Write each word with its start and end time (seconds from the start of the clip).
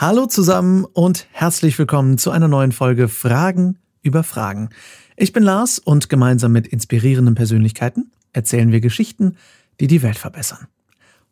Hallo 0.00 0.26
zusammen 0.26 0.84
und 0.84 1.26
herzlich 1.32 1.76
willkommen 1.76 2.18
zu 2.18 2.30
einer 2.30 2.46
neuen 2.46 2.70
Folge 2.70 3.08
Fragen 3.08 3.78
über 4.00 4.22
Fragen. 4.22 4.68
Ich 5.16 5.32
bin 5.32 5.42
Lars 5.42 5.80
und 5.80 6.08
gemeinsam 6.08 6.52
mit 6.52 6.68
inspirierenden 6.68 7.34
Persönlichkeiten 7.34 8.12
erzählen 8.32 8.70
wir 8.70 8.80
Geschichten, 8.80 9.34
die 9.80 9.88
die 9.88 10.00
Welt 10.02 10.16
verbessern. 10.16 10.68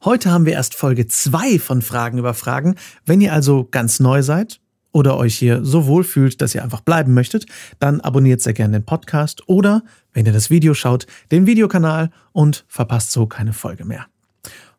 Heute 0.04 0.32
haben 0.32 0.46
wir 0.46 0.54
erst 0.54 0.74
Folge 0.74 1.06
2 1.06 1.60
von 1.60 1.80
Fragen 1.80 2.18
über 2.18 2.34
Fragen. 2.34 2.74
Wenn 3.04 3.20
ihr 3.20 3.32
also 3.32 3.68
ganz 3.70 4.00
neu 4.00 4.22
seid 4.22 4.60
oder 4.90 5.16
euch 5.16 5.38
hier 5.38 5.64
so 5.64 5.86
wohl 5.86 6.02
fühlt, 6.02 6.42
dass 6.42 6.52
ihr 6.52 6.64
einfach 6.64 6.80
bleiben 6.80 7.14
möchtet, 7.14 7.46
dann 7.78 8.00
abonniert 8.00 8.40
sehr 8.40 8.52
gerne 8.52 8.80
den 8.80 8.84
Podcast 8.84 9.48
oder, 9.48 9.84
wenn 10.12 10.26
ihr 10.26 10.32
das 10.32 10.50
Video 10.50 10.74
schaut, 10.74 11.06
den 11.30 11.46
Videokanal 11.46 12.10
und 12.32 12.64
verpasst 12.66 13.12
so 13.12 13.28
keine 13.28 13.52
Folge 13.52 13.84
mehr. 13.84 14.06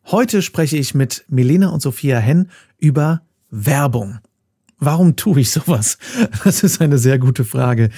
Heute 0.04 0.42
spreche 0.42 0.76
ich 0.76 0.94
mit 0.94 1.24
Milena 1.28 1.70
und 1.70 1.80
Sophia 1.80 2.18
Henn 2.18 2.50
über 2.76 3.22
Werbung. 3.50 4.18
Warum 4.78 5.16
tue 5.16 5.40
ich 5.40 5.50
sowas? 5.50 5.98
Das 6.44 6.62
ist 6.62 6.80
eine 6.80 6.98
sehr 6.98 7.18
gute 7.18 7.44
Frage. 7.44 7.90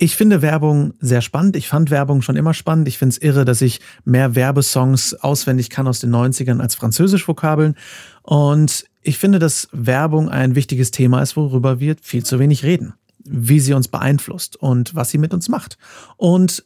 Ich 0.00 0.14
finde 0.14 0.42
Werbung 0.42 0.94
sehr 1.00 1.22
spannend. 1.22 1.56
Ich 1.56 1.66
fand 1.66 1.90
Werbung 1.90 2.22
schon 2.22 2.36
immer 2.36 2.54
spannend. 2.54 2.86
Ich 2.86 2.98
finde 2.98 3.14
es 3.14 3.18
irre, 3.18 3.44
dass 3.44 3.60
ich 3.60 3.80
mehr 4.04 4.36
Werbesongs 4.36 5.14
auswendig 5.14 5.70
kann 5.70 5.88
aus 5.88 5.98
den 5.98 6.14
90ern 6.14 6.60
als 6.60 6.76
Französisch-Vokabeln. 6.76 7.74
Und 8.22 8.84
ich 9.02 9.18
finde, 9.18 9.40
dass 9.40 9.68
Werbung 9.72 10.28
ein 10.28 10.54
wichtiges 10.54 10.92
Thema 10.92 11.20
ist, 11.20 11.36
worüber 11.36 11.80
wir 11.80 11.96
viel 12.00 12.24
zu 12.24 12.38
wenig 12.38 12.62
reden. 12.62 12.94
Wie 13.24 13.58
sie 13.58 13.74
uns 13.74 13.88
beeinflusst 13.88 14.54
und 14.54 14.94
was 14.94 15.10
sie 15.10 15.18
mit 15.18 15.34
uns 15.34 15.48
macht. 15.48 15.78
Und 16.16 16.62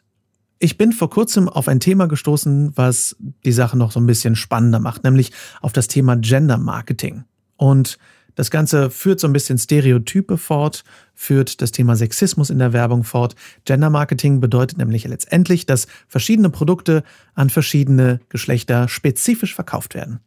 ich 0.59 0.77
bin 0.77 0.93
vor 0.93 1.09
kurzem 1.09 1.49
auf 1.49 1.69
ein 1.69 1.81
Thema 1.81 2.07
gestoßen, 2.07 2.77
was 2.77 3.17
die 3.47 3.53
Sache 3.53 3.79
noch 3.79 3.93
so 3.93 3.99
ein 3.99 4.07
bisschen 4.07 4.37
spannender 4.37 4.79
macht, 4.79 5.05
nämlich 5.05 5.33
auf 5.63 5.73
das 5.73 5.89
Thema 5.89 6.17
Gender 6.17 6.59
Marketing. 6.59 7.25
Und 7.63 7.97
das 8.35 8.51
Ganze 8.51 8.91
führt 8.91 9.21
so 9.21 9.29
ein 9.29 9.33
bisschen 9.33 9.57
Stereotype 9.57 10.37
fort, 10.37 10.83
führt 11.15 11.63
das 11.63 11.71
Thema 11.71 11.95
Sexismus 11.95 12.51
in 12.51 12.59
der 12.59 12.73
Werbung 12.73 13.05
fort. 13.05 13.37
Gender 13.65 13.89
Marketing 13.89 14.41
bedeutet 14.41 14.79
nämlich 14.79 15.07
letztendlich, 15.07 15.65
dass 15.65 15.87
verschiedene 16.09 16.51
Produkte 16.51 17.05
an 17.37 17.51
verschiedene 17.51 18.19
Geschlechter 18.31 18.89
spezifisch 18.89 19.55
verkauft 19.55 19.95
werden. 19.95 20.19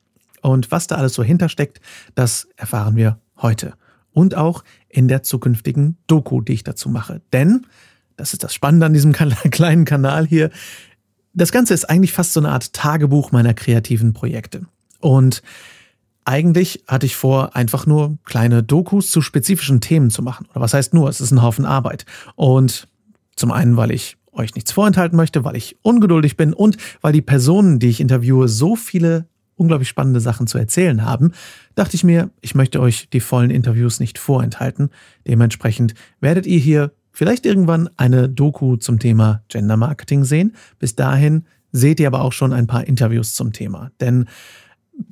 Und 0.43 0.71
was 0.71 0.87
da 0.87 0.95
alles 0.95 1.13
so 1.13 1.23
hintersteckt, 1.23 1.81
das 2.13 2.47
erfahren 2.55 2.95
wir 2.95 3.19
heute. 3.41 3.73
Und 4.13 4.35
auch 4.35 4.63
in 4.87 5.09
der 5.09 5.23
zukünftigen 5.23 5.97
Doku, 6.07 6.39
die 6.39 6.53
ich 6.53 6.63
dazu 6.63 6.87
mache. 6.87 7.21
Denn, 7.33 7.67
das 8.15 8.31
ist 8.31 8.45
das 8.45 8.53
Spannende 8.53 8.85
an 8.85 8.93
diesem 8.93 9.11
kleinen 9.51 9.83
Kanal 9.83 10.25
hier, 10.25 10.51
das 11.33 11.51
Ganze 11.51 11.73
ist 11.73 11.89
eigentlich 11.89 12.13
fast 12.13 12.31
so 12.31 12.39
eine 12.39 12.51
Art 12.51 12.71
Tagebuch 12.71 13.33
meiner 13.33 13.53
kreativen 13.53 14.13
Projekte. 14.13 14.67
Und 15.01 15.41
eigentlich 16.25 16.83
hatte 16.87 17.05
ich 17.05 17.15
vor, 17.15 17.55
einfach 17.55 17.85
nur 17.85 18.17
kleine 18.23 18.63
Dokus 18.63 19.11
zu 19.11 19.21
spezifischen 19.21 19.79
Themen 19.79 20.09
zu 20.09 20.23
machen. 20.23 20.47
Oder 20.51 20.61
was 20.61 20.73
heißt 20.73 20.93
nur? 20.93 21.07
Es 21.07 21.21
ist 21.21 21.31
ein 21.31 21.41
Haufen 21.41 21.65
Arbeit. 21.65 22.05
Und 22.35 22.87
zum 23.35 23.51
einen, 23.51 23.77
weil 23.77 23.91
ich 23.91 24.17
euch 24.31 24.55
nichts 24.55 24.71
vorenthalten 24.71 25.15
möchte, 25.15 25.43
weil 25.43 25.55
ich 25.55 25.77
ungeduldig 25.81 26.35
bin 26.35 26.53
und 26.53 26.77
weil 27.01 27.13
die 27.13 27.21
Personen, 27.21 27.79
die 27.79 27.89
ich 27.89 28.01
interviewe, 28.01 28.47
so 28.47 28.75
viele 28.75 29.27
unglaublich 29.55 29.87
spannende 29.87 30.19
Sachen 30.19 30.47
zu 30.47 30.57
erzählen 30.57 31.05
haben, 31.05 31.31
dachte 31.75 31.95
ich 31.95 32.03
mir, 32.03 32.29
ich 32.41 32.55
möchte 32.55 32.81
euch 32.81 33.09
die 33.09 33.21
vollen 33.21 33.51
Interviews 33.51 33.99
nicht 33.99 34.17
vorenthalten. 34.17 34.89
Dementsprechend 35.25 35.93
werdet 36.19 36.45
ihr 36.45 36.59
hier 36.59 36.91
vielleicht 37.11 37.45
irgendwann 37.45 37.89
eine 37.95 38.27
Doku 38.27 38.75
zum 38.75 38.99
Thema 38.99 39.43
Gender 39.47 39.77
Marketing 39.77 40.25
sehen. 40.25 40.55
Bis 40.79 40.95
dahin 40.95 41.45
seht 41.71 41.99
ihr 41.99 42.07
aber 42.07 42.21
auch 42.21 42.33
schon 42.33 42.51
ein 42.51 42.67
paar 42.67 42.85
Interviews 42.85 43.33
zum 43.33 43.53
Thema. 43.53 43.91
Denn 44.01 44.25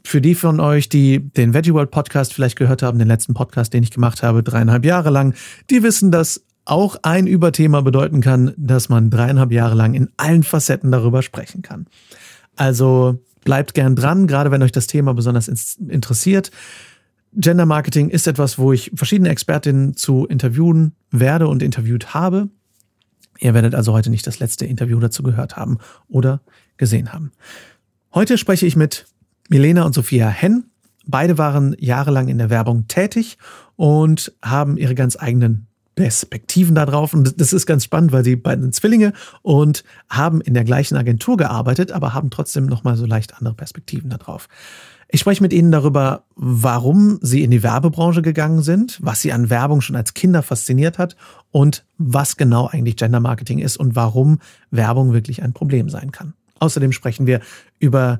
für 0.03 0.21
die 0.21 0.35
von 0.35 0.59
euch, 0.59 0.89
die 0.89 1.19
den 1.19 1.53
Veggie 1.53 1.73
World 1.73 1.91
Podcast 1.91 2.33
vielleicht 2.33 2.57
gehört 2.57 2.81
haben, 2.81 2.99
den 2.99 3.07
letzten 3.07 3.33
Podcast, 3.33 3.73
den 3.73 3.83
ich 3.83 3.91
gemacht 3.91 4.23
habe, 4.23 4.43
dreieinhalb 4.43 4.85
Jahre 4.85 5.09
lang, 5.09 5.33
die 5.69 5.83
wissen, 5.83 6.11
dass 6.11 6.43
auch 6.65 6.97
ein 7.03 7.27
Überthema 7.27 7.81
bedeuten 7.81 8.21
kann, 8.21 8.53
dass 8.57 8.89
man 8.89 9.09
dreieinhalb 9.09 9.51
Jahre 9.51 9.75
lang 9.75 9.93
in 9.93 10.09
allen 10.17 10.43
Facetten 10.43 10.91
darüber 10.91 11.21
sprechen 11.21 11.61
kann. 11.61 11.87
Also 12.55 13.19
bleibt 13.43 13.73
gern 13.73 13.95
dran, 13.95 14.27
gerade 14.27 14.51
wenn 14.51 14.63
euch 14.63 14.71
das 14.71 14.87
Thema 14.87 15.13
besonders 15.13 15.47
interessiert. 15.47 16.51
Gender 17.35 17.65
Marketing 17.65 18.09
ist 18.09 18.27
etwas, 18.27 18.57
wo 18.57 18.71
ich 18.71 18.91
verschiedene 18.93 19.29
Expertinnen 19.29 19.95
zu 19.95 20.25
interviewen 20.27 20.93
werde 21.11 21.47
und 21.47 21.63
interviewt 21.63 22.13
habe. 22.13 22.49
Ihr 23.39 23.53
werdet 23.53 23.75
also 23.75 23.91
heute 23.93 24.09
nicht 24.09 24.25
das 24.27 24.39
letzte 24.39 24.65
Interview 24.65 24.99
dazu 24.99 25.23
gehört 25.23 25.57
haben 25.57 25.79
oder 26.07 26.41
gesehen 26.77 27.11
haben. 27.11 27.31
Heute 28.13 28.37
spreche 28.37 28.67
ich 28.67 28.75
mit 28.75 29.07
Milena 29.53 29.83
und 29.83 29.93
Sophia 29.93 30.29
Henn. 30.29 30.63
Beide 31.05 31.37
waren 31.37 31.75
jahrelang 31.77 32.27
in 32.27 32.39
der 32.39 32.49
Werbung 32.49 32.87
tätig 32.87 33.37
und 33.75 34.33
haben 34.41 34.77
ihre 34.77 34.95
ganz 34.95 35.15
eigenen 35.15 35.67
Perspektiven 35.93 36.73
darauf. 36.73 37.13
Und 37.13 37.39
das 37.39 37.53
ist 37.53 37.67
ganz 37.67 37.83
spannend, 37.83 38.11
weil 38.11 38.23
sie 38.23 38.35
beiden 38.35 38.63
sind 38.63 38.73
Zwillinge 38.73 39.13
und 39.43 39.83
haben 40.09 40.41
in 40.41 40.55
der 40.55 40.63
gleichen 40.63 40.97
Agentur 40.97 41.37
gearbeitet, 41.37 41.91
aber 41.91 42.15
haben 42.15 42.31
trotzdem 42.31 42.65
nochmal 42.65 42.95
so 42.95 43.05
leicht 43.05 43.37
andere 43.37 43.53
Perspektiven 43.53 44.09
darauf. 44.09 44.49
Ich 45.07 45.19
spreche 45.19 45.43
mit 45.43 45.53
Ihnen 45.53 45.71
darüber, 45.71 46.23
warum 46.35 47.19
Sie 47.21 47.43
in 47.43 47.51
die 47.51 47.61
Werbebranche 47.61 48.23
gegangen 48.23 48.63
sind, 48.63 48.97
was 49.03 49.21
Sie 49.21 49.33
an 49.33 49.51
Werbung 49.51 49.81
schon 49.81 49.95
als 49.95 50.15
Kinder 50.15 50.41
fasziniert 50.41 50.97
hat 50.97 51.15
und 51.51 51.85
was 51.99 52.37
genau 52.37 52.65
eigentlich 52.65 52.97
Gender 52.97 53.19
Marketing 53.19 53.59
ist 53.59 53.77
und 53.77 53.95
warum 53.95 54.39
Werbung 54.71 55.13
wirklich 55.13 55.43
ein 55.43 55.53
Problem 55.53 55.89
sein 55.89 56.11
kann. 56.11 56.33
Außerdem 56.57 56.91
sprechen 56.91 57.27
wir 57.27 57.41
über 57.77 58.19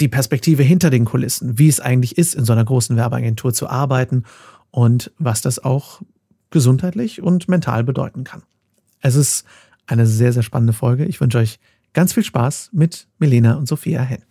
die 0.00 0.08
Perspektive 0.08 0.62
hinter 0.62 0.90
den 0.90 1.04
Kulissen, 1.04 1.58
wie 1.58 1.68
es 1.68 1.80
eigentlich 1.80 2.18
ist, 2.18 2.34
in 2.34 2.44
so 2.44 2.52
einer 2.52 2.64
großen 2.64 2.96
Werbeagentur 2.96 3.52
zu 3.52 3.68
arbeiten 3.68 4.24
und 4.70 5.12
was 5.18 5.40
das 5.40 5.62
auch 5.62 6.02
gesundheitlich 6.50 7.22
und 7.22 7.48
mental 7.48 7.84
bedeuten 7.84 8.24
kann. 8.24 8.42
Es 9.00 9.14
ist 9.14 9.44
eine 9.86 10.06
sehr, 10.06 10.32
sehr 10.32 10.42
spannende 10.42 10.72
Folge. 10.72 11.04
Ich 11.04 11.20
wünsche 11.20 11.38
euch 11.38 11.58
ganz 11.92 12.12
viel 12.12 12.24
Spaß 12.24 12.70
mit 12.72 13.06
Melena 13.18 13.54
und 13.54 13.68
Sophia 13.68 14.02
Henn. 14.02 14.22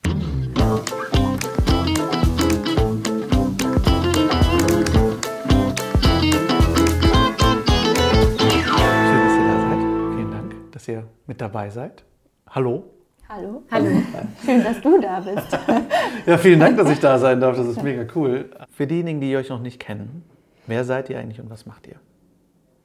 dass 10.71 10.87
ihr 10.89 11.07
mit 11.27 11.39
dabei 11.39 11.69
seid. 11.69 12.03
Hallo. 12.49 12.83
Hallo. 13.29 13.63
Hallo. 13.71 13.89
Schön, 14.45 14.63
dass 14.63 14.81
du 14.81 14.99
da 14.99 15.21
bist. 15.21 15.57
ja, 16.25 16.37
vielen 16.37 16.59
Dank, 16.59 16.77
dass 16.77 16.89
ich 16.89 16.99
da 16.99 17.17
sein 17.17 17.39
darf. 17.39 17.55
Das 17.55 17.67
ist 17.67 17.81
mega 17.81 18.05
cool. 18.15 18.49
Für 18.71 18.85
diejenigen, 18.85 19.21
die 19.21 19.35
euch 19.37 19.49
noch 19.49 19.61
nicht 19.61 19.79
kennen, 19.79 20.23
wer 20.67 20.83
seid 20.83 21.09
ihr 21.09 21.17
eigentlich 21.17 21.39
und 21.39 21.49
was 21.49 21.65
macht 21.65 21.87
ihr? 21.87 21.95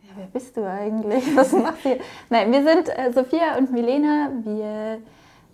Ja, 0.02 0.10
wer 0.16 0.26
bist 0.26 0.56
du 0.56 0.64
eigentlich? 0.64 1.24
Was 1.36 1.52
macht 1.52 1.84
ihr? 1.84 1.98
Nein, 2.30 2.52
wir 2.52 2.62
sind 2.62 2.88
äh, 2.88 3.12
Sophia 3.12 3.58
und 3.58 3.72
Milena. 3.72 4.30
Wir 4.42 4.98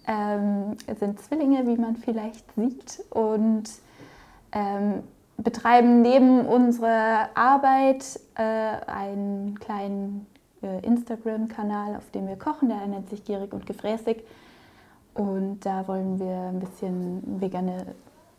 ähm, 0.06 0.77
sind 0.99 1.19
Zwillinge, 1.19 1.66
wie 1.66 1.77
man 1.77 1.97
vielleicht 1.97 2.45
sieht, 2.55 3.03
und 3.11 3.65
ähm, 4.53 5.03
betreiben 5.39 6.03
neben 6.03 6.47
unserer 6.47 7.31
Arbeit 7.34 8.21
äh, 8.37 8.43
einen 8.43 9.59
kleinen 9.59 10.27
äh, 10.62 10.87
Instagram-Kanal, 10.87 11.97
auf 11.97 12.11
dem 12.11 12.28
wir 12.28 12.37
kochen. 12.37 12.69
Der 12.69 12.87
nennt 12.87 13.09
sich 13.09 13.25
Gierig 13.25 13.53
und 13.53 13.66
Gefräßig. 13.66 14.22
Und 15.14 15.60
da 15.60 15.86
wollen 15.86 16.19
wir 16.19 16.50
ein 16.52 16.60
bisschen 16.60 17.41
vegane, 17.41 17.94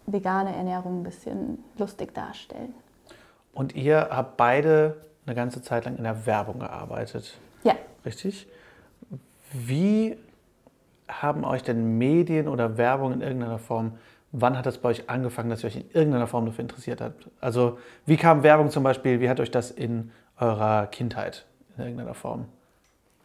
vegane 0.06 0.56
Ernährung 0.56 1.00
ein 1.00 1.04
bisschen 1.04 1.64
lustig 1.78 2.14
darstellen. 2.14 2.74
Und 3.54 3.76
ihr 3.76 4.10
habt 4.12 4.36
beide 4.38 4.98
eine 5.26 5.36
ganze 5.36 5.62
Zeit 5.62 5.86
lang 5.86 5.98
in 5.98 6.04
der 6.04 6.26
Werbung 6.26 6.60
gearbeitet. 6.60 7.38
Ja. 7.64 7.76
Richtig? 8.06 8.48
Wie 9.54 10.18
haben 11.08 11.46
euch 11.46 11.64
denn 11.64 11.98
Medien 11.98 12.48
oder 12.48 12.78
Werbung 12.78 13.14
in 13.14 13.22
irgendeiner 13.22 13.60
Form, 13.60 13.94
wann 14.32 14.58
hat 14.58 14.66
das 14.66 14.80
bei 14.80 14.90
euch 14.90 15.10
angefangen, 15.10 15.50
dass 15.50 15.64
ihr 15.64 15.68
euch 15.68 15.78
in 15.78 15.90
irgendeiner 15.94 16.28
Form 16.28 16.46
dafür 16.46 16.64
interessiert 16.64 17.00
habt? 17.00 17.30
Also 17.40 17.80
wie 18.06 18.18
kam 18.18 18.44
Werbung 18.44 18.70
zum 18.70 18.84
Beispiel, 18.84 19.22
wie 19.22 19.30
hat 19.30 19.40
euch 19.40 19.52
das 19.52 19.72
in 19.72 20.12
eurer 20.38 20.88
Kindheit 20.88 21.46
in 21.78 21.84
irgendeiner 21.84 22.14
Form 22.14 22.46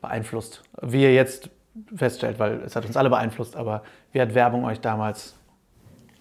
beeinflusst? 0.01 0.63
Wie 0.81 1.03
ihr 1.03 1.13
jetzt 1.13 1.51
feststellt, 1.95 2.39
weil 2.39 2.63
es 2.63 2.77
hat 2.77 2.85
uns 2.85 2.97
alle 2.97 3.11
beeinflusst, 3.11 3.57
aber 3.57 3.83
wie 4.13 4.21
hat 4.21 4.35
Werbung 4.35 4.65
euch 4.65 4.81
damals 4.81 5.35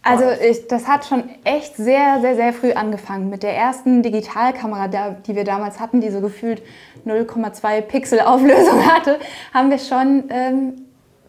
also 0.02 0.24
ich, 0.30 0.68
das 0.68 0.88
hat 0.88 1.06
schon 1.06 1.24
echt 1.44 1.76
sehr, 1.76 2.20
sehr, 2.22 2.36
sehr 2.36 2.54
früh 2.54 2.72
angefangen. 2.72 3.30
Mit 3.30 3.44
der 3.44 3.56
ersten 3.56 4.02
Digitalkamera, 4.02 4.88
die 4.88 5.36
wir 5.36 5.44
damals 5.44 5.80
hatten, 5.80 6.00
die 6.00 6.10
so 6.10 6.22
gefühlt 6.22 6.62
0,2 7.06 7.82
Pixel 7.82 8.22
Auflösung 8.22 8.86
hatte, 8.94 9.20
haben 9.54 9.70
wir 9.70 9.78
schon 9.78 10.24
ähm, 10.30 10.86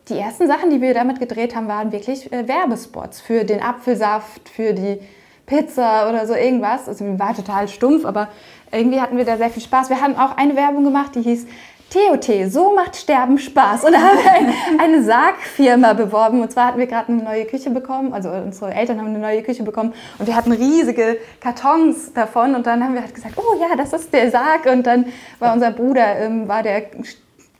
die 0.08 0.16
ersten 0.16 0.46
Sachen, 0.46 0.70
die 0.70 0.80
wir 0.80 0.94
damit 0.94 1.18
gedreht 1.18 1.56
haben, 1.56 1.66
waren 1.66 1.90
wirklich 1.90 2.32
äh, 2.32 2.46
Werbespots 2.46 3.20
für 3.20 3.44
den 3.44 3.60
Apfelsaft, 3.60 4.48
für 4.48 4.72
die 4.72 5.00
Pizza 5.46 6.08
oder 6.08 6.28
so 6.28 6.34
irgendwas. 6.34 6.88
Also 6.88 7.18
war 7.18 7.34
total 7.34 7.66
stumpf, 7.66 8.04
aber 8.04 8.28
irgendwie 8.70 9.00
hatten 9.00 9.16
wir 9.16 9.24
da 9.24 9.36
sehr 9.36 9.50
viel 9.50 9.62
Spaß. 9.62 9.90
Wir 9.90 10.00
haben 10.00 10.14
auch 10.16 10.36
eine 10.36 10.54
Werbung 10.54 10.84
gemacht, 10.84 11.16
die 11.16 11.22
hieß 11.22 11.46
TOT, 11.90 12.50
so 12.50 12.74
macht 12.74 12.96
Sterben 12.96 13.38
Spaß. 13.38 13.84
Und 13.84 13.92
da 13.92 13.98
haben 13.98 14.18
wir 14.18 14.32
eine, 14.32 14.52
eine 14.78 15.02
Sargfirma 15.02 15.92
beworben. 15.92 16.40
Und 16.40 16.52
zwar 16.52 16.68
hatten 16.68 16.78
wir 16.78 16.86
gerade 16.86 17.12
eine 17.12 17.22
neue 17.22 17.44
Küche 17.44 17.70
bekommen, 17.70 18.12
also 18.12 18.30
unsere 18.30 18.72
Eltern 18.72 18.98
haben 18.98 19.08
eine 19.08 19.18
neue 19.18 19.42
Küche 19.42 19.62
bekommen 19.62 19.92
und 20.18 20.26
wir 20.26 20.36
hatten 20.36 20.52
riesige 20.52 21.18
Kartons 21.40 22.12
davon. 22.12 22.54
Und 22.54 22.66
dann 22.66 22.82
haben 22.84 22.94
wir 22.94 23.02
halt 23.02 23.14
gesagt, 23.14 23.34
oh 23.36 23.60
ja, 23.60 23.76
das 23.76 23.92
ist 23.92 24.12
der 24.12 24.30
Sarg. 24.30 24.66
Und 24.66 24.86
dann 24.86 25.06
war 25.38 25.52
unser 25.52 25.72
Bruder, 25.72 26.16
ähm, 26.18 26.48
war 26.48 26.62
der 26.62 26.82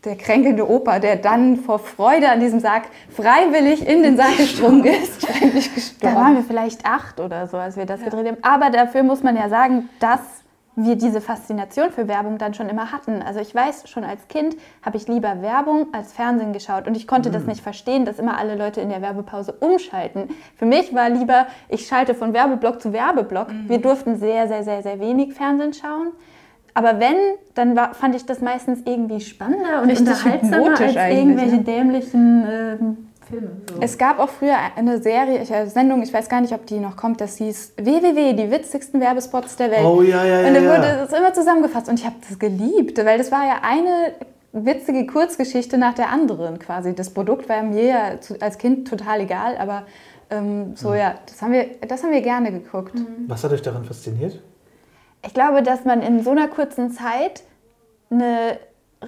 der 0.05 0.17
kränkelnde 0.17 0.69
Opa, 0.69 0.99
der 0.99 1.17
dann 1.17 1.57
vor 1.57 1.79
Freude 1.79 2.31
an 2.31 2.41
diesem 2.41 2.61
Sarg 2.61 2.85
freiwillig 3.11 3.87
in 3.87 4.03
den 4.03 4.17
Sarg 4.17 4.37
gesprungen 4.37 4.85
ist. 4.85 5.27
da 6.01 6.15
waren 6.15 6.37
wir 6.37 6.43
vielleicht 6.43 6.87
acht 6.87 7.21
oder 7.21 7.47
so, 7.47 7.59
als 7.59 7.77
wir 7.77 7.85
das 7.85 8.01
ja. 8.01 8.07
gedreht 8.07 8.29
haben. 8.29 8.39
Aber 8.43 8.71
dafür 8.71 9.03
muss 9.03 9.23
man 9.23 9.37
ja 9.37 9.49
sagen, 9.51 9.91
dass 9.99 10.21
wir 10.77 10.97
diese 10.97 11.21
Faszination 11.21 11.91
für 11.91 12.09
Werbung 12.09 12.39
dann 12.39 12.55
schon 12.55 12.69
immer 12.69 12.93
hatten. 12.93 13.23
Also 13.23 13.41
ich 13.41 13.55
weiß, 13.55 13.89
schon 13.89 14.05
als 14.05 14.29
Kind 14.29 14.57
habe 14.83 14.97
ich 14.97 15.09
lieber 15.09 15.43
Werbung 15.43 15.89
als 15.93 16.13
Fernsehen 16.13 16.53
geschaut 16.53 16.87
und 16.87 16.97
ich 16.97 17.07
konnte 17.07 17.29
mhm. 17.29 17.35
das 17.35 17.45
nicht 17.45 17.61
verstehen, 17.61 18.05
dass 18.05 18.19
immer 18.19 18.39
alle 18.39 18.57
Leute 18.57 18.81
in 18.81 18.89
der 18.89 19.03
Werbepause 19.03 19.53
umschalten. 19.53 20.29
Für 20.57 20.67
mich 20.67 20.95
war 20.95 21.11
lieber, 21.11 21.47
ich 21.69 21.87
schalte 21.87 22.15
von 22.15 22.33
Werbeblock 22.33 22.81
zu 22.81 22.93
Werbeblock. 22.93 23.53
Mhm. 23.53 23.69
Wir 23.69 23.79
durften 23.79 24.17
sehr, 24.17 24.49
sehr, 24.49 24.63
sehr, 24.63 24.83
sehr 24.83 25.01
wenig 25.01 25.35
Fernsehen 25.35 25.73
schauen. 25.73 26.13
Aber 26.73 27.01
wenn, 27.01 27.17
dann 27.55 27.75
war, 27.75 27.95
fand 27.95 28.15
ich 28.15 28.27
das 28.27 28.41
meistens 28.41 28.83
irgendwie 28.85 29.21
spannender 29.21 29.83
und 29.83 29.91
unterhaltsamer 29.99 30.81
als 30.81 30.95
irgendwelche 30.95 31.57
ne? 31.57 31.65
dämlichen 31.65 32.47
ähm, 32.49 33.10
Filme. 33.31 33.51
So. 33.69 33.81
Es 33.81 33.97
gab 33.97 34.19
auch 34.19 34.29
früher 34.29 34.57
eine 34.77 35.01
Serie, 35.01 35.41
eine 35.41 35.71
Sendung, 35.71 36.03
ich 36.03 36.13
weiß 36.13 36.29
gar 36.29 36.41
nicht, 36.41 36.53
ob 36.53 36.67
die 36.67 36.79
noch 36.79 36.97
kommt, 36.97 37.21
das 37.21 37.37
hieß 37.37 37.75
WWW, 37.77 38.35
die 38.35 38.51
witzigsten 38.51 39.01
Werbespots 39.01 39.57
der 39.57 39.71
Welt. 39.71 39.85
Oh 39.85 40.03
ja, 40.03 40.25
ja, 40.25 40.41
ja. 40.41 40.49
Und 40.49 40.55
da 40.55 40.61
wurde 40.63 41.07
das 41.09 41.19
immer 41.19 41.33
zusammengefasst 41.33 41.89
und 41.89 41.99
ich 41.99 42.05
habe 42.05 42.17
das 42.29 42.39
geliebt, 42.39 42.99
weil 43.05 43.19
das 43.19 43.33
war 43.33 43.47
ja 43.47 43.61
eine 43.63 44.15
witzige 44.53 45.07
Kurzgeschichte 45.07 45.79
nach 45.79 45.95
der 45.95 46.11
anderen 46.11 46.59
quasi. 46.59 46.95
Das 46.95 47.11
Produkt 47.11 47.49
war 47.49 47.63
mir 47.63 47.85
ja 47.85 48.19
als 48.41 48.59
Kind 48.59 48.89
total 48.89 49.21
egal, 49.21 49.57
aber 49.57 49.85
ähm, 50.31 50.77
so 50.77 50.91
mhm. 50.91 50.97
ja, 50.97 51.15
das 51.27 51.41
haben, 51.43 51.53
wir, 51.53 51.67
das 51.87 52.03
haben 52.03 52.13
wir 52.13 52.23
gerne 52.23 52.53
geguckt. 52.53 52.95
Mhm. 52.95 53.25
Was 53.29 53.45
hat 53.45 53.53
euch 53.53 53.63
daran 53.63 53.85
fasziniert? 53.85 54.41
Ich 55.25 55.35
glaube, 55.35 55.63
dass 55.63 55.85
man 55.85 56.03
in 56.03 56.23
so 56.23 56.31
einer 56.31 56.49
kurzen 56.49 56.91
Zeit 56.91 57.43
eine 58.11 58.59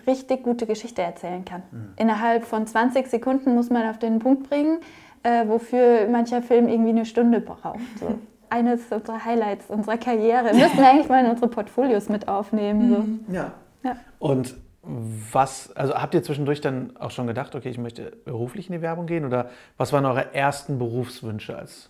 richtig 0.07 0.43
gute 0.43 0.67
Geschichte 0.67 1.03
erzählen 1.03 1.45
kann. 1.45 1.63
Mhm. 1.71 1.93
Innerhalb 1.97 2.45
von 2.45 2.67
20 2.67 3.07
Sekunden 3.09 3.55
muss 3.55 3.71
man 3.71 3.89
auf 3.89 3.99
den 3.99 4.19
Punkt 4.19 4.49
bringen, 4.49 4.79
äh, 5.23 5.47
wofür 5.47 6.09
mancher 6.09 6.43
Film 6.43 6.69
irgendwie 6.69 6.91
eine 6.91 7.07
Stunde 7.07 7.41
braucht. 7.41 7.81
So. 8.01 8.19
Eines 8.51 8.81
unserer 8.91 9.25
Highlights 9.25 9.71
unserer 9.71 9.97
Karriere. 9.97 10.55
Müssten 10.55 10.79
wir 10.79 10.91
eigentlich 10.91 11.09
mal 11.09 11.25
in 11.25 11.31
unsere 11.31 11.49
Portfolios 11.49 12.11
mit 12.11 12.29
aufnehmen. 12.29 12.91
So. 12.91 12.99
Mhm. 12.99 13.35
Ja. 13.35 13.53
ja. 13.83 13.97
Und 14.19 14.57
was, 14.83 15.75
also 15.77 15.95
habt 15.95 16.13
ihr 16.15 16.23
zwischendurch 16.23 16.61
dann 16.61 16.97
auch 16.97 17.13
schon 17.13 17.27
gedacht, 17.27 17.55
okay, 17.55 17.71
ich 17.71 17.79
möchte 17.79 18.17
beruflich 18.25 18.69
in 18.69 18.75
die 18.75 18.83
Werbung 18.83 19.07
gehen 19.07 19.25
oder 19.25 19.49
was 19.77 19.93
waren 19.93 20.05
eure 20.05 20.35
ersten 20.35 20.79
Berufswünsche 20.79 21.57
als, 21.57 21.89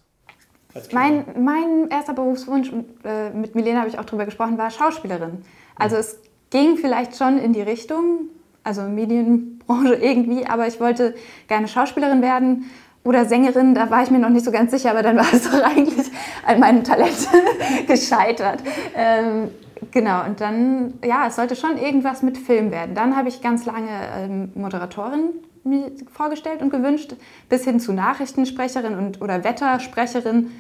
mein, 0.93 1.25
mein 1.39 1.89
erster 1.91 2.15
Berufswunsch, 2.15 2.73
äh, 3.05 3.31
mit 3.31 3.55
Milena 3.55 3.81
habe 3.81 3.89
ich 3.89 3.99
auch 3.99 4.05
drüber 4.05 4.25
gesprochen, 4.25 4.57
war 4.57 4.71
Schauspielerin. 4.71 5.45
Also 5.77 5.97
es 5.97 6.19
ging 6.53 6.77
vielleicht 6.77 7.17
schon 7.17 7.39
in 7.39 7.53
die 7.53 7.63
Richtung, 7.63 8.29
also 8.63 8.83
Medienbranche 8.83 9.95
irgendwie, 9.95 10.47
aber 10.47 10.69
ich 10.69 10.79
wollte 10.79 11.15
gerne 11.49 11.67
Schauspielerin 11.67 12.23
werden 12.23 12.71
oder 13.05 13.25
Sängerin, 13.25 13.75
da 13.75 13.91
war 13.91 14.03
ich 14.03 14.11
mir 14.11 14.19
noch 14.19 14.29
nicht 14.29 14.45
so 14.45 14.53
ganz 14.53 14.71
sicher, 14.71 14.91
aber 14.91 15.03
dann 15.03 15.17
war 15.17 15.33
es 15.33 15.43
doch 15.51 15.63
eigentlich 15.63 16.11
an 16.47 16.61
meinem 16.61 16.85
Talent 16.85 17.29
gescheitert. 17.89 18.63
Ähm, 18.95 19.49
genau, 19.91 20.25
und 20.25 20.41
dann, 20.41 20.95
ja, 21.05 21.27
es 21.27 21.37
sollte 21.37 21.57
schon 21.57 21.79
irgendwas 21.79 22.23
mit 22.23 22.37
Film 22.39 22.71
werden. 22.71 22.95
Dann 22.95 23.17
habe 23.17 23.29
ich 23.29 23.41
ganz 23.41 23.65
lange 23.65 23.91
ähm, 24.17 24.53
Moderatorin 24.55 25.31
mir 25.65 25.91
vorgestellt 26.13 26.61
und 26.61 26.71
gewünscht, 26.71 27.15
bis 27.49 27.65
hin 27.65 27.81
zu 27.81 27.93
Nachrichtensprecherin 27.93 28.95
und, 28.95 29.23
oder 29.23 29.43
Wettersprecherin. 29.43 30.51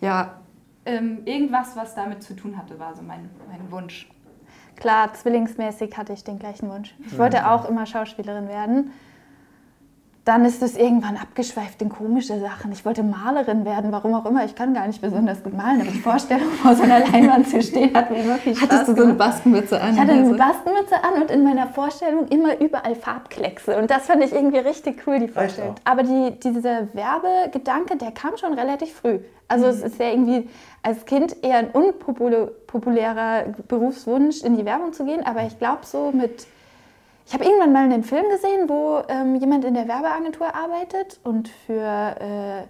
Ja, 0.00 0.34
ähm, 0.84 1.18
irgendwas, 1.24 1.74
was 1.74 1.94
damit 1.94 2.22
zu 2.22 2.34
tun 2.34 2.58
hatte, 2.58 2.78
war 2.78 2.94
so 2.94 3.02
mein, 3.02 3.30
mein 3.48 3.70
Wunsch. 3.70 4.08
Klar, 4.78 5.12
zwillingsmäßig 5.12 5.96
hatte 5.96 6.12
ich 6.12 6.22
den 6.22 6.38
gleichen 6.38 6.70
Wunsch. 6.70 6.94
Ich 7.04 7.18
wollte 7.18 7.50
auch 7.50 7.68
immer 7.68 7.84
Schauspielerin 7.84 8.48
werden 8.48 8.92
dann 10.28 10.44
ist 10.44 10.62
es 10.62 10.76
irgendwann 10.76 11.16
abgeschweift 11.16 11.80
in 11.80 11.88
komische 11.88 12.38
Sachen. 12.38 12.70
Ich 12.70 12.84
wollte 12.84 13.02
Malerin 13.02 13.64
werden, 13.64 13.92
warum 13.92 14.14
auch 14.14 14.26
immer. 14.26 14.44
Ich 14.44 14.54
kann 14.54 14.74
gar 14.74 14.86
nicht 14.86 15.00
besonders 15.00 15.42
gut 15.42 15.54
malen, 15.54 15.80
aber 15.80 15.90
die 15.90 16.00
Vorstellung, 16.00 16.50
vor 16.62 16.74
so 16.74 16.82
einer 16.82 16.98
Leinwand 16.98 17.48
zu 17.48 17.62
stehen, 17.62 17.96
hat 17.96 18.10
mir 18.10 18.18
immer 18.18 18.34
viel 18.34 18.54
Spaß 18.54 18.70
Hattest 18.70 18.88
du 18.88 18.96
so 18.96 19.04
eine 19.04 19.14
Bastenmütze 19.14 19.80
an? 19.80 19.94
Ich 19.94 19.98
hatte 19.98 20.12
eine 20.12 20.34
Bastenmütze 20.34 21.02
an 21.02 21.22
und 21.22 21.30
in 21.30 21.44
meiner 21.44 21.68
Vorstellung 21.68 22.28
immer 22.28 22.60
überall 22.60 22.94
Farbkleckse. 22.94 23.78
Und 23.78 23.90
das 23.90 24.04
fand 24.04 24.22
ich 24.22 24.32
irgendwie 24.34 24.58
richtig 24.58 25.06
cool, 25.06 25.18
die 25.18 25.28
Vorstellung. 25.28 25.76
Aber 25.84 26.02
die, 26.02 26.38
dieser 26.40 26.88
Werbegedanke, 26.92 27.96
der 27.96 28.10
kam 28.10 28.36
schon 28.36 28.52
relativ 28.52 28.92
früh. 28.92 29.20
Also 29.48 29.64
mhm. 29.64 29.70
es 29.70 29.80
ist 29.80 29.98
ja 29.98 30.10
irgendwie 30.10 30.46
als 30.82 31.06
Kind 31.06 31.42
eher 31.42 31.56
ein 31.56 31.70
unpopulärer 31.70 33.44
Berufswunsch, 33.66 34.42
in 34.42 34.58
die 34.58 34.66
Werbung 34.66 34.92
zu 34.92 35.06
gehen. 35.06 35.24
Aber 35.24 35.46
ich 35.46 35.58
glaube 35.58 35.86
so 35.86 36.12
mit 36.12 36.46
ich 37.28 37.34
habe 37.34 37.44
irgendwann 37.44 37.72
mal 37.72 37.84
einen 37.84 38.04
Film 38.04 38.24
gesehen, 38.30 38.70
wo 38.70 39.02
ähm, 39.06 39.36
jemand 39.36 39.62
in 39.66 39.74
der 39.74 39.86
Werbeagentur 39.86 40.54
arbeitet 40.54 41.20
und 41.24 41.48
für 41.66 41.82
äh, 41.82 42.62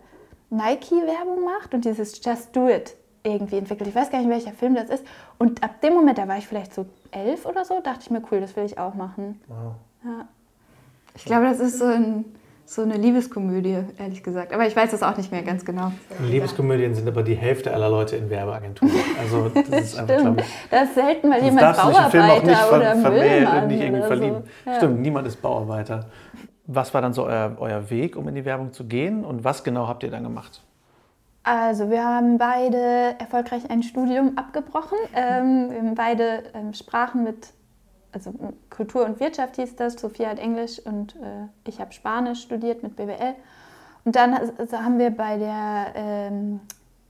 Nike 0.50 0.96
Werbung 1.06 1.44
macht 1.44 1.74
und 1.74 1.84
dieses 1.84 2.20
Just 2.24 2.56
Do 2.56 2.68
It 2.68 2.96
irgendwie 3.22 3.58
entwickelt. 3.58 3.88
Ich 3.88 3.94
weiß 3.94 4.10
gar 4.10 4.18
nicht, 4.18 4.28
welcher 4.28 4.52
Film 4.52 4.74
das 4.74 4.90
ist. 4.90 5.06
Und 5.38 5.62
ab 5.62 5.80
dem 5.80 5.94
Moment, 5.94 6.18
da 6.18 6.26
war 6.26 6.38
ich 6.38 6.48
vielleicht 6.48 6.74
so 6.74 6.86
elf 7.12 7.46
oder 7.46 7.64
so, 7.64 7.80
dachte 7.80 8.00
ich 8.00 8.10
mir, 8.10 8.20
cool, 8.32 8.40
das 8.40 8.56
will 8.56 8.64
ich 8.64 8.78
auch 8.78 8.94
machen. 8.94 9.40
Wow. 9.46 9.74
Ja. 10.04 10.26
Ich 11.14 11.24
glaube, 11.24 11.44
das 11.44 11.60
ist 11.60 11.78
so 11.78 11.84
ein 11.84 12.24
so 12.68 12.82
eine 12.82 12.98
Liebeskomödie, 12.98 13.78
ehrlich 13.98 14.22
gesagt. 14.22 14.52
Aber 14.52 14.66
ich 14.66 14.76
weiß 14.76 14.90
das 14.90 15.02
auch 15.02 15.16
nicht 15.16 15.32
mehr 15.32 15.42
ganz 15.42 15.64
genau. 15.64 15.90
Liebeskomödien 16.20 16.94
sind 16.94 17.08
aber 17.08 17.22
die 17.22 17.34
Hälfte 17.34 17.72
aller 17.72 17.88
Leute 17.88 18.16
in 18.16 18.28
Werbeagenturen. 18.28 18.92
Also 19.18 19.48
das 19.48 19.68
ist 19.68 19.98
einfach, 19.98 20.18
glaube 20.18 20.40
ich. 20.42 20.46
Da 20.70 20.82
ist 20.82 20.94
selten 20.94 21.30
mal 21.30 21.42
jemand 21.42 21.76
Bauarbeiter 21.76 22.46
nicht 22.46 22.72
oder 22.72 22.94
Müllmann 22.94 23.68
nicht 23.68 23.80
irgendwie 23.80 24.02
verlieben. 24.02 24.42
So. 24.64 24.70
Ja. 24.70 24.76
Stimmt, 24.76 25.00
niemand 25.00 25.26
ist 25.26 25.40
Bauarbeiter. 25.40 26.10
Was 26.66 26.92
war 26.92 27.00
dann 27.00 27.14
so 27.14 27.24
euer, 27.24 27.56
euer 27.58 27.88
Weg, 27.88 28.16
um 28.16 28.28
in 28.28 28.34
die 28.34 28.44
Werbung 28.44 28.74
zu 28.74 28.84
gehen 28.84 29.24
und 29.24 29.44
was 29.44 29.64
genau 29.64 29.88
habt 29.88 30.02
ihr 30.02 30.10
dann 30.10 30.24
gemacht? 30.24 30.62
Also 31.44 31.88
wir 31.88 32.04
haben 32.04 32.36
beide 32.36 33.16
erfolgreich 33.18 33.70
ein 33.70 33.82
Studium 33.82 34.36
abgebrochen. 34.36 34.98
Ähm, 35.14 35.70
wir 35.70 35.78
haben 35.78 35.94
beide 35.94 36.42
ähm, 36.52 36.74
Sprachen 36.74 37.24
mit 37.24 37.48
also 38.12 38.32
Kultur 38.70 39.04
und 39.04 39.20
Wirtschaft 39.20 39.56
hieß 39.56 39.76
das, 39.76 39.94
Sophia 39.94 40.30
hat 40.30 40.38
Englisch 40.38 40.78
und 40.80 41.16
äh, 41.16 41.46
ich 41.66 41.80
habe 41.80 41.92
Spanisch 41.92 42.42
studiert 42.42 42.82
mit 42.82 42.96
BWL. 42.96 43.34
Und 44.04 44.16
dann 44.16 44.34
also 44.34 44.78
haben 44.78 44.98
wir 44.98 45.10
bei 45.10 45.36
der 45.36 45.92
ähm, 45.94 46.60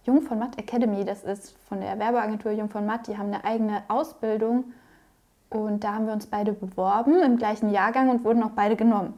Jung 0.05 0.23
von 0.23 0.39
Matt 0.39 0.59
Academy, 0.59 1.05
das 1.05 1.23
ist 1.23 1.57
von 1.69 1.81
der 1.81 1.99
Werbeagentur 1.99 2.53
Jung 2.53 2.71
von 2.71 2.87
Matt, 2.87 3.07
die 3.07 3.17
haben 3.17 3.33
eine 3.33 3.45
eigene 3.45 3.83
Ausbildung 3.89 4.73
und 5.51 5.85
da 5.85 5.95
haben 5.95 6.07
wir 6.07 6.13
uns 6.13 6.27
beide 6.27 6.53
beworben 6.53 7.23
im 7.23 7.37
gleichen 7.37 7.71
Jahrgang 7.71 8.11
und 8.11 8.25
wurden 8.25 8.43
auch 8.43 8.51
beide 8.51 8.77
genommen. 8.77 9.15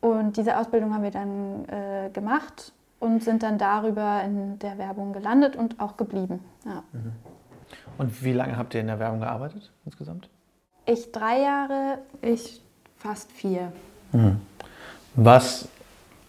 Mhm. 0.00 0.08
Und 0.08 0.36
diese 0.36 0.56
Ausbildung 0.56 0.94
haben 0.94 1.02
wir 1.02 1.10
dann 1.10 1.68
äh, 1.68 2.10
gemacht 2.10 2.72
und 3.00 3.22
sind 3.22 3.42
dann 3.42 3.58
darüber 3.58 4.22
in 4.22 4.58
der 4.58 4.78
Werbung 4.78 5.12
gelandet 5.12 5.56
und 5.56 5.78
auch 5.78 5.96
geblieben. 5.96 6.40
Ja. 6.64 6.82
Mhm. 6.92 7.12
Und 7.98 8.24
wie 8.24 8.32
lange 8.32 8.56
habt 8.56 8.74
ihr 8.74 8.80
in 8.80 8.86
der 8.86 8.98
Werbung 8.98 9.20
gearbeitet 9.20 9.72
insgesamt? 9.84 10.30
Ich 10.92 11.12
drei 11.12 11.42
Jahre, 11.42 11.98
ich 12.20 12.60
fast 12.98 13.30
vier. 13.30 13.70
Hm. 14.10 14.40
Was 15.14 15.68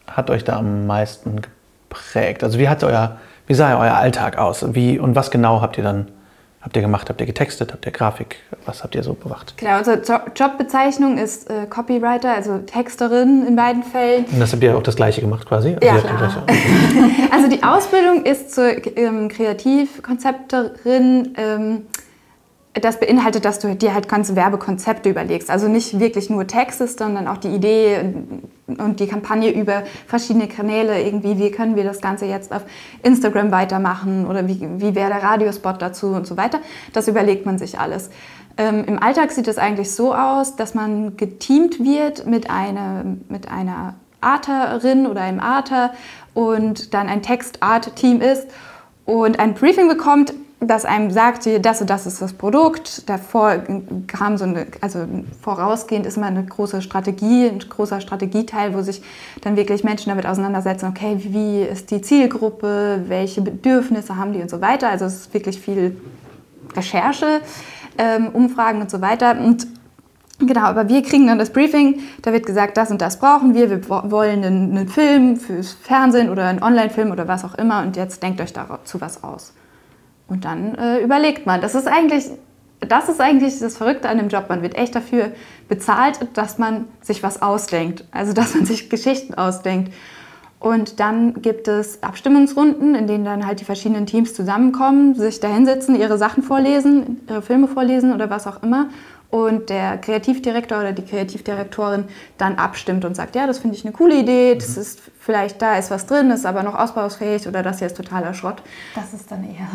hat 0.06 0.30
euch 0.30 0.44
da 0.44 0.58
am 0.58 0.86
meisten 0.86 1.42
geprägt? 1.42 2.44
Also 2.44 2.60
wie 2.60 2.70
hat 2.70 2.84
euer, 2.84 3.18
wie 3.48 3.56
sah 3.56 3.80
euer 3.80 3.96
Alltag 3.96 4.38
aus? 4.38 4.64
Wie, 4.76 5.00
und 5.00 5.16
was 5.16 5.32
genau 5.32 5.62
habt 5.62 5.80
ihr 5.80 5.84
dann 5.84 6.12
habt 6.62 6.76
ihr 6.76 6.84
gemacht? 6.84 7.10
Habt 7.10 7.20
ihr 7.20 7.26
getextet? 7.26 7.74
Habt 7.74 7.88
ihr 7.88 7.92
Grafik? 7.92 8.36
Was 8.66 8.84
habt 8.84 8.94
ihr 8.94 9.02
so 9.02 9.16
bewacht? 9.16 9.58
Genau, 9.58 9.80
unsere 9.80 10.00
Jobbezeichnung 10.36 11.18
ist 11.18 11.50
äh, 11.50 11.66
Copywriter, 11.68 12.36
also 12.36 12.60
Texterin 12.60 13.48
in 13.48 13.56
beiden 13.56 13.82
Fällen. 13.82 14.26
Und 14.26 14.40
das 14.40 14.54
habt 14.54 14.62
ihr 14.62 14.78
auch 14.78 14.84
das 14.84 14.96
Gleiche 14.96 15.22
gemacht 15.22 15.48
quasi? 15.48 15.76
Ja, 15.82 15.94
also, 15.94 16.08
klar. 16.08 16.46
also 17.32 17.50
die 17.50 17.64
Ausbildung 17.64 18.26
ist 18.26 18.54
zur 18.54 18.74
ähm, 18.96 19.28
Kreativkonzepterin. 19.28 21.34
Ähm, 21.36 21.88
das 22.74 23.00
beinhaltet, 23.00 23.44
dass 23.44 23.60
du 23.60 23.76
dir 23.76 23.94
halt 23.94 24.08
ganze 24.08 24.36
Werbekonzepte 24.36 25.10
überlegst. 25.10 25.50
Also 25.50 25.68
nicht 25.68 26.00
wirklich 26.00 26.30
nur 26.30 26.48
Texte, 26.48 26.88
sondern 26.88 27.28
auch 27.28 27.38
die 27.38 27.50
Idee 27.50 28.14
und 28.68 29.02
die 29.02 29.08
Kampagne 29.08 29.52
über 29.52 29.84
verschiedene 30.08 30.48
Kanäle. 30.48 31.02
Irgendwie, 31.04 31.38
wie 31.38 31.52
können 31.52 31.76
wir 31.76 31.84
das 31.84 32.00
Ganze 32.00 32.26
jetzt 32.26 32.54
auf 32.54 32.62
Instagram 33.04 33.52
weitermachen 33.52 34.26
oder 34.26 34.48
wie, 34.48 34.62
wie 34.78 34.96
wäre 34.96 35.10
der 35.10 35.22
Radiospot 35.22 35.82
dazu 35.82 36.08
und 36.08 36.26
so 36.26 36.38
weiter. 36.38 36.60
Das 36.94 37.10
überlegt 37.10 37.46
man 37.46 37.58
sich 37.58 37.78
alles. 37.78 38.10
Ähm, 38.58 38.86
Im 38.86 39.04
Alltag 39.04 39.32
sieht 39.32 39.50
es 39.50 39.58
eigentlich 39.58 39.92
so 39.92 40.14
aus, 40.14 40.56
dass 40.56 40.74
man 40.74 41.18
geteamt 41.18 41.84
wird 41.84 42.26
mit, 42.26 42.50
eine, 42.50 43.18
mit 43.28 43.52
einer 43.52 43.96
Arterin 44.22 45.08
oder 45.08 45.22
einem 45.22 45.40
Arter 45.40 45.92
und 46.34 46.94
dann 46.94 47.10
ein 47.10 47.22
Text-Art-Team 47.22 48.22
ist 48.22 48.48
und 49.06 49.40
ein 49.40 49.56
Briefing 49.56 49.90
bekommt, 49.90 50.34
dass 50.64 50.86
einem 50.86 51.10
sagt, 51.10 51.50
das 51.66 51.82
und 51.82 51.90
das 51.90 52.06
ist 52.06 52.22
das 52.22 52.34
Produkt. 52.34 53.10
Davor 53.10 53.58
kam 54.06 54.38
so 54.38 54.44
eine, 54.44 54.68
also 54.80 55.08
vorausgehend 55.42 56.06
ist 56.06 56.18
immer 56.18 56.28
eine 56.28 56.46
große 56.46 56.84
Strategie, 56.84 57.48
ein 57.48 57.58
großer 57.58 58.00
Strategieteil, 58.00 58.76
wo 58.76 58.82
sich 58.82 59.02
dann 59.42 59.56
wirklich 59.56 59.84
Menschen 59.84 60.10
damit 60.10 60.28
auseinandersetzen, 60.28 60.86
okay, 60.86 61.18
wie 61.18 61.64
ist 61.64 61.90
die 61.90 62.02
Zielgruppe, 62.02 63.06
welche 63.08 63.42
Bedürfnisse 63.42 64.16
haben 64.18 64.34
die 64.34 64.42
und 64.42 64.52
so 64.52 64.62
weiter. 64.62 64.90
Also 64.90 65.06
es 65.06 65.16
ist 65.16 65.34
wirklich 65.34 65.60
viel 65.60 66.00
Recherche, 66.76 67.42
ähm, 67.98 68.30
Umfragen 68.30 68.82
und 68.82 68.92
so 68.92 69.02
weiter. 69.02 69.40
Und 69.40 69.68
Genau, 70.44 70.62
aber 70.62 70.90
wir 70.90 71.04
kriegen 71.04 71.28
dann 71.28 71.38
das 71.38 71.52
Briefing, 71.52 72.00
da 72.24 72.34
wird 72.34 72.48
gesagt, 72.48 72.76
das 72.76 72.90
und 72.90 73.00
das 73.00 73.20
brauchen 73.20 73.54
wir, 73.54 73.70
wir 73.70 73.88
wollen 73.88 74.44
einen, 74.44 74.76
einen 74.76 74.88
Film 74.88 75.38
fürs 75.38 75.74
Fernsehen 75.74 76.32
oder 76.32 76.48
einen 76.48 76.64
Online-Film 76.64 77.12
oder 77.12 77.28
was 77.28 77.46
auch 77.46 77.54
immer 77.56 77.84
und 77.84 77.96
jetzt 77.96 78.24
denkt 78.24 78.42
euch 78.42 78.52
dazu 78.52 79.00
was 79.00 79.24
aus. 79.24 79.54
Und 80.32 80.46
dann 80.46 80.76
äh, 80.76 81.00
überlegt 81.00 81.46
man. 81.46 81.60
Das 81.60 81.76
ist 81.76 81.88
eigentlich 81.88 82.32
das 82.88 83.10
ist 83.10 83.22
eigentlich 83.22 83.60
das 83.60 83.78
Verrückte 83.78 84.10
an 84.10 84.18
dem 84.18 84.30
Job. 84.30 84.46
Man 84.50 84.64
wird 84.64 84.76
echt 84.76 84.96
dafür 84.96 85.34
bezahlt, 85.70 86.20
dass 86.34 86.58
man 86.58 86.86
sich 87.02 87.22
was 87.22 87.42
ausdenkt. 87.42 88.06
Also, 88.12 88.34
dass 88.34 88.56
man 88.56 88.66
sich 88.72 88.90
Geschichten 88.90 89.36
ausdenkt. 89.36 89.94
Und 90.60 91.00
dann 91.00 91.42
gibt 91.42 91.68
es 91.68 92.02
Abstimmungsrunden, 92.02 92.96
in 92.96 93.08
denen 93.08 93.26
dann 93.26 93.46
halt 93.46 93.60
die 93.60 93.66
verschiedenen 93.66 94.06
Teams 94.06 94.34
zusammenkommen, 94.34 95.16
sich 95.16 95.40
da 95.40 95.48
hinsetzen, 95.48 96.00
ihre 96.00 96.18
Sachen 96.18 96.44
vorlesen, 96.44 97.22
ihre 97.28 97.42
Filme 97.42 97.68
vorlesen 97.68 98.14
oder 98.14 98.30
was 98.30 98.48
auch 98.48 98.64
immer 98.64 98.90
und 99.32 99.70
der 99.70 99.98
Kreativdirektor 99.98 100.80
oder 100.80 100.92
die 100.92 101.04
Kreativdirektorin 101.04 102.06
dann 102.38 102.56
abstimmt 102.56 103.06
und 103.06 103.16
sagt, 103.16 103.36
ja, 103.36 103.48
das 103.48 103.60
finde 103.60 103.78
ich 103.78 103.86
eine 103.86 103.94
coole 103.94 104.20
Idee, 104.20 104.56
das 104.56 104.76
mhm. 104.76 104.82
ist 104.82 105.02
vielleicht, 105.20 105.62
da 105.62 105.78
ist 105.78 105.90
was 105.90 106.06
drin, 106.06 106.30
ist 106.32 106.46
aber 106.46 106.64
noch 106.64 106.76
ausbausfähig 106.76 107.48
oder 107.48 107.64
das 107.64 107.80
hier 107.80 107.88
ist 107.88 107.96
totaler 107.96 108.34
Schrott. 108.34 108.62
Das 108.94 109.14
ist 109.14 109.32
dann 109.32 109.46
eher, 109.46 109.68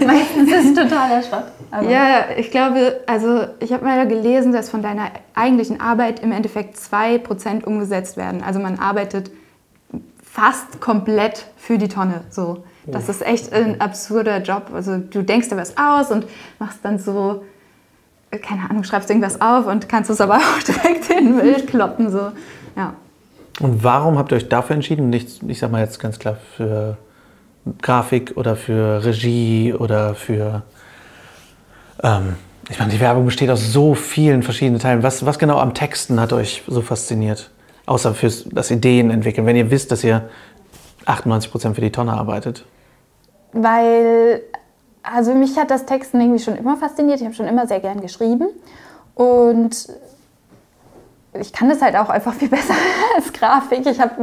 meistens 0.06 0.50
ist 0.50 0.64
es 0.66 0.74
totaler 0.74 1.22
Schrott. 1.22 1.44
Ja, 1.88 2.24
ich 2.36 2.50
glaube, 2.50 3.00
also 3.06 3.44
ich 3.60 3.72
habe 3.72 3.84
mal 3.84 4.08
gelesen, 4.08 4.52
dass 4.52 4.70
von 4.70 4.82
deiner 4.82 5.10
eigentlichen 5.34 5.80
Arbeit 5.80 6.20
im 6.20 6.32
Endeffekt 6.32 6.76
2% 6.76 7.64
umgesetzt 7.64 8.16
werden. 8.16 8.42
Also 8.42 8.60
man 8.60 8.78
arbeitet 8.78 9.30
fast 10.22 10.80
komplett 10.80 11.46
für 11.58 11.76
die 11.76 11.88
Tonne, 11.88 12.22
so. 12.30 12.64
Das 12.86 13.08
ist 13.08 13.24
echt 13.24 13.52
ein 13.52 13.80
absurder 13.80 14.42
Job. 14.42 14.70
Also 14.72 14.96
du 14.96 15.22
denkst 15.22 15.48
dir 15.48 15.56
was 15.56 15.76
aus 15.76 16.10
und 16.10 16.26
machst 16.58 16.78
dann 16.82 16.98
so 16.98 17.44
keine 18.38 18.70
Ahnung, 18.70 18.84
schreibst 18.84 19.10
irgendwas 19.10 19.40
auf 19.40 19.66
und 19.66 19.88
kannst 19.88 20.10
es 20.10 20.20
aber 20.20 20.36
auch 20.38 20.62
direkt 20.62 21.10
in 21.10 21.26
den 21.26 21.36
Müll 21.36 21.62
kloppen. 21.66 22.10
So. 22.10 22.32
Ja. 22.76 22.94
Und 23.60 23.82
warum 23.82 24.18
habt 24.18 24.32
ihr 24.32 24.36
euch 24.36 24.48
dafür 24.48 24.74
entschieden? 24.74 25.10
Nicht, 25.10 25.42
ich 25.46 25.58
sag 25.58 25.70
mal 25.70 25.82
jetzt 25.82 25.98
ganz 25.98 26.18
klar 26.18 26.36
für 26.56 26.96
Grafik 27.82 28.36
oder 28.36 28.56
für 28.56 29.04
Regie 29.04 29.74
oder 29.74 30.14
für. 30.14 30.62
Ähm, 32.02 32.36
ich 32.70 32.78
meine, 32.78 32.92
die 32.92 33.00
Werbung 33.00 33.24
besteht 33.24 33.50
aus 33.50 33.72
so 33.72 33.94
vielen 33.94 34.42
verschiedenen 34.44 34.80
Teilen. 34.80 35.02
Was, 35.02 35.26
was 35.26 35.38
genau 35.38 35.58
am 35.58 35.74
Texten 35.74 36.20
hat 36.20 36.32
euch 36.32 36.62
so 36.68 36.82
fasziniert? 36.82 37.50
Außer 37.86 38.14
fürs 38.14 38.44
das 38.48 38.70
Ideen 38.70 39.10
entwickeln, 39.10 39.44
wenn 39.44 39.56
ihr 39.56 39.72
wisst, 39.72 39.90
dass 39.90 40.04
ihr 40.04 40.30
98% 41.06 41.74
für 41.74 41.80
die 41.80 41.90
Tonne 41.90 42.12
arbeitet. 42.12 42.64
Weil 43.52 44.42
also 45.02 45.34
mich 45.34 45.58
hat 45.58 45.70
das 45.70 45.86
Texten 45.86 46.20
irgendwie 46.20 46.42
schon 46.42 46.56
immer 46.56 46.76
fasziniert. 46.76 47.20
Ich 47.20 47.24
habe 47.24 47.34
schon 47.34 47.46
immer 47.46 47.66
sehr 47.66 47.80
gern 47.80 48.00
geschrieben. 48.00 48.48
Und 49.14 49.88
ich 51.34 51.52
kann 51.52 51.68
das 51.68 51.82
halt 51.82 51.96
auch 51.96 52.08
einfach 52.08 52.34
viel 52.34 52.48
besser 52.50 52.74
als 53.16 53.32
Grafik. 53.32 53.86
Ich, 53.86 54.00
hab, 54.00 54.18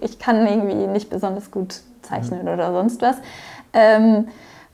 ich 0.00 0.18
kann 0.18 0.46
irgendwie 0.46 0.86
nicht 0.86 1.10
besonders 1.10 1.50
gut 1.50 1.80
zeichnen 2.02 2.42
mhm. 2.42 2.48
oder 2.48 2.72
sonst 2.72 3.02
was. 3.02 3.16
Ähm, 3.72 4.28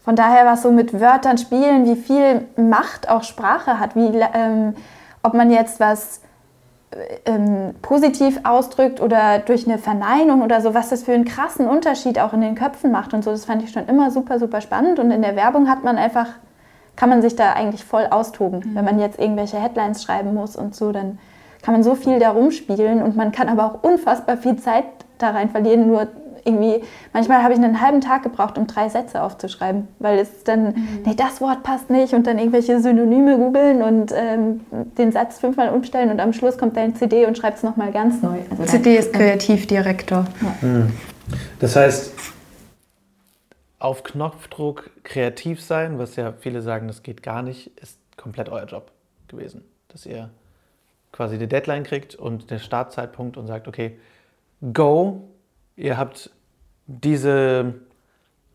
von 0.04 0.16
daher 0.16 0.44
war 0.44 0.54
es 0.54 0.62
so 0.62 0.70
mit 0.70 0.98
Wörtern 1.00 1.38
spielen, 1.38 1.86
wie 1.86 1.96
viel 1.96 2.46
Macht 2.56 3.08
auch 3.08 3.22
Sprache 3.22 3.80
hat, 3.80 3.96
wie, 3.96 4.06
ähm, 4.34 4.74
ob 5.22 5.34
man 5.34 5.50
jetzt 5.50 5.80
was 5.80 6.20
ähm, 7.26 7.74
positiv 7.82 8.40
ausdrückt 8.44 9.00
oder 9.00 9.38
durch 9.38 9.66
eine 9.66 9.78
Verneinung 9.78 10.42
oder 10.42 10.60
so, 10.60 10.74
was 10.74 10.90
das 10.90 11.02
für 11.02 11.12
einen 11.12 11.24
krassen 11.24 11.66
Unterschied 11.66 12.18
auch 12.18 12.32
in 12.32 12.40
den 12.40 12.54
Köpfen 12.54 12.90
macht 12.90 13.14
und 13.14 13.24
so, 13.24 13.30
das 13.30 13.44
fand 13.44 13.62
ich 13.62 13.70
schon 13.70 13.86
immer 13.86 14.10
super, 14.10 14.38
super 14.38 14.60
spannend. 14.60 14.98
Und 14.98 15.10
in 15.10 15.22
der 15.22 15.36
Werbung 15.36 15.68
hat 15.68 15.84
man 15.84 15.96
einfach, 15.96 16.28
kann 16.96 17.08
man 17.08 17.22
sich 17.22 17.36
da 17.36 17.52
eigentlich 17.52 17.84
voll 17.84 18.06
austoben. 18.10 18.60
Mhm. 18.60 18.74
Wenn 18.74 18.84
man 18.84 18.98
jetzt 18.98 19.18
irgendwelche 19.18 19.60
Headlines 19.60 20.02
schreiben 20.02 20.34
muss 20.34 20.56
und 20.56 20.74
so, 20.74 20.92
dann 20.92 21.18
kann 21.62 21.74
man 21.74 21.82
so 21.82 21.94
viel 21.94 22.18
da 22.18 22.30
rumspielen 22.30 23.02
und 23.02 23.16
man 23.16 23.32
kann 23.32 23.48
aber 23.48 23.64
auch 23.64 23.82
unfassbar 23.82 24.36
viel 24.36 24.56
Zeit 24.56 24.84
da 25.18 25.30
rein 25.30 25.50
verlieren, 25.50 25.86
nur 25.86 26.08
irgendwie, 26.44 26.82
manchmal 27.12 27.42
habe 27.42 27.54
ich 27.54 27.58
einen 27.58 27.80
halben 27.80 28.00
Tag 28.00 28.22
gebraucht, 28.22 28.58
um 28.58 28.66
drei 28.66 28.88
Sätze 28.88 29.22
aufzuschreiben, 29.22 29.88
weil 29.98 30.18
es 30.18 30.44
dann, 30.44 30.66
mhm. 30.66 31.02
nee, 31.06 31.14
das 31.14 31.40
Wort 31.40 31.62
passt 31.62 31.90
nicht 31.90 32.14
und 32.14 32.26
dann 32.26 32.38
irgendwelche 32.38 32.80
Synonyme 32.80 33.36
googeln 33.36 33.82
und 33.82 34.12
ähm, 34.14 34.60
den 34.98 35.12
Satz 35.12 35.38
fünfmal 35.38 35.70
umstellen 35.70 36.10
und 36.10 36.20
am 36.20 36.32
Schluss 36.32 36.58
kommt 36.58 36.76
dein 36.76 36.94
CD 36.94 37.26
und 37.26 37.38
schreibt 37.38 37.58
es 37.58 37.62
nochmal 37.62 37.92
ganz 37.92 38.22
neu. 38.22 38.38
Also 38.50 38.64
CD 38.64 38.96
ist 38.96 39.12
Kreativdirektor. 39.12 40.26
Ja. 40.40 40.68
Mhm. 40.68 40.92
Das 41.58 41.76
heißt, 41.76 42.12
auf 43.78 44.02
Knopfdruck 44.02 44.90
kreativ 45.02 45.62
sein, 45.62 45.98
was 45.98 46.16
ja 46.16 46.32
viele 46.32 46.62
sagen, 46.62 46.86
das 46.86 47.02
geht 47.02 47.22
gar 47.22 47.42
nicht, 47.42 47.70
ist 47.80 47.98
komplett 48.16 48.48
euer 48.48 48.64
Job 48.64 48.90
gewesen. 49.28 49.62
Dass 49.88 50.06
ihr 50.06 50.30
quasi 51.12 51.38
die 51.38 51.46
Deadline 51.46 51.84
kriegt 51.84 52.14
und 52.14 52.50
den 52.50 52.58
Startzeitpunkt 52.58 53.36
und 53.36 53.46
sagt, 53.46 53.68
okay, 53.68 53.98
go, 54.72 55.28
ihr 55.76 55.96
habt 55.96 56.30
diese 56.86 57.74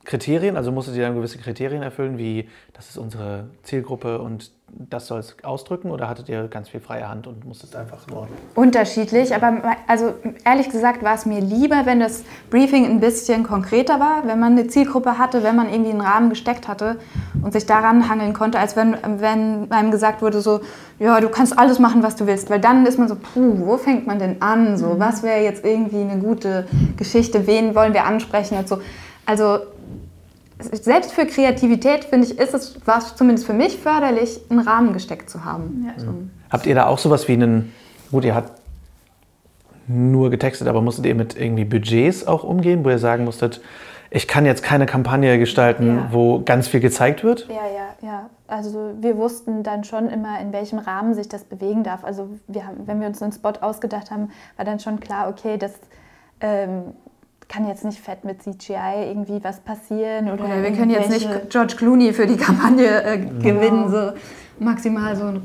Kriterien, 0.06 0.58
also 0.58 0.72
musstet 0.72 0.96
ihr 0.96 1.04
dann 1.04 1.16
gewisse 1.16 1.38
Kriterien 1.38 1.84
erfüllen, 1.84 2.18
wie 2.18 2.50
das 2.74 2.90
ist 2.90 2.98
unsere 2.98 3.50
Zielgruppe 3.64 4.20
und 4.20 4.52
das 4.72 5.08
soll 5.08 5.20
es 5.20 5.36
ausdrücken 5.44 5.92
oder 5.92 6.10
hattet 6.10 6.30
ihr 6.30 6.48
ganz 6.48 6.70
viel 6.70 6.80
freie 6.80 7.08
Hand 7.08 7.28
und 7.28 7.46
musstet 7.46 7.76
einfach 7.76 8.08
nur? 8.08 8.28
Unterschiedlich, 8.56 9.34
aber 9.36 9.76
also 9.88 10.14
ehrlich 10.46 10.70
gesagt 10.70 11.04
war 11.04 11.16
es 11.16 11.26
mir 11.26 11.42
lieber, 11.42 11.86
wenn 11.86 12.00
das 12.00 12.24
Briefing 12.50 12.86
ein 12.86 13.00
bisschen 13.00 13.44
konkreter 13.44 14.00
war, 14.00 14.26
wenn 14.26 14.40
man 14.40 14.54
eine 14.54 14.68
Zielgruppe 14.68 15.18
hatte, 15.18 15.44
wenn 15.44 15.56
man 15.56 15.70
irgendwie 15.70 15.92
einen 15.92 16.02
Rahmen 16.02 16.30
gesteckt 16.30 16.68
hatte 16.68 16.98
und 17.42 17.54
sich 17.54 17.66
daran 17.66 18.10
hangeln 18.10 18.34
konnte, 18.34 18.60
als 18.60 18.76
wenn, 18.76 18.96
wenn 19.20 19.72
einem 19.72 19.92
gesagt 19.92 20.22
wurde 20.22 20.42
so, 20.42 20.62
ja, 21.00 21.20
du 21.22 21.30
kannst 21.30 21.58
alles 21.58 21.80
machen, 21.80 22.04
was 22.04 22.16
du 22.16 22.28
willst, 22.28 22.50
weil 22.50 22.60
dann 22.60 22.86
ist 22.86 23.00
man 23.00 23.08
so, 23.08 23.16
puh, 23.16 23.60
wo 23.60 23.78
fängt 23.78 24.08
man 24.08 24.20
denn 24.20 24.42
an? 24.42 24.78
So, 24.78 25.00
was 25.00 25.24
wäre 25.24 25.42
jetzt 25.44 25.66
irgendwie 25.66 26.02
eine 26.02 26.20
gute 26.20 26.68
Geschichte? 26.98 27.48
Wen 27.48 27.76
wollen 27.76 27.94
wir 27.94 28.06
ansprechen 28.06 28.58
und 28.58 28.68
so? 28.68 28.80
Also 29.26 29.60
selbst 30.60 31.14
für 31.14 31.26
Kreativität, 31.26 32.06
finde 32.06 32.28
ich, 32.28 32.38
ist 32.38 32.54
es, 32.54 32.86
war 32.86 32.98
es 32.98 33.16
zumindest 33.16 33.48
für 33.48 33.54
mich 33.54 33.78
förderlich, 33.78 34.42
einen 34.50 34.60
Rahmen 34.60 34.94
gesteckt 34.94 35.30
zu 35.30 35.46
haben. 35.46 35.86
Ja. 35.88 36.04
So. 36.04 36.14
Habt 36.50 36.66
ihr 36.66 36.76
da 36.76 36.88
auch 36.88 36.98
sowas 36.98 37.28
wie 37.28 37.34
einen, 37.34 37.74
gut, 38.12 38.26
ihr 38.26 38.36
habt 38.36 38.60
nur 39.88 40.30
getextet, 40.30 40.68
aber 40.68 40.82
musstet 40.82 41.06
ihr 41.06 41.16
mit 41.16 41.36
irgendwie 41.36 41.66
Budgets 41.66 42.28
auch 42.28 42.44
umgehen, 42.44 42.84
wo 42.84 42.90
ihr 42.90 43.00
sagen 43.00 43.26
musstet, 43.26 43.62
ich 44.12 44.28
kann 44.28 44.46
jetzt 44.46 44.64
keine 44.64 44.86
Kampagne 44.86 45.38
gestalten, 45.38 45.98
ja. 45.98 46.08
wo 46.12 46.42
ganz 46.42 46.68
viel 46.68 46.80
gezeigt 46.80 47.24
wird? 47.24 47.48
Ja, 47.48 47.68
ja, 47.68 48.08
ja. 48.08 48.30
Also 48.48 48.94
wir 49.00 49.18
wussten 49.18 49.62
dann 49.62 49.84
schon 49.84 50.10
immer, 50.10 50.40
in 50.40 50.52
welchem 50.52 50.80
Rahmen 50.80 51.14
sich 51.14 51.30
das 51.30 51.44
bewegen 51.44 51.84
darf. 51.84 52.04
Also 52.04 52.30
wir 52.48 52.66
haben, 52.66 52.88
wenn 52.88 53.00
wir 53.00 53.08
uns 53.08 53.22
einen 53.22 53.32
Spot 53.32 53.54
ausgedacht 53.62 54.10
haben, 54.10 54.32
war 54.58 54.66
dann 54.66 54.80
schon 54.80 55.00
klar, 55.00 55.30
okay, 55.30 55.58
das 55.58 55.74
ähm, 56.42 56.94
kann 57.50 57.68
jetzt 57.68 57.84
nicht 57.84 58.00
fett 58.00 58.24
mit 58.24 58.42
CGI 58.44 59.08
irgendwie 59.08 59.44
was 59.44 59.60
passieren. 59.60 60.32
Oder, 60.32 60.46
oder 60.46 60.64
wir 60.64 60.72
können 60.72 60.92
jetzt 60.92 61.10
nicht 61.10 61.28
George 61.50 61.74
Clooney 61.76 62.14
für 62.14 62.28
die 62.28 62.38
Kampagne 62.38 63.04
äh, 63.04 63.18
genau. 63.18 63.40
gewinnen, 63.42 63.90
so 63.90 64.14
maximal 64.60 65.16
so 65.16 65.26
ein 65.26 65.44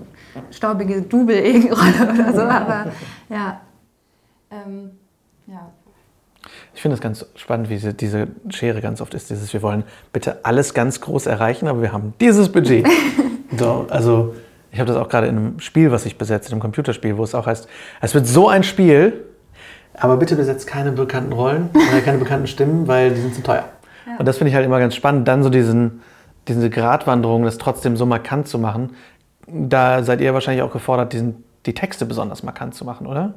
staubige 0.50 1.02
Double-Rolle 1.02 2.12
oder 2.14 2.32
so. 2.32 2.42
Aber 2.42 2.92
ja. 3.30 3.61
Ähm, 4.50 4.90
ja. 5.46 5.73
Ich 6.75 6.82
finde 6.82 6.96
es 6.96 7.00
ganz 7.00 7.25
spannend, 7.37 7.70
wie 7.70 7.78
diese 7.78 8.28
Schere 8.50 8.82
ganz 8.82 9.00
oft 9.00 9.14
ist. 9.14 9.30
Dieses, 9.30 9.52
wir 9.54 9.62
wollen 9.62 9.84
bitte 10.12 10.44
alles 10.44 10.75
ganz 10.75 11.00
groß 11.00 11.26
erreichen, 11.26 11.68
aber 11.68 11.80
wir 11.80 11.92
haben 11.92 12.12
dieses 12.20 12.52
Budget. 12.52 12.87
so, 13.56 13.87
also 13.88 14.34
ich 14.70 14.78
habe 14.78 14.88
das 14.88 14.99
auch 14.99 15.08
gerade 15.08 15.28
in 15.28 15.37
einem 15.38 15.61
Spiel, 15.61 15.90
was 15.90 16.04
ich 16.04 16.18
besetze, 16.18 16.49
in 16.49 16.54
einem 16.54 16.61
Computerspiel, 16.61 17.16
wo 17.16 17.25
es 17.25 17.34
auch 17.34 17.46
heißt, 17.46 17.66
es 18.02 18.14
wird 18.14 18.26
so 18.26 18.49
ein 18.49 18.62
Spiel, 18.62 19.25
aber 19.98 20.16
bitte 20.16 20.36
besetzt 20.36 20.66
keine 20.66 20.92
bekannten 20.92 21.32
Rollen, 21.32 21.70
äh, 21.74 22.00
keine 22.00 22.18
bekannten 22.18 22.46
Stimmen, 22.46 22.88
weil 22.88 23.10
die 23.10 23.20
sind 23.20 23.34
zu 23.34 23.42
teuer. 23.42 23.64
Ja. 24.06 24.16
Und 24.18 24.26
das 24.26 24.38
finde 24.38 24.50
ich 24.50 24.54
halt 24.54 24.66
immer 24.66 24.78
ganz 24.78 24.94
spannend, 24.94 25.26
dann 25.28 25.42
so 25.42 25.50
diesen, 25.50 26.02
diese 26.48 26.68
Gratwanderung, 26.70 27.44
das 27.44 27.58
trotzdem 27.58 27.96
so 27.96 28.06
markant 28.06 28.48
zu 28.48 28.58
machen. 28.58 28.94
Da 29.46 30.02
seid 30.02 30.20
ihr 30.20 30.34
wahrscheinlich 30.34 30.62
auch 30.62 30.72
gefordert, 30.72 31.12
diesen, 31.12 31.44
die 31.66 31.74
Texte 31.74 32.06
besonders 32.06 32.42
markant 32.42 32.74
zu 32.74 32.84
machen, 32.84 33.06
oder? 33.06 33.34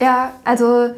Ja, 0.00 0.32
also 0.44 0.90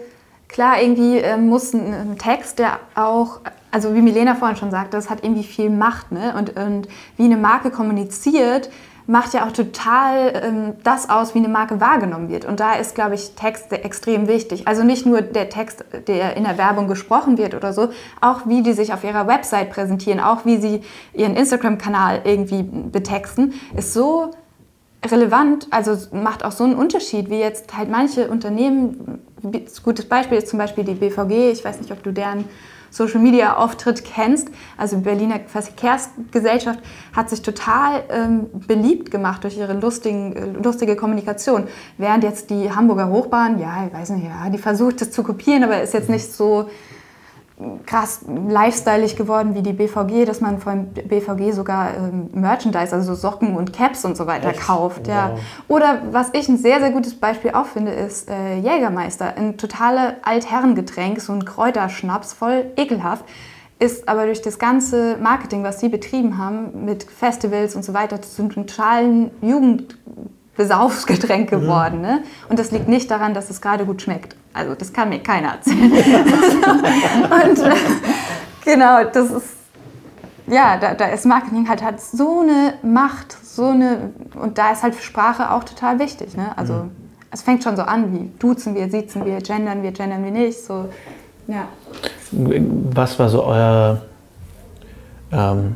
klar, 0.49 0.80
irgendwie 0.80 1.18
äh, 1.18 1.37
muss 1.37 1.73
ein, 1.75 1.92
ein, 1.92 2.18
Text, 2.18 2.59
der 2.59 2.78
auch, 2.94 3.40
also 3.71 3.94
wie 3.94 4.00
Milena 4.00 4.35
vorhin 4.35 4.56
schon 4.56 4.71
sagte, 4.71 4.97
das 4.97 5.11
hat 5.11 5.23
irgendwie 5.23 5.44
viel 5.44 5.68
Macht. 5.68 6.12
Ne? 6.12 6.35
Und, 6.38 6.56
und 6.56 6.88
wie 7.16 7.25
eine 7.25 7.37
Marke 7.37 7.71
kommuniziert, 7.71 8.71
macht 9.06 9.34
ja 9.34 9.46
auch 9.46 9.52
total 9.52 10.40
ähm, 10.42 10.73
das 10.82 11.11
aus, 11.11 11.34
wie 11.34 11.38
eine 11.38 11.49
Marke 11.49 11.80
wahrgenommen 11.80 12.28
wird. 12.28 12.44
Und 12.44 12.61
da 12.61 12.75
ist, 12.75 12.94
glaube 12.94 13.14
ich, 13.14 13.32
Text 13.34 13.70
extrem 13.73 14.28
wichtig. 14.28 14.66
Also 14.66 14.82
nicht 14.82 15.04
nur 15.04 15.20
der 15.20 15.50
Text, 15.50 15.84
der 16.06 16.37
in 16.37 16.44
der 16.44 16.56
Werbung 16.56 16.88
gesprochen 16.88 17.37
wird 17.37 17.54
oder 17.54 17.73
so, 17.73 17.90
auch 18.20 18.46
wie 18.46 18.62
die 18.62 18.73
sich 18.73 18.92
auf 18.94 19.04
ihrer 19.04 19.26
Website 19.26 19.70
präsentieren, 19.70 20.20
auch 20.20 20.46
wie 20.46 20.56
sie 20.56 20.82
ihren 21.12 21.37
Instagram-Kanal 21.37 22.23
irgendwie 22.25 22.62
betexten, 22.62 23.54
ist 23.76 23.92
so 23.92 24.30
relevant, 25.04 25.68
also 25.70 25.96
macht 26.16 26.44
auch 26.44 26.52
so 26.52 26.64
einen 26.64 26.75
Unterschied, 26.75 27.28
wie 27.28 27.38
jetzt 27.38 27.76
halt 27.76 27.90
manche 27.90 28.28
Unternehmen, 28.28 29.20
gutes 29.82 30.08
Beispiel 30.08 30.38
ist 30.38 30.49
zum 30.49 30.58
Beispiel 30.58 30.84
die 30.84 30.94
BVG, 30.94 31.52
ich 31.52 31.62
weiß 31.62 31.78
nicht, 31.78 31.92
ob 31.92 32.02
du 32.02 32.11
deren 32.11 32.46
Social 32.94 33.20
Media 33.20 33.56
Auftritt 33.56 34.04
kennst, 34.04 34.48
also 34.76 34.98
Berliner 34.98 35.40
Verkehrsgesellschaft, 35.46 36.78
hat 37.12 37.28
sich 37.28 37.42
total 37.42 38.04
ähm, 38.08 38.46
beliebt 38.52 39.10
gemacht 39.10 39.42
durch 39.42 39.58
ihre 39.58 39.72
lustigen, 39.72 40.36
äh, 40.36 40.46
lustige 40.62 40.94
Kommunikation. 40.94 41.66
Während 41.98 42.22
jetzt 42.22 42.50
die 42.50 42.70
Hamburger 42.70 43.08
Hochbahn, 43.08 43.58
ja, 43.58 43.86
ich 43.88 43.92
weiß 43.92 44.10
nicht, 44.10 44.26
ja, 44.26 44.48
die 44.48 44.58
versucht 44.58 45.02
es 45.02 45.10
zu 45.10 45.24
kopieren, 45.24 45.64
aber 45.64 45.82
ist 45.82 45.92
jetzt 45.92 46.08
nicht 46.08 46.32
so 46.32 46.68
krass 47.87 48.25
lifestyleig 48.26 49.16
geworden 49.16 49.54
wie 49.54 49.62
die 49.62 49.73
BVG, 49.73 50.25
dass 50.25 50.40
man 50.40 50.58
von 50.58 50.88
BVG 50.88 51.52
sogar 51.52 51.96
ähm, 51.96 52.28
Merchandise, 52.32 52.92
also 52.92 53.14
Socken 53.14 53.56
und 53.56 53.73
Caps 53.73 54.04
und 54.04 54.16
so 54.16 54.26
weiter 54.26 54.50
Echt? 54.50 54.61
kauft. 54.61 55.06
Ja. 55.06 55.30
Wow. 55.32 55.40
Oder 55.68 56.02
was 56.11 56.30
ich 56.32 56.49
ein 56.49 56.58
sehr, 56.58 56.80
sehr 56.80 56.90
gutes 56.90 57.14
Beispiel 57.14 57.52
auch 57.52 57.66
finde, 57.66 57.92
ist 57.92 58.28
äh, 58.28 58.56
Jägermeister. 58.56 59.37
Ein 59.37 59.56
totale 59.56 60.16
Altherrengetränk, 60.23 61.20
so 61.20 61.32
ein 61.32 61.44
Kräuterschnaps, 61.44 62.32
voll 62.32 62.73
ekelhaft. 62.76 63.25
Ist 63.78 64.08
aber 64.08 64.26
durch 64.26 64.42
das 64.42 64.58
ganze 64.58 65.16
Marketing, 65.18 65.62
was 65.62 65.80
sie 65.80 65.88
betrieben 65.88 66.38
haben, 66.38 66.84
mit 66.84 67.04
Festivals 67.04 67.76
und 67.76 67.84
so 67.84 67.94
weiter, 67.94 68.20
zu 68.23 68.42
einem 68.42 68.52
totalen 68.52 69.30
Jugend 69.42 69.96
Besaufsgetränk 70.56 71.50
mhm. 71.50 71.61
geworden. 71.61 72.00
Ne? 72.00 72.23
Und 72.49 72.58
das 72.58 72.70
liegt 72.70 72.88
nicht 72.88 73.11
daran, 73.11 73.34
dass 73.34 73.50
es 73.50 73.61
gerade 73.61 73.84
gut 73.84 74.02
schmeckt. 74.02 74.37
Also 74.52 74.75
das 74.75 74.92
kann 74.92 75.08
mir 75.08 75.20
keiner 75.20 75.54
erzählen. 75.54 75.92
und 75.92 77.58
äh, 77.58 77.75
genau, 78.64 79.04
das 79.04 79.30
ist, 79.30 79.49
ja, 80.46 80.76
da, 80.76 80.94
da 80.94 81.06
ist 81.06 81.26
Marketing 81.26 81.68
halt 81.68 81.82
hat 81.82 82.00
so 82.00 82.40
eine 82.40 82.75
Macht, 82.82 83.37
so 83.42 83.66
eine, 83.66 84.12
und 84.40 84.58
da 84.58 84.73
ist 84.73 84.82
halt 84.82 84.94
Sprache 84.96 85.50
auch 85.50 85.64
total 85.64 85.99
wichtig. 85.99 86.37
Ne? 86.37 86.56
Also 86.56 86.75
mhm. 86.75 86.90
es 87.30 87.42
fängt 87.42 87.64
schon 87.64 87.76
so 87.76 87.82
an, 87.82 88.12
wie 88.12 88.30
duzen 88.38 88.75
wir, 88.75 88.88
siezen 88.90 89.25
wir, 89.25 89.38
gendern 89.38 89.82
wir, 89.82 89.90
gendern 89.90 90.23
wir 90.23 90.30
nicht. 90.30 90.62
So, 90.62 90.88
ja. 91.49 91.66
Was 92.30 93.18
war 93.18 93.28
so 93.28 93.44
euer 93.44 94.02
ähm, 95.32 95.75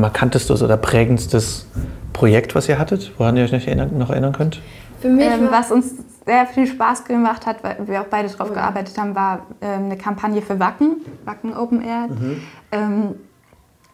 markantestes 0.00 0.62
oder 0.62 0.76
prägendstes 0.76 1.66
Projekt, 2.12 2.54
was 2.54 2.68
ihr 2.68 2.78
hattet, 2.78 3.12
woran 3.18 3.36
ihr 3.36 3.44
euch 3.44 3.52
noch 3.52 3.66
erinnern, 3.66 3.96
noch 3.96 4.10
erinnern 4.10 4.32
könnt? 4.32 4.60
Für 5.00 5.08
mich, 5.08 5.26
ähm, 5.26 5.48
was 5.50 5.70
uns 5.70 5.94
sehr 6.26 6.46
viel 6.46 6.66
Spaß 6.66 7.04
gemacht 7.04 7.46
hat, 7.46 7.64
weil 7.64 7.76
wir 7.86 8.02
auch 8.02 8.06
beide 8.06 8.28
drauf 8.28 8.52
gearbeitet 8.52 8.98
haben, 8.98 9.14
war 9.14 9.46
ähm, 9.62 9.84
eine 9.84 9.96
Kampagne 9.96 10.42
für 10.42 10.58
Wacken, 10.60 10.96
Wacken 11.24 11.56
Open 11.56 11.82
Air. 11.82 12.08
Mhm. 12.08 12.42
Ähm, 12.72 13.14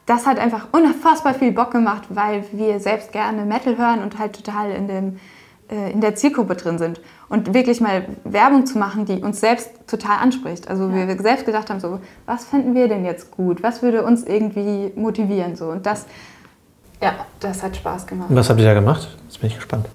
das 0.06 0.26
hat 0.26 0.38
einfach 0.38 0.66
unfassbar 0.72 1.34
viel 1.34 1.52
Bock 1.52 1.70
gemacht, 1.70 2.04
weil 2.08 2.44
wir 2.52 2.80
selbst 2.80 3.12
gerne 3.12 3.44
Metal 3.44 3.78
hören 3.78 4.02
und 4.02 4.18
halt 4.18 4.34
total 4.34 4.70
in, 4.70 4.88
dem, 4.88 5.08
äh, 5.08 5.18
in 5.68 6.00
der 6.00 6.14
Zielgruppe 6.14 6.56
drin 6.56 6.78
sind. 6.78 7.00
Und 7.28 7.54
wirklich 7.54 7.80
mal 7.80 8.04
Werbung 8.24 8.66
zu 8.66 8.78
machen, 8.78 9.06
die 9.06 9.22
uns 9.22 9.40
selbst 9.40 9.70
total 9.86 10.18
anspricht. 10.18 10.68
Also 10.68 10.88
ja. 10.88 11.08
wir 11.08 11.16
selbst 11.20 11.46
gedacht 11.46 11.70
haben, 11.70 11.80
so, 11.80 12.00
was 12.26 12.44
fänden 12.44 12.74
wir 12.74 12.88
denn 12.88 13.04
jetzt 13.04 13.30
gut? 13.30 13.62
Was 13.62 13.82
würde 13.82 14.04
uns 14.04 14.24
irgendwie 14.24 14.92
motivieren? 14.94 15.56
So. 15.56 15.70
Und 15.70 15.86
das 15.86 16.06
ja, 17.04 17.12
das 17.40 17.62
hat 17.62 17.76
Spaß 17.76 18.06
gemacht. 18.06 18.28
Was 18.30 18.48
habt 18.48 18.58
ihr 18.60 18.66
da 18.66 18.74
gemacht? 18.74 19.08
Jetzt 19.24 19.38
bin 19.38 19.50
ich 19.50 19.56
gespannt. 19.56 19.86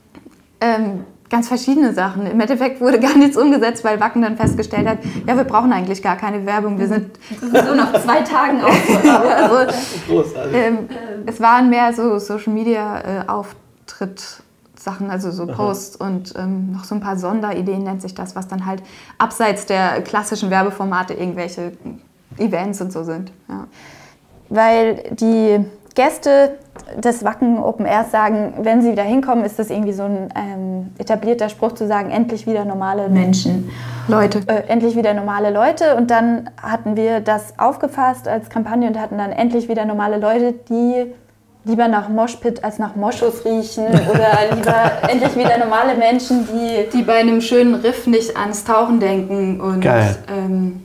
Ähm, 0.62 1.06
ganz 1.30 1.48
verschiedene 1.48 1.94
Sachen. 1.94 2.28
Im 2.28 2.40
Endeffekt 2.40 2.82
wurde 2.82 3.00
gar 3.00 3.18
nichts 3.18 3.36
umgesetzt, 3.36 3.84
weil 3.84 4.00
Wacken 4.00 4.22
dann 4.22 4.38
festgestellt 4.38 4.88
hat, 4.88 5.00
ja, 5.26 5.36
wir 5.36 5.44
brauchen 5.44 5.74
eigentlich 5.74 6.04
gar 6.04 6.18
keine 6.18 6.46
Werbung. 6.46 6.78
Wir 6.78 6.88
sind 6.88 7.18
so 7.40 7.74
nach 7.74 7.94
zwei 8.04 8.22
Tagen 8.22 8.62
auf. 8.64 9.06
also, 9.06 10.30
ähm, 10.54 10.90
es 11.26 11.40
waren 11.42 11.72
mehr 11.72 11.94
so 11.94 12.20
Social 12.20 12.54
Media 12.54 13.22
äh, 13.22 13.28
Auftritt. 13.28 14.44
Sachen, 14.84 15.10
also 15.12 15.32
so 15.32 15.46
Posts 15.46 15.98
und 15.98 16.34
ähm, 16.38 16.72
noch 16.72 16.84
so 16.84 16.96
ein 16.96 17.02
paar 17.02 17.18
Sonderideen 17.18 17.84
nennt 17.84 18.02
sich 18.02 18.16
das, 18.16 18.36
was 18.36 18.48
dann 18.48 18.66
halt 18.66 18.82
abseits 19.18 19.66
der 19.66 20.02
klassischen 20.02 20.50
Werbeformate 20.50 21.14
irgendwelche 21.14 21.74
Events 22.38 22.82
und 22.82 22.92
so 22.92 23.04
sind. 23.04 23.32
Ja. 23.50 23.68
Weil 24.50 25.04
die 25.12 25.66
Gäste 25.96 26.58
des 26.98 27.24
Wacken 27.24 27.60
Open 27.60 27.86
Airs 27.86 28.12
sagen, 28.12 28.54
wenn 28.62 28.82
sie 28.82 28.92
wieder 28.92 29.04
hinkommen, 29.04 29.44
ist 29.44 29.60
das 29.60 29.70
irgendwie 29.70 29.92
so 29.92 30.04
ein 30.04 30.30
ähm, 30.36 30.92
etablierter 30.98 31.50
Spruch 31.50 31.74
zu 31.74 31.88
sagen, 31.88 32.10
endlich 32.10 32.48
wieder 32.48 32.64
normale 32.64 33.10
Menschen. 33.10 33.70
Leute. 34.08 34.40
Äh, 34.48 34.68
endlich 34.68 34.96
wieder 34.96 35.14
normale 35.14 35.52
Leute. 35.52 35.96
Und 35.96 36.10
dann 36.10 36.50
hatten 36.62 36.96
wir 36.96 37.20
das 37.20 37.60
aufgefasst 37.60 38.28
als 38.28 38.50
Kampagne 38.50 38.88
und 38.88 39.00
hatten 39.00 39.18
dann 39.18 39.32
endlich 39.32 39.68
wieder 39.68 39.86
normale 39.86 40.18
Leute, 40.18 40.54
die 40.54 41.14
lieber 41.66 41.88
nach 41.88 42.10
Moshpit 42.10 42.64
als 42.64 42.80
nach 42.80 42.96
Moschus 42.96 43.46
riechen 43.46 43.88
oder 43.88 44.56
lieber 44.56 44.92
endlich 45.10 45.36
wieder 45.36 45.58
normale 45.58 45.96
Menschen, 45.96 46.48
die, 46.48 46.90
die 46.92 47.04
bei 47.04 47.16
einem 47.16 47.42
schönen 47.42 47.76
Riff 47.76 48.08
nicht 48.08 48.36
ans 48.38 48.64
Tauchen 48.64 49.00
denken 49.00 49.60
und 49.60 49.82
Geil. 49.82 50.16
Ähm, 50.28 50.82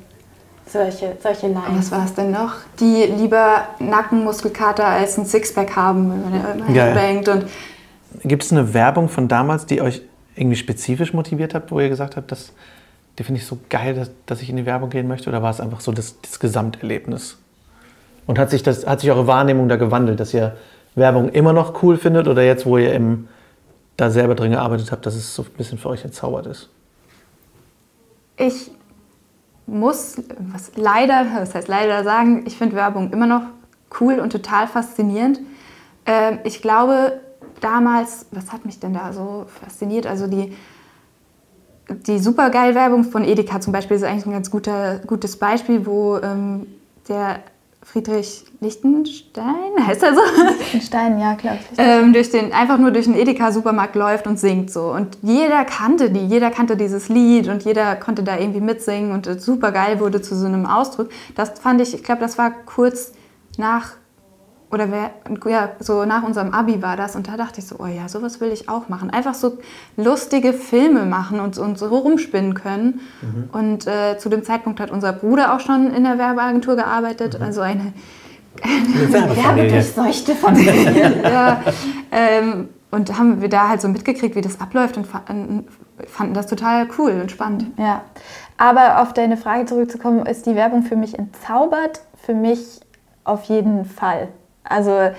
solche, 0.67 1.17
solche 1.23 1.49
Lines. 1.49 1.91
Was 1.91 1.93
war 1.93 2.05
es 2.05 2.15
denn 2.15 2.31
noch? 2.33 2.55
Die 2.81 3.05
lieber 3.05 3.69
Nackenmuskelkater 3.79 4.85
als 4.85 5.17
ein 5.17 5.25
Sixpack 5.25 5.77
haben, 5.77 6.11
wenn 6.11 6.43
man 6.43 6.69
immer 6.69 6.95
bangt. 6.95 7.29
Und 7.29 7.47
Gibt 8.25 8.43
es 8.43 8.53
eine 8.53 8.75
Werbung 8.75 9.09
von 9.09 9.29
damals, 9.29 9.67
die 9.67 9.81
euch 9.81 10.03
irgendwie 10.37 10.57
spezifisch 10.57 11.13
motiviert 11.13 11.55
hat, 11.55 11.71
wo 11.71 11.81
ihr 11.81 11.89
gesagt 11.89 12.17
habt, 12.17 12.31
das, 12.33 12.53
die 13.19 13.25
finde 13.25 13.41
ich 13.41 13.47
so 13.47 13.59
geil, 13.71 13.95
dass, 13.95 14.11
dass, 14.27 14.43
ich 14.43 14.51
in 14.51 14.57
die 14.57 14.67
Werbung 14.67 14.91
gehen 14.91 15.07
möchte? 15.07 15.31
Oder 15.31 15.43
war 15.43 15.51
es 15.51 15.61
einfach 15.61 15.81
so 15.81 15.93
das, 15.93 16.21
das 16.21 16.41
Gesamterlebnis? 16.41 17.39
Und 18.27 18.39
hat 18.39 18.51
sich, 18.51 18.63
das, 18.63 18.87
hat 18.87 19.01
sich 19.01 19.11
eure 19.11 19.27
Wahrnehmung 19.27 19.69
da 19.69 19.77
gewandelt, 19.77 20.21
dass 20.21 20.33
ihr 20.33 20.57
Werbung 20.95 21.29
immer 21.31 21.53
noch 21.53 21.83
cool 21.83 21.97
findet 21.97 22.29
oder 22.29 22.43
jetzt, 22.43 22.67
wo 22.67 22.79
ihr 22.79 22.93
im, 22.95 23.29
da 23.97 24.11
selber 24.11 24.35
drin 24.35 24.53
gearbeitet 24.53 24.93
habt, 24.93 25.05
dass 25.07 25.15
es 25.15 25.35
so 25.35 25.43
ein 25.43 25.51
bisschen 25.57 25.79
für 25.79 25.89
euch 25.89 26.05
entzaubert 26.05 26.47
ist? 26.47 26.71
Ich 28.37 28.71
muss, 29.67 30.17
was 30.53 30.73
leider, 30.77 31.27
was 31.37 31.55
heißt 31.55 31.69
leider 31.69 32.05
sagen, 32.05 32.45
ich 32.47 32.57
finde 32.57 32.77
Werbung 32.77 33.13
immer 33.13 33.27
noch 33.27 33.43
cool 34.01 34.19
und 34.21 34.31
total 34.31 34.67
faszinierend. 34.67 35.41
Ähm, 36.07 36.39
ich 36.45 36.61
glaube, 36.61 37.21
damals, 37.61 38.27
was 38.31 38.53
hat 38.53 38.65
mich 38.65 38.81
denn 38.81 38.95
da 38.95 39.13
so 39.13 39.47
fasziniert? 39.61 40.07
Also 40.07 40.27
die, 40.27 40.55
die 41.89 42.19
supergeil 42.19 42.75
Werbung 42.75 43.05
von 43.05 43.25
Edeka 43.25 43.61
zum 43.61 43.73
Beispiel 43.73 43.97
ist 43.97 44.05
eigentlich 44.05 44.27
ein 44.27 44.33
ganz 44.33 44.51
guter, 44.51 44.99
gutes 45.07 45.39
Beispiel, 45.39 45.87
wo 45.87 46.19
ähm, 46.19 46.67
der 47.09 47.41
Friedrich 47.85 48.45
Lichtenstein, 48.61 49.73
heißt 49.87 50.03
er 50.03 50.15
so? 50.15 50.21
Lichtenstein, 50.59 51.21
ja, 51.21 51.35
klar. 51.35 51.59
Ähm, 51.79 52.13
durch 52.13 52.31
den, 52.31 52.53
einfach 52.53 52.79
nur 52.79 52.91
durch 52.91 53.05
den 53.05 53.15
Edeka-Supermarkt 53.15 53.95
läuft 53.95 54.27
und 54.27 54.39
singt 54.39 54.71
so. 54.71 54.93
Und 54.93 55.19
jeder 55.23 55.65
kannte 55.65 56.11
die, 56.11 56.27
jeder 56.27 56.51
kannte 56.51 56.77
dieses 56.77 57.09
Lied 57.09 57.49
und 57.49 57.65
jeder 57.65 57.95
konnte 57.97 58.23
da 58.23 58.39
irgendwie 58.39 58.61
mitsingen 58.61 59.13
und 59.13 59.41
super 59.41 59.71
geil 59.71 60.01
wurde 60.01 60.23
zu 60.23 60.35
so 60.35 60.47
einem 60.47 60.67
Ausdruck. 60.67 61.11
Das 61.35 61.59
fand 61.61 61.81
ich, 61.81 61.95
ich 61.95 62.03
glaube, 62.03 62.21
das 62.21 62.39
war 62.39 62.51
kurz 62.51 63.13
nach 63.59 63.93
oder 64.75 64.91
wer, 64.91 65.11
ja, 65.51 65.71
so 65.79 66.05
nach 66.05 66.25
unserem 66.25 66.53
Abi 66.53 66.83
war 66.83 66.97
das 66.97 67.15
und 67.15 67.29
da 67.29 67.37
dachte 67.37 67.61
ich 67.61 67.67
so, 67.67 67.77
oh 67.79 67.87
ja, 67.87 68.09
sowas 68.09 68.41
will 68.41 68.51
ich 68.51 68.69
auch 68.69 68.89
machen. 68.89 69.09
Einfach 69.09 69.35
so 69.35 69.59
lustige 69.97 70.53
Filme 70.53 71.07
machen 71.07 71.39
und, 71.39 71.57
und 71.59 71.79
so 71.79 71.87
rumspinnen 71.87 72.55
können. 72.55 73.01
Mhm. 73.23 73.49
Und 73.53 73.87
äh, 73.87 74.19
zu 74.19 74.29
dem 74.29 74.43
Zeitpunkt 74.43 74.81
hat 74.81 74.91
unser 74.91 75.13
Bruder 75.13 75.55
auch 75.55 75.61
schon 75.61 75.95
in 75.95 76.03
der 76.03 76.19
Werbeagentur 76.19 76.75
gearbeitet, 76.75 77.39
mhm. 77.39 77.45
also 77.45 77.61
eine, 77.61 77.93
eine 78.63 79.13
Werbedurchseuchte 79.37 80.35
Familie. 80.35 81.21
ja, 81.23 81.61
ähm, 82.11 82.69
und 82.91 83.17
haben 83.17 83.41
wir 83.41 83.49
da 83.49 83.69
halt 83.69 83.81
so 83.81 83.89
mitgekriegt, 83.89 84.35
wie 84.35 84.41
das 84.41 84.61
abläuft 84.61 84.97
und 84.97 85.07
fanden 85.07 86.35
das 86.35 86.47
total 86.49 86.89
cool 86.99 87.21
und 87.21 87.31
spannend. 87.31 87.67
Ja, 87.77 88.03
aber 88.57 89.03
auf 89.03 89.13
deine 89.13 89.37
Frage 89.37 89.67
zurückzukommen, 89.67 90.27
ist 90.27 90.47
die 90.47 90.57
Werbung 90.57 90.83
für 90.83 90.97
mich 90.97 91.19
entzaubert? 91.19 92.01
Für 92.17 92.35
mich 92.35 92.81
auf 93.25 93.45
jeden 93.45 93.85
Fall. 93.85 94.29
Also 94.65 95.11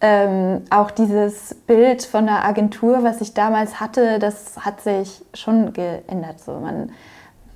ähm, 0.00 0.62
auch 0.70 0.90
dieses 0.90 1.54
Bild 1.66 2.02
von 2.02 2.26
der 2.26 2.44
Agentur, 2.44 3.02
was 3.02 3.20
ich 3.20 3.32
damals 3.32 3.80
hatte, 3.80 4.18
das 4.18 4.64
hat 4.64 4.80
sich 4.80 5.22
schon 5.32 5.72
geändert. 5.72 6.40
So, 6.40 6.52
man, 6.52 6.90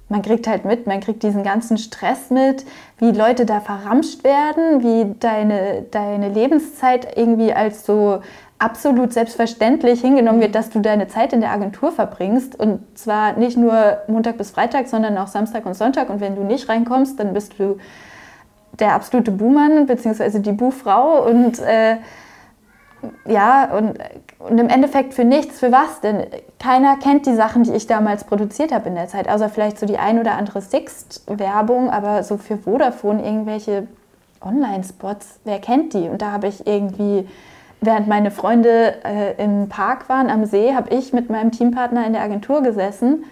man 0.08 0.22
kriegt 0.22 0.46
halt 0.46 0.64
mit, 0.64 0.86
man 0.86 1.00
kriegt 1.00 1.22
diesen 1.22 1.42
ganzen 1.42 1.76
Stress 1.76 2.30
mit, 2.30 2.64
wie 2.98 3.10
Leute 3.10 3.44
da 3.44 3.60
verramscht 3.60 4.24
werden, 4.24 4.82
wie 4.82 5.14
deine, 5.20 5.82
deine 5.90 6.30
Lebenszeit 6.30 7.18
irgendwie 7.18 7.52
als 7.52 7.84
so 7.84 8.20
absolut 8.58 9.12
selbstverständlich 9.12 10.00
hingenommen 10.00 10.40
wird, 10.40 10.54
dass 10.54 10.70
du 10.70 10.80
deine 10.80 11.06
Zeit 11.06 11.32
in 11.32 11.40
der 11.40 11.52
Agentur 11.52 11.92
verbringst. 11.92 12.58
Und 12.58 12.80
zwar 12.98 13.34
nicht 13.34 13.56
nur 13.56 13.98
Montag 14.08 14.38
bis 14.38 14.50
Freitag, 14.50 14.88
sondern 14.88 15.16
auch 15.18 15.28
Samstag 15.28 15.64
und 15.66 15.74
Sonntag. 15.74 16.10
Und 16.10 16.20
wenn 16.20 16.34
du 16.34 16.44
nicht 16.44 16.68
reinkommst, 16.68 17.20
dann 17.20 17.34
bist 17.34 17.58
du 17.58 17.78
der 18.80 18.94
absolute 18.94 19.30
Buhmann, 19.30 19.86
beziehungsweise 19.86 20.40
die 20.40 20.52
Buhfrau. 20.52 21.24
Und 21.24 21.58
äh, 21.60 21.96
ja, 23.26 23.76
und, 23.76 23.98
und 24.38 24.58
im 24.58 24.68
Endeffekt 24.68 25.14
für 25.14 25.24
nichts, 25.24 25.60
für 25.60 25.70
was 25.70 26.00
denn? 26.00 26.26
Keiner 26.58 26.96
kennt 26.96 27.26
die 27.26 27.34
Sachen, 27.34 27.62
die 27.62 27.72
ich 27.72 27.86
damals 27.86 28.24
produziert 28.24 28.72
habe 28.72 28.88
in 28.88 28.94
der 28.94 29.08
Zeit, 29.08 29.28
außer 29.28 29.48
vielleicht 29.48 29.78
so 29.78 29.86
die 29.86 29.98
ein 29.98 30.18
oder 30.18 30.32
andere 30.32 30.60
Sixt-Werbung, 30.60 31.90
aber 31.90 32.22
so 32.24 32.36
für 32.36 32.56
Vodafone 32.56 33.24
irgendwelche 33.24 33.86
Online-Spots, 34.40 35.40
wer 35.44 35.58
kennt 35.58 35.94
die? 35.94 36.08
Und 36.08 36.22
da 36.22 36.32
habe 36.32 36.48
ich 36.48 36.66
irgendwie, 36.66 37.28
während 37.80 38.08
meine 38.08 38.30
Freunde 38.30 38.94
äh, 39.04 39.42
im 39.42 39.68
Park 39.68 40.08
waren, 40.08 40.30
am 40.30 40.44
See, 40.44 40.74
habe 40.74 40.94
ich 40.94 41.12
mit 41.12 41.30
meinem 41.30 41.50
Teampartner 41.50 42.06
in 42.06 42.12
der 42.12 42.22
Agentur 42.22 42.62
gesessen 42.62 43.24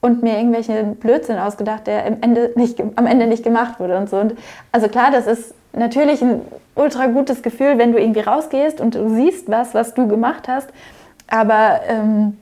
und 0.00 0.22
mir 0.22 0.38
irgendwelche 0.38 0.84
Blödsinn 0.84 1.38
ausgedacht, 1.38 1.86
der 1.86 2.06
am 2.06 2.18
Ende 2.20 2.52
nicht, 2.54 2.80
am 2.96 3.06
Ende 3.06 3.26
nicht 3.26 3.42
gemacht 3.42 3.80
wurde 3.80 3.96
und 3.96 4.08
so. 4.08 4.18
Und 4.18 4.34
also 4.70 4.88
klar, 4.88 5.10
das 5.10 5.26
ist 5.26 5.54
natürlich 5.72 6.22
ein 6.22 6.42
ultra 6.74 7.06
gutes 7.06 7.42
Gefühl, 7.42 7.78
wenn 7.78 7.92
du 7.92 8.00
irgendwie 8.00 8.20
rausgehst 8.20 8.80
und 8.80 8.94
du 8.94 9.08
siehst 9.08 9.50
was, 9.50 9.74
was 9.74 9.94
du 9.94 10.06
gemacht 10.06 10.48
hast. 10.48 10.68
Aber 11.26 11.80
ähm, 11.88 12.36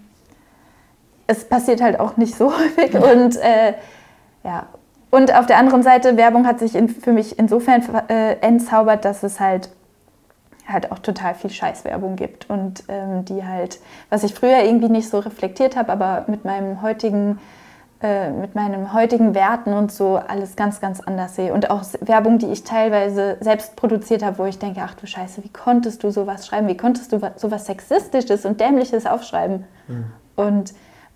es 1.26 1.44
passiert 1.44 1.80
halt 1.80 1.98
auch 1.98 2.16
nicht 2.16 2.36
so 2.36 2.52
häufig. 2.58 2.94
Und 2.94 3.36
äh, 3.36 3.74
ja. 4.44 4.66
Und 5.10 5.34
auf 5.34 5.46
der 5.46 5.58
anderen 5.58 5.82
Seite, 5.82 6.16
Werbung 6.16 6.46
hat 6.46 6.58
sich 6.58 6.74
in, 6.74 6.88
für 6.88 7.12
mich 7.12 7.38
insofern 7.38 7.82
äh, 8.08 8.34
entzaubert, 8.40 9.04
dass 9.04 9.22
es 9.22 9.40
halt 9.40 9.70
halt 10.66 10.92
auch 10.92 10.98
total 10.98 11.34
viel 11.34 11.50
Scheißwerbung 11.50 12.16
gibt 12.16 12.50
und 12.50 12.84
ähm, 12.88 13.24
die 13.24 13.44
halt, 13.44 13.78
was 14.10 14.24
ich 14.24 14.34
früher 14.34 14.64
irgendwie 14.64 14.88
nicht 14.88 15.08
so 15.08 15.18
reflektiert 15.18 15.76
habe, 15.76 15.92
aber 15.92 16.24
mit 16.28 16.44
meinem 16.44 16.82
heutigen 16.82 17.38
äh, 18.02 18.30
mit 18.30 18.54
meinen 18.54 18.92
heutigen 18.92 19.34
Werten 19.34 19.72
und 19.72 19.90
so 19.90 20.16
alles 20.16 20.54
ganz, 20.54 20.80
ganz 20.82 21.00
anders 21.00 21.34
sehe. 21.34 21.54
Und 21.54 21.70
auch 21.70 21.82
Werbung, 22.02 22.38
die 22.38 22.52
ich 22.52 22.62
teilweise 22.62 23.38
selbst 23.40 23.74
produziert 23.74 24.22
habe, 24.22 24.36
wo 24.36 24.44
ich 24.44 24.58
denke, 24.58 24.82
ach 24.84 24.92
du 24.92 25.06
Scheiße, 25.06 25.42
wie 25.42 25.48
konntest 25.48 26.04
du 26.04 26.10
sowas 26.10 26.46
schreiben? 26.46 26.68
Wie 26.68 26.76
konntest 26.76 27.12
du 27.12 27.32
sowas 27.36 27.64
Sexistisches 27.64 28.44
und 28.44 28.60
Dämliches 28.60 29.06
aufschreiben? 29.06 29.64
Mhm. 29.88 30.04
Und 30.36 30.74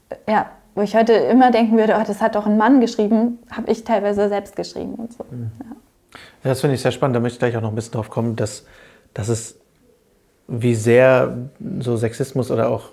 äh, 0.08 0.32
ja, 0.32 0.46
wo 0.74 0.80
ich 0.80 0.96
heute 0.96 1.12
immer 1.12 1.50
denken 1.50 1.76
würde, 1.76 1.98
oh, 2.00 2.04
das 2.06 2.22
hat 2.22 2.34
doch 2.34 2.46
ein 2.46 2.56
Mann 2.56 2.80
geschrieben, 2.80 3.40
habe 3.50 3.70
ich 3.70 3.84
teilweise 3.84 4.30
selbst 4.30 4.56
geschrieben 4.56 4.94
und 4.94 5.12
so. 5.12 5.26
Mhm. 5.30 5.50
Ja. 5.60 6.20
das 6.44 6.62
finde 6.62 6.76
ich 6.76 6.80
sehr 6.80 6.92
spannend. 6.92 7.14
Da 7.14 7.20
möchte 7.20 7.34
ich 7.34 7.40
gleich 7.40 7.58
auch 7.58 7.62
noch 7.62 7.72
ein 7.72 7.74
bisschen 7.74 7.92
drauf 7.92 8.08
kommen, 8.08 8.36
dass, 8.36 8.64
dass 9.14 9.28
es, 9.28 9.56
wie 10.48 10.74
sehr 10.74 11.48
so 11.78 11.96
Sexismus 11.96 12.50
oder 12.50 12.70
auch 12.70 12.90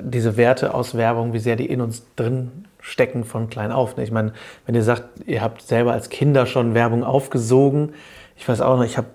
diese 0.00 0.36
Werte 0.36 0.74
aus 0.74 0.96
Werbung, 0.96 1.32
wie 1.32 1.38
sehr 1.38 1.56
die 1.56 1.66
in 1.66 1.80
uns 1.80 2.02
drin 2.16 2.64
stecken 2.80 3.24
von 3.24 3.48
klein 3.48 3.72
auf. 3.72 3.96
Ich 3.98 4.10
meine, 4.10 4.32
wenn 4.66 4.74
ihr 4.74 4.82
sagt, 4.82 5.04
ihr 5.26 5.42
habt 5.42 5.62
selber 5.62 5.92
als 5.92 6.08
Kinder 6.08 6.46
schon 6.46 6.74
Werbung 6.74 7.04
aufgesogen, 7.04 7.94
ich 8.36 8.48
weiß 8.48 8.60
auch 8.60 8.76
noch, 8.76 8.84
ich 8.84 8.96
habe, 8.96 9.08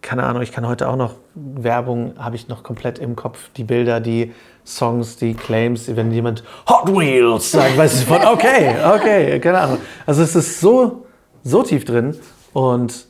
keine 0.00 0.24
Ahnung, 0.24 0.42
ich 0.42 0.52
kann 0.52 0.66
heute 0.66 0.88
auch 0.88 0.96
noch 0.96 1.14
Werbung, 1.34 2.14
habe 2.18 2.34
ich 2.34 2.48
noch 2.48 2.62
komplett 2.62 2.98
im 2.98 3.14
Kopf, 3.14 3.50
die 3.56 3.64
Bilder, 3.64 4.00
die 4.00 4.32
Songs, 4.64 5.16
die 5.16 5.34
Claims, 5.34 5.94
wenn 5.94 6.10
jemand 6.10 6.42
Hot 6.68 6.88
Wheels 6.88 7.52
sagt, 7.52 7.76
weiß 7.76 8.00
ich 8.00 8.06
von, 8.06 8.24
okay, 8.24 8.74
okay, 8.84 9.38
keine 9.38 9.58
Ahnung. 9.58 9.78
Also 10.06 10.22
es 10.22 10.34
ist 10.34 10.60
so, 10.60 11.06
so 11.44 11.62
tief 11.62 11.84
drin 11.84 12.16
und 12.52 13.06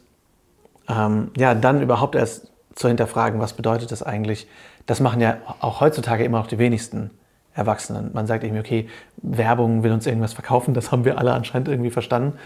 ähm, 0.89 1.31
ja, 1.37 1.55
dann 1.55 1.81
überhaupt 1.81 2.15
erst 2.15 2.52
zu 2.75 2.89
hinterfragen, 2.89 3.41
was 3.41 3.53
bedeutet 3.53 3.93
das 3.93 4.03
eigentlich, 4.03 4.47
das 4.87 5.01
machen 5.01 5.21
ja 5.21 5.39
auch 5.61 5.81
heutzutage 5.81 6.25
immer 6.25 6.39
noch 6.39 6.47
die 6.47 6.59
wenigsten 6.59 7.11
Erwachsenen. 7.55 8.11
Man 8.13 8.27
sagt 8.27 8.45
irgendwie, 8.45 8.61
okay, 8.61 8.89
Werbung 9.19 9.83
will 9.83 9.93
uns 9.93 10.07
irgendwas 10.07 10.33
verkaufen, 10.33 10.75
das 10.75 10.91
haben 10.91 11.05
wir 11.05 11.19
alle 11.19 11.33
anscheinend 11.33 11.69
irgendwie 11.69 11.91
verstanden. 11.91 12.39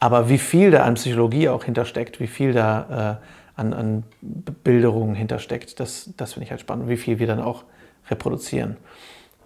Aber 0.00 0.28
wie 0.28 0.38
viel 0.38 0.70
da 0.70 0.82
an 0.84 0.94
Psychologie 0.94 1.48
auch 1.48 1.64
hintersteckt, 1.64 2.20
wie 2.20 2.26
viel 2.26 2.52
da 2.52 3.20
äh, 3.20 3.60
an, 3.60 3.72
an 3.72 4.02
Bilderungen 4.20 5.14
hintersteckt, 5.14 5.78
das, 5.80 6.10
das 6.16 6.32
finde 6.32 6.44
ich 6.44 6.50
halt 6.50 6.60
spannend. 6.60 6.88
Wie 6.88 6.96
viel 6.96 7.18
wir 7.18 7.26
dann 7.26 7.40
auch 7.40 7.64
reproduzieren. 8.10 8.76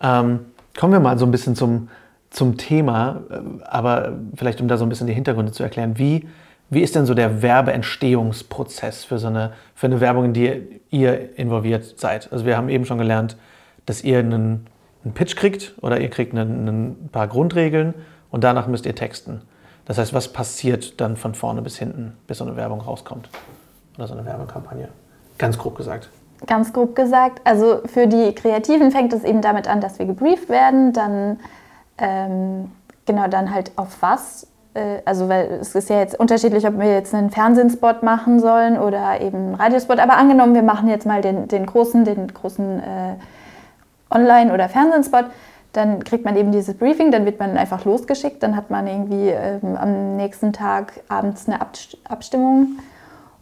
Ähm, 0.03 0.47
kommen 0.79 0.93
wir 0.93 1.01
mal 1.01 1.19
so 1.19 1.27
ein 1.27 1.31
bisschen 1.31 1.55
zum, 1.55 1.89
zum 2.31 2.57
Thema, 2.57 3.23
äh, 3.31 3.65
aber 3.65 4.13
vielleicht 4.35 4.61
um 4.61 4.69
da 4.69 4.77
so 4.77 4.85
ein 4.85 4.89
bisschen 4.89 5.07
die 5.07 5.15
Hintergründe 5.15 5.53
zu 5.53 5.63
erklären. 5.63 5.99
Wie, 5.99 6.29
wie 6.71 6.83
ist 6.83 6.95
denn 6.95 7.07
so 7.07 7.15
der 7.15 7.43
Werbeentstehungsprozess 7.43 9.05
für 9.05 9.19
so 9.19 9.29
eine, 9.29 9.53
für 9.75 9.87
eine 9.87 10.01
Werbung, 10.01 10.27
in 10.27 10.33
die 10.35 10.81
ihr 10.91 11.39
involviert 11.39 11.99
seid? 11.99 12.33
Also 12.33 12.45
wir 12.45 12.57
haben 12.57 12.69
eben 12.69 12.85
schon 12.85 12.99
gelernt, 12.99 13.37
dass 13.87 14.05
ihr 14.05 14.19
einen 14.19 14.67
einen 15.05 15.15
Pitch 15.15 15.37
kriegt 15.37 15.75
oder 15.81 16.01
ihr 16.01 16.11
kriegt 16.11 16.35
ein 16.35 17.09
paar 17.13 17.29
Grundregeln 17.29 17.95
und 18.31 18.45
danach 18.45 18.67
müsst 18.67 18.87
ihr 18.87 18.95
texten. 18.95 19.43
Das 19.85 19.99
heißt, 19.99 20.13
was 20.13 20.33
passiert 20.33 21.01
dann 21.01 21.17
von 21.17 21.35
vorne 21.35 21.63
bis 21.63 21.79
hinten, 21.79 22.17
bis 22.27 22.39
so 22.39 22.45
eine 22.45 22.57
Werbung 22.57 22.81
rauskommt 22.81 23.29
oder 23.97 24.07
so 24.07 24.15
eine 24.15 24.25
Werbekampagne? 24.25 24.89
Ganz 25.39 25.57
grob 25.57 25.77
gesagt. 25.77 26.11
Ganz 26.47 26.73
grob 26.73 26.95
gesagt. 26.95 27.41
Also 27.45 27.81
für 27.87 28.07
die 28.07 28.35
Kreativen 28.35 28.91
fängt 28.91 29.13
es 29.13 29.25
eben 29.25 29.41
damit 29.41 29.67
an, 29.67 29.81
dass 29.81 29.99
wir 29.99 30.07
gebrieft 30.07 30.49
werden, 30.49 30.93
dann 30.93 31.41
ähm, 31.97 32.71
genau 33.07 33.29
dann 33.29 33.53
halt 33.53 33.73
auf 33.77 33.97
was. 34.01 34.47
Äh, 34.79 35.03
also 35.05 35.29
weil 35.29 35.59
es 35.61 35.75
ist 35.75 35.91
ja 35.91 35.99
jetzt 35.99 36.19
unterschiedlich, 36.19 36.67
ob 36.67 36.79
wir 36.79 36.93
jetzt 36.93 37.15
einen 37.15 37.31
Fernsehspot 37.31 38.03
machen 38.03 38.41
sollen 38.41 38.79
oder 38.79 39.21
eben 39.21 39.37
einen 39.37 39.55
Radiospot. 39.55 39.99
Aber 39.99 40.17
angenommen, 40.17 40.55
wir 40.55 40.63
machen 40.63 40.89
jetzt 40.89 41.07
mal 41.07 41.21
den, 41.21 41.49
den 41.49 41.67
großen, 41.67 42.05
den 42.05 42.29
großen 42.33 42.81
äh, 42.81 43.15
Online- 44.11 44.53
oder 44.53 44.69
Fernsehspot, 44.69 45.27
dann 45.73 46.03
kriegt 46.03 46.25
man 46.25 46.37
eben 46.37 46.51
dieses 46.51 46.77
Briefing, 46.77 47.11
dann 47.11 47.27
wird 47.27 47.39
man 47.39 47.59
einfach 47.59 47.85
losgeschickt, 47.85 48.43
dann 48.43 48.57
hat 48.57 48.71
man 48.71 48.87
irgendwie 48.87 49.29
ähm, 49.29 49.77
am 49.77 50.17
nächsten 50.17 50.53
Tag 50.53 51.01
abends 51.09 51.47
eine 51.47 51.61
Abstimmung. 52.09 52.79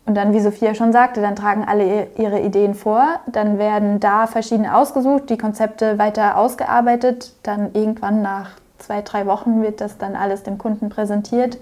Und 0.07 0.17
dann, 0.17 0.33
wie 0.33 0.41
Sophia 0.41 0.75
schon 0.75 0.93
sagte, 0.93 1.21
dann 1.21 1.35
tragen 1.35 1.65
alle 1.67 2.09
ihre 2.17 2.41
Ideen 2.41 2.75
vor, 2.75 3.05
dann 3.27 3.59
werden 3.59 3.99
da 3.99 4.27
verschiedene 4.29 4.77
ausgesucht, 4.77 5.31
die 5.31 5.39
Konzepte 5.39 5.99
weiter 5.99 6.37
ausgearbeitet, 6.37 7.33
dann 7.43 7.71
irgendwann 7.75 8.23
nach 8.23 8.51
zwei, 8.79 9.03
drei 9.03 9.27
Wochen 9.27 9.63
wird 9.63 9.81
das 9.81 9.99
dann 9.99 10.17
alles 10.17 10.43
dem 10.43 10.59
Kunden 10.59 10.89
präsentiert. 10.89 11.59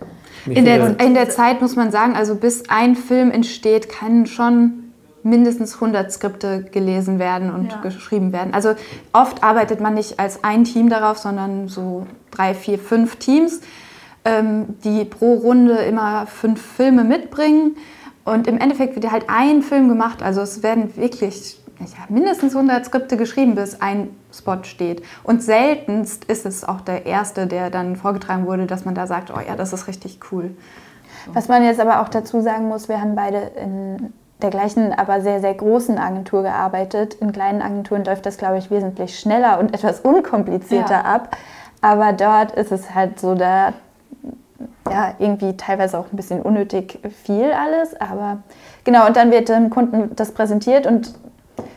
In 0.46 0.64
der, 0.64 1.00
in 1.00 1.14
der 1.14 1.30
Zeit 1.30 1.60
muss 1.60 1.76
man 1.76 1.90
sagen, 1.90 2.16
also 2.16 2.34
bis 2.34 2.68
ein 2.68 2.96
Film 2.96 3.30
entsteht, 3.30 3.88
kann 3.88 4.26
schon 4.26 4.84
mindestens 5.22 5.74
100 5.74 6.12
Skripte 6.12 6.64
gelesen 6.70 7.18
werden 7.18 7.52
und 7.52 7.72
ja. 7.72 7.80
geschrieben 7.80 8.32
werden. 8.32 8.52
Also 8.52 8.74
oft 9.12 9.42
arbeitet 9.42 9.80
man 9.80 9.94
nicht 9.94 10.20
als 10.20 10.44
ein 10.44 10.64
Team 10.64 10.90
darauf, 10.90 11.18
sondern 11.18 11.68
so 11.68 12.06
drei, 12.30 12.54
vier, 12.54 12.78
fünf 12.78 13.16
Teams, 13.16 13.60
ähm, 14.24 14.76
die 14.84 15.04
pro 15.06 15.34
Runde 15.34 15.74
immer 15.76 16.26
fünf 16.26 16.60
Filme 16.60 17.04
mitbringen. 17.04 17.76
Und 18.24 18.46
im 18.46 18.58
Endeffekt 18.58 18.94
wird 18.94 19.10
halt 19.10 19.24
ein 19.28 19.62
Film 19.62 19.88
gemacht. 19.88 20.22
Also 20.22 20.42
es 20.42 20.62
werden 20.62 20.94
wirklich 20.96 21.58
ja, 21.92 22.04
mindestens 22.08 22.54
100 22.54 22.86
Skripte 22.86 23.16
geschrieben, 23.16 23.54
bis 23.54 23.80
ein 23.80 24.10
Spot 24.32 24.62
steht. 24.62 25.02
Und 25.22 25.42
seltenst 25.42 26.24
ist 26.24 26.46
es 26.46 26.64
auch 26.64 26.80
der 26.80 27.06
erste, 27.06 27.46
der 27.46 27.70
dann 27.70 27.96
vorgetragen 27.96 28.46
wurde, 28.46 28.66
dass 28.66 28.84
man 28.84 28.94
da 28.94 29.06
sagt, 29.06 29.30
oh 29.30 29.40
ja, 29.46 29.56
das 29.56 29.72
ist 29.72 29.86
richtig 29.86 30.20
cool. 30.32 30.56
Was 31.32 31.48
man 31.48 31.64
jetzt 31.64 31.80
aber 31.80 32.00
auch 32.00 32.08
dazu 32.08 32.40
sagen 32.40 32.68
muss, 32.68 32.88
wir 32.88 33.00
haben 33.00 33.14
beide 33.14 33.38
in 33.38 34.12
der 34.42 34.50
gleichen, 34.50 34.92
aber 34.92 35.20
sehr, 35.20 35.40
sehr 35.40 35.54
großen 35.54 35.98
Agentur 35.98 36.42
gearbeitet. 36.42 37.14
In 37.14 37.32
kleinen 37.32 37.62
Agenturen 37.62 38.04
läuft 38.04 38.26
das, 38.26 38.36
glaube 38.36 38.58
ich, 38.58 38.70
wesentlich 38.70 39.18
schneller 39.18 39.58
und 39.58 39.72
etwas 39.72 40.00
unkomplizierter 40.00 40.90
ja. 40.90 41.02
ab. 41.02 41.36
Aber 41.80 42.12
dort 42.12 42.52
ist 42.52 42.72
es 42.72 42.94
halt 42.94 43.20
so, 43.20 43.34
da 43.34 43.72
ja, 44.90 45.14
irgendwie 45.18 45.56
teilweise 45.56 45.98
auch 45.98 46.06
ein 46.12 46.16
bisschen 46.16 46.42
unnötig 46.42 46.98
viel 47.24 47.52
alles. 47.52 47.98
Aber 48.00 48.38
genau, 48.84 49.06
und 49.06 49.16
dann 49.16 49.30
wird 49.30 49.48
dem 49.48 49.70
Kunden 49.70 50.14
das 50.14 50.32
präsentiert 50.32 50.86
und 50.86 51.14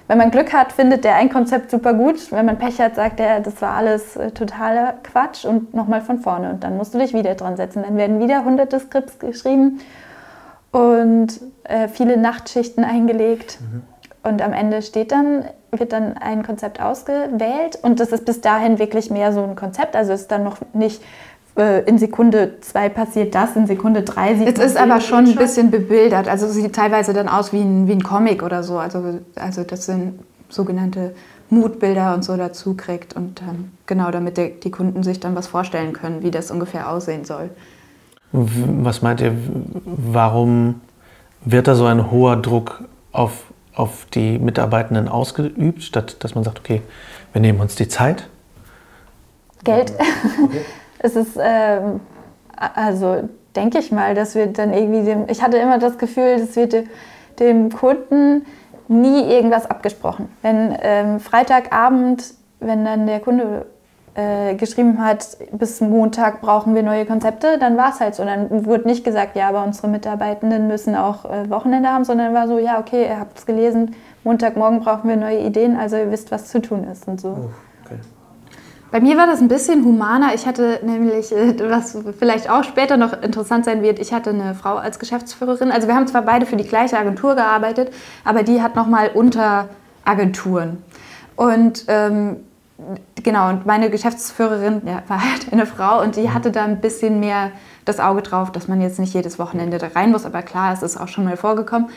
wenn 0.07 0.17
man 0.17 0.31
Glück 0.31 0.53
hat, 0.53 0.71
findet 0.71 1.03
der 1.03 1.15
ein 1.15 1.29
Konzept 1.29 1.69
super 1.69 1.93
gut. 1.93 2.31
Wenn 2.31 2.45
man 2.45 2.57
Pech 2.57 2.79
hat, 2.79 2.95
sagt 2.95 3.19
er, 3.19 3.41
das 3.41 3.61
war 3.61 3.73
alles 3.73 4.15
äh, 4.15 4.31
totaler 4.31 4.93
Quatsch 5.03 5.45
und 5.45 5.73
nochmal 5.73 6.01
von 6.01 6.19
vorne. 6.19 6.49
Und 6.49 6.63
dann 6.63 6.77
musst 6.77 6.93
du 6.93 6.97
dich 6.97 7.13
wieder 7.13 7.35
dran 7.35 7.57
setzen. 7.57 7.83
Dann 7.83 7.97
werden 7.97 8.19
wieder 8.19 8.45
hunderte 8.45 8.79
Skripts 8.79 9.19
geschrieben 9.19 9.81
und 10.71 11.41
äh, 11.63 11.87
viele 11.89 12.17
Nachtschichten 12.17 12.83
eingelegt. 12.83 13.59
Mhm. 13.59 13.83
Und 14.23 14.41
am 14.41 14.53
Ende 14.53 14.81
steht 14.81 15.11
dann, 15.11 15.45
wird 15.71 15.91
dann 15.91 16.17
ein 16.17 16.43
Konzept 16.43 16.81
ausgewählt 16.81 17.79
und 17.81 17.99
das 17.99 18.11
ist 18.11 18.25
bis 18.25 18.41
dahin 18.41 18.79
wirklich 18.79 19.09
mehr 19.09 19.31
so 19.31 19.43
ein 19.43 19.55
Konzept. 19.55 19.95
Also 19.95 20.13
ist 20.13 20.31
dann 20.31 20.43
noch 20.43 20.57
nicht 20.73 21.01
äh, 21.57 21.83
in 21.85 21.97
Sekunde 21.97 22.59
zwei 22.61 22.89
passiert 22.89 23.33
das, 23.35 23.55
in 23.55 23.67
Sekunde 23.67 24.03
drei 24.03 24.35
sieht 24.35 24.57
Es 24.57 24.63
ist 24.63 24.77
aber 24.77 25.01
schon 25.01 25.25
ein 25.25 25.35
bisschen 25.35 25.71
bebildert. 25.71 26.27
Also 26.27 26.45
es 26.45 26.53
sieht 26.53 26.73
teilweise 26.73 27.13
dann 27.13 27.27
aus 27.27 27.51
wie 27.53 27.61
ein, 27.61 27.87
wie 27.87 27.93
ein 27.93 28.03
Comic 28.03 28.43
oder 28.43 28.63
so. 28.63 28.77
Also, 28.77 29.19
also 29.35 29.63
das 29.63 29.85
sind 29.85 30.19
sogenannte 30.49 31.13
Mutbilder 31.49 32.13
und 32.13 32.23
so 32.23 32.37
dazu 32.37 32.75
kriegt. 32.75 33.15
Und 33.15 33.41
ähm, 33.41 33.71
genau, 33.85 34.11
damit 34.11 34.37
der, 34.37 34.49
die 34.49 34.71
Kunden 34.71 35.03
sich 35.03 35.19
dann 35.19 35.35
was 35.35 35.47
vorstellen 35.47 35.93
können, 35.93 36.23
wie 36.23 36.31
das 36.31 36.51
ungefähr 36.51 36.89
aussehen 36.89 37.25
soll. 37.25 37.49
Was 38.31 39.01
meint 39.01 39.21
ihr, 39.21 39.33
warum 39.85 40.81
wird 41.43 41.67
da 41.67 41.75
so 41.75 41.85
ein 41.85 42.11
hoher 42.11 42.35
Druck 42.35 42.83
auf, 43.11 43.43
auf 43.73 44.05
die 44.13 44.37
Mitarbeitenden 44.37 45.07
ausgeübt, 45.07 45.81
statt 45.81 46.17
dass 46.19 46.35
man 46.35 46.43
sagt, 46.43 46.59
okay, 46.59 46.81
wir 47.33 47.41
nehmen 47.41 47.59
uns 47.61 47.75
die 47.75 47.87
Zeit? 47.87 48.27
Geld. 49.63 49.93
Okay. 50.43 50.61
Es 50.99 51.15
ist, 51.15 51.37
ähm, 51.39 51.99
also 52.55 53.27
denke 53.55 53.79
ich 53.79 53.91
mal, 53.91 54.15
dass 54.15 54.35
wir 54.35 54.47
dann 54.47 54.73
irgendwie 54.73 55.03
dem, 55.03 55.25
ich 55.29 55.41
hatte 55.41 55.57
immer 55.57 55.79
das 55.79 55.97
Gefühl, 55.97 56.39
dass 56.39 56.55
wir 56.55 56.85
dem 57.39 57.71
Kunden 57.71 58.45
nie 58.87 59.21
irgendwas 59.21 59.69
abgesprochen. 59.69 60.29
Wenn 60.41 60.77
ähm, 60.81 61.19
Freitagabend, 61.19 62.33
wenn 62.59 62.85
dann 62.85 63.05
der 63.05 63.19
Kunde 63.19 63.65
äh, 64.15 64.55
geschrieben 64.55 65.03
hat, 65.03 65.37
bis 65.51 65.81
Montag 65.81 66.41
brauchen 66.41 66.73
wir 66.73 66.83
neue 66.83 67.05
Konzepte, 67.05 67.57
dann 67.59 67.77
war 67.77 67.91
es 67.91 67.99
halt 67.99 68.15
so. 68.15 68.23
Dann 68.23 68.65
wurde 68.65 68.87
nicht 68.87 69.03
gesagt, 69.03 69.35
ja, 69.35 69.49
aber 69.49 69.63
unsere 69.63 69.87
Mitarbeitenden 69.87 70.67
müssen 70.67 70.95
auch 70.95 71.25
äh, 71.25 71.49
Wochenende 71.49 71.89
haben, 71.89 72.03
sondern 72.05 72.33
war 72.33 72.47
so, 72.47 72.57
ja, 72.57 72.79
okay, 72.79 73.03
ihr 73.07 73.19
habt 73.19 73.37
es 73.37 73.45
gelesen, 73.45 73.95
Montagmorgen 74.23 74.79
brauchen 74.79 75.09
wir 75.09 75.17
neue 75.17 75.39
Ideen, 75.39 75.77
also 75.77 75.97
ihr 75.97 76.11
wisst, 76.11 76.31
was 76.31 76.47
zu 76.47 76.61
tun 76.61 76.87
ist 76.91 77.07
und 77.07 77.21
so. 77.21 77.29
Oh. 77.29 77.49
Bei 78.89 79.01
mir 79.01 79.17
war 79.17 79.27
das 79.27 79.41
ein 79.41 79.49
bisschen 79.49 79.83
humaner. 79.83 80.33
Ich 80.33 80.45
hatte 80.45 80.79
nämlich, 80.83 81.31
äh, 81.31 81.55
was 81.69 81.97
vielleicht 82.17 82.49
auch 82.49 82.63
später 82.63 82.95
noch 82.95 83.21
interessant 83.21 83.65
sein 83.65 83.81
wird, 83.81 83.99
ich 83.99 84.13
hatte 84.13 84.29
eine 84.29 84.55
Frau 84.55 84.75
als 84.75 84.97
Geschäftsführerin. 84.99 85.71
Also 85.71 85.87
wir 85.87 85.95
haben 85.95 86.07
zwar 86.07 86.21
beide 86.21 86.45
für 86.45 86.55
die 86.55 86.63
gleiche 86.63 86.97
Agentur 86.97 87.35
gearbeitet, 87.35 87.91
aber 88.23 88.43
die 88.43 88.61
hat 88.61 88.75
nochmal 88.75 89.11
unter 89.13 89.67
Agenturen. 90.05 90.83
Und 91.35 91.85
ähm, 91.87 92.37
genau, 93.23 93.49
und 93.49 93.65
meine 93.65 93.89
Geschäftsführerin 93.89 94.81
ja, 94.85 95.03
war 95.07 95.21
halt 95.21 95.51
eine 95.51 95.65
Frau 95.65 96.01
und 96.01 96.15
die 96.15 96.29
hatte 96.29 96.51
da 96.51 96.63
ein 96.63 96.79
bisschen 96.79 97.19
mehr 97.19 97.51
das 97.83 97.99
Auge 97.99 98.21
drauf, 98.21 98.51
dass 98.51 98.67
man 98.67 98.81
jetzt 98.81 98.99
nicht 98.99 99.13
jedes 99.13 99.37
Wochenende 99.37 99.79
da 99.79 99.87
rein 99.95 100.11
muss. 100.11 100.25
Aber 100.25 100.41
klar, 100.41 100.73
es 100.73 100.81
ist 100.81 100.97
auch 100.97 101.07
schon 101.09 101.25
mal 101.25 101.37
vorgekommen. 101.37 101.89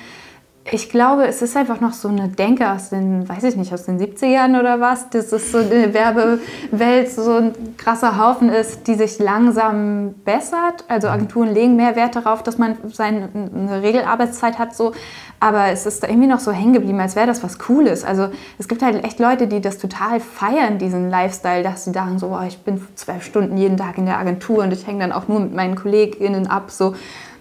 Ich 0.72 0.88
glaube, 0.88 1.26
es 1.26 1.42
ist 1.42 1.56
einfach 1.56 1.80
noch 1.80 1.92
so 1.92 2.06
eine 2.06 2.28
Denke 2.28 2.70
aus 2.70 2.90
den, 2.90 3.28
weiß 3.28 3.42
ich 3.42 3.56
nicht, 3.56 3.72
aus 3.74 3.87
den 3.87 3.98
70ern 3.98 4.59
oder 4.59 4.80
was, 4.80 5.11
dass 5.11 5.33
es 5.33 5.50
so 5.50 5.59
eine 5.59 5.92
Werbewelt 5.92 7.11
so 7.11 7.38
ein 7.38 7.76
krasser 7.76 8.16
Haufen 8.18 8.48
ist, 8.50 8.87
die 8.87 8.94
sich 8.94 9.18
langsam 9.18 10.14
bessert. 10.24 10.85
Also 10.87 11.09
Agenturen 11.09 11.52
legen 11.52 11.74
mehr 11.74 11.96
Wert 11.96 12.14
darauf, 12.14 12.44
dass 12.44 12.56
man 12.56 12.76
seine 12.92 13.30
eine 13.35 13.83
Regelarbeitszeit 13.83 14.61
hat, 14.61 14.76
so. 14.76 14.92
Aber 15.40 15.68
es 15.68 15.87
ist 15.87 16.04
irgendwie 16.04 16.28
noch 16.28 16.38
so 16.38 16.52
hängen 16.52 16.74
geblieben, 16.74 17.00
als 17.00 17.16
wäre 17.16 17.26
das 17.26 17.42
was 17.42 17.59
Cooles. 17.59 18.04
Also 18.04 18.28
es 18.59 18.68
gibt 18.68 18.83
halt 18.83 19.02
echt 19.04 19.18
Leute, 19.18 19.48
die 19.48 19.61
das 19.61 19.78
total 19.78 20.20
feiern, 20.20 20.78
diesen 20.78 21.11
Lifestyle, 21.11 21.64
dass 21.64 21.85
sie 21.85 21.92
sagen 21.92 22.20
so, 22.20 22.28
oh, 22.28 22.46
ich 22.46 22.59
bin 22.59 22.80
zwölf 22.94 23.24
Stunden 23.24 23.56
jeden 23.56 23.76
Tag 23.76 23.98
in 23.98 24.06
der 24.06 24.18
Agentur 24.18 24.62
und 24.62 24.72
ich 24.72 24.87
hänge 24.87 25.00
dann 25.00 25.12
auch 25.12 25.26
nur 25.26 25.40
mit 25.40 25.52
meinen 25.52 25.74
KollegInnen 25.74 26.46
ab, 26.46 26.70
so. 26.70 26.94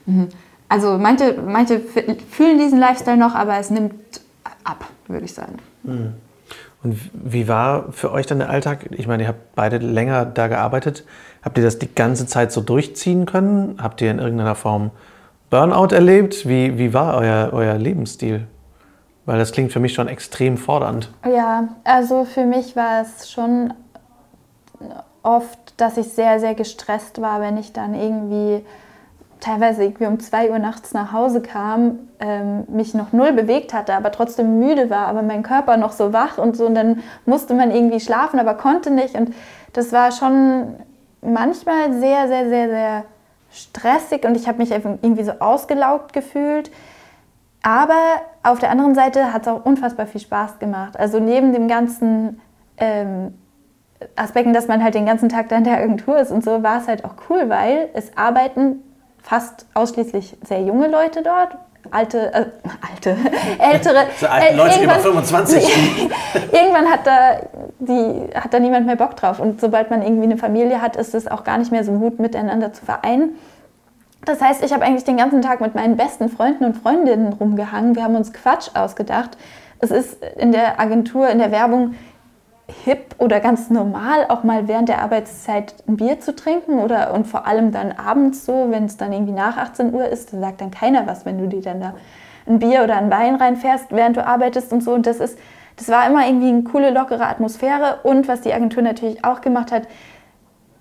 Mhm. 0.07 0.29
Also 0.69 0.97
manche, 0.97 1.35
manche 1.45 1.79
fühlen 1.79 2.59
diesen 2.59 2.79
Lifestyle 2.79 3.17
noch, 3.17 3.35
aber 3.35 3.57
es 3.57 3.71
nimmt 3.71 3.93
ab, 4.63 4.85
würde 5.07 5.25
ich 5.25 5.33
sagen. 5.33 5.57
Hm. 5.83 6.13
Und 6.83 6.97
wie 7.13 7.47
war 7.47 7.91
für 7.91 8.11
euch 8.11 8.25
dann 8.25 8.39
der 8.39 8.49
Alltag? 8.49 8.85
Ich 8.91 9.07
meine, 9.07 9.23
ihr 9.23 9.29
habt 9.29 9.55
beide 9.55 9.79
länger 9.79 10.25
da 10.25 10.47
gearbeitet. 10.47 11.03
Habt 11.41 11.57
ihr 11.57 11.63
das 11.63 11.79
die 11.79 11.93
ganze 11.93 12.25
Zeit 12.25 12.51
so 12.51 12.61
durchziehen 12.61 13.25
können? 13.25 13.79
Habt 13.81 13.99
ihr 14.01 14.11
in 14.11 14.19
irgendeiner 14.19 14.55
Form 14.55 14.91
Burnout 15.49 15.93
erlebt? 15.93 16.47
Wie, 16.47 16.77
wie 16.77 16.93
war 16.93 17.17
euer, 17.17 17.49
euer 17.51 17.73
Lebensstil? 17.73 18.47
Weil 19.25 19.39
das 19.39 19.51
klingt 19.51 19.73
für 19.73 19.79
mich 19.79 19.93
schon 19.93 20.07
extrem 20.07 20.57
fordernd. 20.57 21.11
Ja, 21.25 21.69
also 21.83 22.23
für 22.23 22.45
mich 22.45 22.75
war 22.75 23.01
es 23.01 23.29
schon 23.29 23.73
oft, 25.21 25.59
dass 25.77 25.97
ich 25.97 26.07
sehr, 26.09 26.39
sehr 26.39 26.55
gestresst 26.55 27.21
war, 27.21 27.41
wenn 27.41 27.57
ich 27.57 27.73
dann 27.73 27.93
irgendwie 27.93 28.63
teilweise 29.39 29.83
irgendwie 29.83 30.05
um 30.05 30.19
zwei 30.19 30.51
Uhr 30.51 30.59
nachts 30.59 30.93
nach 30.93 31.13
Hause 31.13 31.41
kam, 31.41 31.99
ähm, 32.19 32.65
mich 32.67 32.93
noch 32.93 33.13
null 33.13 33.31
bewegt 33.31 33.73
hatte, 33.73 33.93
aber 33.93 34.11
trotzdem 34.11 34.59
müde 34.59 34.89
war, 34.89 35.07
aber 35.07 35.21
mein 35.21 35.43
Körper 35.43 35.77
noch 35.77 35.93
so 35.93 36.11
wach 36.13 36.37
und 36.37 36.57
so. 36.57 36.65
Und 36.65 36.75
dann 36.75 37.03
musste 37.25 37.53
man 37.53 37.71
irgendwie 37.71 37.99
schlafen, 37.99 38.39
aber 38.39 38.55
konnte 38.55 38.91
nicht. 38.91 39.15
Und 39.15 39.33
das 39.73 39.91
war 39.93 40.11
schon 40.11 40.75
manchmal 41.21 41.93
sehr, 41.93 42.27
sehr, 42.27 42.49
sehr, 42.49 42.69
sehr 42.69 43.03
stressig 43.51 44.25
und 44.25 44.35
ich 44.35 44.47
habe 44.47 44.59
mich 44.59 44.71
irgendwie 44.71 45.23
so 45.23 45.33
ausgelaugt 45.39 46.13
gefühlt. 46.13 46.69
Aber 47.61 47.99
auf 48.43 48.59
der 48.59 48.71
anderen 48.71 48.95
Seite 48.95 49.33
hat 49.33 49.43
es 49.43 49.47
auch 49.47 49.65
unfassbar 49.65 50.05
viel 50.05 50.21
Spaß 50.21 50.59
gemacht. 50.59 50.97
Also 50.97 51.19
neben 51.19 51.51
dem 51.51 51.67
ganzen 51.67 52.39
ähm, 52.77 53.33
Aspekten, 54.15 54.53
dass 54.53 54.67
man 54.67 54.83
halt 54.83 54.95
den 54.95 55.05
ganzen 55.05 55.29
Tag 55.29 55.49
da 55.49 55.57
in 55.57 55.65
der 55.65 55.77
Agentur 55.77 56.17
ist 56.19 56.31
und 56.31 56.43
so, 56.43 56.63
war 56.63 56.79
es 56.79 56.87
halt 56.87 57.03
auch 57.03 57.15
cool, 57.29 57.49
weil 57.49 57.89
es 57.93 58.15
arbeiten 58.17 58.81
fast 59.21 59.65
ausschließlich 59.73 60.37
sehr 60.43 60.61
junge 60.61 60.87
Leute 60.87 61.21
dort. 61.23 61.55
Alte, 61.91 62.33
äh, 62.33 62.45
alte, 62.91 63.17
ältere. 63.59 64.05
So 64.19 64.27
alte 64.27 64.55
Leute 64.55 64.83
über 64.83 64.95
25. 64.95 65.63
irgendwann 66.51 66.87
hat 66.87 67.07
da, 67.07 67.39
die, 67.79 68.35
hat 68.35 68.53
da 68.53 68.59
niemand 68.59 68.85
mehr 68.85 68.95
Bock 68.95 69.15
drauf. 69.15 69.39
Und 69.39 69.61
sobald 69.61 69.89
man 69.89 70.01
irgendwie 70.01 70.25
eine 70.25 70.37
Familie 70.37 70.81
hat, 70.81 70.95
ist 70.95 71.15
es 71.15 71.27
auch 71.27 71.43
gar 71.43 71.57
nicht 71.57 71.71
mehr 71.71 71.83
so 71.83 71.93
gut 71.93 72.19
miteinander 72.19 72.73
zu 72.73 72.85
vereinen. 72.85 73.37
Das 74.25 74.41
heißt, 74.41 74.63
ich 74.63 74.73
habe 74.73 74.83
eigentlich 74.83 75.05
den 75.05 75.17
ganzen 75.17 75.41
Tag 75.41 75.61
mit 75.61 75.75
meinen 75.75 75.95
besten 75.95 76.29
Freunden 76.29 76.65
und 76.65 76.75
Freundinnen 76.75 77.33
rumgehangen. 77.33 77.95
Wir 77.95 78.03
haben 78.03 78.15
uns 78.15 78.33
Quatsch 78.33 78.69
ausgedacht. 78.73 79.37
Es 79.79 79.91
ist 79.91 80.21
in 80.37 80.51
der 80.51 80.79
Agentur, 80.79 81.29
in 81.29 81.39
der 81.39 81.51
Werbung 81.51 81.95
hip 82.85 83.15
oder 83.17 83.39
ganz 83.39 83.69
normal, 83.69 84.25
auch 84.29 84.43
mal 84.43 84.67
während 84.67 84.89
der 84.89 85.01
Arbeitszeit 85.01 85.75
ein 85.87 85.97
Bier 85.97 86.19
zu 86.19 86.35
trinken 86.35 86.79
oder 86.79 87.13
und 87.13 87.27
vor 87.27 87.45
allem 87.47 87.71
dann 87.71 87.91
abends 87.91 88.45
so, 88.45 88.67
wenn 88.69 88.85
es 88.85 88.97
dann 88.97 89.11
irgendwie 89.11 89.33
nach 89.33 89.57
18 89.57 89.93
Uhr 89.93 90.05
ist, 90.05 90.33
da 90.33 90.39
sagt 90.39 90.61
dann 90.61 90.71
keiner 90.71 91.07
was, 91.07 91.25
wenn 91.25 91.37
du 91.37 91.47
dir 91.47 91.61
dann 91.61 91.81
da 91.81 91.93
ein 92.47 92.59
Bier 92.59 92.83
oder 92.83 92.97
ein 92.97 93.11
Wein 93.11 93.35
reinfährst, 93.35 93.91
während 93.91 94.17
du 94.17 94.25
arbeitest 94.25 94.73
und 94.73 94.83
so. 94.83 94.93
Und 94.93 95.05
das 95.05 95.19
ist, 95.19 95.37
das 95.77 95.87
war 95.89 96.07
immer 96.07 96.25
irgendwie 96.25 96.49
eine 96.49 96.63
coole, 96.63 96.89
lockere 96.91 97.27
Atmosphäre. 97.27 97.99
Und 98.03 98.27
was 98.27 98.41
die 98.41 98.53
Agentur 98.53 98.83
natürlich 98.83 99.23
auch 99.23 99.41
gemacht 99.41 99.71
hat, 99.71 99.83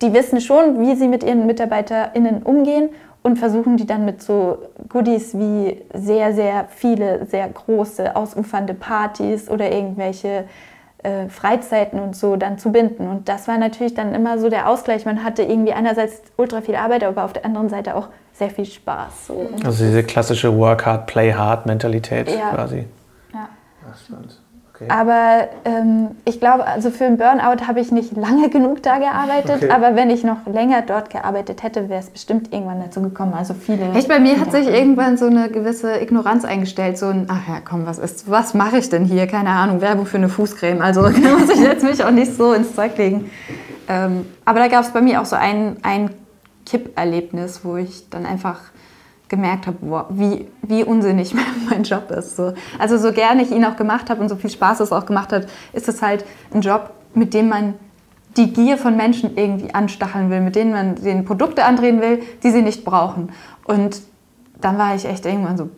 die 0.00 0.12
wissen 0.14 0.40
schon, 0.40 0.80
wie 0.80 0.96
sie 0.96 1.08
mit 1.08 1.22
ihren 1.22 1.46
MitarbeiterInnen 1.46 2.42
umgehen 2.42 2.90
und 3.22 3.38
versuchen 3.38 3.76
die 3.76 3.86
dann 3.86 4.04
mit 4.04 4.22
so 4.22 4.58
Goodies 4.88 5.36
wie 5.36 5.82
sehr, 5.92 6.32
sehr 6.32 6.66
viele, 6.68 7.26
sehr 7.26 7.48
große, 7.48 8.14
ausufernde 8.16 8.74
Partys 8.74 9.50
oder 9.50 9.70
irgendwelche 9.70 10.44
äh, 11.08 11.28
Freizeiten 11.28 12.00
und 12.00 12.14
so 12.14 12.36
dann 12.36 12.58
zu 12.58 12.70
binden. 12.70 13.08
Und 13.08 13.28
das 13.28 13.48
war 13.48 13.58
natürlich 13.58 13.94
dann 13.94 14.14
immer 14.14 14.38
so 14.38 14.48
der 14.48 14.68
Ausgleich. 14.68 15.04
Man 15.06 15.24
hatte 15.24 15.42
irgendwie 15.42 15.72
einerseits 15.72 16.22
ultra 16.36 16.60
viel 16.60 16.76
Arbeit, 16.76 17.02
aber 17.04 17.24
auf 17.24 17.32
der 17.32 17.44
anderen 17.44 17.68
Seite 17.68 17.94
auch 17.94 18.08
sehr 18.32 18.50
viel 18.50 18.66
Spaß. 18.66 19.28
So. 19.28 19.50
Also 19.64 19.84
diese 19.84 20.02
klassische 20.02 20.56
Work 20.56 20.86
hard, 20.86 21.06
play 21.06 21.32
hard 21.32 21.66
Mentalität 21.66 22.28
ja. 22.28 22.50
quasi. 22.50 22.86
Ja. 23.32 23.48
Das 23.86 24.04
stimmt. 24.04 24.40
Okay. 24.80 24.90
Aber 24.90 25.48
ähm, 25.64 26.08
ich 26.24 26.38
glaube, 26.38 26.64
also 26.64 26.90
für 26.90 27.04
einen 27.04 27.18
Burnout 27.18 27.66
habe 27.66 27.80
ich 27.80 27.90
nicht 27.90 28.16
lange 28.16 28.48
genug 28.50 28.82
da 28.82 28.98
gearbeitet, 28.98 29.64
okay. 29.64 29.70
aber 29.70 29.96
wenn 29.96 30.08
ich 30.08 30.22
noch 30.22 30.46
länger 30.46 30.82
dort 30.82 31.10
gearbeitet 31.10 31.64
hätte, 31.64 31.88
wäre 31.88 32.00
es 32.00 32.10
bestimmt 32.10 32.52
irgendwann 32.52 32.80
dazu 32.80 33.02
gekommen. 33.02 33.34
Also 33.34 33.54
viele. 33.54 33.90
Echt, 33.94 34.08
bei 34.08 34.20
mir 34.20 34.38
hat 34.38 34.52
sich 34.52 34.68
irgendwann 34.68 35.16
so 35.16 35.26
eine 35.26 35.48
gewisse 35.48 36.00
Ignoranz 36.00 36.44
eingestellt. 36.44 36.96
So 36.96 37.06
ein, 37.06 37.26
ach 37.28 37.48
ja, 37.48 37.60
komm, 37.64 37.86
was 37.86 37.98
ist, 37.98 38.30
was 38.30 38.54
mache 38.54 38.78
ich 38.78 38.88
denn 38.88 39.04
hier? 39.04 39.26
Keine 39.26 39.50
Ahnung, 39.50 39.80
Werbung 39.80 40.06
für 40.06 40.18
eine 40.18 40.28
Fußcreme. 40.28 40.80
Also 40.80 41.02
muss 41.02 41.50
ich 41.52 41.60
jetzt 41.60 41.82
mich 41.82 42.04
auch 42.04 42.12
nicht 42.12 42.36
so 42.36 42.52
ins 42.52 42.74
Zeug 42.74 42.96
legen. 42.96 43.30
Ähm, 43.88 44.26
aber 44.44 44.60
da 44.60 44.68
gab 44.68 44.84
es 44.84 44.90
bei 44.90 45.00
mir 45.00 45.20
auch 45.20 45.26
so 45.26 45.34
ein, 45.34 45.78
ein 45.82 46.10
Kipperlebnis, 46.66 47.64
wo 47.64 47.76
ich 47.76 48.10
dann 48.10 48.26
einfach 48.26 48.60
gemerkt 49.28 49.66
habe, 49.66 49.76
wow, 49.80 50.06
wie, 50.10 50.48
wie 50.62 50.84
unsinnig 50.84 51.34
mein 51.70 51.82
Job 51.82 52.10
ist. 52.10 52.36
So. 52.36 52.54
Also 52.78 52.98
so 52.98 53.12
gerne 53.12 53.42
ich 53.42 53.50
ihn 53.50 53.64
auch 53.64 53.76
gemacht 53.76 54.10
habe 54.10 54.20
und 54.20 54.28
so 54.28 54.36
viel 54.36 54.50
Spaß 54.50 54.80
es 54.80 54.92
auch 54.92 55.06
gemacht 55.06 55.32
hat, 55.32 55.46
ist 55.72 55.88
es 55.88 56.02
halt 56.02 56.24
ein 56.52 56.60
Job, 56.60 56.90
mit 57.14 57.34
dem 57.34 57.48
man 57.48 57.74
die 58.36 58.52
Gier 58.52 58.78
von 58.78 58.96
Menschen 58.96 59.36
irgendwie 59.36 59.74
anstacheln 59.74 60.30
will, 60.30 60.40
mit 60.40 60.54
denen 60.54 60.72
man 60.72 60.94
den 60.96 61.24
Produkte 61.24 61.64
andrehen 61.64 62.00
will, 62.00 62.22
die 62.42 62.50
sie 62.50 62.62
nicht 62.62 62.84
brauchen. 62.84 63.32
Und 63.64 64.00
dann 64.60 64.78
war 64.78 64.94
ich 64.94 65.04
echt 65.04 65.26
irgendwann 65.26 65.56
so, 65.56 65.70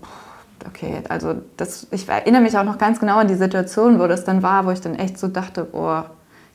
okay, 0.67 1.03
also 1.09 1.35
das, 1.57 1.87
ich 1.91 2.09
erinnere 2.09 2.43
mich 2.43 2.57
auch 2.57 2.65
noch 2.65 2.79
ganz 2.79 3.01
genau 3.01 3.17
an 3.17 3.29
die 3.29 3.35
Situation, 3.35 3.99
wo 3.99 4.07
das 4.07 4.25
dann 4.25 4.43
war, 4.43 4.67
wo 4.67 4.71
ich 4.71 4.81
dann 4.81 4.95
echt 4.95 5.19
so 5.19 5.29
dachte, 5.29 5.65
boah, 5.65 6.11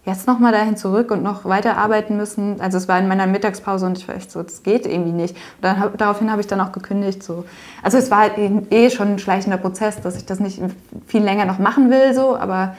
jetzt 0.06 0.28
nochmal 0.28 0.52
dahin 0.52 0.78
zurück 0.78 1.12
und 1.12 1.24
noch 1.24 1.46
weiter 1.46 1.78
arbeiten 1.78 2.16
müssen. 2.18 2.62
Also 2.62 2.78
es 2.78 2.88
war 2.88 3.00
in 3.00 3.08
meiner 3.08 3.28
Mittagspause 3.28 3.86
und 3.86 3.98
ich 3.98 4.08
war 4.08 4.16
echt 4.16 4.32
so, 4.32 4.44
das 4.44 4.64
geht 4.64 4.86
irgendwie 4.86 5.12
nicht. 5.12 5.36
Und 5.36 5.64
dann, 5.64 5.92
daraufhin 5.98 6.32
habe 6.32 6.42
ich 6.42 6.48
dann 6.48 6.62
auch 6.62 6.72
gekündigt. 6.72 7.24
So. 7.24 7.46
Also 7.82 7.98
es 7.98 8.12
war 8.12 8.20
halt 8.20 8.34
eh 8.38 8.90
schon 8.90 9.14
ein 9.14 9.20
schleichender 9.20 9.58
Prozess, 9.58 10.00
dass 10.02 10.16
ich 10.16 10.26
das 10.26 10.40
nicht 10.40 10.62
viel 11.08 11.24
länger 11.24 11.46
noch 11.46 11.60
machen 11.60 11.90
will, 11.90 12.14
so, 12.14 12.38
aber 12.38 12.76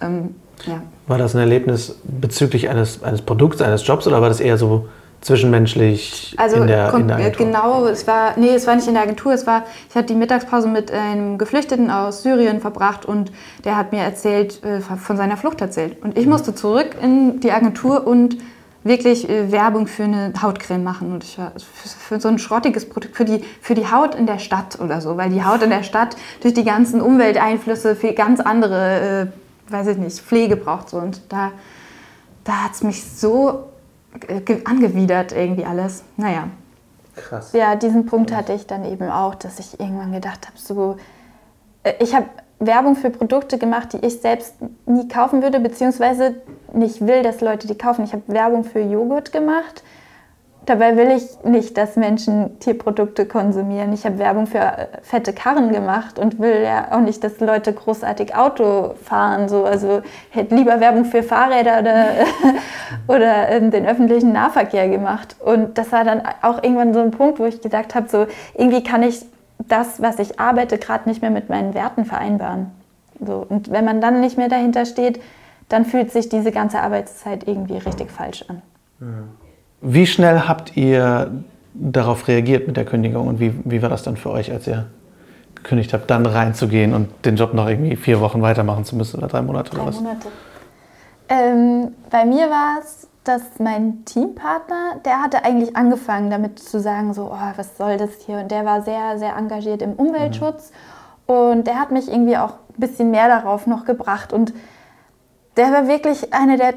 ähm, 0.00 0.34
ja. 0.66 0.82
War 1.06 1.18
das 1.18 1.34
ein 1.34 1.40
Erlebnis 1.40 1.96
bezüglich 2.04 2.68
eines, 2.68 3.02
eines 3.02 3.22
Produkts, 3.22 3.62
eines 3.62 3.86
Jobs 3.86 4.06
oder 4.06 4.20
war 4.20 4.28
das 4.28 4.40
eher 4.40 4.58
so 4.58 4.88
zwischenmenschlich 5.20 6.34
also 6.36 6.56
in 6.56 6.66
der, 6.66 6.94
in 6.94 7.08
der 7.08 7.16
Agentur? 7.16 7.46
Genau, 7.46 7.86
es 7.86 8.06
war, 8.06 8.38
nee, 8.38 8.54
es 8.54 8.66
war 8.66 8.76
nicht 8.76 8.88
in 8.88 8.94
der 8.94 9.02
Agentur, 9.02 9.32
es 9.32 9.46
war, 9.46 9.64
ich 9.88 9.94
hatte 9.94 10.06
die 10.06 10.14
Mittagspause 10.14 10.68
mit 10.68 10.90
einem 10.90 11.38
Geflüchteten 11.38 11.90
aus 11.90 12.22
Syrien 12.22 12.60
verbracht 12.60 13.04
und 13.04 13.32
der 13.64 13.76
hat 13.76 13.92
mir 13.92 14.00
erzählt, 14.00 14.62
äh, 14.64 14.80
von 14.80 15.16
seiner 15.16 15.36
Flucht 15.36 15.60
erzählt. 15.60 16.02
Und 16.02 16.16
ich 16.16 16.24
mhm. 16.24 16.32
musste 16.32 16.54
zurück 16.54 16.96
in 17.02 17.40
die 17.40 17.52
Agentur 17.52 18.06
und 18.06 18.36
wirklich 18.84 19.28
äh, 19.28 19.50
Werbung 19.50 19.86
für 19.86 20.04
eine 20.04 20.32
Hautcreme 20.40 20.82
machen. 20.82 21.12
Und 21.12 21.24
ich 21.24 21.38
war 21.38 21.52
für 21.82 22.20
so 22.20 22.28
ein 22.28 22.38
schrottiges 22.38 22.88
Produkt, 22.88 23.16
für 23.16 23.24
die, 23.24 23.44
für 23.60 23.74
die 23.74 23.90
Haut 23.90 24.14
in 24.14 24.26
der 24.26 24.38
Stadt 24.38 24.78
oder 24.80 25.00
so, 25.00 25.16
weil 25.16 25.30
die 25.30 25.44
Haut 25.44 25.62
in 25.62 25.70
der 25.70 25.82
Stadt 25.82 26.16
durch 26.42 26.54
die 26.54 26.64
ganzen 26.64 27.00
Umwelteinflüsse 27.00 27.96
für 27.96 28.12
ganz 28.12 28.40
andere, 28.40 29.30
äh, 29.68 29.72
weiß 29.72 29.88
ich 29.88 29.96
nicht, 29.98 30.20
Pflege 30.20 30.56
braucht. 30.56 30.90
So. 30.90 30.98
Und 30.98 31.20
da, 31.28 31.52
da 32.44 32.64
hat 32.64 32.72
es 32.72 32.82
mich 32.82 33.04
so 33.04 33.64
angewidert 34.64 35.32
irgendwie 35.32 35.64
alles. 35.64 36.04
Naja. 36.16 36.48
Krass. 37.16 37.52
Ja, 37.52 37.74
diesen 37.76 38.06
Punkt 38.06 38.32
hatte 38.32 38.52
ich 38.52 38.66
dann 38.66 38.84
eben 38.84 39.10
auch, 39.10 39.34
dass 39.34 39.58
ich 39.58 39.80
irgendwann 39.80 40.12
gedacht 40.12 40.46
habe, 40.46 40.56
so, 40.56 40.96
äh, 41.82 41.94
ich 42.00 42.14
habe 42.14 42.26
Werbung 42.60 42.96
für 42.96 43.10
Produkte 43.10 43.58
gemacht, 43.58 43.92
die 43.92 44.04
ich 44.04 44.20
selbst 44.20 44.54
nie 44.86 45.06
kaufen 45.08 45.42
würde, 45.42 45.60
beziehungsweise 45.60 46.36
nicht 46.72 47.06
will, 47.06 47.22
dass 47.22 47.40
Leute 47.40 47.66
die 47.66 47.76
kaufen. 47.76 48.04
Ich 48.04 48.12
habe 48.12 48.22
Werbung 48.26 48.64
für 48.64 48.80
Joghurt 48.80 49.32
gemacht. 49.32 49.82
Dabei 50.68 50.98
will 50.98 51.10
ich 51.12 51.44
nicht, 51.44 51.78
dass 51.78 51.96
Menschen 51.96 52.58
Tierprodukte 52.58 53.24
konsumieren. 53.24 53.90
Ich 53.94 54.04
habe 54.04 54.18
Werbung 54.18 54.46
für 54.46 54.58
äh, 54.58 54.86
fette 55.00 55.32
Karren 55.32 55.72
gemacht 55.72 56.18
und 56.18 56.38
will 56.40 56.60
ja 56.62 56.88
auch 56.90 57.00
nicht, 57.00 57.24
dass 57.24 57.40
Leute 57.40 57.72
großartig 57.72 58.36
Auto 58.36 58.92
fahren. 59.02 59.48
So. 59.48 59.64
Also 59.64 60.02
hätte 60.28 60.54
lieber 60.54 60.78
Werbung 60.78 61.06
für 61.06 61.22
Fahrräder 61.22 61.78
oder, 61.80 62.06
oder 63.08 63.48
ähm, 63.48 63.70
den 63.70 63.86
öffentlichen 63.86 64.34
Nahverkehr 64.34 64.90
gemacht. 64.90 65.36
Und 65.40 65.78
das 65.78 65.90
war 65.90 66.04
dann 66.04 66.20
auch 66.42 66.62
irgendwann 66.62 66.92
so 66.92 67.00
ein 67.00 67.12
Punkt, 67.12 67.38
wo 67.38 67.46
ich 67.46 67.62
gesagt 67.62 67.94
habe, 67.94 68.06
so 68.10 68.26
irgendwie 68.54 68.82
kann 68.82 69.02
ich 69.02 69.24
das, 69.56 70.02
was 70.02 70.18
ich 70.18 70.38
arbeite, 70.38 70.76
gerade 70.76 71.08
nicht 71.08 71.22
mehr 71.22 71.30
mit 71.30 71.48
meinen 71.48 71.72
Werten 71.72 72.04
vereinbaren. 72.04 72.72
So, 73.26 73.46
und 73.48 73.70
wenn 73.70 73.86
man 73.86 74.02
dann 74.02 74.20
nicht 74.20 74.36
mehr 74.36 74.50
dahinter 74.50 74.84
steht, 74.84 75.18
dann 75.70 75.86
fühlt 75.86 76.12
sich 76.12 76.28
diese 76.28 76.52
ganze 76.52 76.80
Arbeitszeit 76.80 77.48
irgendwie 77.48 77.78
richtig 77.78 78.10
falsch 78.10 78.44
an. 78.48 78.60
Wie 79.80 80.06
schnell 80.06 80.40
habt 80.40 80.76
ihr 80.76 81.30
darauf 81.74 82.26
reagiert 82.28 82.66
mit 82.66 82.76
der 82.76 82.84
Kündigung 82.84 83.28
und 83.28 83.40
wie, 83.40 83.52
wie 83.64 83.82
war 83.82 83.88
das 83.88 84.02
dann 84.02 84.16
für 84.16 84.30
euch, 84.30 84.50
als 84.50 84.66
ihr 84.66 84.86
gekündigt 85.54 85.92
habt, 85.92 86.10
dann 86.10 86.26
reinzugehen 86.26 86.94
und 86.94 87.08
den 87.24 87.36
Job 87.36 87.54
noch 87.54 87.68
irgendwie 87.68 87.96
vier 87.96 88.20
Wochen 88.20 88.42
weitermachen 88.42 88.84
zu 88.84 88.96
müssen 88.96 89.18
oder 89.18 89.28
drei 89.28 89.42
Monate 89.42 89.70
drei 89.70 89.78
oder 89.78 89.88
was? 89.88 90.00
Monate. 90.00 90.28
Ähm, 91.28 91.92
bei 92.10 92.24
mir 92.24 92.48
war 92.48 92.78
es 92.80 93.08
dass 93.28 93.58
mein 93.58 94.06
Teampartner, 94.06 95.00
der 95.04 95.20
hatte 95.20 95.44
eigentlich 95.44 95.76
angefangen 95.76 96.30
damit 96.30 96.58
zu 96.58 96.80
sagen, 96.80 97.12
so, 97.12 97.30
oh, 97.30 97.52
was 97.56 97.76
soll 97.76 97.98
das 97.98 98.10
hier? 98.24 98.38
Und 98.38 98.50
der 98.50 98.64
war 98.64 98.80
sehr, 98.80 99.18
sehr 99.18 99.36
engagiert 99.36 99.82
im 99.82 99.92
Umweltschutz. 99.92 100.72
Mhm. 101.28 101.34
Und 101.34 101.66
der 101.66 101.78
hat 101.78 101.90
mich 101.90 102.08
irgendwie 102.08 102.38
auch 102.38 102.52
ein 102.52 102.78
bisschen 102.80 103.10
mehr 103.10 103.28
darauf 103.28 103.66
noch 103.66 103.84
gebracht. 103.84 104.32
Und 104.32 104.54
der 105.58 105.70
war 105.72 105.88
wirklich 105.88 106.32
einer 106.32 106.56
der 106.56 106.72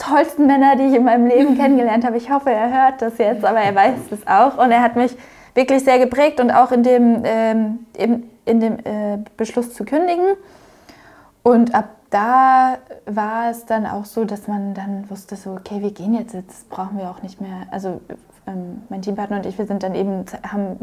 tollsten 0.00 0.46
Männer, 0.46 0.76
die 0.76 0.84
ich 0.84 0.94
in 0.94 1.04
meinem 1.04 1.26
Leben 1.26 1.56
kennengelernt 1.58 2.04
habe. 2.04 2.16
Ich 2.16 2.30
hoffe, 2.30 2.50
er 2.50 2.70
hört 2.70 3.02
das 3.02 3.18
jetzt, 3.18 3.44
aber 3.44 3.60
er 3.60 3.74
weiß 3.74 3.94
es 4.10 4.26
auch. 4.26 4.58
Und 4.58 4.70
er 4.70 4.82
hat 4.82 4.96
mich 4.96 5.16
wirklich 5.54 5.84
sehr 5.84 5.98
geprägt 5.98 6.40
und 6.40 6.50
auch 6.50 6.72
in 6.72 6.82
dem, 6.82 7.22
ähm, 7.24 7.86
in, 7.96 8.24
in 8.44 8.60
dem 8.60 8.78
äh, 8.78 9.18
Beschluss 9.36 9.74
zu 9.74 9.84
kündigen. 9.84 10.36
Und 11.42 11.74
ab 11.74 11.88
da 12.10 12.78
war 13.06 13.50
es 13.50 13.66
dann 13.66 13.86
auch 13.86 14.04
so, 14.04 14.24
dass 14.24 14.48
man 14.48 14.74
dann 14.74 15.08
wusste, 15.08 15.36
so, 15.36 15.52
okay, 15.52 15.80
wir 15.80 15.92
gehen 15.92 16.14
jetzt, 16.14 16.34
jetzt 16.34 16.68
brauchen 16.68 16.98
wir 16.98 17.08
auch 17.08 17.22
nicht 17.22 17.40
mehr. 17.40 17.66
Also 17.70 18.00
ähm, 18.46 18.82
mein 18.88 19.02
Teampartner 19.02 19.36
und 19.36 19.46
ich, 19.46 19.56
wir 19.58 19.66
sind 19.66 19.82
dann 19.82 19.94
eben, 19.94 20.24
haben 20.48 20.78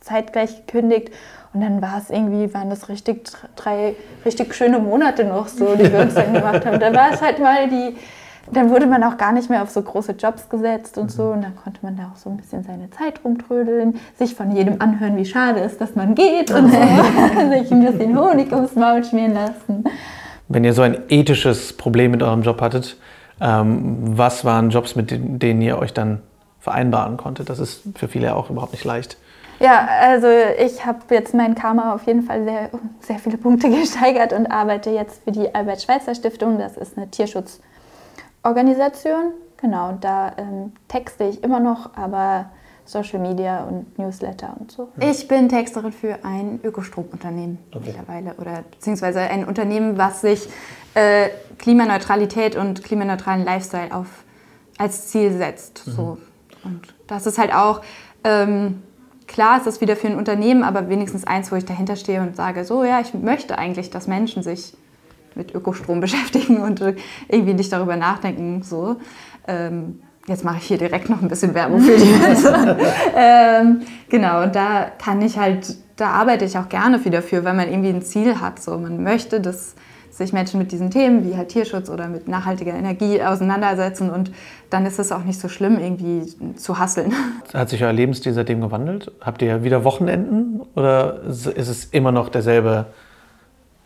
zeitgleich 0.00 0.66
gekündigt 0.66 1.12
und 1.54 1.60
dann 1.60 1.80
war 1.80 1.98
es 1.98 2.10
irgendwie, 2.10 2.52
waren 2.52 2.70
das 2.70 2.88
richtig 2.88 3.30
drei 3.54 3.94
richtig 4.24 4.54
schöne 4.54 4.80
Monate 4.80 5.24
noch 5.24 5.46
so, 5.46 5.76
die 5.76 5.92
wir 5.92 6.00
uns 6.00 6.14
dann 6.14 6.32
gemacht 6.34 6.66
haben. 6.66 6.80
Da 6.80 6.92
war 6.92 7.12
es 7.12 7.22
halt 7.22 7.38
mal 7.38 7.68
die, 7.68 7.96
dann 8.50 8.70
wurde 8.70 8.86
man 8.86 9.02
auch 9.04 9.16
gar 9.16 9.32
nicht 9.32 9.48
mehr 9.48 9.62
auf 9.62 9.70
so 9.70 9.82
große 9.82 10.12
Jobs 10.12 10.48
gesetzt 10.48 10.98
und 10.98 11.10
so 11.10 11.24
und 11.30 11.42
dann 11.42 11.54
konnte 11.56 11.80
man 11.82 11.96
da 11.96 12.10
auch 12.12 12.16
so 12.16 12.30
ein 12.30 12.36
bisschen 12.36 12.64
seine 12.64 12.90
Zeit 12.90 13.20
rumtrödeln, 13.24 14.00
sich 14.18 14.34
von 14.34 14.54
jedem 14.54 14.80
anhören, 14.80 15.16
wie 15.16 15.24
schade 15.24 15.60
es 15.60 15.72
ist, 15.72 15.80
dass 15.80 15.94
man 15.94 16.14
geht 16.14 16.50
und 16.50 16.70
sich 16.70 17.72
ein 17.72 17.84
bisschen 17.84 18.18
Honig 18.18 18.52
ums 18.52 18.74
Maul 18.74 19.04
schmieren 19.04 19.34
lassen. 19.34 19.84
Wenn 20.48 20.64
ihr 20.64 20.74
so 20.74 20.82
ein 20.82 20.98
ethisches 21.08 21.76
Problem 21.76 22.10
mit 22.10 22.22
eurem 22.22 22.42
Job 22.42 22.60
hattet, 22.60 22.96
ähm, 23.40 23.96
was 24.16 24.44
waren 24.44 24.70
Jobs, 24.70 24.96
mit 24.96 25.10
denen 25.10 25.62
ihr 25.62 25.78
euch 25.78 25.94
dann 25.94 26.20
vereinbaren 26.60 27.16
konntet? 27.16 27.48
Das 27.48 27.58
ist 27.58 27.82
für 27.96 28.08
viele 28.08 28.34
auch 28.34 28.50
überhaupt 28.50 28.72
nicht 28.72 28.84
leicht. 28.84 29.16
Ja, 29.60 29.86
also 30.00 30.26
ich 30.58 30.84
habe 30.84 30.98
jetzt 31.10 31.34
mein 31.34 31.54
Karma 31.54 31.94
auf 31.94 32.06
jeden 32.06 32.22
Fall 32.22 32.44
sehr, 32.44 32.70
sehr 33.00 33.18
viele 33.18 33.36
Punkte 33.38 33.70
gesteigert 33.80 34.32
und 34.32 34.46
arbeite 34.46 34.90
jetzt 34.90 35.22
für 35.22 35.30
die 35.30 35.54
Albert-Schweitzer-Stiftung. 35.54 36.58
Das 36.58 36.76
ist 36.76 36.96
eine 36.96 37.10
Tierschutzorganisation. 38.42 39.32
Genau, 39.56 39.96
da 40.00 40.32
ähm, 40.38 40.72
texte 40.88 41.24
ich 41.24 41.42
immer 41.44 41.60
noch, 41.60 41.96
aber 41.96 42.50
Social 42.84 43.20
Media 43.20 43.62
und 43.62 43.96
Newsletter 43.96 44.56
und 44.58 44.72
so. 44.72 44.88
Ich 44.98 45.28
bin 45.28 45.48
Texterin 45.48 45.92
für 45.92 46.24
ein 46.24 46.58
Ökostromunternehmen 46.64 47.58
okay. 47.72 47.84
mittlerweile 47.86 48.34
oder 48.34 48.64
beziehungsweise 48.72 49.20
ein 49.20 49.44
Unternehmen, 49.44 49.98
was 49.98 50.22
sich 50.22 50.48
äh, 50.94 51.28
Klimaneutralität 51.58 52.56
und 52.56 52.82
klimaneutralen 52.82 53.44
Lifestyle 53.44 53.94
auf, 53.94 54.24
als 54.78 55.08
Ziel 55.08 55.32
setzt. 55.32 55.86
Mhm. 55.86 55.92
So. 55.92 56.18
Und 56.64 56.94
das 57.06 57.26
ist 57.26 57.38
halt 57.38 57.54
auch, 57.54 57.82
ähm, 58.24 58.82
klar 59.28 59.58
ist 59.58 59.66
das 59.66 59.80
wieder 59.80 59.94
für 59.94 60.08
ein 60.08 60.16
Unternehmen, 60.16 60.64
aber 60.64 60.88
wenigstens 60.88 61.24
eins, 61.24 61.52
wo 61.52 61.56
ich 61.56 61.64
dahinter 61.64 61.94
stehe 61.94 62.20
und 62.20 62.34
sage, 62.34 62.64
so 62.64 62.82
ja, 62.82 63.00
ich 63.00 63.14
möchte 63.14 63.58
eigentlich, 63.58 63.90
dass 63.90 64.08
Menschen 64.08 64.42
sich 64.42 64.76
mit 65.36 65.54
Ökostrom 65.54 66.00
beschäftigen 66.02 66.58
und 66.58 66.80
irgendwie 67.28 67.54
nicht 67.54 67.72
darüber 67.72 67.96
nachdenken. 67.96 68.62
So. 68.62 68.96
Ähm, 69.46 70.00
Jetzt 70.28 70.44
mache 70.44 70.58
ich 70.58 70.64
hier 70.64 70.78
direkt 70.78 71.10
noch 71.10 71.20
ein 71.20 71.26
bisschen 71.26 71.52
Werbung 71.52 71.80
für 71.80 71.96
die. 71.96 72.14
ähm, 73.16 73.80
genau, 74.08 74.44
und 74.44 74.54
da 74.54 74.86
kann 74.96 75.20
ich 75.20 75.36
halt, 75.36 75.74
da 75.96 76.10
arbeite 76.10 76.44
ich 76.44 76.56
auch 76.56 76.68
gerne 76.68 77.04
wieder 77.04 77.22
für, 77.22 77.44
weil 77.44 77.54
man 77.54 77.68
irgendwie 77.68 77.88
ein 77.88 78.02
Ziel 78.02 78.40
hat. 78.40 78.62
So, 78.62 78.78
man 78.78 79.02
möchte, 79.02 79.40
dass 79.40 79.74
sich 80.12 80.32
Menschen 80.32 80.60
mit 80.60 80.70
diesen 80.70 80.90
Themen 80.90 81.24
wie 81.26 81.36
halt 81.36 81.48
Tierschutz 81.48 81.88
oder 81.88 82.06
mit 82.06 82.28
nachhaltiger 82.28 82.74
Energie 82.74 83.22
auseinandersetzen 83.22 84.10
und 84.10 84.30
dann 84.70 84.86
ist 84.86 84.98
es 84.98 85.10
auch 85.10 85.24
nicht 85.24 85.40
so 85.40 85.48
schlimm, 85.48 85.78
irgendwie 85.78 86.54
zu 86.54 86.78
hasseln. 86.78 87.12
Hat 87.52 87.70
sich 87.70 87.82
euer 87.82 87.92
Lebensstil 87.92 88.32
seitdem 88.32 88.60
gewandelt? 88.60 89.10
Habt 89.20 89.42
ihr 89.42 89.64
wieder 89.64 89.84
Wochenenden 89.84 90.60
oder 90.76 91.22
ist 91.22 91.46
es 91.56 91.86
immer 91.86 92.12
noch 92.12 92.28
derselbe 92.28 92.86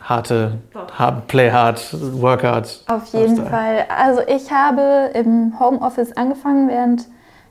harte, 0.08 0.58
hard, 0.96 1.26
play 1.26 1.50
hard, 1.50 1.80
work 2.20 2.44
hard. 2.44 2.84
Auf 2.88 3.06
jeden 3.12 3.44
Fall. 3.44 3.86
Also 3.88 4.22
ich 4.26 4.50
habe 4.52 5.10
im 5.14 5.58
Homeoffice 5.58 6.16
angefangen, 6.16 6.68
während 6.68 7.06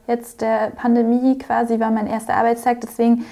jetzt 0.07 0.41
der 0.41 0.71
Pandemie 0.75 1.37
quasi 1.37 1.79
war 1.79 1.91
mein 1.91 2.07
erster 2.07 2.35
Arbeitstag. 2.35 2.81
Deswegen 2.81 3.25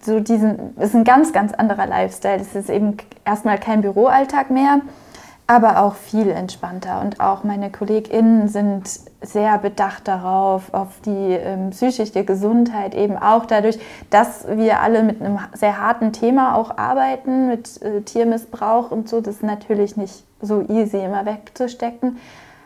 so 0.00 0.20
diesen, 0.20 0.76
ist 0.78 0.94
ein 0.94 1.04
ganz, 1.04 1.32
ganz 1.32 1.52
anderer 1.52 1.86
Lifestyle. 1.86 2.40
Es 2.40 2.54
ist 2.54 2.70
eben 2.70 2.96
erstmal 3.24 3.58
kein 3.58 3.82
Büroalltag 3.82 4.50
mehr 4.50 4.80
aber 5.46 5.82
auch 5.82 5.94
viel 5.94 6.30
entspannter. 6.30 7.00
Und 7.02 7.20
auch 7.20 7.44
meine 7.44 7.70
KollegInnen 7.70 8.48
sind 8.48 8.88
sehr 9.20 9.58
bedacht 9.58 10.08
darauf, 10.08 10.72
auf 10.72 11.00
die 11.04 11.10
ähm, 11.10 11.70
psychische 11.70 12.24
Gesundheit, 12.24 12.94
eben 12.94 13.18
auch 13.18 13.44
dadurch, 13.44 13.78
dass 14.10 14.46
wir 14.48 14.80
alle 14.80 15.02
mit 15.02 15.20
einem 15.20 15.38
sehr 15.52 15.78
harten 15.78 16.12
Thema 16.12 16.56
auch 16.56 16.78
arbeiten, 16.78 17.48
mit 17.48 17.82
äh, 17.82 18.00
Tiermissbrauch 18.00 18.90
und 18.90 19.08
so. 19.08 19.20
Das 19.20 19.36
ist 19.36 19.42
natürlich 19.42 19.96
nicht 19.96 20.24
so 20.40 20.62
easy 20.68 20.98
immer 20.98 21.26
wegzustecken. 21.26 22.18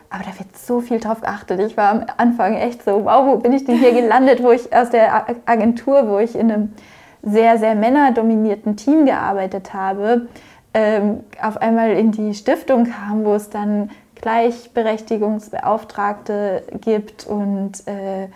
Aber 0.09 0.23
da 0.23 0.39
wird 0.39 0.57
so 0.57 0.81
viel 0.81 0.99
drauf 0.99 1.21
geachtet. 1.21 1.59
Ich 1.59 1.77
war 1.77 1.89
am 1.89 2.05
Anfang 2.17 2.55
echt 2.55 2.83
so, 2.83 3.05
wow, 3.05 3.27
wo 3.27 3.37
bin 3.37 3.53
ich 3.53 3.65
denn 3.65 3.77
hier 3.77 3.93
gelandet, 3.93 4.41
wo 4.41 4.51
ich 4.51 4.73
aus 4.75 4.89
der 4.89 5.27
Agentur, 5.45 6.09
wo 6.09 6.17
ich 6.17 6.35
in 6.35 6.51
einem 6.51 6.73
sehr, 7.21 7.57
sehr 7.57 7.75
männerdominierten 7.75 8.75
Team 8.75 9.05
gearbeitet 9.05 9.73
habe, 9.73 10.27
ähm, 10.73 11.23
auf 11.41 11.57
einmal 11.57 11.91
in 11.91 12.11
die 12.11 12.33
Stiftung 12.33 12.85
kam, 12.85 13.25
wo 13.25 13.33
es 13.33 13.49
dann 13.49 13.89
Gleichberechtigungsbeauftragte 14.15 16.63
gibt 16.81 17.25
und 17.25 17.87
äh, 17.87 18.27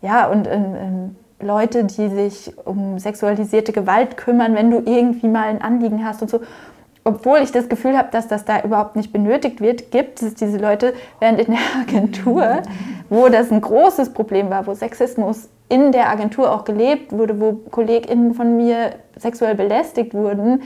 ja 0.00 0.26
und 0.26 0.48
ähm, 0.48 1.16
Leute, 1.40 1.84
die 1.84 2.08
sich 2.08 2.52
um 2.64 2.98
sexualisierte 2.98 3.72
Gewalt 3.72 4.16
kümmern, 4.16 4.54
wenn 4.54 4.70
du 4.70 4.78
irgendwie 4.78 5.28
mal 5.28 5.48
ein 5.48 5.60
Anliegen 5.60 6.04
hast 6.04 6.22
und 6.22 6.30
so. 6.30 6.40
Obwohl 7.04 7.38
ich 7.38 7.52
das 7.52 7.68
Gefühl 7.68 7.96
habe, 7.96 8.08
dass 8.10 8.26
das 8.26 8.44
da 8.44 8.62
überhaupt 8.62 8.96
nicht 8.96 9.12
benötigt 9.12 9.60
wird, 9.60 9.92
gibt 9.92 10.20
es 10.22 10.34
diese 10.34 10.58
Leute, 10.58 10.92
während 11.20 11.38
in 11.38 11.52
der 11.52 11.60
Agentur, 11.82 12.62
wo 13.08 13.28
das 13.28 13.52
ein 13.52 13.60
großes 13.60 14.12
Problem 14.12 14.50
war, 14.50 14.66
wo 14.66 14.74
Sexismus 14.74 15.48
in 15.68 15.92
der 15.92 16.10
Agentur 16.10 16.52
auch 16.52 16.64
gelebt 16.64 17.12
wurde, 17.12 17.40
wo 17.40 17.52
KollegInnen 17.52 18.34
von 18.34 18.56
mir 18.56 18.96
sexuell 19.16 19.54
belästigt 19.54 20.14
wurden, 20.14 20.62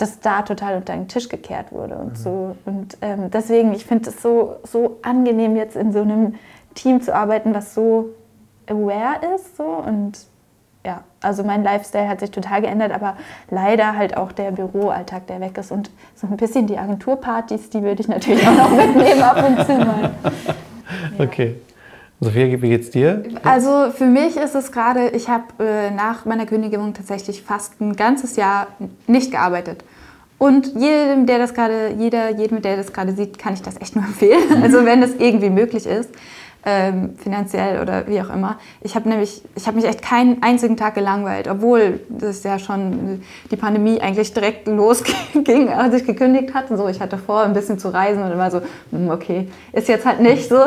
dass 0.00 0.20
da 0.20 0.42
total 0.42 0.76
unter 0.76 0.94
den 0.94 1.08
Tisch 1.08 1.28
gekehrt 1.28 1.72
wurde 1.72 1.96
und 1.96 2.12
mhm. 2.12 2.16
so. 2.16 2.56
Und 2.64 2.96
ähm, 3.02 3.30
deswegen, 3.30 3.72
ich 3.74 3.84
finde 3.84 4.10
es 4.10 4.22
so, 4.22 4.56
so 4.64 4.98
angenehm, 5.02 5.56
jetzt 5.56 5.76
in 5.76 5.92
so 5.92 6.00
einem 6.00 6.34
Team 6.74 7.00
zu 7.02 7.14
arbeiten, 7.14 7.54
was 7.54 7.74
so 7.74 8.10
aware 8.68 9.16
ist. 9.34 9.56
So. 9.56 9.64
Und 9.64 10.18
ja, 10.86 11.04
also 11.20 11.44
mein 11.44 11.62
Lifestyle 11.62 12.08
hat 12.08 12.20
sich 12.20 12.30
total 12.30 12.62
geändert, 12.62 12.92
aber 12.92 13.16
leider 13.50 13.96
halt 13.96 14.16
auch 14.16 14.32
der 14.32 14.52
Büroalltag, 14.52 15.26
der 15.26 15.40
weg 15.40 15.58
ist. 15.58 15.70
Und 15.70 15.90
so 16.14 16.26
ein 16.26 16.36
bisschen 16.36 16.66
die 16.66 16.78
Agenturpartys, 16.78 17.68
die 17.70 17.82
würde 17.82 18.00
ich 18.00 18.08
natürlich 18.08 18.46
auch 18.46 18.56
noch 18.56 18.70
mitnehmen 18.86 19.22
ab 19.22 19.44
und 19.46 19.66
zu 19.66 19.74
mal. 19.74 20.10
Ja. 20.24 21.24
Okay. 21.24 21.56
Sophia, 22.22 22.60
wie 22.60 22.68
geht's 22.68 22.90
dir? 22.90 23.22
Also 23.44 23.90
für 23.92 24.04
mich 24.04 24.36
ist 24.36 24.54
es 24.54 24.72
gerade, 24.72 25.08
ich 25.08 25.28
habe 25.30 25.44
äh, 25.58 25.90
nach 25.90 26.26
meiner 26.26 26.44
Kündigung 26.44 26.92
tatsächlich 26.92 27.42
fast 27.42 27.80
ein 27.80 27.96
ganzes 27.96 28.36
Jahr 28.36 28.66
nicht 29.06 29.30
gearbeitet. 29.30 29.82
Und 30.36 30.74
jedem, 30.74 31.24
der 31.24 31.38
das 31.38 31.54
gerade, 31.54 31.94
jeder, 31.98 32.30
jedem, 32.30 32.60
der 32.60 32.76
das 32.76 32.92
gerade 32.92 33.12
sieht, 33.12 33.38
kann 33.38 33.54
ich 33.54 33.62
das 33.62 33.80
echt 33.80 33.96
nur 33.96 34.04
empfehlen. 34.06 34.62
Also 34.62 34.84
wenn 34.84 35.02
es 35.02 35.14
irgendwie 35.18 35.50
möglich 35.50 35.86
ist. 35.86 36.10
ähm, 36.64 37.16
finanziell 37.16 37.80
oder 37.80 38.06
wie 38.06 38.20
auch 38.20 38.28
immer. 38.28 38.58
Ich 38.82 38.94
habe 38.94 39.08
nämlich, 39.08 39.42
ich 39.54 39.66
habe 39.66 39.76
mich 39.76 39.86
echt 39.86 40.02
keinen 40.02 40.42
einzigen 40.42 40.76
Tag 40.76 40.94
gelangweilt, 40.94 41.48
obwohl 41.48 42.00
das 42.10 42.42
ja 42.42 42.58
schon 42.58 43.22
die 43.50 43.56
Pandemie 43.56 44.00
eigentlich 44.00 44.34
direkt 44.34 44.66
losging, 44.66 45.68
als 45.74 45.94
ich 45.94 46.06
gekündigt 46.06 46.52
hatte. 46.52 46.76
So, 46.76 46.88
ich 46.88 47.00
hatte 47.00 47.16
vor, 47.16 47.40
ein 47.42 47.54
bisschen 47.54 47.78
zu 47.78 47.88
reisen 47.88 48.22
und 48.22 48.30
immer 48.30 48.50
so, 48.50 48.60
hm, 48.90 49.08
okay, 49.08 49.48
ist 49.72 49.88
jetzt 49.88 50.04
halt 50.04 50.20
nicht 50.20 50.48
so. 50.48 50.58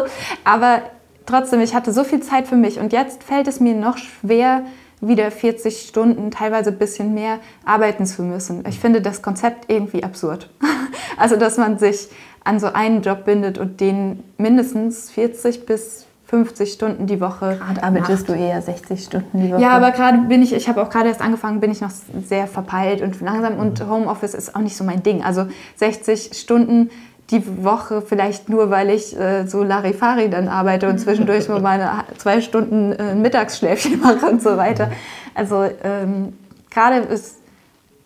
Aber 0.43 0.81
trotzdem, 1.25 1.61
ich 1.61 1.75
hatte 1.75 1.91
so 1.91 2.03
viel 2.03 2.21
Zeit 2.21 2.47
für 2.47 2.55
mich 2.55 2.79
und 2.79 2.93
jetzt 2.93 3.23
fällt 3.23 3.47
es 3.47 3.59
mir 3.59 3.75
noch 3.75 3.97
schwer, 3.97 4.63
wieder 5.01 5.29
40 5.31 5.81
Stunden, 5.81 6.31
teilweise 6.31 6.69
ein 6.69 6.77
bisschen 6.77 7.13
mehr 7.13 7.39
arbeiten 7.65 8.05
zu 8.05 8.23
müssen. 8.23 8.63
Ich 8.67 8.79
finde 8.79 9.01
das 9.01 9.21
Konzept 9.21 9.69
irgendwie 9.71 10.03
absurd. 10.03 10.49
Also, 11.15 11.35
dass 11.35 11.57
man 11.57 11.77
sich 11.77 12.07
an 12.43 12.59
so 12.59 12.67
einen 12.67 13.03
Job 13.03 13.25
bindet 13.25 13.59
und 13.59 13.79
den 13.79 14.23
mindestens 14.39 15.11
40 15.11 15.67
bis 15.67 16.07
50 16.25 16.73
Stunden 16.73 17.05
die 17.05 17.21
Woche. 17.21 17.59
Gerade 17.59 17.83
arbeitest 17.83 18.27
macht. 18.27 18.39
du 18.39 18.43
eher 18.43 18.59
60 18.59 19.03
Stunden 19.03 19.39
die 19.39 19.51
Woche. 19.51 19.61
Ja, 19.61 19.73
aber 19.73 19.91
gerade 19.91 20.17
bin 20.17 20.41
ich, 20.41 20.53
ich 20.53 20.67
habe 20.67 20.81
auch 20.81 20.89
gerade 20.89 21.09
erst 21.09 21.21
angefangen, 21.21 21.59
bin 21.59 21.71
ich 21.71 21.81
noch 21.81 21.91
sehr 22.25 22.47
verpeilt 22.47 23.03
und 23.03 23.21
langsam 23.21 23.59
und 23.59 23.87
Homeoffice 23.87 24.33
ist 24.33 24.55
auch 24.55 24.61
nicht 24.61 24.75
so 24.75 24.83
mein 24.83 25.03
Ding. 25.03 25.23
Also 25.23 25.45
60 25.75 26.31
Stunden 26.33 26.89
die 27.33 27.63
Woche 27.63 28.01
vielleicht 28.01 28.47
nur, 28.47 28.69
weil 28.69 28.89
ich 28.89 29.17
äh, 29.19 29.45
so 29.47 29.63
Larifari 29.63 30.29
dann 30.29 30.47
arbeite 30.47 30.87
und 30.87 30.99
zwischendurch 30.99 31.47
nur 31.49 31.59
meine 31.59 32.05
zwei 32.17 32.41
Stunden 32.41 32.93
äh, 32.93 33.15
Mittagsschläfchen 33.15 33.99
mache 34.01 34.25
und 34.27 34.41
so 34.41 34.55
weiter. 34.55 34.91
Also 35.33 35.67
ähm, 35.83 36.33
gerade 36.69 36.97
ist 36.97 37.37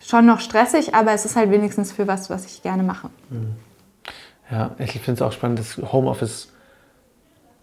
schon 0.00 0.26
noch 0.26 0.40
stressig, 0.40 0.94
aber 0.94 1.12
es 1.12 1.24
ist 1.24 1.36
halt 1.36 1.50
wenigstens 1.50 1.92
für 1.92 2.06
was, 2.06 2.30
was 2.30 2.46
ich 2.46 2.62
gerne 2.62 2.82
mache. 2.82 3.10
Mhm. 3.30 3.56
Ja, 4.50 4.70
ich 4.78 4.92
finde 4.92 5.12
es 5.12 5.22
auch 5.22 5.32
spannend, 5.32 5.58
dass 5.58 5.76
Homeoffice 5.76 6.50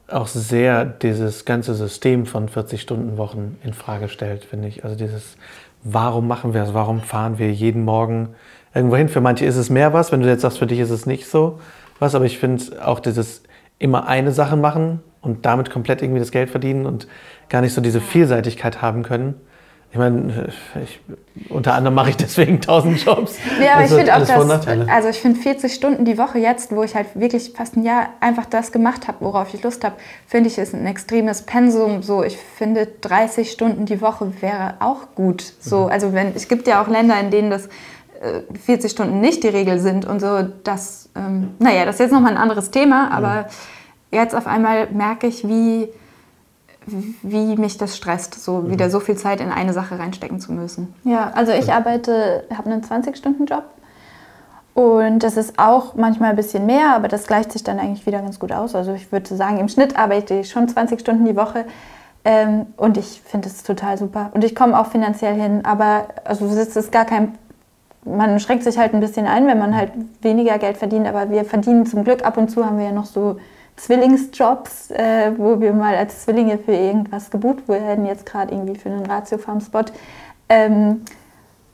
auch 0.07 0.27
sehr 0.27 0.85
dieses 0.85 1.45
ganze 1.45 1.73
System 1.73 2.27
von 2.27 2.47
40-Stunden-Wochen 2.47 3.57
in 3.63 3.73
Frage 3.73 4.07
stellt, 4.07 4.45
finde 4.45 4.67
ich. 4.67 4.83
Also 4.83 4.95
dieses, 4.95 5.35
warum 5.83 6.27
machen 6.27 6.53
wir 6.53 6.61
es? 6.61 6.75
Warum 6.75 7.01
fahren 7.01 7.39
wir 7.39 7.51
jeden 7.51 7.83
Morgen 7.83 8.35
irgendwo 8.75 8.97
hin? 8.97 9.09
Für 9.09 9.21
manche 9.21 9.45
ist 9.45 9.55
es 9.55 9.69
mehr 9.69 9.93
was, 9.93 10.11
wenn 10.11 10.21
du 10.21 10.27
jetzt 10.27 10.41
sagst, 10.41 10.59
für 10.59 10.67
dich 10.67 10.79
ist 10.79 10.91
es 10.91 11.05
nicht 11.05 11.27
so 11.27 11.59
was, 11.99 12.13
aber 12.15 12.25
ich 12.25 12.37
finde 12.37 12.85
auch 12.85 12.99
dieses 12.99 13.43
immer 13.79 14.07
eine 14.07 14.31
Sache 14.31 14.57
machen 14.57 15.01
und 15.21 15.45
damit 15.45 15.69
komplett 15.69 16.01
irgendwie 16.01 16.19
das 16.19 16.31
Geld 16.31 16.49
verdienen 16.49 16.85
und 16.85 17.07
gar 17.49 17.61
nicht 17.61 17.73
so 17.73 17.81
diese 17.81 18.01
Vielseitigkeit 18.01 18.81
haben 18.81 19.03
können, 19.03 19.35
ich 19.95 19.99
meine, 19.99 20.49
ich, 20.83 20.99
unter 21.47 21.73
anderem 21.73 21.95
mache 21.95 22.09
ich 22.09 22.17
deswegen 22.17 22.55
1000 22.55 23.05
Jobs. 23.05 23.37
Ja, 23.63 23.75
aber 23.75 23.83
das 23.83 23.91
ich 23.91 23.97
finde 23.97 24.13
auch 24.13 24.47
das, 24.49 24.67
also 24.89 25.07
ich 25.07 25.19
finde 25.19 25.39
40 25.39 25.73
Stunden 25.73 26.03
die 26.03 26.17
Woche 26.17 26.37
jetzt, 26.37 26.75
wo 26.75 26.83
ich 26.83 26.95
halt 26.95 27.07
wirklich 27.15 27.53
fast 27.55 27.77
ein 27.77 27.83
Jahr 27.83 28.09
einfach 28.19 28.45
das 28.45 28.73
gemacht 28.73 29.07
habe, 29.07 29.19
worauf 29.21 29.53
ich 29.53 29.63
Lust 29.63 29.85
habe, 29.85 29.95
finde 30.27 30.49
ich 30.49 30.57
ist 30.57 30.73
ein 30.73 30.85
extremes 30.85 31.43
Pensum. 31.43 32.03
So, 32.03 32.25
ich 32.25 32.35
finde 32.35 32.89
30 32.99 33.49
Stunden 33.49 33.85
die 33.85 34.01
Woche 34.01 34.33
wäre 34.41 34.73
auch 34.81 35.15
gut. 35.15 35.53
So, 35.61 35.85
mhm. 35.85 35.91
also 35.91 36.11
wenn 36.11 36.35
es 36.35 36.49
gibt 36.49 36.67
ja 36.67 36.83
auch 36.83 36.89
Länder, 36.89 37.17
in 37.17 37.31
denen 37.31 37.49
das 37.49 37.69
40 38.65 38.85
äh, 38.85 38.93
Stunden 38.93 39.21
nicht 39.21 39.43
die 39.43 39.49
Regel 39.49 39.79
sind 39.79 40.05
und 40.05 40.19
so. 40.19 40.43
Das, 40.63 41.09
ähm, 41.15 41.51
naja, 41.59 41.85
das 41.85 41.95
ist 41.95 41.99
jetzt 41.99 42.11
nochmal 42.11 42.31
ein 42.31 42.37
anderes 42.37 42.71
Thema, 42.71 43.11
aber 43.11 43.43
mhm. 44.11 44.17
jetzt 44.17 44.35
auf 44.35 44.47
einmal 44.47 44.87
merke 44.91 45.27
ich, 45.27 45.47
wie 45.47 45.89
wie 46.87 47.55
mich 47.55 47.77
das 47.77 47.97
stresst, 47.97 48.35
so 48.35 48.57
mhm. 48.57 48.71
wieder 48.71 48.89
so 48.89 48.99
viel 48.99 49.15
Zeit 49.15 49.41
in 49.41 49.51
eine 49.51 49.73
Sache 49.73 49.97
reinstecken 49.97 50.39
zu 50.39 50.53
müssen. 50.53 50.93
Ja, 51.03 51.31
also 51.33 51.51
ich 51.51 51.71
arbeite, 51.73 52.43
habe 52.55 52.69
einen 52.69 52.83
20-Stunden-Job 52.83 53.63
und 54.75 55.19
das 55.19 55.37
ist 55.37 55.57
auch 55.57 55.95
manchmal 55.95 56.31
ein 56.31 56.35
bisschen 56.35 56.65
mehr, 56.65 56.95
aber 56.95 57.07
das 57.07 57.27
gleicht 57.27 57.51
sich 57.51 57.63
dann 57.63 57.79
eigentlich 57.79 58.05
wieder 58.05 58.21
ganz 58.21 58.39
gut 58.39 58.51
aus. 58.51 58.75
Also 58.75 58.93
ich 58.93 59.11
würde 59.11 59.35
sagen, 59.35 59.57
im 59.57 59.69
Schnitt 59.69 59.97
arbeite 59.97 60.35
ich 60.35 60.49
schon 60.49 60.67
20 60.67 60.99
Stunden 60.99 61.25
die 61.25 61.35
Woche 61.35 61.65
ähm, 62.23 62.67
und 62.77 62.97
ich 62.97 63.21
finde 63.23 63.47
es 63.47 63.63
total 63.63 63.97
super. 63.97 64.31
Und 64.33 64.43
ich 64.43 64.53
komme 64.53 64.77
auch 64.77 64.87
finanziell 64.87 65.35
hin, 65.35 65.63
aber 65.63 66.07
also 66.23 66.45
es 66.45 66.75
ist 66.75 66.91
gar 66.91 67.05
kein 67.05 67.37
man 68.05 68.39
schränkt 68.39 68.63
sich 68.63 68.77
halt 68.77 68.93
ein 68.93 68.99
bisschen 68.99 69.27
ein, 69.27 69.47
wenn 69.47 69.59
man 69.59 69.75
halt 69.75 69.91
weniger 70.21 70.57
Geld 70.57 70.77
verdient, 70.77 71.07
aber 71.07 71.29
wir 71.29 71.43
verdienen 71.43 71.85
zum 71.85 72.03
Glück 72.03 72.23
ab 72.23 72.37
und 72.37 72.49
zu 72.49 72.65
haben 72.65 72.77
wir 72.77 72.85
ja 72.85 72.91
noch 72.91 73.05
so 73.05 73.37
Zwillingsjobs, 73.75 74.91
äh, 74.91 75.31
wo 75.37 75.59
wir 75.59 75.73
mal 75.73 75.95
als 75.95 76.23
Zwillinge 76.23 76.57
für 76.57 76.71
irgendwas 76.71 77.29
gebucht 77.29 77.67
werden, 77.67 78.05
jetzt 78.05 78.25
gerade 78.25 78.53
irgendwie 78.53 78.75
für 78.75 78.89
einen 78.89 79.05
Ratio-Farm-Spot. 79.05 79.85
Ähm, 80.47 81.01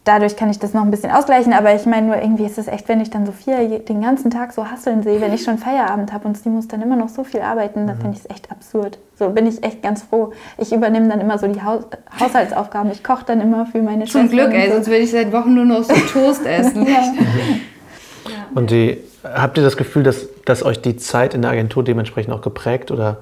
dadurch 0.03 0.35
kann 0.35 0.49
ich 0.49 0.57
das 0.57 0.73
noch 0.73 0.81
ein 0.81 0.91
bisschen 0.91 1.11
ausgleichen, 1.11 1.53
aber 1.53 1.75
ich 1.75 1.85
meine 1.85 2.07
nur, 2.07 2.15
irgendwie 2.15 2.45
ist 2.45 2.57
es 2.57 2.67
echt, 2.67 2.87
wenn 2.89 3.01
ich 3.01 3.09
dann 3.11 3.25
so 3.25 3.31
viel 3.31 3.79
den 3.79 4.01
ganzen 4.01 4.31
Tag 4.31 4.51
so 4.53 4.65
hasseln 4.69 5.03
sehe, 5.03 5.21
wenn 5.21 5.33
ich 5.33 5.43
schon 5.43 5.57
Feierabend 5.59 6.11
habe 6.11 6.27
und 6.27 6.37
sie 6.37 6.49
muss 6.49 6.67
dann 6.67 6.81
immer 6.81 6.95
noch 6.95 7.09
so 7.09 7.23
viel 7.23 7.41
arbeiten, 7.41 7.87
dann 7.87 7.97
mhm. 7.97 8.01
finde 8.01 8.17
ich 8.17 8.25
es 8.25 8.29
echt 8.29 8.51
absurd. 8.51 8.97
So 9.17 9.29
bin 9.29 9.45
ich 9.45 9.63
echt 9.63 9.83
ganz 9.83 10.01
froh. 10.03 10.33
Ich 10.57 10.71
übernehme 10.73 11.07
dann 11.07 11.21
immer 11.21 11.37
so 11.37 11.47
die 11.47 11.61
Haus 11.61 11.83
Haushaltsaufgaben. 12.19 12.91
Ich 12.91 13.03
koche 13.03 13.23
dann 13.25 13.39
immer 13.39 13.67
für 13.67 13.81
meine 13.81 14.07
Schwester. 14.07 14.21
Zum 14.21 14.29
Glück, 14.29 14.53
ey, 14.53 14.67
so. 14.67 14.75
sonst 14.75 14.87
würde 14.87 15.01
ich 15.01 15.11
seit 15.11 15.31
Wochen 15.31 15.53
nur 15.53 15.65
noch 15.65 15.83
so 15.83 15.93
Toast 16.11 16.45
essen. 16.45 16.87
ja. 16.87 17.03
Und 18.55 18.71
die, 18.71 18.97
habt 19.23 19.57
ihr 19.57 19.63
das 19.63 19.77
Gefühl, 19.77 20.01
dass, 20.01 20.27
dass 20.45 20.63
euch 20.63 20.81
die 20.81 20.97
Zeit 20.97 21.35
in 21.35 21.43
der 21.43 21.51
Agentur 21.51 21.83
dementsprechend 21.83 22.33
auch 22.33 22.41
geprägt 22.41 22.89
oder 22.89 23.17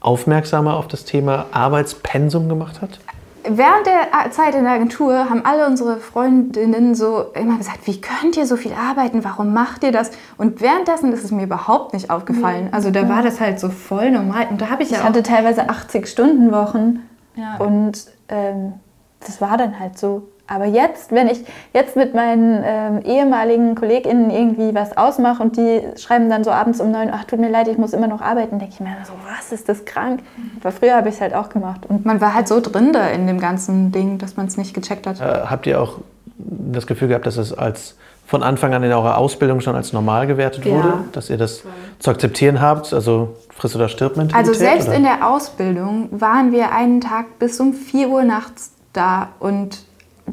aufmerksamer 0.00 0.76
auf 0.76 0.86
das 0.86 1.04
Thema 1.04 1.46
Arbeitspensum 1.50 2.48
gemacht 2.48 2.80
hat? 2.80 3.00
Während 3.44 3.86
der 3.86 4.30
Zeit 4.30 4.54
in 4.54 4.64
der 4.64 4.74
Agentur 4.74 5.30
haben 5.30 5.44
alle 5.44 5.66
unsere 5.66 5.96
Freundinnen 5.98 6.94
so 6.94 7.26
immer 7.34 7.58
gesagt, 7.58 7.86
wie 7.86 8.00
könnt 8.00 8.36
ihr 8.36 8.46
so 8.46 8.56
viel 8.56 8.72
arbeiten, 8.72 9.24
warum 9.24 9.54
macht 9.54 9.82
ihr 9.82 9.92
das? 9.92 10.10
Und 10.36 10.60
währenddessen 10.60 11.12
ist 11.12 11.24
es 11.24 11.30
mir 11.30 11.44
überhaupt 11.44 11.94
nicht 11.94 12.10
aufgefallen. 12.10 12.68
Also 12.72 12.90
da 12.90 13.08
war 13.08 13.22
das 13.22 13.40
halt 13.40 13.58
so 13.60 13.68
voll 13.68 14.10
normal. 14.10 14.48
Und 14.50 14.60
da 14.60 14.68
habe 14.68 14.82
ich, 14.82 14.90
ich 14.90 14.98
ja 14.98 15.04
hatte 15.04 15.22
teilweise 15.22 15.68
80 15.68 16.06
Stunden 16.06 16.52
Wochen 16.52 17.00
ja. 17.36 17.56
und 17.56 18.06
ähm, 18.28 18.74
das 19.20 19.40
war 19.40 19.56
dann 19.56 19.78
halt 19.78 19.98
so. 19.98 20.28
Aber 20.50 20.64
jetzt, 20.64 21.12
wenn 21.12 21.28
ich 21.28 21.44
jetzt 21.72 21.94
mit 21.94 22.12
meinen 22.12 22.62
ähm, 22.64 23.02
ehemaligen 23.04 23.76
KollegInnen 23.76 24.30
irgendwie 24.30 24.74
was 24.74 24.96
ausmache 24.96 25.40
und 25.40 25.56
die 25.56 25.80
schreiben 25.96 26.28
dann 26.28 26.42
so 26.42 26.50
abends 26.50 26.80
um 26.80 26.90
neun, 26.90 27.08
ach 27.12 27.22
tut 27.22 27.38
mir 27.38 27.48
leid, 27.48 27.68
ich 27.68 27.78
muss 27.78 27.92
immer 27.92 28.08
noch 28.08 28.20
arbeiten, 28.20 28.58
denke 28.58 28.74
ich 28.74 28.80
mir 28.80 28.90
so, 29.04 29.12
was 29.32 29.52
ist 29.52 29.68
das 29.68 29.84
krank? 29.84 30.20
Aber 30.60 30.72
früher 30.72 30.96
habe 30.96 31.08
ich 31.08 31.14
es 31.14 31.20
halt 31.20 31.34
auch 31.34 31.50
gemacht. 31.50 31.82
Und 31.88 32.04
man 32.04 32.20
war 32.20 32.34
halt 32.34 32.48
so 32.48 32.60
drin 32.60 32.92
da 32.92 33.06
in 33.06 33.28
dem 33.28 33.38
ganzen 33.38 33.92
Ding, 33.92 34.18
dass 34.18 34.36
man 34.36 34.46
es 34.46 34.56
nicht 34.56 34.74
gecheckt 34.74 35.06
hat. 35.06 35.20
Äh, 35.20 35.46
habt 35.46 35.68
ihr 35.68 35.80
auch 35.80 35.98
das 36.36 36.88
Gefühl 36.88 37.06
gehabt, 37.06 37.26
dass 37.26 37.36
es 37.36 37.56
als 37.56 37.96
von 38.26 38.42
Anfang 38.42 38.74
an 38.74 38.82
in 38.82 38.92
eurer 38.92 39.18
Ausbildung 39.18 39.60
schon 39.60 39.76
als 39.76 39.92
normal 39.92 40.26
gewertet 40.26 40.64
ja. 40.64 40.72
wurde, 40.72 41.04
dass 41.12 41.30
ihr 41.30 41.36
das 41.36 41.62
zu 42.00 42.10
akzeptieren 42.10 42.60
habt, 42.60 42.92
also 42.92 43.36
friss 43.50 43.76
oder 43.76 43.88
stirb 43.88 44.16
Mentalität? 44.16 44.48
Also 44.48 44.58
selbst 44.58 44.88
oder? 44.88 44.96
in 44.96 45.04
der 45.04 45.28
Ausbildung 45.28 46.08
waren 46.10 46.50
wir 46.50 46.72
einen 46.72 47.00
Tag 47.00 47.38
bis 47.38 47.60
um 47.60 47.72
4 47.72 48.08
Uhr 48.08 48.24
nachts 48.24 48.72
da 48.92 49.28
und 49.38 49.84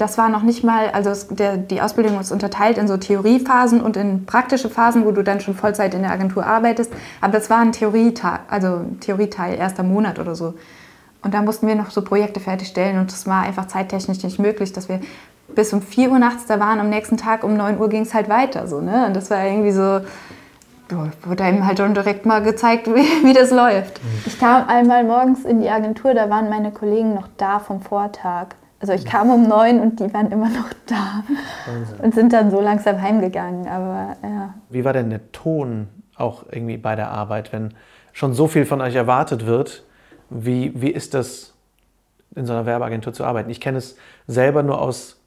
das 0.02 0.18
war 0.18 0.30
noch 0.30 0.44
nicht 0.44 0.64
mal, 0.64 0.90
also 0.90 1.10
es, 1.10 1.28
der, 1.28 1.58
die 1.58 1.82
Ausbildung 1.82 2.20
ist 2.20 2.32
unterteilt 2.32 2.78
in 2.78 2.88
so 2.88 2.98
Theoriephasen 2.98 3.82
und 3.82 3.98
in 3.98 4.26
praktische 4.26 4.70
Phasen, 4.70 5.06
wo 5.06 5.12
du 5.12 5.24
dann 5.24 5.40
schon 5.40 5.56
Vollzeit 5.56 5.94
in 5.94 6.02
der 6.02 6.12
Agentur 6.12 6.46
arbeitest. 6.46 6.92
Aber 7.22 7.34
das 7.34 7.50
war 7.50 7.60
ein 7.60 7.72
Theorieteil, 7.72 8.40
also 8.50 8.82
Theorieteil, 9.00 9.58
erster 9.58 9.84
Monat 9.84 10.20
oder 10.20 10.36
so. 10.36 10.54
Und 11.24 11.34
da 11.34 11.42
mussten 11.42 11.68
wir 11.68 11.76
noch 11.76 11.92
so 11.92 12.02
Projekte 12.04 12.40
fertigstellen 12.40 13.00
und 13.00 13.12
das 13.12 13.28
war 13.28 13.44
einfach 13.44 13.68
zeittechnisch 13.68 14.24
nicht 14.24 14.40
möglich, 14.40 14.72
dass 14.72 14.88
wir 14.88 15.02
bis 15.48 15.74
um 15.74 15.82
4 15.82 16.12
Uhr 16.12 16.20
nachts 16.20 16.46
da 16.46 16.60
waren. 16.60 16.80
Am 16.80 16.90
nächsten 16.90 17.18
Tag 17.18 17.44
um 17.44 17.56
9 17.58 17.80
Uhr 17.80 17.90
ging 17.90 18.04
es 18.04 18.14
halt 18.14 18.30
weiter. 18.30 18.68
So, 18.68 18.82
ne? 18.82 19.08
Und 19.08 19.16
das 19.16 19.30
war 19.30 19.44
irgendwie 19.44 19.72
so, 19.72 20.02
wurde 21.24 21.44
einem 21.44 21.66
halt 21.66 21.80
schon 21.80 21.94
direkt 21.94 22.26
mal 22.26 22.42
gezeigt, 22.42 22.88
wie, 22.96 23.26
wie 23.26 23.34
das 23.34 23.52
läuft. 23.52 24.00
Ich 24.26 24.40
kam 24.40 24.68
einmal 24.68 25.04
morgens 25.04 25.46
in 25.46 25.62
die 25.62 25.70
Agentur, 25.70 26.14
da 26.14 26.30
waren 26.30 26.50
meine 26.50 26.72
Kollegen 26.72 27.14
noch 27.14 27.28
da 27.38 27.60
vom 27.60 27.82
Vortag. 27.82 28.56
Also 28.80 28.94
ich 28.94 29.06
kam 29.06 29.32
um 29.32 29.48
neun 29.48 29.80
und 29.80 30.00
die 30.00 30.14
waren 30.14 30.32
immer 30.32 30.50
noch 30.50 30.70
da 30.86 31.24
Wahnsinn. 31.66 32.00
und 32.00 32.16
sind 32.16 32.34
dann 32.34 32.52
so 32.52 32.62
langsam 32.62 33.02
heimgegangen. 33.02 33.68
Aber 33.68 34.16
ja. 34.24 34.54
Wie 34.70 34.86
war 34.86 34.94
denn 34.94 35.10
der 35.10 35.32
Ton 35.32 35.88
auch 36.16 36.44
irgendwie 36.52 36.78
bei 36.78 36.96
der 36.96 37.10
Arbeit, 37.10 37.52
wenn 37.54 37.74
schon 38.14 38.34
so 38.34 38.48
viel 38.48 38.66
von 38.66 38.82
euch 38.82 38.96
erwartet 38.96 39.46
wird? 39.46 39.84
Wie, 40.30 40.80
wie 40.80 40.90
ist 40.90 41.14
das 41.14 41.54
in 42.36 42.46
so 42.46 42.54
einer 42.54 42.66
Werbeagentur 42.66 43.14
zu 43.14 43.24
arbeiten? 43.24 43.50
Ich 43.50 43.62
kenne 43.62 43.80
es 43.80 43.96
selber 44.28 44.62
nur 44.62 44.80
aus, 44.80 45.20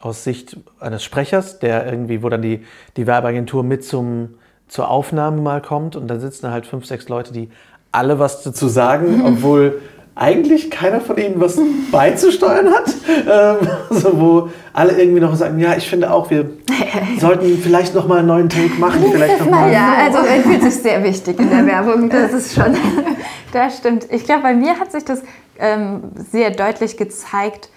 aus 0.00 0.24
Sicht 0.24 0.56
eines 0.80 1.04
Sprechers, 1.04 1.60
der 1.60 1.86
irgendwie, 1.86 2.22
wo 2.22 2.28
dann 2.28 2.42
die, 2.42 2.64
die 2.96 3.06
Werbeagentur 3.06 3.62
mit 3.62 3.84
zum, 3.84 4.34
zur 4.66 4.90
Aufnahme 4.90 5.40
mal 5.40 5.62
kommt 5.62 5.94
und 5.94 6.08
dann 6.08 6.18
sitzen 6.18 6.46
da 6.46 6.52
halt 6.52 6.66
fünf, 6.66 6.86
sechs 6.86 7.08
Leute, 7.08 7.32
die 7.32 7.50
alle 7.92 8.18
was 8.18 8.42
dazu 8.42 8.68
sagen, 8.68 9.22
obwohl 9.26 9.80
eigentlich 10.20 10.70
keiner 10.70 11.00
von 11.00 11.16
ihnen 11.16 11.40
was 11.40 11.58
beizusteuern 11.90 12.70
hat. 12.70 12.94
Ähm, 13.08 13.68
also 13.88 14.20
wo 14.20 14.50
alle 14.74 14.92
irgendwie 14.92 15.20
noch 15.20 15.34
sagen, 15.34 15.58
ja, 15.58 15.74
ich 15.76 15.88
finde 15.88 16.12
auch, 16.12 16.30
wir 16.30 16.50
sollten 17.18 17.58
vielleicht 17.58 17.94
noch 17.94 18.06
mal 18.06 18.18
einen 18.18 18.28
neuen 18.28 18.48
Take 18.50 18.78
machen. 18.78 19.02
Vielleicht 19.10 19.40
noch 19.40 19.50
mal. 19.50 19.72
Ja, 19.72 19.94
also 20.04 20.18
man 20.18 20.42
fühlt 20.42 20.62
sich 20.62 20.82
sehr 20.82 21.02
wichtig 21.02 21.40
in 21.40 21.48
der 21.48 21.66
Werbung. 21.66 22.10
Das 22.10 22.34
ist 22.34 22.54
schon, 22.54 22.76
das 23.52 23.78
stimmt. 23.78 24.06
Ich 24.10 24.24
glaube, 24.24 24.42
bei 24.42 24.54
mir 24.54 24.78
hat 24.78 24.92
sich 24.92 25.06
das 25.06 25.22
ähm, 25.58 26.02
sehr 26.30 26.50
deutlich 26.50 26.98
gezeigt, 26.98 27.70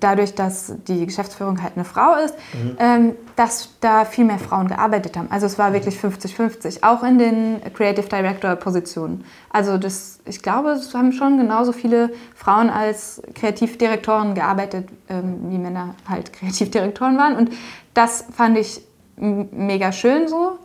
dadurch, 0.00 0.34
dass 0.34 0.72
die 0.88 1.04
Geschäftsführung 1.04 1.62
halt 1.62 1.74
eine 1.76 1.84
Frau 1.84 2.14
ist, 2.16 2.34
mhm. 2.54 2.76
ähm, 2.78 3.14
dass 3.36 3.70
da 3.80 4.04
viel 4.04 4.24
mehr 4.24 4.38
Frauen 4.38 4.68
gearbeitet 4.68 5.16
haben. 5.16 5.28
Also 5.30 5.46
es 5.46 5.58
war 5.58 5.72
wirklich 5.72 5.96
50-50, 5.96 6.82
auch 6.82 7.02
in 7.02 7.18
den 7.18 7.60
Creative 7.74 8.08
Director 8.08 8.56
Positionen. 8.56 9.24
Also 9.50 9.76
das, 9.76 10.20
ich 10.24 10.42
glaube, 10.42 10.70
es 10.70 10.94
haben 10.94 11.12
schon 11.12 11.36
genauso 11.36 11.72
viele 11.72 12.10
Frauen 12.34 12.70
als 12.70 13.22
Kreativdirektoren 13.34 14.34
gearbeitet, 14.34 14.88
ähm, 15.08 15.50
wie 15.50 15.58
Männer 15.58 15.94
halt 16.08 16.32
Kreativdirektoren 16.32 17.18
waren. 17.18 17.36
Und 17.36 17.50
das 17.92 18.24
fand 18.32 18.56
ich 18.56 18.80
mega 19.16 19.92
schön 19.92 20.28
so. 20.28 20.58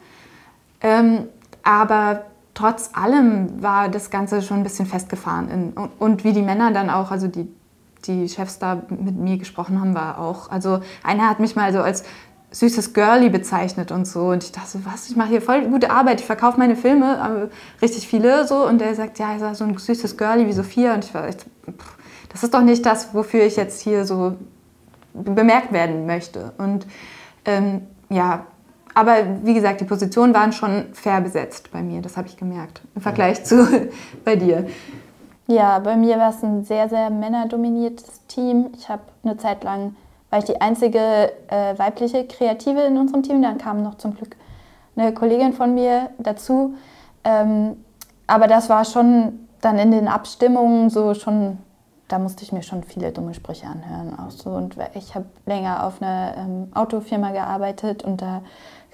Ähm, 0.81 1.27
aber 1.63 2.25
trotz 2.53 2.91
allem 2.93 3.61
war 3.61 3.89
das 3.89 4.09
Ganze 4.09 4.41
schon 4.41 4.57
ein 4.57 4.63
bisschen 4.63 4.85
festgefahren. 4.85 5.49
In, 5.49 5.73
und, 5.73 5.91
und, 5.99 6.23
wie 6.23 6.33
die 6.33 6.41
Männer 6.41 6.71
dann 6.71 6.89
auch, 6.89 7.11
also 7.11 7.27
die, 7.27 7.47
die 8.05 8.27
Chefs 8.29 8.59
da 8.59 8.81
mit 8.89 9.15
mir 9.15 9.37
gesprochen 9.37 9.79
haben, 9.79 9.93
war 9.95 10.19
auch. 10.19 10.49
Also 10.49 10.81
einer 11.03 11.29
hat 11.29 11.39
mich 11.39 11.55
mal 11.55 11.71
so 11.73 11.79
als 11.79 12.03
süßes 12.51 12.93
Girlie 12.93 13.29
bezeichnet 13.29 13.91
und 13.91 14.05
so. 14.05 14.29
Und 14.29 14.43
ich 14.43 14.51
dachte 14.51 14.69
so, 14.69 14.79
was, 14.85 15.09
ich 15.09 15.15
mache 15.15 15.29
hier 15.29 15.41
voll 15.41 15.61
gute 15.67 15.89
Arbeit, 15.89 16.19
ich 16.19 16.25
verkaufe 16.25 16.57
meine 16.59 16.75
Filme, 16.75 17.49
äh, 17.49 17.83
richtig 17.83 18.07
viele 18.07 18.47
so. 18.47 18.67
Und 18.67 18.79
der 18.79 18.95
sagt, 18.95 19.19
ja, 19.19 19.33
ich 19.33 19.39
sag 19.39 19.55
so 19.55 19.63
ein 19.63 19.77
süßes 19.77 20.17
Girlie 20.17 20.47
wie 20.47 20.53
Sophia. 20.53 20.93
Und 20.93 21.05
ich 21.05 21.13
war 21.13 21.27
echt, 21.27 21.41
pff, 21.41 21.97
das 22.29 22.43
ist 22.43 22.53
doch 22.53 22.61
nicht 22.61 22.85
das, 22.85 23.13
wofür 23.13 23.43
ich 23.43 23.55
jetzt 23.55 23.81
hier 23.81 24.05
so 24.05 24.35
bemerkt 25.13 25.71
werden 25.71 26.05
möchte. 26.05 26.53
Und 26.57 26.85
ähm, 27.45 27.81
ja, 28.09 28.45
aber 28.93 29.15
wie 29.43 29.53
gesagt, 29.53 29.81
die 29.81 29.85
Positionen 29.85 30.33
waren 30.33 30.51
schon 30.51 30.85
fair 30.93 31.21
besetzt 31.21 31.71
bei 31.71 31.81
mir, 31.81 32.01
das 32.01 32.17
habe 32.17 32.27
ich 32.27 32.37
gemerkt, 32.37 32.81
im 32.95 33.01
Vergleich 33.01 33.43
zu 33.43 33.89
bei 34.25 34.35
dir. 34.35 34.67
Ja, 35.51 35.79
bei 35.79 35.97
mir 35.97 36.17
war 36.17 36.29
es 36.29 36.41
ein 36.43 36.63
sehr, 36.63 36.87
sehr 36.87 37.09
männerdominiertes 37.09 38.25
Team. 38.27 38.69
Ich 38.77 38.87
habe 38.87 39.01
eine 39.21 39.35
Zeit 39.35 39.65
lang, 39.65 39.97
war 40.29 40.39
ich 40.39 40.45
die 40.45 40.61
einzige 40.61 41.33
äh, 41.49 41.77
weibliche 41.77 42.25
Kreative 42.25 42.79
in 42.83 42.97
unserem 42.97 43.21
Team, 43.21 43.41
dann 43.41 43.57
kam 43.57 43.83
noch 43.83 43.95
zum 43.95 44.15
Glück 44.15 44.37
eine 44.95 45.13
Kollegin 45.13 45.51
von 45.51 45.73
mir 45.73 46.09
dazu. 46.19 46.75
Ähm, 47.25 47.83
aber 48.27 48.47
das 48.47 48.69
war 48.69 48.85
schon 48.85 49.47
dann 49.59 49.77
in 49.77 49.91
den 49.91 50.07
Abstimmungen 50.07 50.89
so 50.89 51.13
schon, 51.15 51.57
da 52.07 52.17
musste 52.17 52.43
ich 52.43 52.53
mir 52.53 52.63
schon 52.63 52.83
viele 52.83 53.11
dumme 53.11 53.33
Sprüche 53.33 53.67
anhören. 53.67 54.17
Auch 54.17 54.31
so. 54.31 54.51
Und 54.51 54.77
ich 54.93 55.15
habe 55.15 55.25
länger 55.45 55.85
auf 55.85 56.01
einer 56.01 56.37
ähm, 56.37 56.71
Autofirma 56.73 57.31
gearbeitet 57.31 58.03
und 58.05 58.21
da 58.21 58.41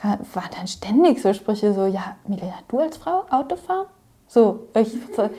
waren 0.02 0.50
dann 0.58 0.68
ständig 0.68 1.22
so 1.22 1.34
Sprüche 1.34 1.74
so, 1.74 1.86
ja, 1.86 2.16
Milena, 2.26 2.56
du 2.68 2.80
als 2.80 2.98
Frau 2.98 3.26
Auto 3.30 3.58
fahren? 3.58 3.86
So, 4.28 4.68
ich, 4.74 4.92
so, 5.16 5.30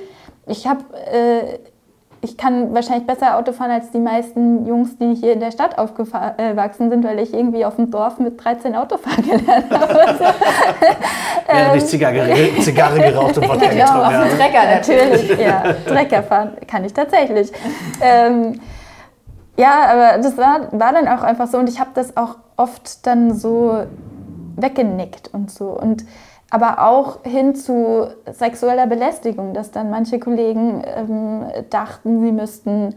ich 0.48 0.66
habe, 0.66 0.80
äh, 1.12 1.58
ich 2.20 2.36
kann 2.36 2.74
wahrscheinlich 2.74 3.06
besser 3.06 3.36
Auto 3.36 3.52
fahren 3.52 3.70
als 3.70 3.90
die 3.92 4.00
meisten 4.00 4.66
Jungs, 4.66 4.98
die 4.98 5.14
hier 5.14 5.32
in 5.34 5.40
der 5.40 5.52
Stadt 5.52 5.78
aufgewachsen 5.78 6.90
sind, 6.90 7.04
weil 7.04 7.20
ich 7.20 7.32
irgendwie 7.32 7.64
auf 7.64 7.76
dem 7.76 7.90
Dorf 7.90 8.18
mit 8.18 8.42
13 8.42 8.74
Autofahren 8.74 9.24
gelernt 9.24 9.70
habe. 9.70 10.34
Während 11.46 11.76
ich 11.76 11.86
Zigarre, 11.86 12.26
Zigarre 12.60 12.98
geraucht 12.98 13.38
und 13.38 13.48
Wodka 13.48 13.66
genau, 13.70 13.84
getrunken. 13.84 14.16
Auf 14.16 14.28
dem 14.28 14.38
Trecker 14.38 14.74
natürlich, 14.74 15.38
ja. 15.38 15.62
Trecker 15.86 16.22
fahren 16.24 16.52
kann 16.66 16.84
ich 16.84 16.92
tatsächlich. 16.92 17.52
Ähm, 18.00 18.60
ja, 19.56 19.86
aber 19.88 20.22
das 20.22 20.36
war, 20.36 20.68
war 20.72 20.92
dann 20.92 21.08
auch 21.08 21.22
einfach 21.22 21.46
so 21.46 21.58
und 21.58 21.68
ich 21.68 21.78
habe 21.78 21.90
das 21.94 22.16
auch 22.16 22.36
oft 22.56 23.06
dann 23.06 23.34
so 23.34 23.84
weggenickt 24.56 25.30
und 25.32 25.50
so. 25.50 25.66
Und 25.66 26.04
aber 26.50 26.86
auch 26.86 27.22
hin 27.24 27.54
zu 27.54 28.08
sexueller 28.30 28.86
Belästigung, 28.86 29.52
dass 29.52 29.70
dann 29.70 29.90
manche 29.90 30.18
Kollegen 30.18 30.82
ähm, 30.84 31.44
dachten, 31.70 32.20
sie 32.20 32.32
müssten 32.32 32.94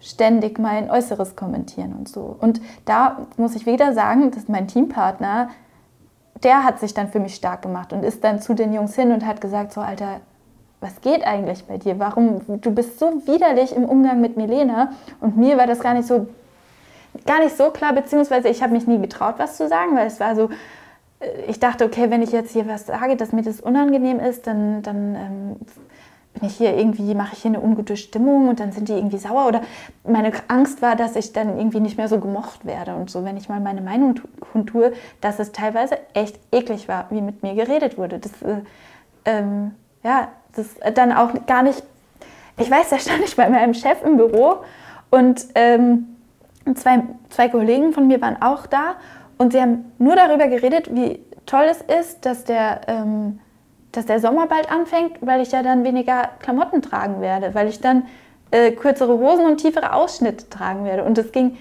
ständig 0.00 0.58
mein 0.58 0.90
Äußeres 0.90 1.36
kommentieren 1.36 1.94
und 1.98 2.08
so. 2.08 2.36
Und 2.40 2.60
da 2.86 3.26
muss 3.36 3.54
ich 3.54 3.66
wieder 3.66 3.92
sagen, 3.92 4.30
dass 4.30 4.48
mein 4.48 4.66
Teampartner, 4.66 5.50
der 6.42 6.64
hat 6.64 6.80
sich 6.80 6.94
dann 6.94 7.08
für 7.08 7.20
mich 7.20 7.34
stark 7.34 7.60
gemacht 7.60 7.92
und 7.92 8.02
ist 8.02 8.24
dann 8.24 8.40
zu 8.40 8.54
den 8.54 8.72
Jungs 8.72 8.94
hin 8.94 9.12
und 9.12 9.26
hat 9.26 9.42
gesagt, 9.42 9.72
so 9.72 9.82
Alter, 9.82 10.20
was 10.80 11.02
geht 11.02 11.26
eigentlich 11.26 11.66
bei 11.66 11.76
dir? 11.76 11.98
Warum, 11.98 12.40
du 12.62 12.70
bist 12.70 12.98
so 12.98 13.26
widerlich 13.26 13.76
im 13.76 13.84
Umgang 13.84 14.22
mit 14.22 14.38
Milena 14.38 14.92
und 15.20 15.36
mir 15.36 15.58
war 15.58 15.66
das 15.66 15.80
gar 15.80 15.92
nicht 15.92 16.08
so, 16.08 16.28
gar 17.26 17.40
nicht 17.40 17.54
so 17.54 17.70
klar, 17.70 17.92
beziehungsweise 17.92 18.48
ich 18.48 18.62
habe 18.62 18.72
mich 18.72 18.86
nie 18.86 18.98
getraut, 18.98 19.34
was 19.36 19.58
zu 19.58 19.68
sagen, 19.68 19.94
weil 19.94 20.06
es 20.06 20.18
war 20.18 20.34
so, 20.34 20.48
ich 21.48 21.60
dachte, 21.60 21.84
okay, 21.84 22.10
wenn 22.10 22.22
ich 22.22 22.32
jetzt 22.32 22.52
hier 22.52 22.66
was 22.66 22.86
sage, 22.86 23.16
dass 23.16 23.32
mir 23.32 23.42
das 23.42 23.60
unangenehm 23.60 24.20
ist, 24.20 24.46
dann, 24.46 24.82
dann 24.82 25.14
ähm, 25.14 25.56
bin 26.32 26.48
ich 26.48 26.56
hier 26.56 26.76
irgendwie, 26.76 27.14
mache 27.14 27.34
ich 27.34 27.42
hier 27.42 27.50
eine 27.50 27.60
ungute 27.60 27.96
Stimmung 27.96 28.48
und 28.48 28.60
dann 28.60 28.72
sind 28.72 28.88
die 28.88 28.94
irgendwie 28.94 29.18
sauer. 29.18 29.46
Oder 29.46 29.60
meine 30.04 30.32
Angst 30.48 30.80
war, 30.80 30.96
dass 30.96 31.16
ich 31.16 31.32
dann 31.32 31.58
irgendwie 31.58 31.80
nicht 31.80 31.98
mehr 31.98 32.08
so 32.08 32.18
gemocht 32.18 32.64
werde 32.64 32.94
und 32.94 33.10
so, 33.10 33.24
wenn 33.24 33.36
ich 33.36 33.48
mal 33.48 33.60
meine 33.60 33.82
Meinung 33.82 34.18
kundtue, 34.52 34.92
dass 35.20 35.38
es 35.38 35.52
teilweise 35.52 35.98
echt 36.14 36.38
eklig 36.52 36.88
war, 36.88 37.06
wie 37.10 37.20
mit 37.20 37.42
mir 37.42 37.54
geredet 37.54 37.98
wurde. 37.98 38.18
Das, 38.18 38.32
äh, 38.42 38.62
ähm, 39.26 39.72
ja, 40.02 40.28
das 40.56 40.76
dann 40.94 41.12
auch 41.12 41.30
gar 41.46 41.62
nicht, 41.62 41.82
ich 42.56 42.70
weiß, 42.70 42.88
da 42.88 42.98
stand 42.98 43.22
ich 43.24 43.36
bei 43.36 43.48
meinem 43.48 43.74
Chef 43.74 44.02
im 44.02 44.16
Büro 44.16 44.56
und 45.10 45.46
ähm, 45.54 46.16
zwei, 46.74 47.02
zwei 47.28 47.48
Kollegen 47.48 47.92
von 47.92 48.06
mir 48.06 48.20
waren 48.22 48.40
auch 48.40 48.66
da 48.66 48.94
und 49.40 49.54
sie 49.54 49.60
haben 49.62 49.90
nur 49.96 50.16
darüber 50.16 50.48
geredet, 50.48 50.94
wie 50.94 51.18
toll 51.46 51.64
es 51.70 51.80
ist, 51.80 52.26
dass 52.26 52.44
der, 52.44 52.82
ähm, 52.88 53.40
dass 53.90 54.04
der 54.04 54.20
Sommer 54.20 54.46
bald 54.46 54.70
anfängt, 54.70 55.12
weil 55.22 55.40
ich 55.40 55.50
ja 55.50 55.62
dann 55.62 55.82
weniger 55.82 56.28
Klamotten 56.40 56.82
tragen 56.82 57.22
werde, 57.22 57.54
weil 57.54 57.66
ich 57.68 57.80
dann 57.80 58.02
äh, 58.50 58.70
kürzere 58.72 59.18
Hosen 59.18 59.46
und 59.46 59.56
tiefere 59.56 59.94
Ausschnitte 59.94 60.50
tragen 60.50 60.84
werde. 60.84 61.04
Und 61.04 61.16
es 61.16 61.32
ging, 61.32 61.56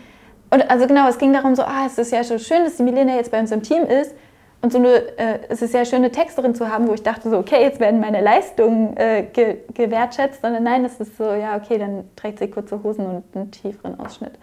und 0.50 0.70
also 0.70 0.88
genau, 0.88 1.08
es 1.08 1.20
ging 1.20 1.32
darum 1.32 1.56
so, 1.56 1.62
ah, 1.64 1.86
es 1.86 1.98
ist 1.98 2.12
ja 2.12 2.22
so 2.26 2.38
schön, 2.38 2.66
dass 2.66 2.76
die 2.76 2.84
Milena 2.84 3.16
jetzt 3.16 3.32
bei 3.32 3.40
uns 3.40 3.50
im 3.54 3.64
Team 3.64 3.84
ist. 3.84 4.14
Und 4.62 4.74
so 4.74 4.78
eine, 4.78 5.18
äh, 5.18 5.40
es 5.48 5.62
ist 5.62 5.74
ja 5.74 5.86
schön, 5.86 6.00
eine 6.00 6.12
Texterin 6.12 6.56
zu 6.56 6.70
haben, 6.70 6.86
wo 6.90 6.94
ich 6.94 7.04
dachte 7.04 7.30
so, 7.30 7.38
okay, 7.38 7.62
jetzt 7.62 7.80
werden 7.80 8.02
meine 8.02 8.20
Leistungen 8.20 8.98
äh, 8.98 9.24
ge 9.32 9.60
gewertschätzt, 9.74 10.42
sondern 10.42 10.64
nein, 10.64 10.84
es 10.84 11.00
ist 11.00 11.16
so, 11.16 11.32
ja, 11.32 11.56
okay, 11.56 11.78
dann 11.78 12.10
trägt 12.18 12.40
sie 12.40 12.50
kurze 12.50 12.84
Hosen 12.84 13.06
und 13.06 13.24
einen 13.34 13.52
tieferen 13.52 13.98
Ausschnitt. 14.02 14.34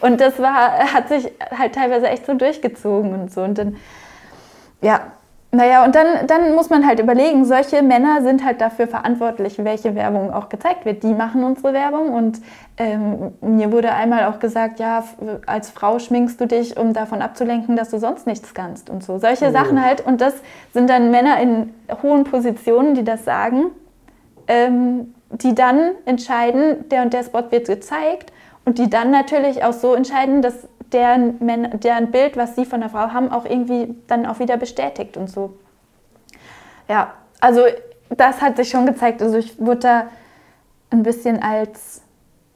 Und 0.00 0.20
das 0.20 0.38
war, 0.38 0.94
hat 0.94 1.08
sich 1.08 1.30
halt 1.56 1.74
teilweise 1.74 2.08
echt 2.08 2.26
so 2.26 2.34
durchgezogen 2.34 3.12
und 3.14 3.32
so. 3.32 3.42
Und 3.42 3.58
dann, 3.58 3.76
ja, 4.80 5.00
naja, 5.54 5.84
und 5.84 5.94
dann, 5.94 6.26
dann 6.26 6.54
muss 6.56 6.68
man 6.68 6.84
halt 6.84 6.98
überlegen, 6.98 7.44
solche 7.44 7.80
Männer 7.82 8.22
sind 8.22 8.44
halt 8.44 8.60
dafür 8.60 8.88
verantwortlich, 8.88 9.62
welche 9.62 9.94
Werbung 9.94 10.32
auch 10.32 10.48
gezeigt 10.48 10.84
wird. 10.84 11.04
Die 11.04 11.14
machen 11.14 11.44
unsere 11.44 11.72
Werbung 11.72 12.12
und 12.12 12.40
ähm, 12.76 13.32
mir 13.40 13.70
wurde 13.70 13.92
einmal 13.92 14.24
auch 14.26 14.40
gesagt, 14.40 14.80
ja, 14.80 15.04
als 15.46 15.70
Frau 15.70 16.00
schminkst 16.00 16.40
du 16.40 16.46
dich, 16.46 16.76
um 16.76 16.92
davon 16.92 17.22
abzulenken, 17.22 17.76
dass 17.76 17.90
du 17.90 17.98
sonst 17.98 18.26
nichts 18.26 18.52
kannst 18.52 18.90
und 18.90 19.04
so. 19.04 19.18
Solche 19.18 19.50
oh. 19.50 19.52
Sachen 19.52 19.84
halt. 19.84 20.04
Und 20.04 20.20
das 20.20 20.34
sind 20.72 20.90
dann 20.90 21.12
Männer 21.12 21.40
in 21.40 21.72
hohen 22.02 22.24
Positionen, 22.24 22.94
die 22.94 23.04
das 23.04 23.24
sagen, 23.24 23.66
ähm, 24.48 25.14
die 25.30 25.54
dann 25.54 25.92
entscheiden, 26.04 26.88
der 26.88 27.02
und 27.02 27.12
der 27.12 27.22
Spot 27.22 27.44
wird 27.50 27.68
gezeigt 27.68 28.32
und 28.64 28.78
die 28.78 28.88
dann 28.88 29.10
natürlich 29.10 29.64
auch 29.64 29.72
so 29.72 29.94
entscheiden, 29.94 30.42
dass 30.42 30.68
deren, 30.92 31.38
deren 31.80 32.10
Bild, 32.10 32.36
was 32.36 32.54
sie 32.54 32.64
von 32.64 32.80
der 32.80 32.88
Frau 32.88 33.12
haben, 33.12 33.30
auch 33.30 33.44
irgendwie 33.44 33.94
dann 34.06 34.26
auch 34.26 34.38
wieder 34.38 34.56
bestätigt 34.56 35.16
und 35.16 35.28
so. 35.28 35.54
Ja, 36.88 37.14
also 37.40 37.62
das 38.10 38.40
hat 38.40 38.56
sich 38.56 38.70
schon 38.70 38.86
gezeigt. 38.86 39.22
Also 39.22 39.38
ich 39.38 39.58
wurde 39.60 39.80
da 39.80 40.06
ein 40.90 41.02
bisschen 41.02 41.42
als 41.42 42.02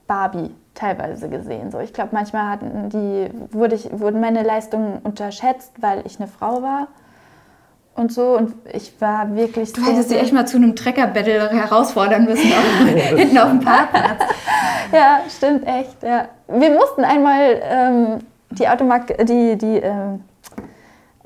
Barbie 0.07 0.55
teilweise 0.75 1.29
gesehen. 1.29 1.71
So, 1.71 1.81
ich 1.81 1.93
glaube, 1.93 2.11
manchmal 2.13 2.51
hatten 2.51 2.89
die, 2.91 3.31
wurde 3.51 3.75
ich, 3.75 3.89
wurden 3.99 4.21
meine 4.21 4.43
Leistungen 4.43 5.01
unterschätzt, 5.03 5.73
weil 5.81 6.07
ich 6.07 6.19
eine 6.21 6.29
Frau 6.29 6.63
war 6.63 6.89
und 7.99 8.13
so. 8.13 8.37
Und 8.37 8.55
ich 8.73 8.93
war 9.01 9.35
wirklich. 9.35 9.73
Du 9.73 9.85
hättest 9.85 10.09
sie 10.09 10.17
echt 10.17 10.33
mal 10.33 10.47
zu 10.47 10.57
einem 10.57 10.75
Trecker-Battle 10.77 11.51
herausfordern 11.51 12.25
müssen, 12.25 12.51
hinten 13.17 13.39
auf 13.39 13.51
dem 13.51 13.61
Parkplatz. 13.61 14.23
ja, 14.93 15.21
stimmt, 15.29 15.67
echt. 15.67 16.03
Ja. 16.03 16.29
Wir 16.49 16.71
mussten 16.71 17.05
einmal 17.05 17.61
ähm, 17.63 18.19
die 18.51 18.69
Automark, 18.69 19.09
die, 19.27 19.57
die, 19.57 19.77
ähm, 19.79 20.25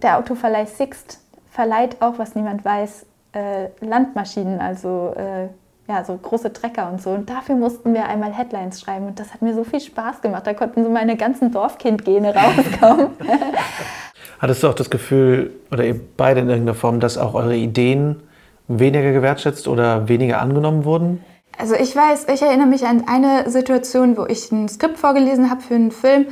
der 0.02 0.18
Autoverleih 0.18 0.66
Sixt 0.66 1.20
verleiht 1.50 2.00
auch, 2.00 2.18
was 2.18 2.34
niemand 2.34 2.64
weiß, 2.64 3.06
äh, 3.34 3.68
Landmaschinen, 3.80 4.60
also 4.60 5.14
äh, 5.16 5.48
ja, 5.88 6.04
so 6.04 6.16
große 6.16 6.52
Trecker 6.52 6.88
und 6.90 7.02
so. 7.02 7.10
Und 7.10 7.28
dafür 7.28 7.56
mussten 7.56 7.92
wir 7.92 8.06
einmal 8.06 8.32
Headlines 8.32 8.80
schreiben. 8.80 9.08
Und 9.08 9.20
das 9.20 9.34
hat 9.34 9.42
mir 9.42 9.52
so 9.52 9.64
viel 9.64 9.80
Spaß 9.80 10.22
gemacht. 10.22 10.46
Da 10.46 10.54
konnten 10.54 10.84
so 10.84 10.90
meine 10.90 11.16
ganzen 11.16 11.52
Dorfkind-Gene 11.52 12.34
rauskommen. 12.34 13.08
Hattest 14.38 14.62
du 14.62 14.68
auch 14.68 14.74
das 14.74 14.90
Gefühl, 14.90 15.52
oder 15.70 15.84
ihr 15.84 15.98
beide 16.16 16.40
in 16.40 16.48
irgendeiner 16.48 16.76
Form, 16.76 17.00
dass 17.00 17.18
auch 17.18 17.34
eure 17.34 17.56
Ideen 17.56 18.22
weniger 18.68 19.12
gewertschätzt 19.12 19.68
oder 19.68 20.08
weniger 20.08 20.40
angenommen 20.40 20.84
wurden? 20.84 21.24
Also 21.58 21.74
ich 21.74 21.94
weiß, 21.94 22.26
ich 22.32 22.42
erinnere 22.42 22.66
mich 22.66 22.86
an 22.86 23.04
eine 23.06 23.50
Situation, 23.50 24.16
wo 24.16 24.24
ich 24.26 24.50
ein 24.50 24.68
Skript 24.68 24.98
vorgelesen 24.98 25.50
habe 25.50 25.60
für 25.60 25.74
einen 25.74 25.90
Film 25.90 26.26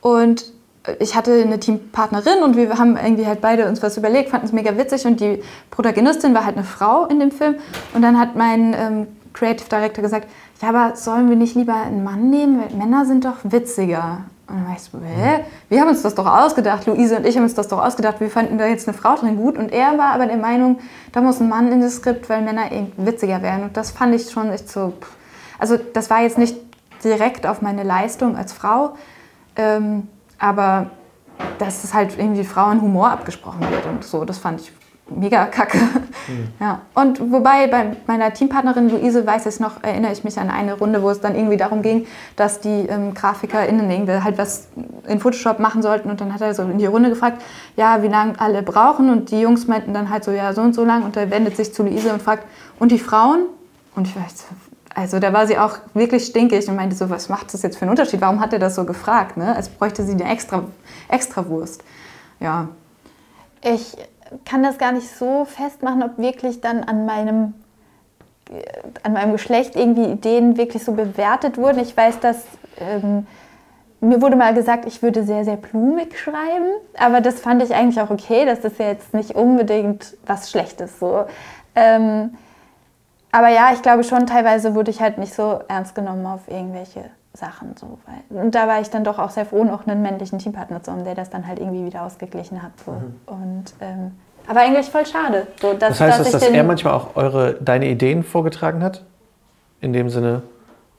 und 0.00 0.52
ich 1.00 1.16
hatte 1.16 1.32
eine 1.42 1.58
Teampartnerin 1.58 2.42
und 2.44 2.56
wir 2.56 2.78
haben 2.78 2.96
irgendwie 2.96 3.26
halt 3.26 3.40
beide 3.40 3.66
uns 3.66 3.82
was 3.82 3.96
überlegt, 3.96 4.30
fanden 4.30 4.46
es 4.46 4.52
mega 4.52 4.76
witzig 4.76 5.04
und 5.06 5.20
die 5.20 5.42
Protagonistin 5.70 6.34
war 6.34 6.44
halt 6.44 6.56
eine 6.56 6.64
Frau 6.64 7.06
in 7.06 7.18
dem 7.18 7.32
Film 7.32 7.56
und 7.94 8.02
dann 8.02 8.18
hat 8.18 8.36
mein 8.36 8.74
ähm, 8.78 9.06
Creative 9.32 9.68
Director 9.68 10.02
gesagt, 10.02 10.28
ja, 10.62 10.68
aber 10.68 10.96
sollen 10.96 11.28
wir 11.28 11.36
nicht 11.36 11.54
lieber 11.54 11.74
einen 11.74 12.04
Mann 12.04 12.30
nehmen? 12.30 12.60
Weil 12.60 12.76
Männer 12.76 13.04
sind 13.04 13.24
doch 13.24 13.36
witziger. 13.42 14.24
Und 14.48 14.56
dann 14.56 14.66
war 14.66 14.74
ich 14.74 14.82
so, 14.82 14.98
hä? 14.98 15.44
Wir 15.68 15.80
haben 15.80 15.88
uns 15.88 16.02
das 16.02 16.14
doch 16.14 16.26
ausgedacht, 16.26 16.86
Luise 16.86 17.16
und 17.16 17.26
ich 17.26 17.36
haben 17.36 17.42
uns 17.42 17.54
das 17.54 17.66
doch 17.68 17.84
ausgedacht, 17.84 18.20
wir 18.20 18.30
fanden 18.30 18.58
da 18.58 18.66
jetzt 18.66 18.86
eine 18.86 18.96
Frau 18.96 19.16
drin 19.16 19.36
gut. 19.36 19.56
Und 19.58 19.72
er 19.72 19.98
war 19.98 20.12
aber 20.12 20.26
der 20.26 20.36
Meinung, 20.36 20.78
da 21.12 21.20
muss 21.20 21.40
ein 21.40 21.48
Mann 21.48 21.72
in 21.72 21.80
das 21.80 21.96
Skript, 21.96 22.28
weil 22.28 22.42
Männer 22.42 22.70
eben 22.70 22.92
witziger 22.96 23.42
werden. 23.42 23.64
Und 23.64 23.76
das 23.76 23.90
fand 23.90 24.14
ich 24.14 24.30
schon 24.30 24.50
echt 24.50 24.70
so, 24.70 24.92
also 25.58 25.76
das 25.76 26.10
war 26.10 26.22
jetzt 26.22 26.38
nicht 26.38 26.56
direkt 27.02 27.46
auf 27.46 27.60
meine 27.60 27.82
Leistung 27.82 28.36
als 28.36 28.52
Frau, 28.52 28.94
ähm, 29.56 30.08
aber 30.38 30.90
dass 31.58 31.84
es 31.84 31.92
halt 31.92 32.16
irgendwie 32.18 32.44
Frauenhumor 32.44 33.10
abgesprochen 33.10 33.60
wird 33.70 33.86
und 33.86 34.04
so, 34.04 34.24
das 34.24 34.38
fand 34.38 34.60
ich 34.60 34.72
mega 35.08 35.46
kacke. 35.46 35.78
Mhm. 35.78 36.48
Ja. 36.58 36.80
Und 36.94 37.20
wobei 37.32 37.68
bei 37.68 37.96
meiner 38.06 38.32
Teampartnerin 38.32 38.90
Luise 38.90 39.24
weiß 39.26 39.46
ich 39.46 39.60
noch, 39.60 39.82
erinnere 39.82 40.12
ich 40.12 40.24
mich 40.24 40.38
an 40.38 40.50
eine 40.50 40.74
Runde, 40.74 41.02
wo 41.02 41.10
es 41.10 41.20
dann 41.20 41.36
irgendwie 41.36 41.56
darum 41.56 41.82
ging, 41.82 42.06
dass 42.34 42.60
die 42.60 42.86
ähm, 42.88 43.14
GrafikerInnen 43.14 43.88
irgendwie 43.90 44.20
halt 44.24 44.38
was 44.38 44.68
in 45.06 45.20
Photoshop 45.20 45.60
machen 45.60 45.82
sollten 45.82 46.10
und 46.10 46.20
dann 46.20 46.34
hat 46.34 46.40
er 46.40 46.54
so 46.54 46.62
in 46.62 46.78
die 46.78 46.86
Runde 46.86 47.10
gefragt, 47.10 47.42
ja, 47.76 48.02
wie 48.02 48.08
lange 48.08 48.38
alle 48.40 48.62
brauchen 48.62 49.10
und 49.10 49.30
die 49.30 49.40
Jungs 49.40 49.68
meinten 49.68 49.94
dann 49.94 50.10
halt 50.10 50.24
so, 50.24 50.32
ja, 50.32 50.52
so 50.52 50.62
und 50.62 50.74
so 50.74 50.84
lang 50.84 51.04
und 51.04 51.16
er 51.16 51.30
wendet 51.30 51.56
sich 51.56 51.72
zu 51.72 51.84
Luise 51.84 52.12
und 52.12 52.20
fragt, 52.22 52.44
und 52.78 52.90
die 52.90 52.98
Frauen? 52.98 53.46
Und 53.94 54.08
ich 54.08 54.16
weiß, 54.16 54.46
also 54.94 55.18
da 55.18 55.32
war 55.32 55.46
sie 55.46 55.58
auch 55.58 55.78
wirklich 55.94 56.24
stinkig 56.26 56.68
und 56.68 56.76
meinte 56.76 56.96
so, 56.96 57.10
was 57.10 57.28
macht 57.28 57.52
das 57.54 57.62
jetzt 57.62 57.76
für 57.76 57.82
einen 57.82 57.90
Unterschied? 57.90 58.20
Warum 58.20 58.40
hat 58.40 58.52
er 58.52 58.58
das 58.58 58.74
so 58.74 58.84
gefragt? 58.84 59.36
Ne? 59.36 59.54
Als 59.54 59.68
bräuchte 59.68 60.02
sie 60.02 60.12
eine 60.12 60.30
extra, 60.30 60.64
extra 61.08 61.46
Wurst. 61.48 61.84
Ja. 62.40 62.68
Ich 63.62 63.96
kann 64.44 64.62
das 64.62 64.78
gar 64.78 64.92
nicht 64.92 65.08
so 65.08 65.44
festmachen, 65.44 66.02
ob 66.02 66.18
wirklich 66.18 66.60
dann 66.60 66.84
an 66.84 67.06
meinem, 67.06 67.54
an 69.02 69.12
meinem 69.12 69.32
Geschlecht 69.32 69.76
irgendwie 69.76 70.04
Ideen 70.04 70.56
wirklich 70.56 70.84
so 70.84 70.92
bewertet 70.92 71.58
wurden. 71.58 71.80
Ich 71.80 71.96
weiß, 71.96 72.20
dass 72.20 72.44
ähm, 72.78 73.26
mir 74.00 74.20
wurde 74.20 74.36
mal 74.36 74.54
gesagt, 74.54 74.86
ich 74.86 75.02
würde 75.02 75.24
sehr, 75.24 75.44
sehr 75.44 75.56
blumig 75.56 76.18
schreiben, 76.18 76.74
aber 76.98 77.20
das 77.20 77.40
fand 77.40 77.62
ich 77.62 77.74
eigentlich 77.74 78.00
auch 78.00 78.10
okay. 78.10 78.44
Das 78.44 78.60
ist 78.60 78.78
ja 78.78 78.88
jetzt 78.88 79.14
nicht 79.14 79.34
unbedingt 79.34 80.16
was 80.26 80.50
Schlechtes 80.50 80.98
so. 80.98 81.24
Ähm, 81.74 82.36
aber 83.32 83.48
ja, 83.48 83.70
ich 83.72 83.82
glaube 83.82 84.04
schon, 84.04 84.26
teilweise 84.26 84.74
wurde 84.74 84.90
ich 84.90 85.00
halt 85.00 85.18
nicht 85.18 85.34
so 85.34 85.60
ernst 85.68 85.94
genommen 85.94 86.26
auf 86.26 86.48
irgendwelche 86.48 87.10
Sachen. 87.36 87.74
So. 87.78 87.98
Und 88.30 88.54
da 88.54 88.66
war 88.66 88.80
ich 88.80 88.90
dann 88.90 89.04
doch 89.04 89.18
auch 89.18 89.30
sehr 89.30 89.46
froh, 89.46 89.64
noch 89.64 89.86
einen 89.86 90.02
männlichen 90.02 90.38
Teampartner 90.38 90.82
zu 90.82 90.92
haben, 90.92 91.04
der 91.04 91.14
das 91.14 91.30
dann 91.30 91.46
halt 91.46 91.58
irgendwie 91.58 91.84
wieder 91.84 92.02
ausgeglichen 92.02 92.62
hat. 92.62 92.72
So. 92.84 92.92
Mhm. 92.92 93.14
Und, 93.26 93.64
ähm, 93.80 94.12
aber 94.48 94.60
eigentlich 94.60 94.88
voll 94.90 95.06
schade. 95.06 95.46
So, 95.60 95.72
dass, 95.72 95.98
das 95.98 96.00
heißt, 96.00 96.20
dass, 96.20 96.30
dass 96.30 96.42
er 96.42 96.64
manchmal 96.64 96.94
auch 96.94 97.16
eure, 97.16 97.54
deine 97.54 97.88
Ideen 97.88 98.22
vorgetragen 98.22 98.82
hat? 98.82 99.04
In 99.80 99.92
dem 99.92 100.08
Sinne, 100.08 100.42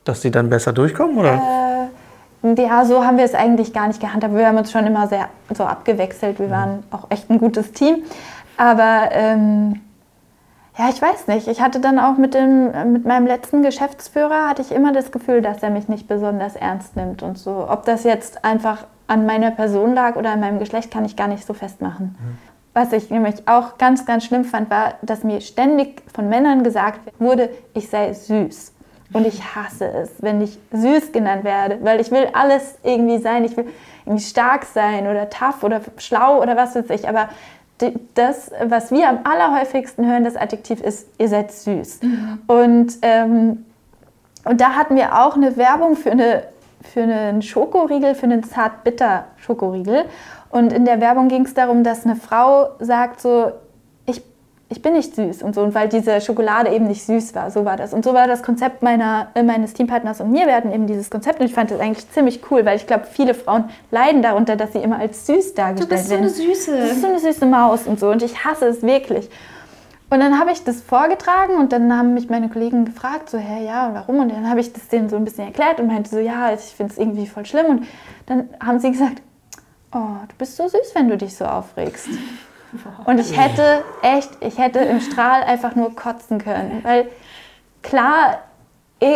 dass 0.04 0.22
sie 0.22 0.32
dann 0.32 0.50
besser 0.50 0.74
durchkommen? 0.74 1.18
Oder? 1.18 1.90
Äh, 2.44 2.62
ja, 2.62 2.86
so 2.86 3.04
haben 3.04 3.18
wir 3.18 3.26
es 3.26 3.34
eigentlich 3.34 3.74
gar 3.74 3.88
nicht 3.88 4.00
gehandhabt. 4.00 4.36
Wir 4.36 4.48
haben 4.48 4.58
uns 4.58 4.72
schon 4.72 4.86
immer 4.86 5.08
sehr 5.08 5.30
so 5.54 5.64
abgewechselt. 5.64 6.40
Wir 6.40 6.48
mhm. 6.48 6.52
waren 6.52 6.84
auch 6.92 7.08
echt 7.10 7.30
ein 7.30 7.40
gutes 7.40 7.72
Team. 7.72 8.04
Aber 8.58 9.10
ähm, 9.12 9.82
ja, 10.78 10.90
ich 10.90 11.02
weiß 11.02 11.28
nicht. 11.28 11.48
Ich 11.48 11.62
hatte 11.62 11.80
dann 11.80 11.98
auch 12.00 12.18
mit, 12.18 12.34
dem, 12.34 12.92
mit 12.92 13.06
meinem 13.06 13.26
letzten 13.26 13.64
Geschäftsführer, 13.64 14.48
hatte 14.48 14.62
ich 14.62 14.72
immer 14.72 14.94
das 14.94 15.12
Gefühl, 15.12 15.42
dass 15.42 15.64
er 15.64 15.72
mich 15.72 15.88
nicht 15.88 16.08
besonders 16.08 16.56
ernst 16.56 16.96
nimmt 16.96 17.24
und 17.24 17.38
so. 17.38 17.68
Ob 17.70 17.86
das 17.86 18.04
jetzt 18.04 18.46
einfach 18.46 18.86
an 19.08 19.26
meiner 19.26 19.52
Person 19.52 19.96
lag 19.96 20.16
oder 20.18 20.32
an 20.32 20.40
meinem 20.40 20.60
Geschlecht, 20.60 20.92
kann 20.92 21.06
ich 21.06 21.16
gar 21.16 21.28
nicht 21.28 21.46
so 21.46 21.54
festmachen. 21.54 22.16
Mhm. 22.20 22.38
Was 22.74 22.94
ich 22.94 23.10
nämlich 23.10 23.48
auch 23.48 23.80
ganz, 23.80 24.06
ganz 24.06 24.26
schlimm 24.26 24.46
fand, 24.46 24.70
war, 24.70 24.96
dass 25.02 25.24
mir 25.24 25.42
ständig 25.42 26.04
von 26.14 26.30
Männern 26.30 26.64
gesagt 26.64 27.00
wurde, 27.18 27.50
ich 27.74 27.90
sei 27.90 28.14
süß. 28.14 28.74
Und 29.14 29.26
ich 29.26 29.56
hasse 29.56 29.88
es, 29.88 30.12
wenn 30.20 30.42
ich 30.42 30.60
süß 30.74 31.14
genannt 31.14 31.44
werde, 31.44 31.80
weil 31.82 32.02
ich 32.02 32.12
will 32.12 32.28
alles 32.34 32.78
irgendwie 32.84 33.20
sein. 33.20 33.46
Ich 33.46 33.56
will 33.56 33.66
irgendwie 34.06 34.24
stark 34.24 34.66
sein 34.66 35.08
oder 35.08 35.30
tough 35.30 35.64
oder 35.64 35.82
schlau 35.98 36.42
oder 36.42 36.58
was 36.58 36.76
weiß 36.76 36.90
ich. 36.90 37.08
Aber 37.08 37.30
das, 38.16 38.52
was 38.64 38.92
wir 38.92 39.10
am 39.10 39.20
allerhäufigsten 39.24 40.06
hören, 40.06 40.24
das 40.24 40.36
Adjektiv 40.36 40.82
ist, 40.82 41.08
ihr 41.18 41.30
seid 41.30 41.52
süß. 41.52 42.02
Mhm. 42.02 42.40
Und, 42.48 42.98
ähm, 43.02 43.66
und 44.44 44.62
da 44.62 44.76
hatten 44.76 44.96
wir 44.96 45.20
auch 45.20 45.36
eine 45.36 45.58
Werbung 45.58 45.96
für, 45.96 46.12
eine, 46.12 46.44
für 46.82 47.04
einen 47.04 47.42
Schokoriegel, 47.42 48.16
für 48.16 48.26
einen 48.26 48.44
zart-bitter-Schokoriegel. 48.44 50.06
Und 50.50 50.74
in 50.74 50.86
der 50.86 51.02
Werbung 51.02 51.28
ging 51.28 51.46
es 51.46 51.54
darum, 51.54 51.84
dass 51.84 52.06
eine 52.06 52.16
Frau 52.16 52.70
sagt 52.80 53.22
so, 53.22 53.52
ich 54.70 54.82
bin 54.82 54.94
nicht 54.94 55.16
süß 55.16 55.44
und 55.44 55.56
so, 55.56 55.62
und 55.62 55.74
weil 55.74 55.88
diese 55.88 56.20
Schokolade 56.20 56.70
eben 56.72 56.88
nicht 56.88 57.06
süß 57.06 57.36
war, 57.36 57.52
so 57.52 57.64
war 57.64 57.78
das. 57.78 57.94
Und 57.94 58.04
so 58.04 58.14
war 58.14 58.28
das 58.28 58.44
Konzept 58.44 58.84
meiner, 58.84 59.28
äh, 59.34 59.44
meines 59.44 59.74
Teampartners 59.74 60.20
und 60.20 60.32
mir. 60.32 60.46
Wir 60.46 60.56
hatten 60.56 60.74
eben 60.74 60.88
dieses 60.88 61.10
Konzept 61.10 61.40
und 61.40 61.46
ich 61.46 61.54
fand 61.54 61.72
das 61.72 61.80
eigentlich 61.80 62.10
ziemlich 62.12 62.42
cool, 62.52 62.66
weil 62.66 62.76
ich 62.76 62.86
glaube, 62.86 63.06
viele 63.10 63.34
Frauen 63.34 63.70
leiden 63.92 64.22
darunter, 64.22 64.58
dass 64.58 64.74
sie 64.74 64.80
immer 64.80 65.00
als 65.00 65.26
süß 65.26 65.54
dargestellt 65.54 65.90
werden. 65.90 65.90
Du 65.90 65.96
bist 65.96 66.10
so 66.10 66.16
eine 66.16 66.30
Süße. 66.30 66.72
Du 66.72 66.88
bist 66.90 67.02
so 67.02 67.08
eine 67.08 67.20
süße 67.20 67.46
Maus 67.46 67.88
und 67.88 68.00
so 68.00 68.10
und 68.10 68.22
ich 68.22 68.44
hasse 68.44 68.66
es 68.66 68.84
wirklich. 68.84 69.30
Und 70.10 70.20
dann 70.20 70.40
habe 70.40 70.52
ich 70.52 70.64
das 70.64 70.82
vorgetragen 70.82 71.56
und 71.56 71.74
dann 71.74 71.96
haben 71.96 72.14
mich 72.14 72.30
meine 72.30 72.50
Kollegen 72.50 72.86
gefragt, 72.86 73.30
so, 73.30 73.38
hä, 73.38 73.66
ja, 73.66 73.92
warum? 73.94 74.20
Und 74.20 74.32
dann 74.32 74.50
habe 74.50 74.62
ich 74.62 74.72
das 74.72 74.88
denen 74.88 75.10
so 75.10 75.18
ein 75.18 75.26
bisschen 75.26 75.46
erklärt 75.46 75.80
und 75.80 75.88
meinte 75.88 76.10
so, 76.10 76.18
ja, 76.18 76.54
ich 76.54 76.62
finde 76.62 76.94
es 76.94 77.00
irgendwie 77.00 77.28
voll 77.28 77.46
schlimm. 77.46 77.66
Und 77.66 77.88
dann 78.26 78.50
haben 78.66 78.80
sie 78.80 78.92
gesagt, 78.92 79.22
oh, 79.94 80.16
du 80.28 80.36
bist 80.38 80.56
so 80.56 80.68
süß, 80.68 80.94
wenn 80.94 81.10
du 81.10 81.18
dich 81.18 81.36
so 81.36 81.46
aufregst. 81.46 82.08
Und 83.06 83.20
ich 83.20 83.38
hätte 83.38 83.84
echt, 84.02 84.30
ich 84.42 84.58
hätte 84.58 84.80
im 84.80 85.00
Strahl 85.00 85.44
einfach 85.44 85.76
nur 85.76 85.96
kotzen 85.96 86.38
können. 86.40 86.82
Weil 86.84 87.08
klar, 87.82 88.40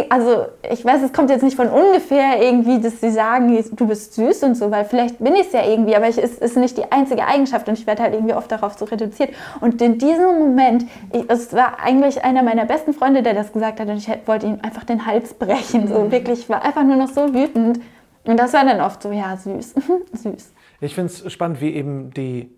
also 0.09 0.45
ich 0.71 0.85
weiß, 0.85 1.01
es 1.01 1.11
kommt 1.11 1.31
jetzt 1.31 1.41
nicht 1.41 1.55
von 1.55 1.67
ungefähr 1.67 2.41
irgendwie, 2.41 2.79
dass 2.79 3.01
sie 3.01 3.09
sagen, 3.09 3.63
du 3.71 3.87
bist 3.87 4.13
süß 4.13 4.43
und 4.43 4.55
so, 4.55 4.69
weil 4.69 4.85
vielleicht 4.85 5.17
bin 5.17 5.33
ich 5.33 5.47
es 5.47 5.53
ja 5.53 5.65
irgendwie, 5.65 5.95
aber 5.95 6.07
es 6.07 6.17
ist 6.17 6.55
nicht 6.55 6.77
die 6.77 6.91
einzige 6.91 7.25
Eigenschaft 7.25 7.67
und 7.67 7.77
ich 7.77 7.87
werde 7.87 8.03
halt 8.03 8.13
irgendwie 8.13 8.35
oft 8.35 8.51
darauf 8.51 8.77
so 8.77 8.85
reduziert. 8.85 9.31
Und 9.59 9.81
in 9.81 9.97
diesem 9.97 10.39
Moment, 10.39 10.85
ich, 11.11 11.25
es 11.27 11.53
war 11.53 11.79
eigentlich 11.79 12.23
einer 12.23 12.43
meiner 12.43 12.65
besten 12.65 12.93
Freunde, 12.93 13.23
der 13.23 13.33
das 13.33 13.51
gesagt 13.53 13.79
hat 13.79 13.87
und 13.87 13.97
ich 13.97 14.07
wollte 14.27 14.45
ihm 14.45 14.59
einfach 14.61 14.83
den 14.83 15.05
Hals 15.05 15.33
brechen. 15.33 15.87
So 15.87 16.01
mhm. 16.01 16.11
wirklich, 16.11 16.41
ich 16.41 16.49
war 16.49 16.63
einfach 16.63 16.83
nur 16.83 16.97
noch 16.97 17.09
so 17.09 17.33
wütend. 17.33 17.79
Und 18.23 18.37
das 18.37 18.53
war 18.53 18.63
dann 18.63 18.81
oft 18.81 19.01
so, 19.01 19.11
ja, 19.11 19.35
süß, 19.35 19.73
süß. 20.13 20.53
Ich 20.79 20.93
finde 20.93 21.11
es 21.11 21.31
spannend, 21.31 21.59
wie 21.59 21.73
eben 21.73 22.11
die 22.11 22.51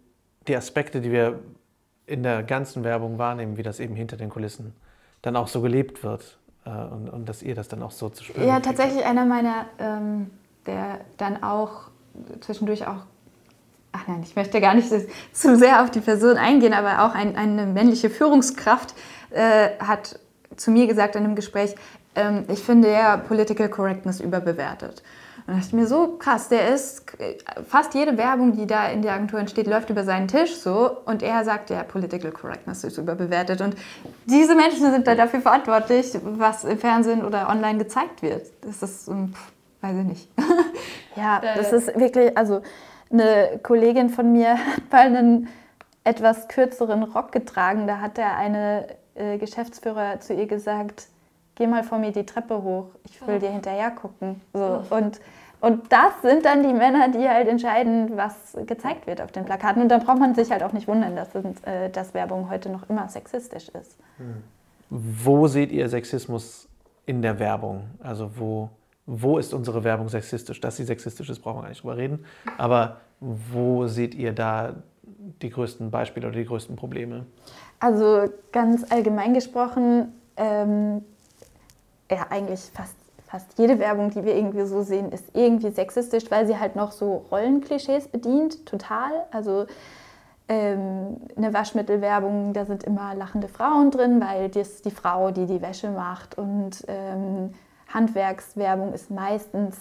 die 0.48 0.56
Aspekte, 0.56 1.02
die 1.02 1.12
wir 1.12 1.40
in 2.06 2.24
der 2.24 2.44
ganzen 2.44 2.84
Werbung 2.84 3.18
wahrnehmen, 3.18 3.58
wie 3.58 3.64
das 3.64 3.80
eben 3.80 3.96
hinter 3.96 4.18
den 4.18 4.30
Kulissen 4.30 4.74
dann 5.22 5.36
auch 5.36 5.48
so 5.48 5.62
gelebt 5.62 6.04
wird 6.04 6.38
äh, 6.66 6.70
und, 6.70 7.10
und, 7.10 7.30
dass 7.30 7.42
ihr 7.42 7.56
das 7.56 7.68
dann 7.68 7.82
auch 7.82 7.92
so 7.92 8.10
zu 8.10 8.24
spüren 8.24 8.48
Ja, 8.48 8.60
tatsächlich 8.60 9.06
einer 9.06 9.26
meiner, 9.26 9.66
ähm, 9.80 10.30
der 10.66 11.00
dann 11.18 11.42
auch 11.42 11.90
zwischendurch 12.42 12.86
auch, 12.86 13.06
ach 13.94 14.08
nein, 14.08 14.22
ich 14.24 14.36
möchte 14.36 14.60
gar 14.60 14.74
nicht 14.74 14.90
zu 15.32 15.56
sehr 15.58 15.82
auf 15.84 15.92
die 15.92 16.02
Person 16.02 16.38
eingehen, 16.38 16.74
aber 16.74 17.06
auch 17.06 17.16
ein, 17.16 17.36
eine 17.38 17.66
männliche 17.66 18.10
Führungskraft 18.10 18.94
äh, 19.32 19.70
hat 19.80 20.20
zu 20.58 20.72
mir 20.72 20.88
gesagt 20.88 21.16
in 21.16 21.24
einem 21.24 21.36
Gespräch, 21.36 21.76
ähm, 22.16 22.44
ich 22.48 22.60
finde 22.60 22.92
ja 22.92 23.18
Political 23.18 23.70
Correctness 23.70 24.20
überbewertet. 24.20 25.04
Und 25.46 25.56
dachte 25.56 25.68
ich 25.68 25.74
mir 25.74 25.88
so 25.88 26.16
krass, 26.18 26.48
der 26.48 26.74
ist, 26.74 27.06
fast 27.68 27.94
jede 27.94 28.18
Werbung, 28.18 28.56
die 28.56 28.66
da 28.66 28.88
in 28.88 29.02
der 29.02 29.14
Agentur 29.14 29.40
entsteht, 29.40 29.68
läuft 29.68 29.90
über 29.90 30.04
seinen 30.04 30.28
Tisch 30.28 30.56
so 30.56 30.98
und 31.06 31.22
er 31.22 31.44
sagt, 31.44 31.70
ja, 31.70 31.84
Political 31.84 32.32
Correctness 32.32 32.84
ist 32.84 32.98
überbewertet. 32.98 33.60
Und 33.62 33.76
diese 34.26 34.56
Menschen 34.56 34.90
sind 34.92 35.06
da 35.06 35.16
dafür 35.16 35.42
verantwortlich, 35.42 36.18
was 36.24 36.64
im 36.64 36.78
Fernsehen 36.78 37.26
oder 37.26 37.50
online 37.50 37.78
gezeigt 37.78 38.22
wird. 38.22 38.48
Das 38.62 38.82
ist, 38.82 39.08
ähm, 39.10 39.34
weiß 39.82 39.98
ich 39.98 40.06
nicht. 40.06 40.30
Ja, 41.16 41.42
das 41.42 41.72
ist 41.72 41.96
wirklich, 42.00 42.36
also 42.36 42.64
eine 43.12 43.60
Kollegin 43.62 44.10
von 44.10 44.32
mir 44.32 44.58
hat 44.76 44.92
mal 44.92 45.16
einen 45.16 45.48
etwas 46.04 46.48
kürzeren 46.48 47.04
Rock 47.04 47.32
getragen. 47.32 47.86
Da 47.86 48.00
hat 48.00 48.18
der 48.18 48.36
eine 48.36 48.88
äh, 49.16 49.38
Geschäftsführer 49.38 50.20
zu 50.20 50.34
ihr 50.34 50.48
gesagt, 50.48 51.08
geh 51.56 51.68
mal 51.68 51.84
vor 51.84 52.00
mir 52.00 52.12
die 52.12 52.26
Treppe 52.26 52.62
hoch, 52.62 52.88
ich 53.06 53.26
will 53.28 53.40
dir 53.40 53.52
hinterher 53.52 53.92
gucken. 53.92 54.42
So. 54.54 54.84
Und, 54.90 55.20
und 55.62 55.92
das 55.92 56.22
sind 56.22 56.46
dann 56.46 56.64
die 56.64 56.74
Männer, 56.74 57.10
die 57.10 57.28
halt 57.28 57.48
entscheiden, 57.48 58.18
was 58.18 58.58
gezeigt 58.66 59.08
wird 59.08 59.22
auf 59.22 59.32
den 59.32 59.46
Plakaten. 59.46 59.82
Und 59.82 59.90
dann 59.90 60.04
braucht 60.04 60.20
man 60.20 60.36
sich 60.36 60.52
halt 60.52 60.64
auch 60.64 60.74
nicht 60.74 60.88
wundern, 60.88 61.16
dass, 61.16 61.30
äh, 61.36 61.90
dass 61.90 62.14
Werbung 62.14 62.50
heute 62.50 62.70
noch 62.70 62.90
immer 62.90 63.08
sexistisch 63.08 63.70
ist. 63.70 63.98
Hm. 64.18 64.44
Wo 64.90 65.48
seht 65.48 65.72
ihr 65.72 65.90
Sexismus 65.90 66.68
in 67.06 67.22
der 67.22 67.40
Werbung? 67.40 67.86
Also 68.02 68.32
wo, 68.36 68.70
wo 69.06 69.38
ist 69.38 69.54
unsere 69.54 69.84
Werbung 69.84 70.10
sexistisch? 70.10 70.60
Dass 70.60 70.78
sie 70.78 70.84
sexistisch 70.84 71.30
ist, 71.30 71.40
brauchen 71.40 71.58
wir 71.58 71.62
gar 71.64 71.70
nicht 71.70 71.84
drüber 71.84 71.98
reden. 71.98 72.26
Aber 72.58 72.98
wo 73.20 73.88
seht 73.88 74.16
ihr 74.16 74.34
da 74.34 74.76
die 75.42 75.50
größten 75.50 75.92
Beispiele 75.92 76.28
oder 76.28 76.38
die 76.38 76.46
größten 76.46 76.76
Probleme? 76.76 77.26
Also 77.80 78.30
ganz 78.52 78.90
allgemein 78.92 79.34
gesprochen, 79.34 80.14
ähm, 80.38 81.04
ja 82.14 82.28
eigentlich 82.30 82.62
fast, 82.74 82.96
fast 83.28 83.58
jede 83.58 83.80
Werbung, 83.80 84.10
die 84.10 84.24
wir 84.24 84.36
irgendwie 84.36 84.66
so 84.66 84.82
sehen, 84.82 85.12
ist 85.12 85.26
irgendwie 85.34 85.72
sexistisch, 85.72 86.30
weil 86.30 86.48
sie 86.48 86.60
halt 86.60 86.76
noch 86.76 86.92
so 86.92 87.26
Rollenklischees 87.32 88.08
bedient, 88.08 88.66
total. 88.66 89.12
Also 89.32 89.66
ähm, 90.50 91.18
eine 91.38 91.54
Waschmittelwerbung, 91.54 92.54
da 92.54 92.66
sind 92.66 92.84
immer 92.84 93.16
lachende 93.16 93.48
Frauen 93.48 93.92
drin, 93.92 94.22
weil 94.22 94.50
das 94.50 94.82
die 94.82 94.92
Frau, 94.92 95.32
die 95.32 95.46
die 95.46 95.62
Wäsche 95.62 95.90
macht 95.90 96.38
und 96.38 96.84
ähm, 96.88 97.54
Handwerkswerbung 97.94 98.94
ist 98.94 99.12
meistens 99.12 99.78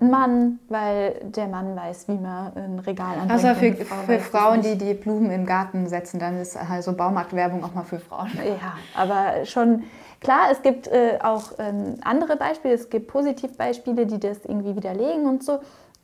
ein 0.00 0.10
Mann, 0.10 0.58
weil 0.68 1.20
der 1.22 1.46
Mann 1.46 1.76
weiß, 1.76 2.08
wie 2.08 2.16
man 2.16 2.52
ein 2.56 2.78
Regal 2.80 3.18
anbringt. 3.18 3.30
Also 3.30 3.54
für, 3.54 3.84
Frau 3.84 4.02
für 4.02 4.18
Frauen, 4.18 4.62
die 4.62 4.76
die 4.76 4.94
Blumen 4.94 5.30
im 5.30 5.46
Garten 5.46 5.86
setzen, 5.86 6.18
dann 6.18 6.40
ist 6.40 6.56
also 6.56 6.92
Baumarktwerbung 6.92 7.62
auch 7.62 7.74
mal 7.74 7.84
für 7.84 8.00
Frauen. 8.00 8.30
Ja, 8.36 8.74
aber 8.94 9.44
schon 9.44 9.84
klar, 10.22 10.48
es 10.50 10.62
gibt 10.62 10.88
äh, 10.88 11.18
auch 11.22 11.52
ähm, 11.58 11.96
andere 12.02 12.36
Beispiele, 12.36 12.74
es 12.74 12.88
gibt 12.88 13.08
Positivbeispiele, 13.08 14.06
die 14.06 14.18
das 14.18 14.44
irgendwie 14.44 14.76
widerlegen 14.76 15.26
und 15.26 15.44
so. 15.44 15.58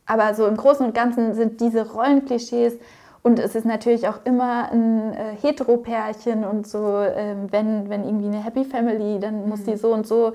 Aber 0.04 0.34
so 0.34 0.46
im 0.46 0.56
Großen 0.56 0.84
und 0.84 0.94
Ganzen 0.94 1.34
sind 1.34 1.60
diese 1.60 1.90
Rollenklischees 1.90 2.74
und 3.22 3.38
es 3.38 3.54
ist 3.54 3.64
natürlich 3.64 4.08
auch 4.08 4.20
immer 4.24 4.70
ein 4.70 5.12
äh, 5.12 5.34
Heteropärchen 5.40 6.44
und 6.44 6.66
so, 6.66 7.00
äh, 7.00 7.34
wenn, 7.50 7.88
wenn 7.88 8.04
irgendwie 8.04 8.26
eine 8.26 8.42
Happy 8.42 8.64
Family, 8.64 9.18
dann 9.20 9.48
muss 9.48 9.64
die 9.64 9.72
mhm. 9.72 9.76
so 9.76 9.92
und 9.92 10.06
so 10.06 10.32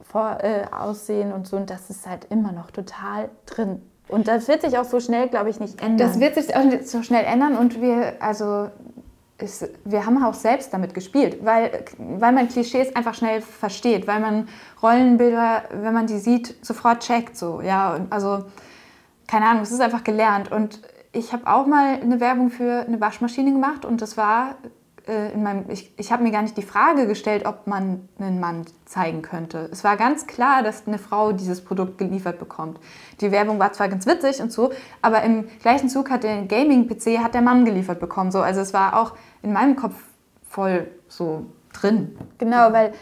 vor, 0.00 0.38
äh, 0.42 0.62
aussehen 0.72 1.32
und 1.32 1.46
so. 1.46 1.56
Und 1.56 1.70
das 1.70 1.90
ist 1.90 2.08
halt 2.08 2.26
immer 2.30 2.52
noch 2.52 2.70
total 2.70 3.28
drin. 3.46 3.82
Und 4.08 4.26
das 4.26 4.48
wird 4.48 4.62
sich 4.62 4.76
auch 4.78 4.84
so 4.84 5.00
schnell, 5.00 5.28
glaube 5.28 5.50
ich, 5.50 5.60
nicht 5.60 5.80
ändern. 5.80 5.98
Das 5.98 6.18
wird 6.18 6.34
sich 6.34 6.56
auch 6.56 6.64
nicht 6.64 6.88
so 6.88 7.02
schnell 7.02 7.24
ändern 7.24 7.56
und 7.56 7.80
wir, 7.80 8.14
also 8.20 8.68
ist, 9.42 9.68
wir 9.84 10.06
haben 10.06 10.22
auch 10.22 10.34
selbst 10.34 10.72
damit 10.72 10.94
gespielt, 10.94 11.38
weil, 11.44 11.84
weil 11.98 12.32
man 12.32 12.48
Klischees 12.48 12.94
einfach 12.94 13.14
schnell 13.14 13.40
versteht, 13.40 14.06
weil 14.06 14.20
man 14.20 14.48
Rollenbilder, 14.82 15.64
wenn 15.72 15.94
man 15.94 16.06
die 16.06 16.18
sieht, 16.18 16.56
sofort 16.64 17.00
checkt. 17.00 17.36
So, 17.36 17.60
ja, 17.60 18.00
also 18.10 18.44
keine 19.26 19.46
Ahnung, 19.46 19.62
es 19.62 19.70
ist 19.70 19.80
einfach 19.80 20.04
gelernt. 20.04 20.50
Und 20.50 20.80
ich 21.12 21.32
habe 21.32 21.46
auch 21.46 21.66
mal 21.66 22.00
eine 22.00 22.20
Werbung 22.20 22.50
für 22.50 22.84
eine 22.86 23.00
Waschmaschine 23.00 23.52
gemacht 23.52 23.84
und 23.84 24.02
das 24.02 24.16
war 24.16 24.56
äh, 25.06 25.32
in 25.32 25.42
meinem, 25.42 25.64
ich, 25.68 25.92
ich 25.96 26.12
habe 26.12 26.22
mir 26.22 26.30
gar 26.30 26.42
nicht 26.42 26.56
die 26.56 26.62
Frage 26.62 27.06
gestellt, 27.06 27.46
ob 27.46 27.66
man 27.66 28.08
einen 28.18 28.40
Mann 28.40 28.64
zeigen 28.90 29.22
könnte. 29.22 29.68
Es 29.70 29.84
war 29.84 29.96
ganz 29.96 30.26
klar, 30.26 30.62
dass 30.62 30.86
eine 30.86 30.98
Frau 30.98 31.32
dieses 31.32 31.64
Produkt 31.64 31.96
geliefert 31.96 32.38
bekommt. 32.38 32.80
Die 33.20 33.30
Werbung 33.30 33.58
war 33.58 33.72
zwar 33.72 33.88
ganz 33.88 34.04
witzig 34.06 34.42
und 34.42 34.52
so, 34.52 34.72
aber 35.00 35.22
im 35.22 35.46
gleichen 35.62 35.88
Zug 35.88 36.10
hat 36.10 36.24
der 36.24 36.42
Gaming-PC 36.42 37.18
hat 37.18 37.34
der 37.34 37.42
Mann 37.42 37.64
geliefert 37.64 38.00
bekommen. 38.00 38.32
So, 38.32 38.40
also 38.40 38.60
es 38.60 38.74
war 38.74 39.00
auch 39.00 39.14
in 39.42 39.52
meinem 39.52 39.76
Kopf 39.76 39.94
voll 40.42 40.88
so 41.06 41.46
drin. 41.72 42.18
Genau, 42.38 42.72
weil 42.72 42.92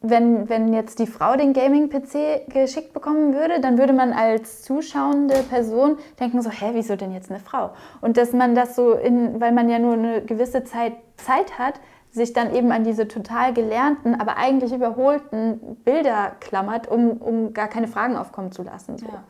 wenn, 0.00 0.48
wenn 0.48 0.72
jetzt 0.72 1.00
die 1.00 1.06
Frau 1.06 1.36
den 1.36 1.52
Gaming-PC 1.52 2.48
geschickt 2.48 2.92
bekommen 2.92 3.34
würde, 3.34 3.60
dann 3.60 3.78
würde 3.78 3.92
man 3.92 4.12
als 4.12 4.62
zuschauende 4.62 5.42
Person 5.50 5.98
denken 6.18 6.40
so, 6.40 6.50
hä, 6.50 6.70
wieso 6.72 6.96
denn 6.96 7.12
jetzt 7.12 7.30
eine 7.30 7.40
Frau? 7.40 7.72
Und 8.00 8.16
dass 8.16 8.32
man 8.32 8.54
das 8.54 8.76
so, 8.76 8.92
in, 8.92 9.40
weil 9.40 9.52
man 9.52 9.68
ja 9.68 9.78
nur 9.78 9.94
eine 9.94 10.22
gewisse 10.22 10.64
Zeit 10.64 10.94
Zeit 11.16 11.58
hat, 11.58 11.74
sich 12.12 12.32
dann 12.32 12.54
eben 12.54 12.72
an 12.72 12.84
diese 12.84 13.06
total 13.06 13.54
gelernten, 13.54 14.20
aber 14.20 14.36
eigentlich 14.36 14.72
überholten 14.72 15.76
Bilder 15.84 16.32
klammert, 16.40 16.88
um, 16.88 17.12
um 17.12 17.54
gar 17.54 17.68
keine 17.68 17.88
Fragen 17.88 18.16
aufkommen 18.16 18.52
zu 18.52 18.62
lassen. 18.62 18.98
So. 18.98 19.06
Ja. 19.06 19.24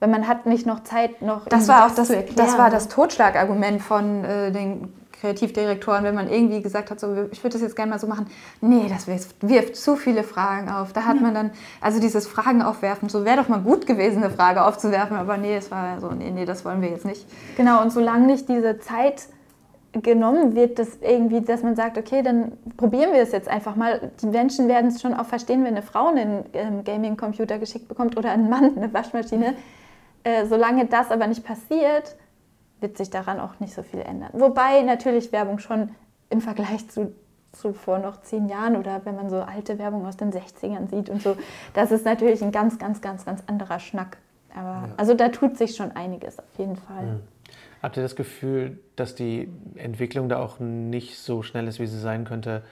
Weil 0.00 0.08
man 0.08 0.26
hat 0.26 0.46
nicht 0.46 0.66
noch 0.66 0.82
Zeit, 0.82 1.22
noch 1.22 1.46
das 1.46 1.68
war 1.68 1.86
auch 1.86 1.94
das, 1.94 2.08
das 2.34 2.58
war 2.58 2.70
das 2.70 2.88
Totschlagargument 2.88 3.82
von 3.82 4.24
äh, 4.24 4.50
den 4.50 4.92
Kreativdirektoren, 5.20 6.02
wenn 6.02 6.14
man 6.14 6.30
irgendwie 6.30 6.62
gesagt 6.62 6.90
hat, 6.90 6.98
so, 6.98 7.28
ich 7.30 7.44
würde 7.44 7.52
das 7.52 7.60
jetzt 7.60 7.76
gerne 7.76 7.90
mal 7.90 7.98
so 7.98 8.06
machen, 8.06 8.26
nee, 8.62 8.86
das 8.88 9.06
wirft 9.06 9.76
zu 9.76 9.96
viele 9.96 10.24
Fragen 10.24 10.70
auf. 10.70 10.94
Da 10.94 11.04
hat 11.04 11.20
man 11.20 11.34
dann, 11.34 11.50
also 11.80 12.00
dieses 12.00 12.26
Fragen 12.26 12.62
aufwerfen, 12.62 13.10
so 13.10 13.24
wäre 13.26 13.36
doch 13.36 13.48
mal 13.48 13.60
gut 13.60 13.86
gewesen, 13.86 14.22
eine 14.24 14.32
Frage 14.32 14.64
aufzuwerfen, 14.64 15.16
aber 15.18 15.36
nee, 15.36 15.56
es 15.56 15.70
war 15.70 16.00
so, 16.00 16.10
nee, 16.10 16.30
nee, 16.30 16.46
das 16.46 16.64
wollen 16.64 16.80
wir 16.80 16.88
jetzt 16.88 17.04
nicht. 17.04 17.26
Genau, 17.58 17.82
und 17.82 17.92
solange 17.92 18.26
nicht 18.26 18.48
diese 18.48 18.78
Zeit 18.78 19.26
genommen 19.92 20.54
wird, 20.54 20.78
dass 20.78 20.98
irgendwie, 21.00 21.40
dass 21.40 21.62
man 21.62 21.74
sagt, 21.74 21.98
okay, 21.98 22.22
dann 22.22 22.52
probieren 22.76 23.12
wir 23.12 23.22
es 23.22 23.32
jetzt 23.32 23.48
einfach 23.48 23.74
mal. 23.74 24.12
Die 24.22 24.26
Menschen 24.26 24.68
werden 24.68 24.88
es 24.88 25.00
schon 25.00 25.14
auch 25.14 25.26
verstehen, 25.26 25.64
wenn 25.64 25.74
eine 25.74 25.82
Frau 25.82 26.08
einen 26.08 26.44
ähm, 26.52 26.84
Gaming-Computer 26.84 27.58
geschickt 27.58 27.88
bekommt 27.88 28.16
oder 28.16 28.30
ein 28.30 28.48
Mann 28.48 28.76
eine 28.76 28.92
Waschmaschine. 28.92 29.54
Äh, 30.22 30.46
solange 30.46 30.86
das 30.86 31.10
aber 31.10 31.26
nicht 31.26 31.44
passiert, 31.44 32.16
wird 32.80 32.96
sich 32.96 33.10
daran 33.10 33.40
auch 33.40 33.58
nicht 33.58 33.74
so 33.74 33.82
viel 33.82 34.00
ändern. 34.00 34.30
Wobei 34.32 34.82
natürlich 34.82 35.32
Werbung 35.32 35.58
schon 35.58 35.90
im 36.30 36.40
Vergleich 36.40 36.88
zu, 36.88 37.12
zu 37.52 37.72
vor 37.72 37.98
noch 37.98 38.20
zehn 38.22 38.48
Jahren 38.48 38.76
oder 38.76 39.00
wenn 39.04 39.16
man 39.16 39.28
so 39.28 39.40
alte 39.40 39.78
Werbung 39.78 40.06
aus 40.06 40.16
den 40.16 40.32
60ern 40.32 40.88
sieht 40.88 41.10
und 41.10 41.22
so, 41.22 41.36
das 41.74 41.90
ist 41.90 42.04
natürlich 42.04 42.42
ein 42.42 42.52
ganz, 42.52 42.78
ganz, 42.78 43.00
ganz, 43.00 43.24
ganz 43.24 43.42
anderer 43.46 43.80
Schnack. 43.80 44.18
Aber 44.54 44.88
ja. 44.88 44.94
also 44.96 45.14
da 45.14 45.28
tut 45.30 45.56
sich 45.56 45.74
schon 45.74 45.92
einiges 45.92 46.38
auf 46.38 46.58
jeden 46.58 46.76
Fall. 46.76 47.04
Mhm. 47.04 47.20
Habt 47.82 47.96
ihr 47.96 48.02
das 48.02 48.16
Gefühl, 48.16 48.78
dass 48.96 49.14
die 49.14 49.48
Entwicklung 49.76 50.28
da 50.28 50.38
auch 50.38 50.58
nicht 50.60 51.18
so 51.18 51.42
schnell 51.42 51.66
ist, 51.66 51.78
wie 51.80 51.86
sie 51.86 51.98
sein 51.98 52.24
könnte, 52.24 52.62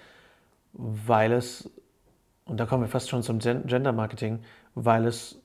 weil 0.73 1.33
es, 1.33 1.71
und 2.45 2.59
da 2.59 2.67
kommen 2.67 2.83
wir 2.83 2.89
fast 2.89 3.09
schon 3.09 3.23
zum 3.23 3.39
Gender 3.39 3.93
Marketing, 3.93 4.41
weil 4.75 5.07
es 5.07 5.41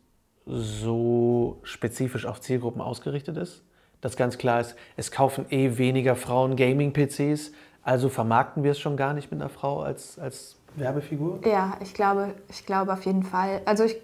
so 0.45 1.59
spezifisch 1.63 2.25
auf 2.25 2.41
Zielgruppen 2.41 2.81
ausgerichtet 2.81 3.37
ist? 3.37 3.63
dass 4.03 4.17
ganz 4.17 4.37
klar 4.37 4.59
ist, 4.59 4.75
es 4.97 5.11
kaufen 5.11 5.45
eh 5.49 5.77
weniger 5.77 6.15
Frauen 6.15 6.57
Gaming-PCs, 6.57 7.53
also 7.83 8.09
vermarkten 8.09 8.63
wir 8.63 8.71
es 8.71 8.79
schon 8.79 8.97
gar 8.97 9.13
nicht 9.13 9.31
mit 9.31 9.39
einer 9.39 9.49
Frau 9.49 9.81
als, 9.81 10.19
als 10.19 10.57
Werbefigur? 10.75 11.39
Ja, 11.45 11.77
ich 11.81 11.93
glaube, 11.93 12.33
ich 12.49 12.65
glaube 12.65 12.91
auf 12.91 13.05
jeden 13.05 13.23
Fall. 13.23 13.61
Also 13.65 13.85
ich, 13.85 13.95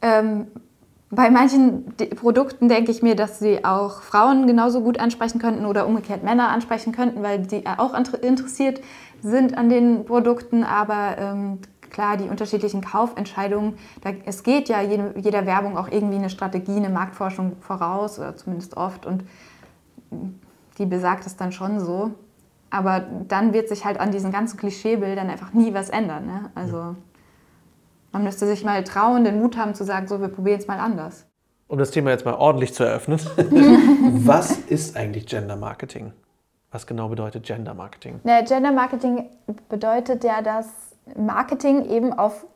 ähm, 0.00 0.46
bei 1.14 1.28
manchen 1.28 1.94
Produkten 2.16 2.70
denke 2.70 2.90
ich 2.90 3.02
mir, 3.02 3.14
dass 3.14 3.38
sie 3.38 3.66
auch 3.66 4.00
Frauen 4.00 4.46
genauso 4.46 4.80
gut 4.80 4.98
ansprechen 4.98 5.38
könnten 5.38 5.66
oder 5.66 5.86
umgekehrt 5.86 6.24
Männer 6.24 6.48
ansprechen 6.48 6.92
könnten, 6.92 7.22
weil 7.22 7.40
die 7.40 7.66
auch 7.66 7.92
interessiert 7.92 8.80
sind 9.20 9.58
an 9.58 9.68
den 9.68 10.06
Produkten. 10.06 10.64
Aber 10.64 11.18
ähm, 11.18 11.58
klar, 11.90 12.16
die 12.16 12.30
unterschiedlichen 12.30 12.80
Kaufentscheidungen, 12.80 13.74
da, 14.00 14.12
es 14.24 14.42
geht 14.42 14.70
ja 14.70 14.80
jede, 14.80 15.12
jeder 15.18 15.44
Werbung 15.44 15.76
auch 15.76 15.88
irgendwie 15.90 16.16
eine 16.16 16.30
Strategie, 16.30 16.76
eine 16.76 16.88
Marktforschung 16.88 17.56
voraus, 17.60 18.18
oder 18.18 18.34
zumindest 18.34 18.78
oft. 18.78 19.04
Und 19.04 19.22
die 20.78 20.86
besagt 20.86 21.26
es 21.26 21.36
dann 21.36 21.52
schon 21.52 21.78
so. 21.78 22.12
Aber 22.70 23.04
dann 23.28 23.52
wird 23.52 23.68
sich 23.68 23.84
halt 23.84 24.00
an 24.00 24.12
diesen 24.12 24.32
ganzen 24.32 24.56
Klischeebildern 24.56 25.28
einfach 25.28 25.52
nie 25.52 25.74
was 25.74 25.90
ändern. 25.90 26.24
Ne? 26.24 26.50
Also 26.54 26.96
man 28.12 28.24
müsste 28.24 28.46
sich 28.46 28.64
mal 28.64 28.84
trauen, 28.84 29.24
den 29.24 29.40
Mut 29.40 29.56
haben 29.56 29.74
zu 29.74 29.84
sagen, 29.84 30.06
so, 30.06 30.20
wir 30.20 30.28
probieren 30.28 30.60
es 30.60 30.66
mal 30.66 30.78
anders. 30.78 31.26
Um 31.66 31.78
das 31.78 31.90
Thema 31.90 32.10
jetzt 32.10 32.24
mal 32.24 32.34
ordentlich 32.34 32.74
zu 32.74 32.84
eröffnen. 32.84 33.18
was 34.26 34.58
ist 34.58 34.96
eigentlich 34.96 35.26
Gender 35.26 35.56
Marketing? 35.56 36.12
Was 36.70 36.86
genau 36.86 37.08
bedeutet 37.08 37.44
Gender 37.44 37.74
Marketing? 37.74 38.20
Na, 38.24 38.42
Gender 38.42 38.72
Marketing 38.72 39.30
bedeutet 39.68 40.24
ja, 40.24 40.42
dass 40.42 40.68
Marketing 41.16 41.88
eben 41.88 42.12
auf 42.12 42.46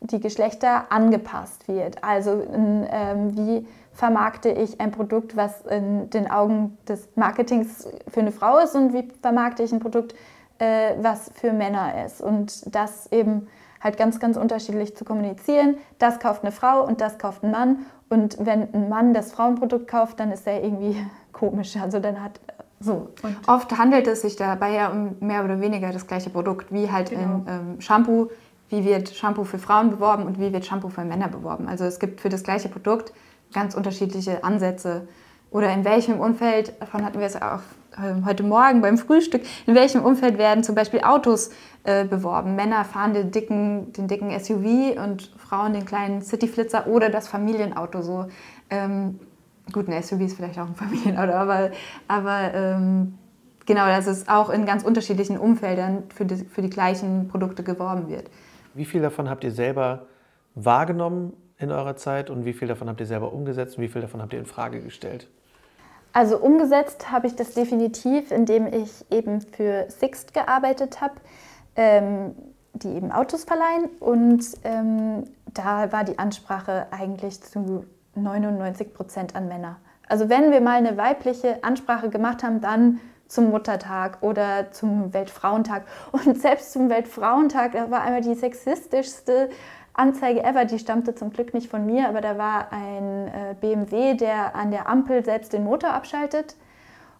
die 0.00 0.20
Geschlechter 0.20 0.90
angepasst 0.90 1.68
wird. 1.68 2.02
Also 2.02 2.42
ähm, 2.52 3.36
wie 3.36 3.66
vermarkte 3.92 4.50
ich 4.50 4.80
ein 4.80 4.92
Produkt, 4.92 5.36
was 5.36 5.62
in 5.62 6.08
den 6.10 6.30
Augen 6.30 6.78
des 6.88 7.08
Marketings 7.16 7.88
für 8.08 8.20
eine 8.20 8.32
Frau 8.32 8.58
ist 8.58 8.74
und 8.74 8.94
wie 8.94 9.08
vermarkte 9.20 9.62
ich 9.62 9.72
ein 9.72 9.80
Produkt, 9.80 10.14
äh, 10.58 10.94
was 11.00 11.30
für 11.34 11.52
Männer 11.52 12.04
ist. 12.04 12.20
Und 12.20 12.74
das 12.74 13.10
eben 13.12 13.46
halt 13.80 13.96
ganz, 13.96 14.20
ganz 14.20 14.36
unterschiedlich 14.36 14.96
zu 14.96 15.04
kommunizieren. 15.04 15.76
Das 15.98 16.20
kauft 16.20 16.42
eine 16.42 16.52
Frau 16.52 16.84
und 16.84 17.00
das 17.00 17.18
kauft 17.18 17.42
ein 17.42 17.50
Mann. 17.50 17.86
Und 18.08 18.36
wenn 18.44 18.72
ein 18.74 18.88
Mann 18.88 19.14
das 19.14 19.32
Frauenprodukt 19.32 19.88
kauft, 19.88 20.20
dann 20.20 20.32
ist 20.32 20.46
er 20.46 20.62
irgendwie 20.62 20.96
komisch. 21.32 21.76
Also 21.76 22.00
dann 22.00 22.22
hat 22.22 22.40
so. 22.80 23.08
Und 23.22 23.36
Oft 23.46 23.76
handelt 23.76 24.06
es 24.06 24.22
sich 24.22 24.36
dabei 24.36 24.72
ja 24.72 24.88
um 24.88 25.16
mehr 25.20 25.44
oder 25.44 25.60
weniger 25.60 25.92
das 25.92 26.06
gleiche 26.06 26.30
Produkt, 26.30 26.72
wie 26.72 26.90
halt 26.90 27.10
genau. 27.10 27.22
in 27.22 27.44
ähm, 27.46 27.80
Shampoo. 27.80 28.30
Wie 28.70 28.84
wird 28.84 29.10
Shampoo 29.10 29.44
für 29.44 29.58
Frauen 29.58 29.90
beworben 29.90 30.24
und 30.24 30.38
wie 30.38 30.52
wird 30.52 30.64
Shampoo 30.64 30.88
für 30.88 31.04
Männer 31.04 31.28
beworben? 31.28 31.68
Also 31.68 31.84
es 31.84 31.98
gibt 31.98 32.20
für 32.20 32.28
das 32.28 32.42
gleiche 32.42 32.68
Produkt 32.68 33.12
ganz 33.52 33.74
unterschiedliche 33.74 34.44
Ansätze. 34.44 35.08
Oder 35.50 35.72
in 35.72 35.84
welchem 35.84 36.20
Umfeld, 36.20 36.80
davon 36.80 37.04
hatten 37.04 37.18
wir 37.18 37.26
es 37.26 37.36
auch 37.36 37.60
äh, 37.92 38.24
heute 38.24 38.42
Morgen 38.42 38.80
beim 38.80 38.98
Frühstück, 38.98 39.42
in 39.66 39.74
welchem 39.74 40.04
Umfeld 40.04 40.38
werden 40.38 40.62
zum 40.62 40.74
Beispiel 40.74 41.00
Autos 41.00 41.50
äh, 41.84 42.04
beworben? 42.04 42.54
Männer 42.54 42.84
fahren 42.84 43.14
den 43.14 43.30
dicken, 43.30 43.92
den 43.92 44.06
dicken 44.06 44.30
SUV 44.38 44.96
und 45.04 45.32
Frauen 45.36 45.72
den 45.72 45.84
kleinen 45.84 46.22
Cityflitzer 46.22 46.86
oder 46.86 47.10
das 47.10 47.28
Familienauto 47.28 48.02
so. 48.02 48.26
Ähm, 48.70 49.18
Gut, 49.72 49.88
ein 49.88 50.02
SUV 50.02 50.20
ist 50.22 50.36
vielleicht 50.36 50.58
auch 50.58 50.66
ein 50.66 50.74
Familienauto, 50.76 51.32
aber, 51.32 51.70
aber 52.08 52.54
ähm, 52.54 53.18
genau, 53.66 53.86
dass 53.86 54.06
es 54.06 54.28
auch 54.28 54.50
in 54.50 54.66
ganz 54.66 54.82
unterschiedlichen 54.82 55.38
Umfeldern 55.38 56.04
für 56.14 56.24
die, 56.24 56.36
für 56.36 56.62
die 56.62 56.70
gleichen 56.70 57.28
Produkte 57.28 57.62
geworben 57.62 58.08
wird. 58.08 58.30
Wie 58.74 58.84
viel 58.84 59.02
davon 59.02 59.28
habt 59.28 59.44
ihr 59.44 59.52
selber 59.52 60.06
wahrgenommen 60.54 61.32
in 61.58 61.70
eurer 61.70 61.96
Zeit 61.96 62.30
und 62.30 62.44
wie 62.44 62.52
viel 62.52 62.68
davon 62.68 62.88
habt 62.88 63.00
ihr 63.00 63.06
selber 63.06 63.32
umgesetzt 63.32 63.76
und 63.76 63.84
wie 63.84 63.88
viel 63.88 64.02
davon 64.02 64.22
habt 64.22 64.32
ihr 64.32 64.38
in 64.38 64.46
Frage 64.46 64.80
gestellt? 64.80 65.28
Also 66.12 66.38
umgesetzt 66.38 67.10
habe 67.10 67.26
ich 67.26 67.36
das 67.36 67.54
definitiv, 67.54 68.30
indem 68.30 68.66
ich 68.66 69.04
eben 69.10 69.40
für 69.40 69.86
Sixt 69.88 70.34
gearbeitet 70.34 71.00
habe, 71.00 71.14
ähm, 71.76 72.34
die 72.72 72.88
eben 72.88 73.12
Autos 73.12 73.44
verleihen. 73.44 73.86
Und 74.00 74.44
ähm, 74.64 75.24
da 75.54 75.92
war 75.92 76.04
die 76.04 76.18
Ansprache 76.18 76.86
eigentlich 76.90 77.42
zu 77.42 77.84
99 78.14 78.92
Prozent 78.92 79.36
an 79.36 79.48
Männer. 79.48 79.76
Also 80.08 80.28
wenn 80.28 80.50
wir 80.50 80.60
mal 80.60 80.76
eine 80.76 80.96
weibliche 80.96 81.62
Ansprache 81.62 82.10
gemacht 82.10 82.42
haben, 82.42 82.60
dann 82.60 83.00
zum 83.28 83.50
Muttertag 83.50 84.18
oder 84.22 84.72
zum 84.72 85.14
Weltfrauentag. 85.14 85.84
Und 86.10 86.40
selbst 86.40 86.72
zum 86.72 86.90
Weltfrauentag, 86.90 87.72
da 87.72 87.90
war 87.90 88.02
einmal 88.02 88.20
die 88.20 88.34
sexistischste 88.34 89.50
Anzeige 90.00 90.42
ever, 90.42 90.64
die 90.64 90.78
stammte 90.78 91.14
zum 91.14 91.30
Glück 91.30 91.54
nicht 91.54 91.70
von 91.70 91.86
mir, 91.86 92.08
aber 92.08 92.20
da 92.20 92.38
war 92.38 92.72
ein 92.72 93.28
äh, 93.28 93.54
BMW, 93.60 94.14
der 94.14 94.56
an 94.56 94.70
der 94.70 94.88
Ampel 94.88 95.24
selbst 95.24 95.52
den 95.52 95.64
Motor 95.64 95.90
abschaltet. 95.92 96.56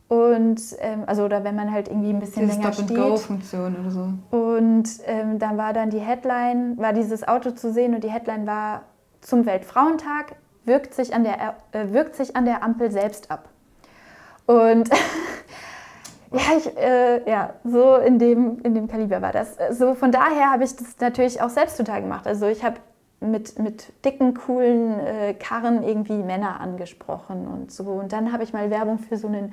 Und 0.08 0.60
ähm, 0.80 1.04
also 1.06 1.24
oder 1.24 1.44
wenn 1.44 1.54
man 1.54 1.70
halt 1.70 1.86
irgendwie 1.86 2.10
ein 2.10 2.18
bisschen 2.18 2.48
Diese 2.48 2.58
länger 2.58 2.72
Stop-and-Go-Funktion 2.72 3.76
oder 3.80 3.90
so. 3.92 4.36
Und 4.36 4.88
ähm, 5.06 5.38
dann 5.38 5.56
war 5.56 5.72
dann 5.72 5.90
die 5.90 6.00
Headline, 6.00 6.76
war 6.78 6.92
dieses 6.92 7.28
Auto 7.28 7.52
zu 7.52 7.72
sehen 7.72 7.94
und 7.94 8.02
die 8.02 8.10
Headline 8.10 8.44
war 8.46 8.82
zum 9.20 9.46
Weltfrauentag 9.46 10.34
wirkt 10.64 10.94
sich 10.94 11.14
an 11.14 11.24
der, 11.24 11.56
äh, 11.72 11.92
wirkt 11.92 12.16
sich 12.16 12.36
an 12.36 12.44
der 12.44 12.62
Ampel 12.62 12.90
selbst 12.90 13.30
ab. 13.30 13.48
Und 14.46 14.90
ja, 16.32 16.56
ich, 16.56 16.76
äh, 16.76 17.30
ja, 17.30 17.54
so 17.64 17.96
in 17.96 18.18
dem, 18.18 18.60
in 18.62 18.74
dem 18.74 18.88
Kaliber 18.88 19.20
war 19.22 19.32
das. 19.32 19.56
So 19.72 19.94
von 19.94 20.12
daher 20.12 20.52
habe 20.52 20.64
ich 20.64 20.76
das 20.76 20.96
natürlich 21.00 21.42
auch 21.42 21.50
selbst 21.50 21.76
total 21.76 22.02
gemacht. 22.02 22.26
Also 22.26 22.46
ich 22.46 22.64
habe 22.64 22.76
mit, 23.20 23.58
mit 23.58 23.92
dicken, 24.04 24.34
coolen 24.34 24.98
äh, 25.00 25.34
Karren 25.34 25.82
irgendwie 25.82 26.22
Männer 26.22 26.60
angesprochen 26.60 27.46
und 27.46 27.72
so. 27.72 27.84
Und 27.84 28.12
dann 28.12 28.32
habe 28.32 28.44
ich 28.44 28.52
mal 28.52 28.70
Werbung 28.70 28.98
für 28.98 29.16
so 29.16 29.28
einen 29.28 29.52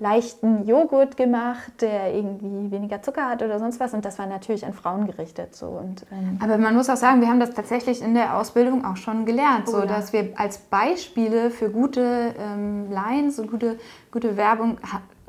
leichten 0.00 0.64
Joghurt 0.64 1.16
gemacht, 1.16 1.72
der 1.80 2.14
irgendwie 2.14 2.70
weniger 2.70 3.02
Zucker 3.02 3.28
hat 3.28 3.42
oder 3.42 3.58
sonst 3.58 3.80
was. 3.80 3.94
Und 3.94 4.04
das 4.04 4.18
war 4.18 4.26
natürlich 4.26 4.64
an 4.64 4.72
Frauen 4.72 5.06
gerichtet. 5.06 5.56
So. 5.56 5.66
Und, 5.66 6.06
ähm 6.12 6.38
Aber 6.42 6.56
man 6.56 6.74
muss 6.74 6.88
auch 6.88 6.96
sagen, 6.96 7.20
wir 7.20 7.28
haben 7.28 7.40
das 7.40 7.50
tatsächlich 7.50 8.00
in 8.02 8.14
der 8.14 8.36
Ausbildung 8.36 8.84
auch 8.84 8.96
schon 8.96 9.26
gelernt, 9.26 9.64
oh, 9.66 9.72
so 9.72 9.78
ja. 9.80 9.86
dass 9.86 10.12
wir 10.12 10.32
als 10.36 10.58
Beispiele 10.58 11.50
für 11.50 11.70
gute 11.70 12.34
ähm, 12.38 12.90
Lines 12.90 13.38
und 13.38 13.50
gute, 13.50 13.78
gute 14.12 14.36
Werbung 14.36 14.78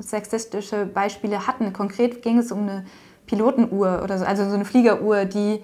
sexistische 0.02 0.86
Beispiele 0.86 1.46
hatten. 1.46 1.72
Konkret 1.72 2.22
ging 2.22 2.38
es 2.38 2.52
um 2.52 2.62
eine 2.62 2.84
Pilotenuhr 3.26 4.00
oder 4.02 4.18
so, 4.18 4.24
also 4.24 4.48
so 4.48 4.54
eine 4.54 4.64
Fliegeruhr, 4.64 5.24
die 5.24 5.62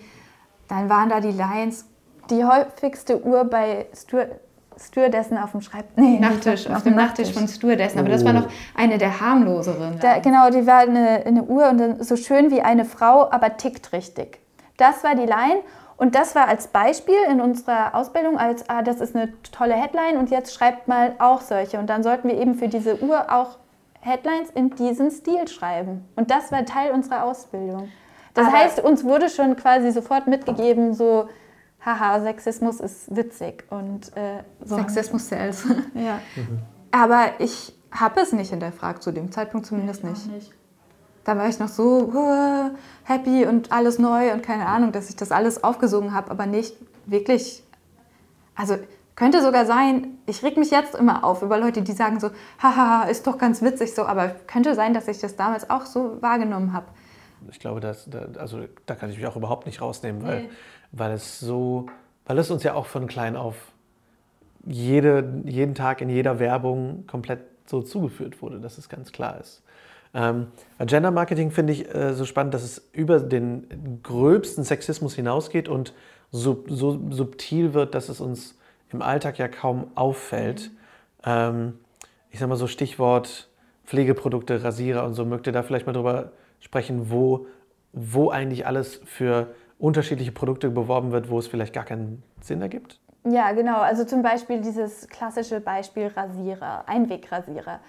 dann 0.68 0.89
waren 0.89 1.09
da 1.09 1.20
die 1.20 1.32
Lines. 1.32 1.87
Die 2.30 2.45
häufigste 2.45 3.24
Uhr 3.24 3.45
bei 3.45 3.87
Stuart 3.95 4.41
Stewardessen 4.78 5.39
auf 5.39 5.53
dem 5.53 5.62
Schreibtisch. 5.62 5.97
Nee, 5.97 6.18
Nachttisch, 6.18 6.66
auf, 6.66 6.76
auf 6.76 6.82
dem 6.82 6.97
Nachttisch, 6.97 7.28
Nachttisch 7.28 7.32
von 7.32 7.49
Stewardessen. 7.49 7.99
Aber 7.99 8.11
das 8.11 8.24
war 8.26 8.34
noch 8.34 8.49
eine 8.74 8.99
der 8.99 9.20
harmloseren. 9.20 9.99
Da, 10.01 10.18
genau, 10.18 10.51
die 10.51 10.66
war 10.66 10.80
eine, 10.80 11.24
eine 11.24 11.45
Uhr 11.45 11.70
und 11.70 11.78
dann 11.78 12.03
so 12.03 12.14
schön 12.16 12.51
wie 12.51 12.61
eine 12.61 12.84
Frau, 12.84 13.30
aber 13.30 13.57
tickt 13.57 13.95
richtig. 13.95 14.39
Das 14.76 15.03
war 15.03 15.14
die 15.14 15.24
Line. 15.24 15.61
Und 15.97 16.14
das 16.14 16.34
war 16.34 16.47
als 16.47 16.68
Beispiel 16.68 17.16
in 17.30 17.41
unserer 17.41 17.95
Ausbildung, 17.95 18.37
als 18.37 18.68
ah, 18.68 18.82
das 18.82 19.01
ist 19.01 19.16
eine 19.16 19.32
tolle 19.51 19.72
Headline 19.72 20.18
und 20.18 20.30
jetzt 20.30 20.53
schreibt 20.53 20.89
mal 20.89 21.14
auch 21.18 21.41
solche. 21.41 21.78
Und 21.78 21.89
dann 21.89 22.03
sollten 22.03 22.28
wir 22.28 22.39
eben 22.39 22.55
für 22.55 22.68
diese 22.68 23.03
Uhr 23.03 23.32
auch 23.32 23.57
Headlines 24.07 24.50
in 24.50 24.70
diesem 24.70 25.11
Stil 25.11 25.48
schreiben. 25.48 26.04
Und 26.14 26.30
das 26.30 26.52
war 26.52 26.64
Teil 26.64 26.92
unserer 26.92 27.24
Ausbildung. 27.24 27.88
Das 28.34 28.46
Aber 28.46 28.57
heißt, 28.57 28.80
uns 28.80 29.02
wurde 29.04 29.28
schon 29.28 29.57
quasi 29.57 29.90
sofort 29.90 30.26
mitgegeben, 30.26 30.94
so 30.94 31.28
haha, 31.84 32.20
Sexismus 32.20 32.80
ist 32.80 33.14
witzig. 33.14 33.64
Und, 33.70 34.16
äh, 34.16 34.42
so 34.64 34.76
Sexismus 34.76 35.28
sells. 35.28 35.64
ja. 35.94 36.20
Mhm. 36.36 36.61
Aber 36.90 37.30
ich 37.38 37.76
habe 37.90 38.20
es 38.20 38.32
nicht 38.32 38.50
hinterfragt, 38.50 39.02
zu 39.02 39.12
dem 39.12 39.32
Zeitpunkt 39.32 39.66
zumindest 39.66 40.04
nicht. 40.04 40.30
nicht. 40.30 40.52
Da 41.24 41.36
war 41.36 41.48
ich 41.48 41.59
noch 41.59 41.68
so 41.68 42.12
uh, 42.14 42.70
happy 43.02 43.46
und 43.46 43.72
alles 43.72 43.98
neu 43.98 44.32
und 44.32 44.42
keine 44.42 44.66
Ahnung, 44.66 44.92
dass 44.92 45.09
ich 45.11 45.16
das 45.16 45.32
alles 45.32 45.64
aufgesogen 45.64 46.14
habe, 46.14 46.30
aber 46.30 46.46
nicht 46.46 46.76
wirklich. 47.07 47.64
Also 48.54 48.76
könnte 49.16 49.42
sogar 49.42 49.66
sein, 49.66 50.18
ich 50.26 50.42
reg 50.42 50.56
mich 50.56 50.70
jetzt 50.70 50.94
immer 50.94 51.24
auf 51.24 51.42
über 51.42 51.58
Leute, 51.58 51.82
die 51.82 51.92
sagen 51.92 52.20
so, 52.20 52.30
haha, 52.62 53.04
ist 53.04 53.26
doch 53.26 53.38
ganz 53.38 53.62
witzig 53.62 53.94
so, 53.94 54.04
aber 54.06 54.28
könnte 54.46 54.74
sein, 54.74 54.94
dass 54.94 55.08
ich 55.08 55.18
das 55.18 55.36
damals 55.36 55.68
auch 55.68 55.86
so 55.86 56.22
wahrgenommen 56.22 56.72
habe. 56.72 56.86
Ich 57.50 57.58
glaube, 57.60 57.80
dass, 57.80 58.08
also, 58.38 58.60
da 58.86 58.94
kann 58.94 59.10
ich 59.10 59.16
mich 59.16 59.26
auch 59.26 59.36
überhaupt 59.36 59.66
nicht 59.66 59.80
rausnehmen, 59.80 60.22
weil 60.22 60.42
nee 60.42 60.48
weil 60.92 61.12
es 61.12 61.40
so, 61.40 61.86
weil 62.26 62.38
es 62.38 62.50
uns 62.50 62.62
ja 62.62 62.74
auch 62.74 62.86
von 62.86 63.06
klein 63.06 63.36
auf 63.36 63.56
jede, 64.64 65.42
jeden 65.44 65.74
Tag 65.74 66.00
in 66.00 66.08
jeder 66.08 66.38
Werbung 66.38 67.04
komplett 67.06 67.40
so 67.66 67.82
zugeführt 67.82 68.42
wurde, 68.42 68.60
dass 68.60 68.78
es 68.78 68.88
ganz 68.88 69.12
klar 69.12 69.38
ist. 69.40 69.62
Ähm, 70.14 70.48
Gender 70.78 71.10
Marketing 71.10 71.50
finde 71.50 71.72
ich 71.72 71.92
äh, 71.94 72.14
so 72.14 72.24
spannend, 72.24 72.54
dass 72.54 72.62
es 72.62 72.88
über 72.92 73.20
den 73.20 74.00
gröbsten 74.02 74.64
Sexismus 74.64 75.14
hinausgeht 75.14 75.68
und 75.68 75.92
so, 76.30 76.64
so 76.68 77.00
subtil 77.10 77.74
wird, 77.74 77.94
dass 77.94 78.08
es 78.08 78.20
uns 78.20 78.55
im 78.93 79.03
Alltag 79.03 79.39
ja 79.39 79.49
kaum 79.49 79.91
auffällt. 79.95 80.70
Ähm, 81.24 81.78
ich 82.30 82.39
sage 82.39 82.49
mal 82.49 82.57
so 82.57 82.66
Stichwort 82.66 83.49
Pflegeprodukte, 83.84 84.62
Rasierer 84.62 85.05
und 85.05 85.14
so. 85.14 85.24
Mögt 85.24 85.47
ihr 85.47 85.53
da 85.53 85.62
vielleicht 85.62 85.87
mal 85.87 85.93
drüber 85.93 86.32
sprechen, 86.61 87.11
wo, 87.11 87.47
wo 87.93 88.30
eigentlich 88.30 88.66
alles 88.66 89.01
für 89.05 89.55
unterschiedliche 89.78 90.32
Produkte 90.32 90.70
beworben 90.70 91.12
wird, 91.12 91.30
wo 91.30 91.39
es 91.39 91.47
vielleicht 91.47 91.72
gar 91.72 91.84
keinen 91.84 92.22
Sinn 92.41 92.61
ergibt? 92.62 93.01
Ja, 93.24 93.53
genau. 93.53 93.80
Also 93.80 94.05
zum 94.05 94.22
Beispiel 94.22 94.61
dieses 94.61 95.09
klassische 95.09 95.61
Beispiel 95.61 96.09
Rasierer, 96.09 96.89
Einwegrasierer. 96.89 97.80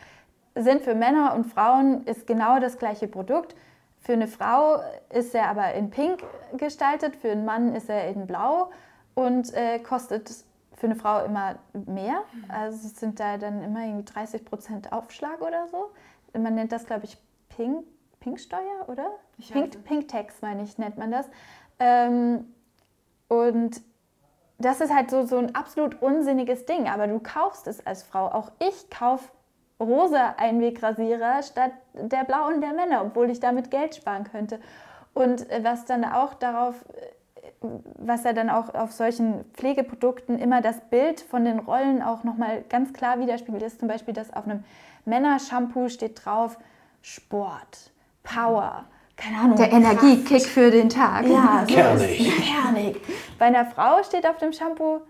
Sind 0.56 0.82
für 0.82 0.96
Männer 0.96 1.36
und 1.36 1.46
Frauen 1.46 2.04
ist 2.06 2.26
genau 2.26 2.60
das 2.60 2.80
gleiche 2.80 3.08
Produkt. 3.08 3.56
Für 4.00 4.14
eine 4.14 4.28
Frau 4.28 4.80
ist 5.14 5.36
er 5.36 5.50
aber 5.50 5.74
in 5.74 5.90
Pink 5.90 6.24
gestaltet, 6.58 7.16
für 7.16 7.32
einen 7.32 7.46
Mann 7.46 7.76
ist 7.76 7.90
er 7.90 8.10
in 8.10 8.26
Blau 8.26 8.72
und 9.14 9.54
äh, 9.54 9.80
kostet 9.80 10.32
für 10.78 10.86
eine 10.86 10.96
Frau 10.96 11.26
immer 11.26 11.56
mehr. 11.74 12.24
Also 12.48 12.88
es 12.88 13.00
sind 13.00 13.20
da 13.20 13.38
dann 13.38 13.62
immer 13.64 13.82
irgendwie 13.82 14.06
30 14.06 14.46
Prozent 14.46 14.92
Aufschlag 14.94 15.42
oder 15.42 15.68
so. 15.68 15.92
Man 16.40 16.56
nennt 16.56 16.72
das, 16.72 16.86
glaube 16.86 17.06
ich, 17.06 17.18
Pink, 17.50 17.86
Pinksteuer, 18.20 18.88
oder? 18.88 19.10
Ich 19.38 19.52
Pink, 19.52 19.84
Pink 19.84 20.08
Tax, 20.08 20.42
meine 20.42 20.64
ich, 20.64 20.78
nennt 20.78 20.98
man 20.98 21.12
das. 21.12 21.28
Ähm, 21.80 22.46
und 23.28 23.82
das 24.60 24.82
ist 24.82 24.94
halt 24.94 25.10
so, 25.10 25.26
so 25.26 25.38
ein 25.38 25.56
absolut 25.56 26.02
unsinniges 26.02 26.66
Ding, 26.66 26.88
aber 26.88 27.08
du 27.08 27.20
kaufst 27.20 27.68
es 27.68 27.86
als 27.86 28.04
Frau. 28.04 28.28
Auch 28.28 28.52
ich 28.60 28.90
kaufe 28.90 29.30
rosa 29.80 30.36
Einwegrasierer 30.38 31.44
statt 31.44 31.72
der 31.94 32.24
blauen 32.24 32.62
der 32.62 32.74
Männer, 32.74 33.04
obwohl 33.04 33.30
ich 33.30 33.40
damit 33.40 33.70
Geld 33.70 33.96
sparen 33.96 34.24
könnte. 34.24 34.60
Und 35.14 35.50
äh, 35.50 35.64
was 35.64 35.86
dann 35.86 36.06
auch 36.06 36.34
darauf, 36.36 36.76
äh, 36.90 37.10
was 37.62 38.24
ja 38.24 38.34
dann 38.34 38.50
auch 38.50 38.74
auf 38.76 38.92
solchen 38.92 39.44
Pflegeprodukten 39.54 40.38
immer 40.38 40.62
das 40.62 40.80
Bild 40.90 41.22
von 41.22 41.44
den 41.44 41.60
Rollen 41.60 42.02
auch 42.02 42.24
nochmal 42.24 42.64
ganz 42.70 42.94
klar 42.94 43.20
widerspiegelt, 43.20 43.64
ist 43.64 43.80
zum 43.80 43.88
Beispiel, 43.88 44.14
dass 44.14 44.32
auf 44.34 44.46
einem 44.46 44.64
Männershampoo 45.06 45.90
steht 45.90 46.24
drauf 46.24 46.58
Sport, 47.02 47.92
Power 48.24 48.86
keine 49.18 49.38
Ahnung. 49.40 49.58
Der 49.58 49.74
Energiekick 49.74 50.46
für 50.46 50.70
den 50.70 50.90
Tag. 50.90 51.28
Ja, 51.28 51.66
so 51.68 51.74
kernig. 51.74 52.38
kernig. 52.38 53.02
Bei 53.40 53.46
einer 53.46 53.66
Frau 53.66 54.04
steht 54.04 54.28
auf 54.28 54.38
dem 54.38 54.54
Shampoo 54.54 55.02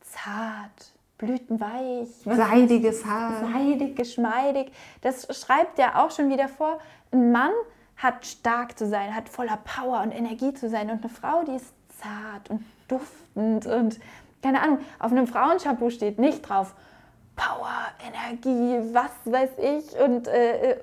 zart, 0.00 0.92
blütenweich. 1.18 2.08
Seidiges 2.24 3.04
Haar. 3.04 3.44
Seidig, 3.52 3.94
geschmeidig. 3.94 4.72
Das 5.02 5.28
schreibt 5.38 5.78
ja 5.78 6.02
auch 6.02 6.10
schon 6.10 6.30
wieder 6.30 6.48
vor. 6.48 6.78
Ein 7.12 7.30
Mann 7.30 7.52
hat 7.96 8.24
stark 8.26 8.78
zu 8.78 8.88
sein, 8.88 9.14
hat 9.14 9.28
voller 9.28 9.58
Power 9.58 10.00
und 10.00 10.12
Energie 10.12 10.54
zu 10.54 10.70
sein. 10.70 10.90
Und 10.90 11.04
eine 11.04 11.10
Frau, 11.10 11.44
die 11.44 11.56
ist 11.56 11.74
zart 12.02 12.50
und 12.50 12.64
duftend 12.88 13.66
und 13.66 14.00
keine 14.42 14.60
Ahnung. 14.60 14.78
Auf 14.98 15.12
einem 15.12 15.26
Frauenshampoo 15.26 15.90
steht 15.90 16.18
nicht 16.18 16.48
drauf 16.48 16.74
Power, 17.36 17.70
Energie, 18.06 18.92
was 18.92 19.10
weiß 19.24 19.50
ich 19.58 19.98
und 20.00 20.28
äh, 20.28 20.76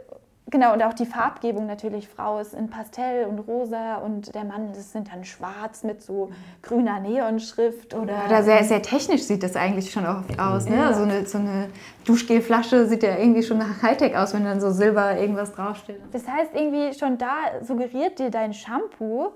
Genau, 0.51 0.73
und 0.73 0.81
auch 0.81 0.93
die 0.93 1.05
Farbgebung 1.05 1.67
natürlich. 1.67 2.07
Frau 2.07 2.39
ist 2.39 2.53
in 2.53 2.69
Pastell 2.69 3.25
und 3.25 3.39
rosa 3.39 3.97
und 3.97 4.33
der 4.33 4.45
Mann, 4.45 4.69
das 4.73 4.91
sind 4.91 5.11
dann 5.11 5.23
schwarz 5.23 5.83
mit 5.83 6.01
so 6.01 6.31
grüner 6.63 6.99
Neonschrift. 6.99 7.93
Oder, 7.93 8.23
oder 8.25 8.43
sehr, 8.43 8.63
sehr 8.63 8.81
technisch 8.81 9.23
sieht 9.23 9.43
das 9.43 9.55
eigentlich 9.55 9.91
schon 9.91 10.07
oft 10.07 10.39
aus. 10.39 10.67
Ne? 10.67 10.77
Ja. 10.77 10.93
So, 10.93 11.03
eine, 11.03 11.25
so 11.25 11.37
eine 11.37 11.69
Duschgelflasche 12.05 12.87
sieht 12.87 13.03
ja 13.03 13.17
irgendwie 13.17 13.43
schon 13.43 13.59
nach 13.59 13.81
Hightech 13.83 14.17
aus, 14.17 14.33
wenn 14.33 14.43
dann 14.43 14.59
so 14.59 14.71
Silber 14.71 15.19
irgendwas 15.19 15.53
draufsteht. 15.53 15.99
Das 16.11 16.27
heißt, 16.27 16.51
irgendwie 16.55 16.97
schon 16.97 17.17
da 17.17 17.35
suggeriert 17.61 18.17
dir 18.17 18.31
dein 18.31 18.53
Shampoo, 18.53 19.31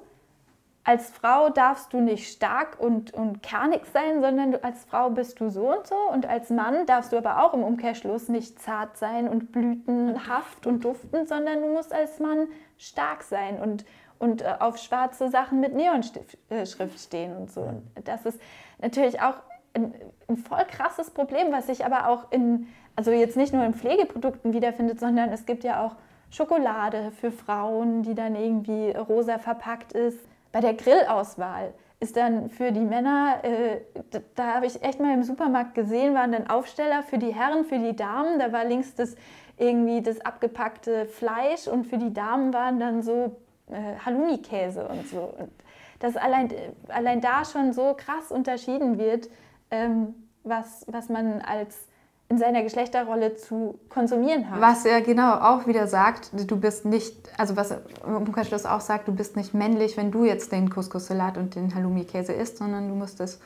als 0.86 1.09
Frau 1.09 1.49
darfst 1.49 1.93
du 1.93 2.01
nicht 2.01 2.29
stark 2.29 2.77
und, 2.79 3.13
und 3.13 3.41
kernig 3.41 3.86
sein, 3.93 4.21
sondern 4.21 4.51
du, 4.51 4.63
als 4.63 4.84
Frau 4.84 5.09
bist 5.09 5.39
du 5.39 5.49
so 5.49 5.71
und 5.71 5.88
so. 5.88 5.95
Und 6.11 6.25
als 6.25 6.49
Mann 6.49 6.86
darfst 6.86 7.13
du 7.13 7.17
aber 7.17 7.43
auch 7.43 7.53
im 7.53 7.63
Umkehrschluss 7.63 8.27
nicht 8.27 8.61
zart 8.61 8.97
sein 8.97 9.29
und 9.29 9.53
blütenhaft 9.53 10.67
und 10.67 10.84
duftend, 10.84 11.29
sondern 11.29 11.61
du 11.61 11.69
musst 11.69 11.93
als 11.93 12.19
Mann 12.19 12.47
stark 12.77 13.23
sein 13.23 13.61
und, 13.61 13.86
und 14.19 14.41
äh, 14.41 14.55
auf 14.59 14.77
schwarze 14.77 15.29
Sachen 15.29 15.61
mit 15.61 15.73
Neonschrift 15.73 16.38
äh, 16.49 16.65
stehen 16.65 17.38
und 17.38 17.49
so. 17.49 17.61
Und 17.61 17.84
das 18.03 18.25
ist 18.25 18.41
natürlich 18.81 19.21
auch 19.21 19.36
ein, 19.73 19.93
ein 20.27 20.36
voll 20.36 20.65
krasses 20.69 21.11
Problem, 21.11 21.53
was 21.53 21.67
sich 21.67 21.86
aber 21.86 22.09
auch 22.09 22.29
in, 22.29 22.67
also 22.97 23.11
jetzt 23.11 23.38
nicht 23.38 23.53
nur 23.53 23.63
in 23.63 23.73
Pflegeprodukten 23.73 24.51
wiederfindet, 24.51 24.99
sondern 24.99 25.29
es 25.29 25.45
gibt 25.45 25.63
ja 25.63 25.81
auch 25.81 25.95
Schokolade 26.29 27.11
für 27.11 27.31
Frauen, 27.31 28.03
die 28.03 28.15
dann 28.15 28.36
irgendwie 28.36 28.91
rosa 28.91 29.38
verpackt 29.38 29.93
ist 29.93 30.19
bei 30.53 30.61
der 30.61 30.75
Grillauswahl 30.75 31.73
ist 31.99 32.15
dann 32.15 32.49
für 32.49 32.71
die 32.71 32.79
Männer, 32.79 33.39
äh, 33.43 33.81
da, 34.11 34.19
da 34.35 34.53
habe 34.55 34.67
ich 34.67 34.81
echt 34.83 34.99
mal 34.99 35.13
im 35.13 35.23
Supermarkt 35.23 35.73
gesehen, 35.73 36.13
waren 36.13 36.31
dann 36.31 36.47
Aufsteller 36.47 37.01
für 37.03 37.17
die 37.17 37.33
Herren, 37.33 37.65
für 37.65 37.79
die 37.79 37.95
Damen. 37.95 38.39
Da 38.39 38.53
war 38.53 38.63
links 38.63 38.93
das 38.93 39.15
irgendwie 39.57 40.01
das 40.01 40.21
abgepackte 40.21 41.05
Fleisch 41.05 41.67
und 41.67 41.85
für 41.85 41.97
die 41.97 42.13
Damen 42.13 42.53
waren 42.53 42.79
dann 42.79 43.01
so 43.01 43.37
äh, 43.69 43.97
Halloumi-Käse 44.05 44.87
und 44.87 45.07
so. 45.07 45.33
Und 45.37 45.51
dass 45.99 46.15
allein, 46.15 46.53
allein 46.89 47.19
da 47.19 47.45
schon 47.45 47.73
so 47.73 47.95
krass 47.95 48.31
unterschieden 48.31 48.99
wird, 48.99 49.29
ähm, 49.71 50.13
was, 50.43 50.85
was 50.87 51.09
man 51.09 51.41
als 51.41 51.87
in 52.30 52.38
seiner 52.38 52.63
Geschlechterrolle 52.63 53.36
zu 53.36 53.80
konsumieren 53.89 54.49
hat. 54.49 54.59
Was 54.59 54.86
er 54.86 55.01
genau 55.01 55.36
auch 55.36 55.67
wieder 55.67 55.88
sagt, 55.88 56.32
du 56.34 56.57
bist 56.57 56.86
nicht, 56.86 57.15
also 57.38 57.55
was 57.55 57.76
Bukaschluss 58.03 58.65
auch 58.65 58.82
sagt, 58.82 59.07
du 59.07 59.13
bist 59.13 59.36
nicht 59.36 59.53
männlich, 59.53 59.97
wenn 59.97 60.11
du 60.11 60.26
jetzt 60.26 60.51
den 60.51 60.69
Couscous-Salat 60.69 61.38
und 61.38 61.55
den 61.55 61.76
Halloumi-Käse 61.76 62.34
isst, 62.34 62.57
sondern 62.57 62.88
du 62.88 62.95
musst 62.95 63.19
das 63.19 63.39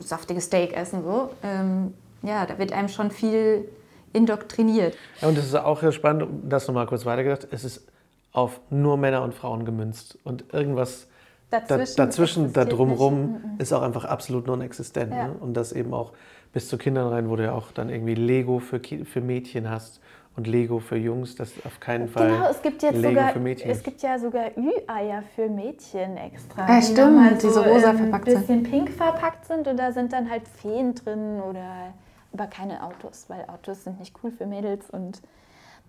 saftige 0.00 0.40
Steak 0.40 0.76
essen. 0.76 1.02
So. 1.02 1.30
Ähm, 1.42 1.94
ja, 2.22 2.44
da 2.46 2.58
wird 2.58 2.72
einem 2.72 2.88
schon 2.88 3.10
viel 3.10 3.68
indoktriniert. 4.12 4.96
Ja, 5.20 5.28
und 5.28 5.38
es 5.38 5.46
ist 5.46 5.54
auch 5.54 5.90
spannend, 5.92 6.28
das 6.48 6.66
nochmal 6.66 6.86
kurz 6.86 7.06
weitergedacht, 7.06 7.48
es 7.50 7.64
ist 7.64 7.86
auf 8.32 8.60
nur 8.70 8.96
Männer 8.96 9.22
und 9.22 9.34
Frauen 9.34 9.64
gemünzt 9.64 10.18
und 10.24 10.52
irgendwas 10.52 11.06
dazwischen, 11.50 11.96
da, 11.96 12.06
dazwischen 12.06 12.52
da 12.52 12.64
drumherum 12.64 13.22
mhm, 13.22 13.40
ist 13.58 13.72
auch 13.72 13.82
einfach 13.82 14.04
absolut 14.04 14.46
non-existent. 14.46 15.12
Ja. 15.12 15.28
Ne? 15.28 15.34
Und 15.40 15.54
das 15.54 15.72
eben 15.72 15.92
auch 15.94 16.12
bis 16.52 16.68
zu 16.68 16.78
Kindern 16.78 17.08
rein, 17.08 17.30
wo 17.30 17.36
du 17.36 17.44
ja 17.44 17.52
auch 17.52 17.72
dann 17.72 17.88
irgendwie 17.88 18.14
Lego 18.14 18.58
für, 18.58 18.80
für 18.80 19.20
Mädchen 19.20 19.70
hast 19.70 20.00
und 20.36 20.46
Lego 20.46 20.78
für 20.78 20.96
Jungs, 20.96 21.34
das 21.34 21.52
auf 21.64 21.80
keinen 21.80 22.08
Fall. 22.08 22.30
Genau, 22.30 22.50
es 22.50 22.62
gibt 22.62 22.82
jetzt 22.82 22.96
Lego 22.96 23.08
sogar, 23.08 23.32
für 23.32 23.40
Mädchen. 23.40 23.70
es 23.70 23.82
gibt 23.82 24.02
ja 24.02 24.18
sogar 24.18 24.56
Ü-Eier 24.56 25.22
für 25.34 25.48
Mädchen 25.48 26.16
extra. 26.16 26.68
Ja, 26.68 26.82
stimmt, 26.82 27.20
halt 27.22 27.40
so, 27.40 27.48
diese 27.48 27.66
rosa 27.66 27.94
verpackt 27.94 28.26
sind. 28.26 28.36
Ein 28.36 28.40
bisschen 28.40 28.62
pink 28.64 28.90
verpackt 28.90 29.46
sind 29.46 29.68
und 29.68 29.76
da 29.76 29.92
sind 29.92 30.12
dann 30.12 30.30
halt 30.30 30.48
Feen 30.48 30.94
drin 30.94 31.40
oder 31.40 31.92
aber 32.32 32.46
keine 32.46 32.82
Autos, 32.84 33.24
weil 33.28 33.44
Autos 33.48 33.84
sind 33.84 33.98
nicht 33.98 34.14
cool 34.22 34.30
für 34.30 34.46
Mädels 34.46 34.88
und 34.90 35.20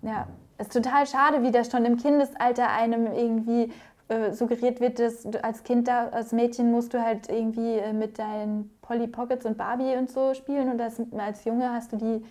ja, 0.01 0.27
ist 0.57 0.73
total 0.73 1.05
schade, 1.05 1.43
wie 1.43 1.51
das 1.51 1.69
schon 1.71 1.85
im 1.85 1.97
Kindesalter 1.97 2.71
einem 2.71 3.05
irgendwie 3.05 3.71
äh, 4.11 4.33
suggeriert 4.33 4.81
wird, 4.81 4.99
dass 4.99 5.23
du 5.23 5.43
als 5.43 5.63
Kind 5.63 5.87
da, 5.87 6.09
als 6.09 6.33
Mädchen 6.33 6.69
musst 6.69 6.93
du 6.93 7.01
halt 7.01 7.29
irgendwie 7.29 7.77
äh, 7.77 7.93
mit 7.93 8.19
deinen 8.19 8.69
Polly 8.81 9.07
Pockets 9.07 9.45
und 9.45 9.57
Barbie 9.57 9.95
und 9.97 10.11
so 10.11 10.33
spielen 10.33 10.69
und 10.69 10.77
das, 10.77 11.01
als 11.17 11.45
Junge 11.45 11.71
hast 11.71 11.93
du 11.93 11.97
die 11.97 12.21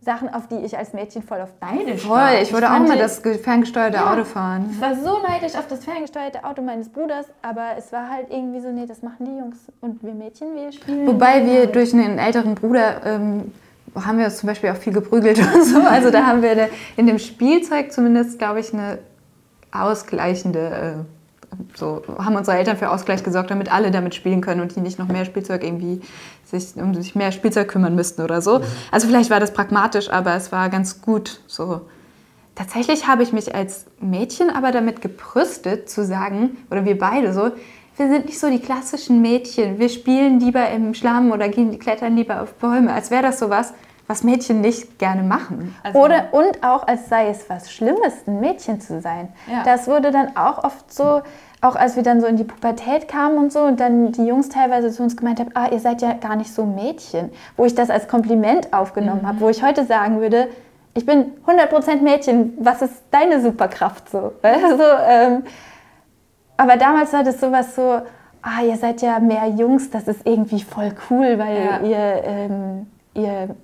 Sachen, 0.00 0.28
auf 0.32 0.46
die 0.46 0.56
ich 0.56 0.76
als 0.76 0.92
Mädchen 0.92 1.22
voll 1.22 1.40
auf 1.40 1.54
neidisch 1.60 2.08
war. 2.08 2.28
Voll, 2.28 2.42
ich 2.42 2.52
wollte 2.52 2.70
auch 2.70 2.78
mal 2.80 2.98
das 2.98 3.20
ferngesteuerte 3.42 3.96
ja, 3.96 4.12
Auto 4.12 4.24
fahren. 4.24 4.68
Ich 4.70 4.80
war 4.80 4.94
so 4.94 5.18
neidisch 5.26 5.54
auf 5.56 5.66
das 5.66 5.84
ferngesteuerte 5.84 6.44
Auto 6.44 6.62
meines 6.62 6.90
Bruders, 6.90 7.26
aber 7.42 7.70
es 7.78 7.90
war 7.92 8.10
halt 8.10 8.26
irgendwie 8.30 8.60
so, 8.60 8.70
nee, 8.70 8.86
das 8.86 9.02
machen 9.02 9.24
die 9.26 9.38
Jungs 9.38 9.58
und 9.80 10.02
wir 10.02 10.14
Mädchen, 10.14 10.54
wir 10.54 10.70
spielen. 10.70 11.06
Wobei 11.06 11.44
wir 11.46 11.66
durch 11.66 11.94
einen 11.94 12.18
älteren 12.18 12.54
Bruder 12.54 13.00
ähm, 13.04 13.52
haben 13.94 14.18
wir 14.18 14.26
uns 14.26 14.36
zum 14.36 14.48
Beispiel 14.48 14.70
auch 14.70 14.76
viel 14.76 14.92
geprügelt 14.92 15.38
und 15.54 15.64
so. 15.64 15.80
Also 15.80 16.10
da 16.10 16.26
haben 16.26 16.42
wir 16.42 16.68
in 16.96 17.06
dem 17.06 17.18
Spielzeug 17.18 17.90
zumindest, 17.90 18.38
glaube 18.38 18.60
ich, 18.60 18.72
eine 18.72 18.98
ausgleichende, 19.82 21.04
äh, 21.04 21.76
so 21.76 22.02
haben 22.18 22.36
unsere 22.36 22.56
Eltern 22.56 22.76
für 22.76 22.90
Ausgleich 22.90 23.22
gesorgt, 23.22 23.50
damit 23.50 23.72
alle 23.72 23.90
damit 23.90 24.14
spielen 24.14 24.40
können 24.40 24.60
und 24.60 24.76
die 24.76 24.80
nicht 24.80 24.98
noch 24.98 25.08
mehr 25.08 25.24
Spielzeug 25.24 25.62
irgendwie 25.64 26.00
sich 26.44 26.76
um 26.76 26.94
sich 26.94 27.14
mehr 27.14 27.32
Spielzeug 27.32 27.68
kümmern 27.68 27.94
müssten 27.94 28.22
oder 28.22 28.42
so. 28.42 28.58
Mhm. 28.58 28.64
Also 28.90 29.06
vielleicht 29.08 29.30
war 29.30 29.40
das 29.40 29.52
pragmatisch, 29.52 30.10
aber 30.10 30.34
es 30.34 30.52
war 30.52 30.68
ganz 30.68 31.00
gut 31.00 31.40
so. 31.46 31.82
Tatsächlich 32.54 33.06
habe 33.06 33.22
ich 33.22 33.32
mich 33.32 33.54
als 33.54 33.86
Mädchen 34.00 34.48
aber 34.50 34.72
damit 34.72 35.02
gebrüstet 35.02 35.90
zu 35.90 36.04
sagen, 36.04 36.56
oder 36.70 36.84
wir 36.84 36.98
beide 36.98 37.32
so, 37.32 37.50
wir 37.98 38.08
sind 38.08 38.26
nicht 38.26 38.38
so 38.38 38.50
die 38.50 38.60
klassischen 38.60 39.22
Mädchen. 39.22 39.78
Wir 39.78 39.88
spielen 39.88 40.40
lieber 40.40 40.68
im 40.70 40.94
Schlamm 40.94 41.32
oder 41.32 41.48
gehen 41.48 41.78
klettern 41.78 42.16
lieber 42.16 42.42
auf 42.42 42.54
Bäume, 42.54 42.92
als 42.92 43.10
wäre 43.10 43.22
das 43.22 43.38
sowas, 43.38 43.72
was 44.06 44.22
Mädchen 44.22 44.60
nicht 44.60 44.98
gerne 44.98 45.22
machen. 45.22 45.74
Also 45.82 45.98
Oder 45.98 46.28
und 46.32 46.62
auch 46.62 46.86
als 46.86 47.08
sei 47.08 47.28
es 47.28 47.48
was 47.50 47.72
Schlimmes, 47.72 48.26
ein 48.26 48.40
Mädchen 48.40 48.80
zu 48.80 49.00
sein. 49.00 49.28
Ja. 49.50 49.62
Das 49.64 49.88
wurde 49.88 50.10
dann 50.10 50.36
auch 50.36 50.62
oft 50.62 50.92
so, 50.92 51.22
auch 51.60 51.74
als 51.74 51.96
wir 51.96 52.02
dann 52.02 52.20
so 52.20 52.26
in 52.26 52.36
die 52.36 52.44
Pubertät 52.44 53.08
kamen 53.08 53.36
und 53.38 53.52
so 53.52 53.60
und 53.60 53.80
dann 53.80 54.12
die 54.12 54.26
Jungs 54.26 54.48
teilweise 54.48 54.90
zu 54.92 55.02
uns 55.02 55.16
gemeint 55.16 55.40
haben, 55.40 55.50
ah, 55.54 55.68
ihr 55.70 55.80
seid 55.80 56.02
ja 56.02 56.12
gar 56.12 56.36
nicht 56.36 56.52
so 56.52 56.64
Mädchen, 56.64 57.30
wo 57.56 57.64
ich 57.64 57.74
das 57.74 57.90
als 57.90 58.06
Kompliment 58.06 58.72
aufgenommen 58.72 59.22
mhm. 59.22 59.28
habe, 59.28 59.40
wo 59.40 59.48
ich 59.48 59.62
heute 59.62 59.84
sagen 59.84 60.20
würde, 60.20 60.48
ich 60.94 61.04
bin 61.04 61.32
100% 61.46 62.00
Mädchen, 62.02 62.54
was 62.58 62.82
ist 62.82 63.02
deine 63.10 63.40
Superkraft 63.40 64.08
so? 64.08 64.32
Also, 64.42 64.84
ähm, 65.06 65.44
aber 66.56 66.76
damals 66.76 67.12
war 67.12 67.22
das 67.22 67.38
sowas 67.38 67.74
so, 67.74 68.00
ah, 68.40 68.62
ihr 68.66 68.76
seid 68.76 69.02
ja 69.02 69.18
mehr 69.18 69.48
Jungs, 69.48 69.90
das 69.90 70.08
ist 70.08 70.20
irgendwie 70.24 70.62
voll 70.62 70.94
cool, 71.10 71.38
weil 71.38 71.64
ja. 71.64 71.80
ihr, 71.80 72.24
ähm, 72.24 72.86
ihr 73.12 73.56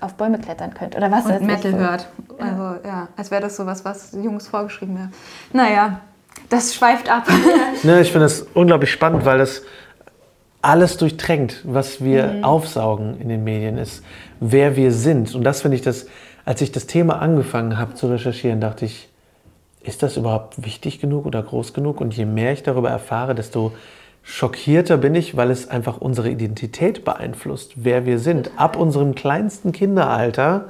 auf 0.00 0.14
Bäume 0.14 0.38
klettern 0.38 0.74
könnt 0.74 0.96
oder 0.96 1.10
was. 1.10 1.26
Und 1.26 1.42
Metal 1.42 1.72
so. 1.72 1.78
hört. 1.78 2.08
Also 2.38 2.86
ja, 2.86 3.08
als 3.16 3.30
wäre 3.30 3.42
das 3.42 3.56
sowas, 3.56 3.84
was 3.84 4.12
Jungs 4.12 4.48
vorgeschrieben 4.48 4.96
wäre. 4.96 5.08
Naja, 5.52 6.00
das 6.48 6.74
schweift 6.74 7.10
ab. 7.10 7.26
ne, 7.82 8.00
ich 8.00 8.12
finde 8.12 8.26
das 8.26 8.42
unglaublich 8.54 8.90
spannend, 8.90 9.24
weil 9.24 9.38
das 9.38 9.62
alles 10.62 10.96
durchdrängt, 10.96 11.62
was 11.64 12.02
wir 12.02 12.28
mhm. 12.28 12.44
aufsaugen 12.44 13.20
in 13.20 13.28
den 13.28 13.44
Medien, 13.44 13.78
ist, 13.78 14.04
wer 14.40 14.76
wir 14.76 14.92
sind. 14.92 15.34
Und 15.34 15.44
das 15.44 15.62
finde 15.62 15.76
ich 15.76 15.82
das, 15.82 16.06
als 16.44 16.60
ich 16.60 16.72
das 16.72 16.86
Thema 16.86 17.20
angefangen 17.20 17.78
habe 17.78 17.94
zu 17.94 18.06
recherchieren, 18.06 18.60
dachte 18.60 18.84
ich, 18.84 19.08
ist 19.82 20.04
das 20.04 20.16
überhaupt 20.16 20.64
wichtig 20.64 21.00
genug 21.00 21.26
oder 21.26 21.42
groß 21.42 21.72
genug? 21.72 22.00
Und 22.00 22.14
je 22.14 22.24
mehr 22.24 22.52
ich 22.52 22.62
darüber 22.62 22.90
erfahre, 22.90 23.34
desto 23.34 23.72
schockierter 24.22 24.96
bin 24.96 25.14
ich, 25.14 25.36
weil 25.36 25.50
es 25.50 25.68
einfach 25.68 25.98
unsere 25.98 26.30
Identität 26.30 27.04
beeinflusst, 27.04 27.72
wer 27.76 28.06
wir 28.06 28.18
sind. 28.18 28.52
Ab 28.56 28.76
unserem 28.76 29.14
kleinsten 29.14 29.72
Kinderalter 29.72 30.66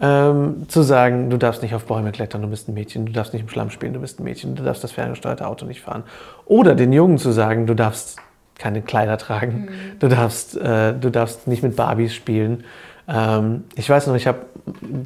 ähm, 0.00 0.68
zu 0.68 0.82
sagen, 0.82 1.30
du 1.30 1.36
darfst 1.36 1.62
nicht 1.62 1.74
auf 1.74 1.84
Bäume 1.84 2.12
klettern, 2.12 2.42
du 2.42 2.48
bist 2.48 2.68
ein 2.68 2.74
Mädchen, 2.74 3.06
du 3.06 3.12
darfst 3.12 3.32
nicht 3.32 3.42
im 3.42 3.48
Schlamm 3.48 3.70
spielen, 3.70 3.92
du 3.92 4.00
bist 4.00 4.20
ein 4.20 4.24
Mädchen, 4.24 4.54
du 4.54 4.62
darfst 4.62 4.84
das 4.84 4.92
ferngesteuerte 4.92 5.46
Auto 5.46 5.66
nicht 5.66 5.80
fahren. 5.80 6.04
Oder 6.46 6.74
den 6.74 6.92
Jungen 6.92 7.18
zu 7.18 7.32
sagen, 7.32 7.66
du 7.66 7.74
darfst 7.74 8.18
keine 8.58 8.82
Kleider 8.82 9.18
tragen, 9.18 9.68
mhm. 9.70 9.98
du, 9.98 10.08
darfst, 10.08 10.56
äh, 10.56 10.92
du 10.92 11.10
darfst 11.10 11.46
nicht 11.46 11.62
mit 11.62 11.76
Barbies 11.76 12.14
spielen. 12.14 12.64
Ähm, 13.08 13.64
ich 13.74 13.88
weiß 13.88 14.06
noch, 14.08 14.14
ich 14.14 14.26
habe 14.26 14.40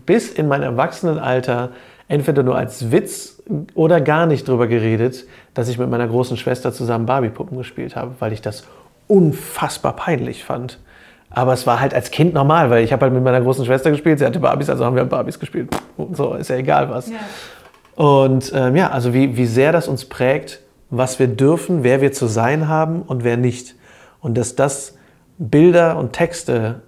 bis 0.07 0.31
in 0.31 0.49
mein 0.49 0.63
Erwachsenenalter 0.63 1.71
entweder 2.13 2.43
nur 2.43 2.57
als 2.57 2.93
Witz 2.93 3.43
oder 3.75 4.03
gar 4.03 4.27
nicht 4.27 4.47
darüber 4.47 4.67
geredet, 4.67 5.25
dass 5.55 5.69
ich 5.69 5.79
mit 5.79 5.89
meiner 5.89 6.07
großen 6.07 6.37
Schwester 6.37 6.71
zusammen 6.71 7.07
Barbie-Puppen 7.07 7.57
gespielt 7.57 7.97
habe, 7.97 8.15
weil 8.19 8.35
ich 8.35 8.43
das 8.43 8.65
unfassbar 9.09 9.97
peinlich 9.97 10.45
fand. 10.45 10.79
Aber 11.31 11.55
es 11.55 11.67
war 11.67 11.81
halt 11.81 11.95
als 11.95 12.11
Kind 12.11 12.35
normal, 12.35 12.69
weil 12.69 12.85
ich 12.85 12.93
habe 12.93 13.07
halt 13.07 13.15
mit 13.15 13.25
meiner 13.25 13.41
großen 13.41 13.65
Schwester 13.65 13.91
gespielt, 13.91 14.19
sie 14.19 14.27
hatte 14.27 14.41
Barbies, 14.41 14.69
also 14.69 14.85
haben 14.85 14.95
wir 14.95 15.07
Barbies 15.07 15.41
gespielt. 15.41 15.75
So, 16.13 16.35
ist 16.35 16.51
ja 16.51 16.57
egal 16.57 16.91
was. 16.91 17.09
Ja. 17.09 17.17
Und 17.95 18.53
ähm, 18.55 18.77
ja, 18.77 18.91
also 18.91 19.15
wie, 19.15 19.39
wie 19.39 19.47
sehr 19.47 19.73
das 19.73 19.89
uns 19.89 20.05
prägt, 20.05 20.61
was 20.91 21.19
wir 21.19 21.29
dürfen, 21.29 21.83
wer 21.83 22.03
wir 22.03 22.13
zu 22.13 22.27
sein 22.27 22.69
haben 22.69 23.01
und 23.01 23.25
wer 23.25 23.39
nicht. 23.39 23.75
Und 24.21 24.37
dass 24.37 24.55
das 24.55 24.99
Bilder 25.39 25.97
und 25.97 26.13
Texte 26.13 26.83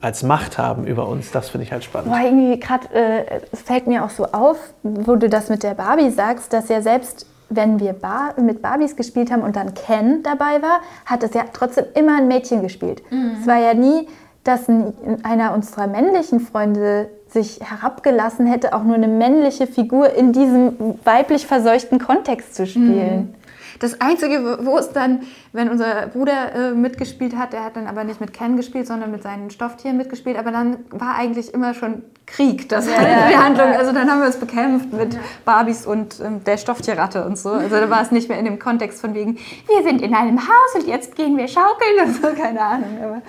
als 0.00 0.22
Macht 0.22 0.58
haben 0.58 0.86
über 0.86 1.08
uns, 1.08 1.30
das 1.30 1.48
finde 1.48 1.64
ich 1.64 1.72
halt 1.72 1.84
spannend. 1.84 2.12
Boah, 2.12 2.20
irgendwie 2.20 2.60
gerade, 2.60 2.86
äh, 2.92 3.40
es 3.50 3.62
fällt 3.62 3.86
mir 3.86 4.04
auch 4.04 4.10
so 4.10 4.26
auf, 4.26 4.58
wo 4.82 5.16
du 5.16 5.28
das 5.28 5.48
mit 5.48 5.62
der 5.62 5.74
Barbie 5.74 6.10
sagst, 6.10 6.52
dass 6.52 6.68
ja 6.68 6.82
selbst 6.82 7.26
wenn 7.48 7.78
wir 7.78 7.92
Bar 7.92 8.34
mit 8.40 8.60
Barbies 8.60 8.96
gespielt 8.96 9.30
haben 9.30 9.42
und 9.42 9.56
dann 9.56 9.74
Ken 9.74 10.22
dabei 10.22 10.62
war, 10.62 10.80
hat 11.04 11.22
es 11.22 11.34
ja 11.34 11.44
trotzdem 11.52 11.84
immer 11.94 12.16
ein 12.16 12.28
Mädchen 12.28 12.62
gespielt. 12.62 13.02
Mhm. 13.10 13.36
Es 13.40 13.46
war 13.46 13.58
ja 13.58 13.74
nie, 13.74 14.08
dass 14.44 14.68
ein, 14.68 14.92
einer 15.22 15.54
unserer 15.54 15.86
männlichen 15.86 16.40
Freunde 16.40 17.08
sich 17.28 17.60
herabgelassen 17.60 18.46
hätte, 18.46 18.74
auch 18.74 18.82
nur 18.82 18.94
eine 18.94 19.08
männliche 19.08 19.66
Figur 19.66 20.10
in 20.10 20.32
diesem 20.32 20.98
weiblich 21.04 21.46
verseuchten 21.46 21.98
Kontext 21.98 22.54
zu 22.54 22.66
spielen. 22.66 23.16
Mhm. 23.16 23.34
Das 23.78 24.00
Einzige, 24.00 24.58
wo 24.62 24.78
es 24.78 24.90
dann, 24.92 25.22
wenn 25.52 25.68
unser 25.68 26.06
Bruder 26.08 26.54
äh, 26.54 26.70
mitgespielt 26.72 27.36
hat, 27.36 27.52
der 27.52 27.64
hat 27.64 27.76
dann 27.76 27.86
aber 27.86 28.04
nicht 28.04 28.20
mit 28.20 28.32
Ken 28.32 28.56
gespielt, 28.56 28.86
sondern 28.86 29.10
mit 29.10 29.22
seinen 29.22 29.50
Stofftieren 29.50 29.96
mitgespielt, 29.96 30.38
aber 30.38 30.50
dann 30.50 30.78
war 30.90 31.16
eigentlich 31.16 31.52
immer 31.52 31.74
schon 31.74 32.02
Krieg, 32.26 32.68
das 32.68 32.86
ja, 32.86 33.02
ja, 33.02 33.28
die 33.28 33.36
Handlung. 33.36 33.68
Also 33.68 33.92
dann 33.92 34.10
haben 34.10 34.20
wir 34.20 34.28
es 34.28 34.38
bekämpft 34.38 34.92
mit 34.92 35.14
ja. 35.14 35.20
Barbies 35.44 35.86
und 35.86 36.20
ähm, 36.20 36.42
der 36.44 36.56
Stofftierratte 36.56 37.24
und 37.24 37.38
so. 37.38 37.50
Also 37.50 37.76
da 37.76 37.88
war 37.88 38.02
es 38.02 38.10
nicht 38.10 38.28
mehr 38.28 38.38
in 38.38 38.44
dem 38.44 38.58
Kontext 38.58 39.00
von 39.00 39.14
wegen, 39.14 39.36
wir 39.36 39.82
sind 39.82 40.02
in 40.02 40.14
einem 40.14 40.40
Haus 40.40 40.74
und 40.74 40.86
jetzt 40.86 41.14
gehen 41.14 41.36
wir 41.36 41.48
schaukeln 41.48 42.06
und 42.06 42.14
so, 42.14 42.28
keine 42.40 42.60
Ahnung. 42.60 42.98
Aber 43.02 43.22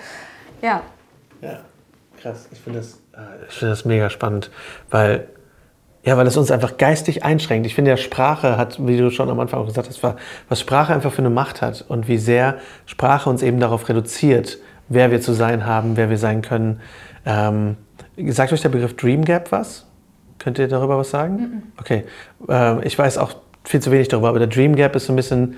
ja. 0.62 0.82
Ja, 1.40 1.60
krass. 2.20 2.48
Ich 2.50 2.60
finde 2.60 2.80
das, 2.80 2.94
äh, 3.12 3.48
find 3.48 3.70
das 3.70 3.84
mega 3.84 4.10
spannend, 4.10 4.50
weil 4.90 5.28
ja, 6.08 6.16
weil 6.16 6.26
es 6.26 6.38
uns 6.38 6.50
einfach 6.50 6.78
geistig 6.78 7.22
einschränkt. 7.22 7.66
Ich 7.66 7.74
finde 7.74 7.90
ja, 7.90 7.98
Sprache 7.98 8.56
hat, 8.56 8.78
wie 8.86 8.96
du 8.96 9.10
schon 9.10 9.28
am 9.28 9.38
Anfang 9.40 9.60
auch 9.60 9.66
gesagt 9.66 9.88
hast, 9.88 10.02
was 10.48 10.58
Sprache 10.58 10.94
einfach 10.94 11.12
für 11.12 11.18
eine 11.18 11.28
Macht 11.28 11.60
hat 11.60 11.84
und 11.86 12.08
wie 12.08 12.16
sehr 12.16 12.56
Sprache 12.86 13.28
uns 13.28 13.42
eben 13.42 13.60
darauf 13.60 13.90
reduziert, 13.90 14.56
wer 14.88 15.10
wir 15.10 15.20
zu 15.20 15.34
sein 15.34 15.66
haben, 15.66 15.98
wer 15.98 16.08
wir 16.08 16.16
sein 16.16 16.40
können. 16.40 16.80
Ähm, 17.26 17.76
sagt 18.28 18.54
euch 18.54 18.62
der 18.62 18.70
Begriff 18.70 18.96
Dream 18.96 19.22
Gap 19.22 19.52
was? 19.52 19.84
Könnt 20.38 20.58
ihr 20.58 20.66
darüber 20.66 20.96
was 20.96 21.10
sagen? 21.10 21.64
Okay. 21.78 22.04
Ähm, 22.48 22.80
ich 22.84 22.98
weiß 22.98 23.18
auch 23.18 23.34
viel 23.64 23.80
zu 23.80 23.90
wenig 23.90 24.08
darüber, 24.08 24.30
aber 24.30 24.38
der 24.38 24.48
Dream 24.48 24.76
Gap 24.76 24.96
ist 24.96 25.08
so 25.08 25.12
ein 25.12 25.16
bisschen 25.16 25.56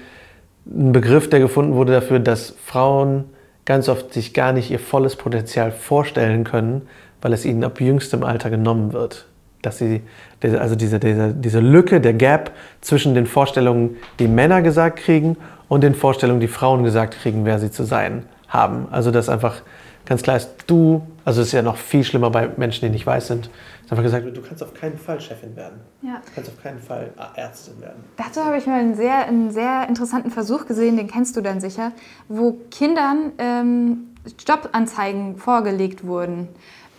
ein 0.67 0.91
Begriff, 0.91 1.31
der 1.31 1.39
gefunden 1.39 1.75
wurde 1.75 1.93
dafür, 1.93 2.19
dass 2.19 2.57
Frauen 2.65 3.27
ganz 3.67 3.89
oft 3.89 4.13
sich 4.13 4.35
gar 4.35 4.53
nicht 4.53 4.69
ihr 4.73 4.81
volles 4.81 5.15
Potenzial 5.15 5.71
vorstellen 5.71 6.43
können, 6.43 6.89
weil 7.23 7.33
es 7.33 7.45
ihnen 7.45 7.63
ab 7.63 7.81
jüngstem 7.81 8.25
Alter 8.25 8.51
genommen 8.51 8.93
wird 8.93 9.30
dass 9.63 9.79
sie, 9.79 10.03
also 10.43 10.75
diese, 10.75 10.99
diese, 10.99 11.35
diese 11.35 11.61
Lücke, 11.61 12.01
der 12.01 12.15
Gap 12.15 12.53
zwischen 12.81 13.15
den 13.15 13.27
Vorstellungen, 13.27 13.97
die 14.19 14.29
Männer 14.29 14.63
gesagt 14.63 14.99
kriegen 14.99 15.37
und 15.69 15.83
den 15.83 15.95
Vorstellungen, 15.95 16.41
die 16.41 16.49
Frauen 16.49 16.83
gesagt 16.85 17.15
kriegen, 17.15 17.45
wer 17.45 17.59
sie 17.59 17.71
zu 17.71 17.85
sein 17.85 18.25
haben. 18.49 18.89
Also 18.91 19.11
dass 19.11 19.29
einfach 19.29 19.63
ganz 20.07 20.23
klar 20.23 20.37
ist, 20.37 20.51
du, 20.67 21.07
also 21.25 21.41
es 21.41 21.49
ist 21.49 21.53
ja 21.53 21.63
noch 21.63 21.77
viel 21.77 22.05
schlimmer 22.05 22.31
bei 22.31 22.49
Menschen, 22.57 22.87
die 22.87 22.91
nicht 22.91 23.07
weiß 23.07 23.29
sind, 23.29 23.51
ist 23.85 23.93
einfach 23.93 24.03
gesagt, 24.03 24.37
du 24.37 24.43
kannst 24.43 24.63
auf 24.63 24.75
keinen 24.75 24.99
Fall 24.99 25.21
Chefin 25.21 25.55
werden. 25.57 25.81
Ja. 26.03 26.21
Du 26.25 26.33
kannst 26.35 26.51
auf 26.51 26.63
keinen 26.63 26.81
Fall 26.81 27.13
Ärztin 27.37 27.81
werden. 27.81 28.05
Dazu 28.17 28.45
habe 28.45 28.57
ich 28.57 28.67
mal 28.67 28.81
einen 28.81 28.95
sehr, 28.95 29.27
einen 29.27 29.51
sehr 29.51 29.89
interessanten 29.89 30.31
Versuch 30.31 30.67
gesehen, 30.67 30.97
den 30.97 31.07
kennst 31.07 31.37
du 31.37 31.41
dann 31.41 31.61
sicher, 31.61 31.93
wo 32.29 32.53
Kindern 32.71 33.33
ähm, 33.39 34.11
Jobanzeigen 34.47 35.37
vorgelegt 35.37 36.07
wurden. 36.07 36.49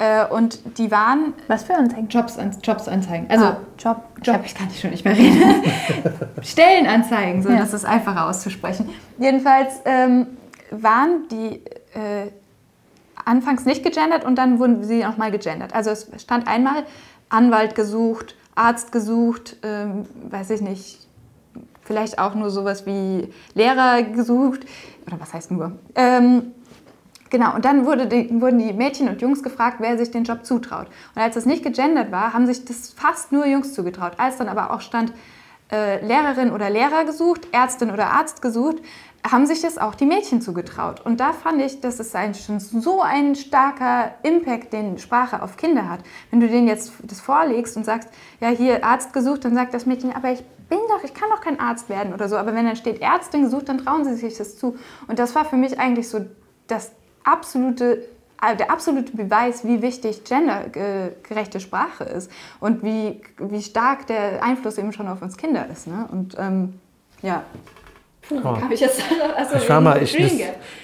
Äh, 0.02 0.26
und 0.26 0.80
die 0.80 0.90
waren. 0.90 1.34
Was 1.48 1.64
für 1.64 1.76
Anzeigen? 1.76 2.08
Jobs, 2.08 2.36
Jobsanzeigen. 2.64 3.30
Also 3.30 3.46
ah, 3.46 3.58
Job, 3.78 4.04
Job. 4.24 4.42
Ich, 4.44 4.56
kann 4.56 4.66
nicht 4.66 4.82
schon 4.82 4.90
nicht 4.90 5.06
mehr 5.06 5.16
reden. 5.16 5.64
Stellenanzeigen, 6.42 7.44
so 7.44 7.50
ja. 7.50 7.60
das 7.60 7.72
ist 7.72 7.86
einfacher 7.86 8.28
auszusprechen. 8.28 8.90
Jedenfalls 9.20 9.82
ähm, 9.86 10.26
waren 10.72 11.28
die 11.30 11.62
äh, 11.94 12.32
anfangs 13.24 13.66
nicht 13.66 13.84
gegendert 13.84 14.26
und 14.26 14.38
dann 14.38 14.58
wurden 14.58 14.84
sie 14.84 15.04
nochmal 15.04 15.30
gegendert. 15.30 15.76
Also 15.76 15.92
es 15.92 16.10
stand 16.18 16.48
einmal 16.48 16.84
Anwalt 17.30 17.76
gesucht, 17.76 18.34
Arzt 18.56 18.92
gesucht, 18.92 19.58
ähm, 19.62 20.08
weiß 20.32 20.50
ich 20.50 20.62
nicht, 20.62 21.08
vielleicht 21.84 22.18
auch 22.18 22.34
nur 22.34 22.50
sowas 22.50 22.88
wie 22.88 23.30
Lehrer 23.54 24.02
gesucht. 24.02 24.62
Oder 25.06 25.20
was 25.20 25.32
heißt 25.32 25.52
nur? 25.52 25.74
Ähm, 25.94 26.54
Genau, 27.32 27.56
und 27.56 27.64
dann 27.64 27.86
wurde 27.86 28.08
die, 28.08 28.30
wurden 28.42 28.60
die 28.60 28.74
Mädchen 28.74 29.08
und 29.08 29.22
Jungs 29.22 29.42
gefragt, 29.42 29.78
wer 29.80 29.98
sich 29.98 30.12
den 30.12 30.26
Job 30.26 30.46
zutraut. 30.46 30.88
Und 31.16 31.22
als 31.22 31.36
das 31.36 31.46
nicht 31.46 31.64
gegendert 31.64 32.12
war, 32.12 32.34
haben 32.34 32.46
sich 32.46 32.66
das 32.66 32.90
fast 32.92 33.32
nur 33.32 33.48
Jungs 33.48 33.74
zugetraut. 33.74 34.14
Als 34.18 34.38
dann 34.38 34.50
aber 34.50 34.72
auch 34.72 34.82
stand, 34.82 35.14
äh, 35.72 36.06
Lehrerin 36.06 36.52
oder 36.52 36.70
Lehrer 36.70 37.06
gesucht, 37.06 37.48
Ärztin 37.54 37.90
oder 37.90 38.08
Arzt 38.08 38.42
gesucht, 38.42 38.82
haben 39.26 39.46
sich 39.46 39.62
das 39.62 39.78
auch 39.78 39.96
die 39.96 40.06
Mädchen 40.06 40.42
zugetraut. 40.42 41.00
Und 41.06 41.22
da 41.22 41.32
fand 41.32 41.62
ich, 41.62 41.80
das 41.80 42.02
ist 42.02 42.14
ein, 42.18 42.34
schon 42.34 42.60
so 42.60 43.02
ein 43.02 43.36
starker 43.36 44.12
Impact, 44.24 44.74
den 44.74 44.98
Sprache 44.98 45.42
auf 45.42 45.56
Kinder 45.56 45.88
hat. 45.88 46.02
Wenn 46.32 46.42
du 46.42 46.50
denen 46.50 46.68
jetzt 46.68 46.92
das 47.04 47.22
vorlegst 47.22 47.78
und 47.78 47.86
sagst, 47.86 48.10
ja, 48.42 48.50
hier 48.50 48.84
Arzt 48.84 49.14
gesucht, 49.14 49.46
dann 49.46 49.56
sagt 49.56 49.74
das 49.74 49.86
Mädchen, 49.86 50.14
aber 50.14 50.32
ich 50.32 50.44
bin 50.68 50.80
doch, 50.90 51.06
ich 51.06 51.14
kann 51.14 51.30
doch 51.30 51.40
kein 51.40 51.62
Arzt 51.62 51.88
werden 51.88 52.14
oder 52.14 52.28
so. 52.28 52.36
Aber 52.36 52.54
wenn 52.54 52.66
dann 52.66 52.76
steht 52.76 53.02
Ärztin 53.02 53.44
gesucht, 53.44 53.70
dann 53.70 53.78
trauen 53.78 54.04
sie 54.04 54.16
sich 54.16 54.38
das 54.38 54.58
zu. 54.58 54.76
Und 55.08 55.20
das 55.20 55.34
war 55.34 55.46
für 55.46 55.56
mich 55.56 55.80
eigentlich 55.80 56.10
so 56.10 56.26
das 56.68 56.92
absolute 57.24 58.04
äh, 58.42 58.56
der 58.56 58.72
absolute 58.72 59.16
Beweis, 59.16 59.64
wie 59.66 59.82
wichtig 59.82 60.24
gendergerechte 60.24 61.60
Sprache 61.60 62.04
ist 62.04 62.32
und 62.60 62.84
wie, 62.84 63.22
wie 63.38 63.62
stark 63.62 64.08
der 64.08 64.44
Einfluss 64.44 64.78
eben 64.78 64.92
schon 64.94 65.08
auf 65.08 65.22
uns 65.22 65.38
Kinder 65.38 65.68
ist. 65.72 65.88
Ne? 65.88 66.08
Und 66.12 66.36
ähm, 66.40 66.80
ja. 67.22 67.44
Puh, 68.28 68.40
oh. 68.44 68.58
ich 68.72 68.80
jetzt 68.80 69.02
also 69.38 69.56
ich 69.56 69.70
war 69.70 69.82
mal, 69.82 70.02
ich, 70.02 70.18
das, 70.18 70.32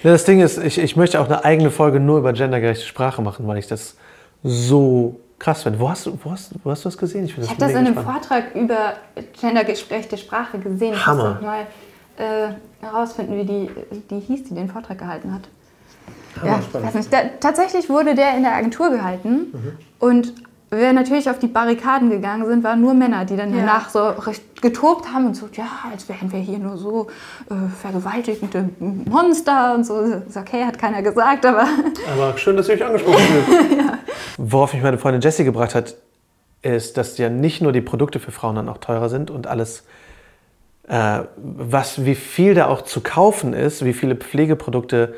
das 0.02 0.24
Ding 0.24 0.40
ist, 0.40 0.58
ich, 0.58 0.78
ich 0.78 0.96
möchte 0.96 1.20
auch 1.20 1.26
eine 1.26 1.44
eigene 1.44 1.70
Folge 1.70 1.98
nur 1.98 2.18
über 2.18 2.32
gendergerechte 2.32 2.86
Sprache 2.86 3.22
machen, 3.22 3.46
weil 3.48 3.58
ich 3.58 3.66
das 3.66 3.96
so 4.44 5.20
krass 5.40 5.64
finde. 5.64 5.80
Wo 5.80 5.90
hast 5.90 6.06
du, 6.06 6.18
wo 6.22 6.30
hast, 6.30 6.52
wo 6.62 6.70
hast 6.70 6.84
du 6.84 6.88
das 6.88 6.98
gesehen? 6.98 7.24
Ich, 7.24 7.36
ich 7.36 7.48
habe 7.48 7.58
das 7.58 7.72
in 7.72 7.78
einem 7.78 7.94
spannend. 7.94 8.12
Vortrag 8.12 8.54
über 8.54 8.94
gendergerechte 9.40 10.16
Sprache 10.16 10.58
gesehen. 10.58 10.94
Hammer. 11.06 11.38
Ich 11.40 11.46
muss 11.46 11.50
mal 11.50 11.66
äh, 12.18 12.84
herausfinden, 12.84 13.36
wie 13.36 13.44
die, 13.44 13.70
die 14.10 14.20
hieß, 14.20 14.44
die 14.44 14.54
den 14.54 14.68
Vortrag 14.68 14.98
gehalten 14.98 15.34
hat. 15.34 15.42
Ja. 16.44 16.60
Da, 17.10 17.18
tatsächlich 17.40 17.88
wurde 17.88 18.14
der 18.14 18.36
in 18.36 18.42
der 18.42 18.54
Agentur 18.54 18.90
gehalten 18.90 19.52
mhm. 19.52 19.72
und 19.98 20.34
wir 20.70 20.92
natürlich 20.92 21.30
auf 21.30 21.38
die 21.38 21.46
Barrikaden 21.46 22.10
gegangen 22.10 22.46
sind, 22.46 22.62
waren 22.62 22.80
nur 22.80 22.92
Männer, 22.92 23.24
die 23.24 23.36
dann 23.36 23.52
ja. 23.54 23.60
danach 23.60 23.88
so 23.88 24.12
getobt 24.60 25.12
haben 25.12 25.26
und 25.26 25.34
so, 25.34 25.48
ja, 25.54 25.66
als 25.90 26.08
wären 26.08 26.30
wir 26.30 26.40
hier 26.40 26.58
nur 26.58 26.76
so 26.76 27.06
äh, 27.48 27.54
vergewaltigende 27.80 28.68
Monster 28.78 29.74
und 29.74 29.84
so. 29.84 30.02
Das 30.02 30.26
ist 30.26 30.36
okay, 30.36 30.64
hat 30.64 30.78
keiner 30.78 31.02
gesagt, 31.02 31.46
aber... 31.46 31.66
Aber 32.12 32.36
schön, 32.36 32.56
dass 32.56 32.68
ihr 32.68 32.74
euch 32.74 32.84
angesprochen 32.84 33.18
fühlt. 33.46 33.78
ja. 33.78 33.98
Worauf 34.36 34.74
mich 34.74 34.82
meine 34.82 34.98
Freundin 34.98 35.22
Jessie 35.22 35.44
gebracht 35.44 35.74
hat, 35.74 35.94
ist, 36.60 36.96
dass 36.96 37.16
ja 37.16 37.30
nicht 37.30 37.62
nur 37.62 37.72
die 37.72 37.80
Produkte 37.80 38.20
für 38.20 38.32
Frauen 38.32 38.56
dann 38.56 38.68
auch 38.68 38.78
teurer 38.78 39.08
sind 39.08 39.30
und 39.30 39.46
alles, 39.46 39.84
äh, 40.86 41.20
was, 41.36 42.04
wie 42.04 42.14
viel 42.14 42.54
da 42.54 42.66
auch 42.66 42.82
zu 42.82 43.00
kaufen 43.00 43.54
ist, 43.54 43.84
wie 43.86 43.94
viele 43.94 44.16
Pflegeprodukte 44.16 45.14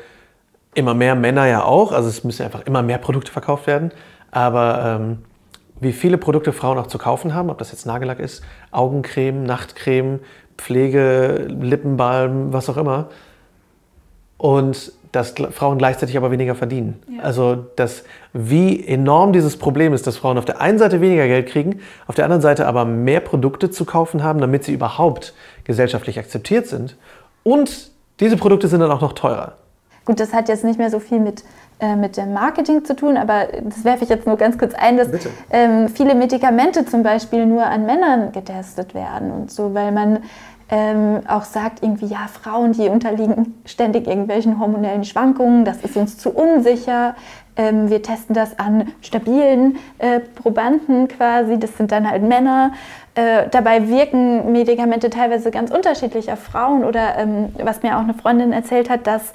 immer 0.73 0.93
mehr 0.93 1.15
Männer 1.15 1.45
ja 1.47 1.63
auch, 1.63 1.91
also 1.91 2.09
es 2.09 2.23
müssen 2.23 2.43
einfach 2.43 2.61
immer 2.65 2.81
mehr 2.81 2.97
Produkte 2.97 3.31
verkauft 3.31 3.67
werden, 3.67 3.91
aber 4.31 4.99
ähm, 5.01 5.17
wie 5.79 5.91
viele 5.91 6.17
Produkte 6.17 6.53
Frauen 6.53 6.77
auch 6.77 6.87
zu 6.87 6.97
kaufen 6.97 7.33
haben, 7.33 7.49
ob 7.49 7.57
das 7.57 7.71
jetzt 7.71 7.85
Nagellack 7.85 8.19
ist, 8.19 8.43
Augencreme, 8.71 9.43
Nachtcreme, 9.43 10.19
Pflege, 10.57 11.47
Lippenbalm, 11.49 12.53
was 12.53 12.69
auch 12.69 12.77
immer. 12.77 13.09
Und 14.37 14.93
dass 15.11 15.33
Frauen 15.51 15.77
gleichzeitig 15.77 16.15
aber 16.17 16.31
weniger 16.31 16.55
verdienen. 16.55 17.01
Ja. 17.09 17.23
Also 17.23 17.65
dass, 17.75 18.03
wie 18.31 18.85
enorm 18.87 19.33
dieses 19.33 19.57
Problem 19.57 19.93
ist, 19.93 20.07
dass 20.07 20.17
Frauen 20.17 20.37
auf 20.37 20.45
der 20.45 20.61
einen 20.61 20.77
Seite 20.77 21.01
weniger 21.01 21.27
Geld 21.27 21.49
kriegen, 21.49 21.81
auf 22.07 22.15
der 22.15 22.25
anderen 22.25 22.41
Seite 22.41 22.67
aber 22.67 22.85
mehr 22.85 23.19
Produkte 23.19 23.69
zu 23.69 23.83
kaufen 23.83 24.23
haben, 24.23 24.39
damit 24.39 24.63
sie 24.63 24.73
überhaupt 24.73 25.33
gesellschaftlich 25.63 26.17
akzeptiert 26.17 26.67
sind. 26.67 26.95
Und 27.43 27.91
diese 28.19 28.37
Produkte 28.37 28.67
sind 28.67 28.79
dann 28.79 28.91
auch 28.91 29.01
noch 29.01 29.13
teurer. 29.13 29.55
Gut, 30.05 30.19
das 30.19 30.33
hat 30.33 30.49
jetzt 30.49 30.63
nicht 30.63 30.79
mehr 30.79 30.89
so 30.89 30.99
viel 30.99 31.19
mit, 31.19 31.43
äh, 31.79 31.95
mit 31.95 32.17
dem 32.17 32.33
Marketing 32.33 32.83
zu 32.83 32.95
tun, 32.95 33.17
aber 33.17 33.47
das 33.63 33.83
werfe 33.83 34.03
ich 34.03 34.09
jetzt 34.09 34.25
nur 34.25 34.37
ganz 34.37 34.57
kurz 34.57 34.73
ein, 34.73 34.97
dass 34.97 35.09
ähm, 35.51 35.89
viele 35.89 36.15
Medikamente 36.15 36.85
zum 36.85 37.03
Beispiel 37.03 37.45
nur 37.45 37.65
an 37.65 37.85
Männern 37.85 38.31
getestet 38.31 38.95
werden 38.95 39.31
und 39.31 39.51
so, 39.51 39.73
weil 39.73 39.91
man 39.91 40.19
ähm, 40.71 41.19
auch 41.27 41.43
sagt, 41.43 41.83
irgendwie, 41.83 42.05
ja, 42.05 42.27
Frauen, 42.31 42.71
die 42.71 42.87
unterliegen 42.87 43.61
ständig 43.65 44.07
irgendwelchen 44.07 44.57
hormonellen 44.57 45.03
Schwankungen, 45.03 45.65
das 45.65 45.81
ist 45.81 45.97
uns 45.97 46.17
zu 46.17 46.31
unsicher. 46.31 47.15
Ähm, 47.57 47.89
wir 47.89 48.01
testen 48.01 48.33
das 48.33 48.57
an 48.57 48.93
stabilen 49.01 49.77
äh, 49.97 50.21
Probanden 50.21 51.09
quasi, 51.09 51.59
das 51.59 51.75
sind 51.75 51.91
dann 51.91 52.09
halt 52.09 52.23
Männer. 52.23 52.71
Äh, 53.15 53.49
dabei 53.51 53.89
wirken 53.89 54.53
Medikamente 54.53 55.09
teilweise 55.09 55.51
ganz 55.51 55.69
unterschiedlich 55.71 56.31
auf 56.31 56.39
Frauen 56.39 56.85
oder 56.85 57.17
ähm, 57.17 57.49
was 57.61 57.83
mir 57.83 57.97
auch 57.97 58.03
eine 58.03 58.13
Freundin 58.13 58.53
erzählt 58.53 58.89
hat, 58.89 59.05
dass 59.05 59.33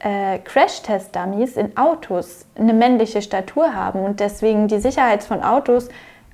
äh, 0.00 0.38
Crash-Test-Dummies 0.38 1.56
in 1.56 1.76
Autos 1.76 2.46
eine 2.54 2.74
männliche 2.74 3.22
Statur 3.22 3.74
haben 3.74 4.00
und 4.00 4.20
deswegen 4.20 4.68
die 4.68 4.78
Sicherheit 4.78 5.22
von 5.22 5.42
Autos 5.42 5.88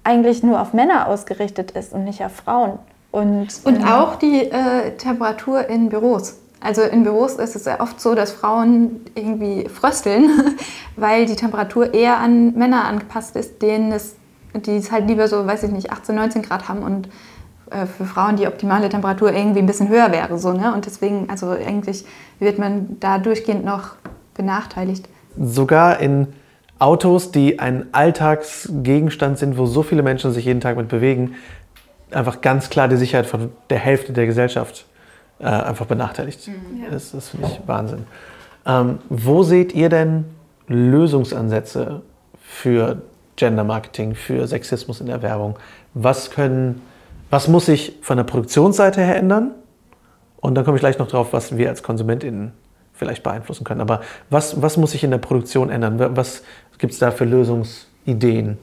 eigentlich 0.04 0.42
nur 0.42 0.60
auf 0.60 0.72
Männer 0.72 1.06
ausgerichtet 1.08 1.72
ist 1.72 1.92
und 1.92 2.04
nicht 2.04 2.24
auf 2.24 2.32
Frauen. 2.32 2.78
Und, 3.12 3.48
und 3.64 3.76
ähm, 3.76 3.84
auch 3.84 4.16
die 4.16 4.50
äh, 4.50 4.96
Temperatur 4.96 5.68
in 5.68 5.90
Büros. 5.90 6.38
Also 6.60 6.82
in 6.82 7.02
Büros 7.02 7.34
ist 7.34 7.56
es 7.56 7.64
ja 7.64 7.80
oft 7.80 8.00
so, 8.00 8.14
dass 8.14 8.32
Frauen 8.32 9.00
irgendwie 9.14 9.68
frösteln, 9.68 10.56
weil 10.96 11.26
die 11.26 11.36
Temperatur 11.36 11.92
eher 11.92 12.18
an 12.18 12.54
Männer 12.54 12.84
angepasst 12.84 13.36
ist, 13.36 13.60
denen 13.62 13.92
es, 13.92 14.14
die 14.54 14.76
es 14.76 14.90
halt 14.90 15.08
lieber 15.08 15.28
so, 15.28 15.46
weiß 15.46 15.64
ich 15.64 15.70
nicht, 15.70 15.90
18, 15.90 16.14
19 16.14 16.42
Grad 16.42 16.68
haben 16.68 16.82
und 16.82 17.08
für 17.86 18.04
Frauen 18.04 18.36
die 18.36 18.46
optimale 18.46 18.88
Temperatur 18.88 19.32
irgendwie 19.32 19.60
ein 19.60 19.66
bisschen 19.66 19.88
höher 19.88 20.12
wäre. 20.12 20.38
So, 20.38 20.52
ne? 20.52 20.72
Und 20.74 20.86
deswegen, 20.86 21.28
also 21.30 21.50
eigentlich 21.50 22.04
wird 22.38 22.58
man 22.58 22.96
da 23.00 23.18
durchgehend 23.18 23.64
noch 23.64 23.96
benachteiligt. 24.34 25.08
Sogar 25.38 26.00
in 26.00 26.28
Autos, 26.78 27.30
die 27.30 27.58
ein 27.60 27.86
Alltagsgegenstand 27.92 29.38
sind, 29.38 29.56
wo 29.56 29.66
so 29.66 29.82
viele 29.82 30.02
Menschen 30.02 30.32
sich 30.32 30.44
jeden 30.44 30.60
Tag 30.60 30.76
mit 30.76 30.88
bewegen, 30.88 31.34
einfach 32.10 32.40
ganz 32.40 32.70
klar 32.70 32.88
die 32.88 32.96
Sicherheit 32.96 33.26
von 33.26 33.52
der 33.70 33.78
Hälfte 33.78 34.12
der 34.12 34.26
Gesellschaft 34.26 34.86
äh, 35.38 35.44
einfach 35.44 35.86
benachteiligt. 35.86 36.46
Mhm, 36.48 36.82
ja. 36.82 36.90
Das, 36.90 37.12
das 37.12 37.30
finde 37.30 37.46
ich 37.46 37.60
Wahnsinn. 37.66 38.04
Ähm, 38.66 38.98
wo 39.08 39.42
seht 39.42 39.74
ihr 39.74 39.88
denn 39.88 40.24
Lösungsansätze 40.66 42.02
für 42.42 43.02
Gender 43.36 43.64
Marketing, 43.64 44.14
für 44.14 44.46
Sexismus 44.46 45.00
in 45.00 45.06
der 45.06 45.22
Werbung? 45.22 45.56
Was 45.94 46.30
können 46.30 46.82
was 47.32 47.48
muss 47.48 47.64
sich 47.64 47.98
von 48.02 48.18
der 48.18 48.24
Produktionsseite 48.24 49.00
her 49.00 49.16
ändern? 49.16 49.52
Und 50.38 50.54
dann 50.54 50.66
komme 50.66 50.76
ich 50.76 50.82
gleich 50.82 50.98
noch 50.98 51.08
drauf, 51.08 51.28
was 51.32 51.56
wir 51.56 51.70
als 51.70 51.82
KonsumentInnen 51.82 52.52
vielleicht 52.92 53.22
beeinflussen 53.22 53.64
können. 53.64 53.80
Aber 53.80 54.02
was, 54.28 54.60
was 54.60 54.76
muss 54.76 54.90
sich 54.90 55.02
in 55.02 55.10
der 55.10 55.18
Produktion 55.18 55.70
ändern? 55.70 55.98
Was 56.14 56.42
gibt 56.76 56.92
es 56.92 56.98
da 56.98 57.10
für 57.10 57.24
Lösungsideen? 57.24 58.58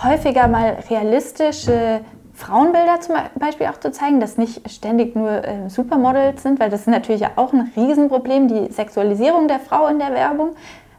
Häufiger 0.00 0.46
mal 0.46 0.78
realistische 0.88 2.02
Frauenbilder 2.34 3.00
zum 3.00 3.16
Beispiel 3.34 3.66
auch 3.66 3.80
zu 3.80 3.90
zeigen, 3.90 4.20
dass 4.20 4.38
nicht 4.38 4.70
ständig 4.70 5.16
nur 5.16 5.44
äh, 5.44 5.68
Supermodels 5.68 6.44
sind, 6.44 6.60
weil 6.60 6.70
das 6.70 6.82
ist 6.82 6.86
natürlich 6.86 7.26
auch 7.34 7.52
ein 7.52 7.72
Riesenproblem, 7.74 8.46
die 8.46 8.72
Sexualisierung 8.72 9.48
der 9.48 9.58
Frau 9.58 9.88
in 9.88 9.98
der 9.98 10.14
Werbung. 10.14 10.54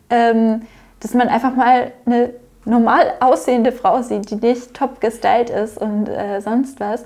Ähm, 0.09 0.63
dass 0.99 1.13
man 1.13 1.29
einfach 1.29 1.55
mal 1.55 1.93
eine 2.05 2.31
normal 2.65 3.13
aussehende 3.19 3.71
Frau 3.71 4.01
sieht, 4.01 4.29
die 4.31 4.35
nicht 4.35 4.73
top 4.73 4.99
gestylt 4.99 5.49
ist 5.49 5.77
und 5.77 6.09
äh, 6.09 6.41
sonst 6.41 6.79
was, 6.79 7.03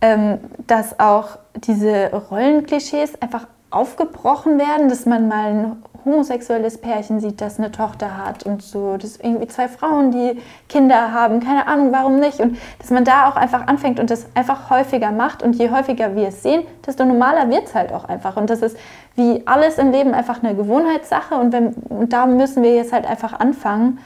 ähm, 0.00 0.38
dass 0.66 0.98
auch 0.98 1.38
diese 1.54 2.10
Rollenklischees 2.12 3.20
einfach 3.20 3.46
aufgebrochen 3.70 4.58
werden, 4.58 4.88
dass 4.88 5.06
man 5.06 5.28
mal 5.28 5.46
einen 5.46 5.82
homosexuelles 6.06 6.78
Pärchen 6.78 7.20
sieht, 7.20 7.40
das 7.40 7.58
eine 7.58 7.72
Tochter 7.72 8.16
hat 8.16 8.44
und 8.44 8.62
so, 8.62 8.96
das 8.96 9.16
irgendwie 9.16 9.48
zwei 9.48 9.66
Frauen, 9.66 10.12
die 10.12 10.40
Kinder 10.68 11.12
haben, 11.12 11.40
keine 11.40 11.66
Ahnung, 11.66 11.90
warum 11.90 12.20
nicht. 12.20 12.38
Und 12.38 12.56
dass 12.78 12.90
man 12.90 13.04
da 13.04 13.28
auch 13.28 13.36
einfach 13.36 13.66
anfängt 13.66 13.98
und 13.98 14.08
das 14.08 14.26
einfach 14.34 14.70
häufiger 14.70 15.10
macht 15.10 15.42
und 15.42 15.56
je 15.56 15.70
häufiger 15.70 16.14
wir 16.14 16.28
es 16.28 16.44
sehen, 16.44 16.62
desto 16.86 17.04
normaler 17.04 17.50
wird 17.50 17.64
es 17.64 17.74
halt 17.74 17.92
auch 17.92 18.04
einfach. 18.04 18.36
Und 18.36 18.48
das 18.48 18.62
ist 18.62 18.76
wie 19.16 19.42
alles 19.46 19.78
im 19.78 19.90
Leben 19.90 20.14
einfach 20.14 20.42
eine 20.42 20.54
Gewohnheitssache 20.54 21.34
und, 21.34 21.52
wenn, 21.52 21.74
und 21.88 22.12
da 22.12 22.26
müssen 22.26 22.62
wir 22.62 22.74
jetzt 22.74 22.92
halt 22.92 23.06
einfach 23.06 23.40
anfangen, 23.40 23.98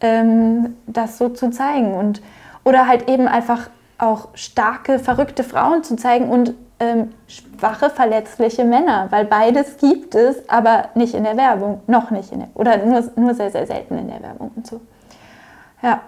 ähm, 0.00 0.76
das 0.86 1.18
so 1.18 1.28
zu 1.28 1.50
zeigen 1.50 1.94
und 1.94 2.22
oder 2.64 2.86
halt 2.86 3.08
eben 3.08 3.28
einfach 3.28 3.70
auch 3.98 4.28
starke, 4.34 4.98
verrückte 4.98 5.42
Frauen 5.42 5.82
zu 5.82 5.96
zeigen 5.96 6.28
und 6.28 6.54
ähm, 6.80 7.10
schwache, 7.26 7.90
verletzliche 7.90 8.64
Männer, 8.64 9.08
weil 9.10 9.24
beides 9.24 9.78
gibt 9.78 10.14
es, 10.14 10.48
aber 10.48 10.90
nicht 10.94 11.14
in 11.14 11.24
der 11.24 11.36
Werbung, 11.36 11.80
noch 11.88 12.10
nicht 12.10 12.30
in 12.30 12.40
der, 12.40 12.48
oder 12.54 12.76
nur, 12.78 13.02
nur 13.16 13.34
sehr, 13.34 13.50
sehr 13.50 13.66
selten 13.66 13.98
in 13.98 14.08
der 14.08 14.22
Werbung 14.22 14.52
und 14.54 14.66
so. 14.66 14.80
Ja. 15.82 16.02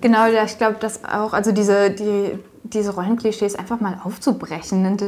Genau, 0.00 0.26
ja, 0.26 0.44
ich 0.44 0.56
glaube, 0.56 0.76
dass 0.80 1.04
auch, 1.04 1.32
also 1.32 1.52
diese, 1.52 1.90
die, 1.90 2.38
diese 2.62 2.94
Rollenklischees 2.94 3.56
einfach 3.56 3.80
mal 3.80 4.00
aufzubrechen. 4.04 4.86
Und, 4.86 5.04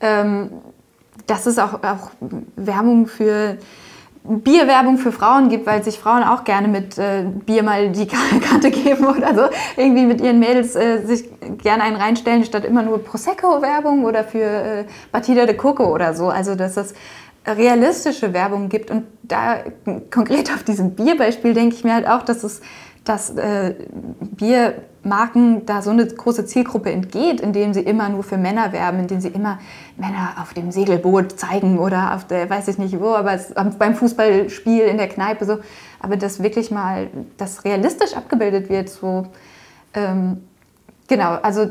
ähm, 0.00 0.50
dass 1.26 1.46
es 1.46 1.58
auch, 1.58 1.82
auch 1.82 2.10
Werbung 2.56 3.06
für 3.06 3.58
Bierwerbung 4.22 4.98
für 4.98 5.12
Frauen 5.12 5.48
gibt, 5.48 5.66
weil 5.66 5.82
sich 5.82 5.98
Frauen 5.98 6.22
auch 6.22 6.44
gerne 6.44 6.68
mit 6.68 6.98
äh, 6.98 7.24
Bier 7.46 7.62
mal 7.62 7.88
die 7.90 8.06
Karte 8.40 8.70
geben 8.70 9.06
oder 9.06 9.34
so, 9.34 9.42
irgendwie 9.76 10.04
mit 10.04 10.20
ihren 10.20 10.38
Mädels 10.38 10.76
äh, 10.76 11.04
sich 11.04 11.28
gerne 11.62 11.82
einen 11.82 11.96
reinstellen, 11.96 12.44
statt 12.44 12.64
immer 12.64 12.82
nur 12.82 13.02
Prosecco-Werbung 13.02 14.04
oder 14.04 14.24
für 14.24 14.44
äh, 14.44 14.84
Batida 15.10 15.46
de 15.46 15.56
Coco 15.56 15.84
oder 15.92 16.14
so. 16.14 16.28
Also, 16.28 16.54
dass 16.54 16.76
es 16.76 16.94
realistische 17.46 18.32
Werbung 18.34 18.68
gibt. 18.68 18.90
Und 18.90 19.04
da 19.22 19.58
konkret 20.10 20.50
auf 20.52 20.62
diesem 20.64 20.94
Bierbeispiel 20.94 21.54
denke 21.54 21.74
ich 21.74 21.84
mir 21.84 21.94
halt 21.94 22.06
auch, 22.06 22.22
dass 22.22 22.44
es 22.44 22.60
dass 23.04 23.30
äh, 23.30 23.74
Biermarken 25.02 25.66
da 25.66 25.82
so 25.82 25.90
eine 25.90 26.06
große 26.06 26.46
Zielgruppe 26.46 26.90
entgeht, 26.90 27.40
indem 27.40 27.74
sie 27.74 27.80
immer 27.80 28.08
nur 28.08 28.22
für 28.22 28.36
Männer 28.36 28.72
werben, 28.72 29.00
indem 29.00 29.20
sie 29.20 29.28
immer 29.28 29.58
Männer 29.96 30.34
auf 30.40 30.54
dem 30.54 30.70
Segelboot 30.70 31.38
zeigen 31.38 31.78
oder 31.78 32.14
auf 32.14 32.26
der, 32.26 32.48
weiß 32.48 32.68
ich 32.68 32.78
nicht 32.78 32.98
wo, 33.00 33.14
aber 33.14 33.38
beim 33.78 33.94
Fußballspiel 33.94 34.82
in 34.82 34.98
der 34.98 35.08
Kneipe 35.08 35.44
so. 35.44 35.58
Aber 36.00 36.16
dass 36.16 36.42
wirklich 36.42 36.70
mal 36.70 37.08
das 37.36 37.64
realistisch 37.64 38.14
abgebildet 38.14 38.68
wird, 38.68 38.88
so 38.88 39.26
ähm, 39.94 40.38
genau, 41.08 41.34
also 41.42 41.70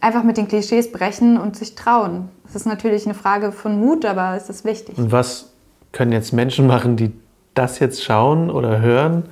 einfach 0.00 0.22
mit 0.22 0.36
den 0.36 0.48
Klischees 0.48 0.92
brechen 0.92 1.38
und 1.38 1.56
sich 1.56 1.74
trauen. 1.74 2.28
Das 2.44 2.56
ist 2.56 2.66
natürlich 2.66 3.06
eine 3.06 3.14
Frage 3.14 3.52
von 3.52 3.78
Mut, 3.78 4.04
aber 4.04 4.34
es 4.36 4.48
ist 4.48 4.64
wichtig. 4.64 4.98
Und 4.98 5.12
was 5.12 5.52
können 5.92 6.12
jetzt 6.12 6.32
Menschen 6.32 6.66
machen, 6.66 6.96
die 6.96 7.12
das 7.54 7.78
jetzt 7.78 8.02
schauen 8.02 8.50
oder 8.50 8.80
hören? 8.80 9.24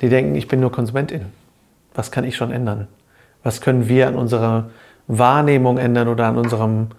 die 0.00 0.08
denken, 0.08 0.34
ich 0.34 0.48
bin 0.48 0.60
nur 0.60 0.72
Konsumentin. 0.72 1.26
Was 1.98 2.12
kann 2.12 2.22
ich 2.22 2.36
schon 2.36 2.52
ändern? 2.52 2.86
Was 3.42 3.60
können 3.60 3.88
wir 3.88 4.06
an 4.06 4.14
unserer 4.14 4.70
Wahrnehmung 5.08 5.78
ändern 5.78 6.06
oder 6.06 6.26
an 6.26 6.36
unserem 6.36 6.90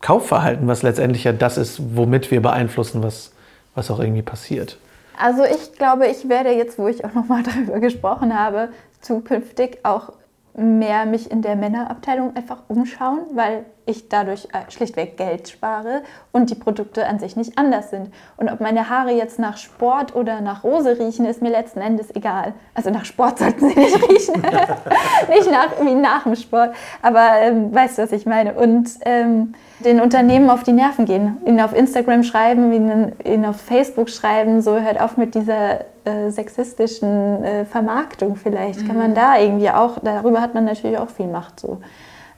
Kaufverhalten, 0.00 0.68
was 0.68 0.84
letztendlich 0.84 1.24
ja 1.24 1.32
das 1.32 1.58
ist, 1.58 1.96
womit 1.96 2.30
wir 2.30 2.40
beeinflussen, 2.40 3.02
was, 3.02 3.32
was 3.74 3.90
auch 3.90 3.98
irgendwie 3.98 4.22
passiert? 4.22 4.78
Also 5.18 5.42
ich 5.42 5.72
glaube, 5.72 6.06
ich 6.06 6.28
werde 6.28 6.50
jetzt, 6.50 6.78
wo 6.78 6.86
ich 6.86 7.04
auch 7.04 7.12
nochmal 7.12 7.42
darüber 7.54 7.80
gesprochen 7.80 8.38
habe, 8.38 8.68
zukünftig 9.00 9.80
auch 9.82 10.12
mehr 10.56 11.06
mich 11.06 11.28
in 11.28 11.42
der 11.42 11.56
Männerabteilung 11.56 12.36
einfach 12.36 12.58
umschauen, 12.68 13.22
weil 13.34 13.64
ich 13.90 14.08
dadurch 14.08 14.46
äh, 14.52 14.70
schlichtweg 14.70 15.16
Geld 15.16 15.48
spare 15.48 16.02
und 16.32 16.50
die 16.50 16.54
Produkte 16.54 17.06
an 17.06 17.18
sich 17.18 17.36
nicht 17.36 17.58
anders 17.58 17.90
sind. 17.90 18.12
Und 18.36 18.50
ob 18.50 18.60
meine 18.60 18.88
Haare 18.88 19.10
jetzt 19.10 19.38
nach 19.38 19.56
Sport 19.56 20.14
oder 20.14 20.40
nach 20.40 20.64
Rose 20.64 20.98
riechen, 20.98 21.26
ist 21.26 21.42
mir 21.42 21.50
letzten 21.50 21.80
Endes 21.80 22.14
egal. 22.14 22.54
Also 22.74 22.90
nach 22.90 23.04
Sport 23.04 23.38
sollten 23.40 23.68
sie 23.68 23.78
nicht 23.78 23.96
riechen. 24.08 24.42
nicht 25.28 25.50
nach, 25.50 25.80
wie 25.80 25.94
nach 25.94 26.24
dem 26.24 26.36
Sport. 26.36 26.74
Aber 27.02 27.28
ähm, 27.40 27.74
weißt 27.74 27.98
du, 27.98 28.02
was 28.02 28.12
ich 28.12 28.26
meine? 28.26 28.54
Und 28.54 28.90
ähm, 29.04 29.54
den 29.84 30.00
Unternehmen 30.00 30.50
auf 30.50 30.62
die 30.62 30.72
Nerven 30.72 31.06
gehen. 31.06 31.38
Ihnen 31.44 31.60
auf 31.60 31.74
Instagram 31.74 32.22
schreiben, 32.22 32.72
ihnen, 32.72 33.12
ihnen 33.24 33.46
auf 33.46 33.60
Facebook 33.60 34.10
schreiben, 34.10 34.60
so 34.60 34.78
hört 34.78 35.00
auf 35.00 35.16
mit 35.16 35.34
dieser 35.34 35.80
äh, 36.04 36.30
sexistischen 36.30 37.44
äh, 37.44 37.64
Vermarktung 37.64 38.36
vielleicht. 38.36 38.82
Mhm. 38.82 38.86
Kann 38.86 38.98
man 38.98 39.14
da 39.14 39.38
irgendwie 39.38 39.70
auch, 39.70 39.98
darüber 40.02 40.40
hat 40.40 40.54
man 40.54 40.64
natürlich 40.64 40.98
auch 40.98 41.10
viel 41.10 41.26
Macht 41.26 41.60
so. 41.60 41.78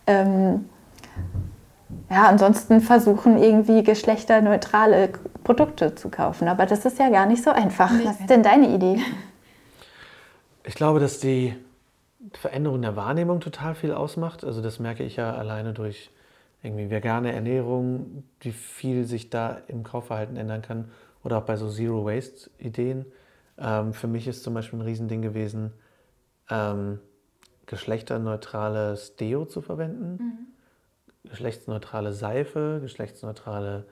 Ähm, 0.07 0.69
ja, 2.11 2.29
ansonsten 2.29 2.81
versuchen 2.81 3.39
irgendwie 3.39 3.83
geschlechterneutrale 3.83 5.11
Produkte 5.45 5.95
zu 5.95 6.11
kaufen. 6.11 6.49
Aber 6.49 6.67
das 6.67 6.85
ist 6.85 6.99
ja 6.99 7.09
gar 7.09 7.27
nicht 7.27 7.43
so 7.43 7.51
einfach. 7.51 7.91
Was 8.05 8.21
ist 8.21 8.31
denn 8.31 8.43
deine 8.43 8.69
Idee? 8.69 9.01
Ich 10.65 10.75
glaube, 10.75 11.01
dass 11.01 11.21
die 11.21 11.55
Veränderung 12.35 12.83
der 12.83 12.97
Wahrnehmung 12.97 13.41
total 13.41 13.75
viel 13.75 13.93
ausmacht. 13.93 14.45
Also 14.45 14.61
das 14.61 14.79
merke 14.79 15.05
ich 15.05 15.17
ja 15.17 15.35
alleine 15.35 15.73
durch 15.73 16.11
irgendwie 16.63 16.91
vegane 16.91 17.33
Ernährung, 17.33 18.25
wie 18.41 18.53
viel 18.53 19.05
sich 19.05 19.31
da 19.31 19.59
im 19.67 19.83
Kaufverhalten 19.83 20.37
ändern 20.37 20.63
kann. 20.63 20.91
Oder 21.25 21.39
auch 21.39 21.45
bei 21.45 21.57
so 21.57 21.71
Zero-Waste-Ideen. 21.71 23.07
Ähm, 23.59 23.93
für 23.95 24.07
mich 24.07 24.29
ist 24.29 24.43
zum 24.45 24.55
Beispiel 24.55 24.81
ein 24.81 24.83
Riesending 24.83 25.23
gewesen, 25.23 25.73
ähm, 26.51 27.01
geschlechterneutrales 27.67 29.17
Deo 29.17 29.47
zu 29.47 29.63
verwenden. 29.63 30.19
Mhm 30.23 30.52
geschlechtsneutrale 31.25 32.13
Seife, 32.13 32.79
geschlechtsneutrale 32.83 33.85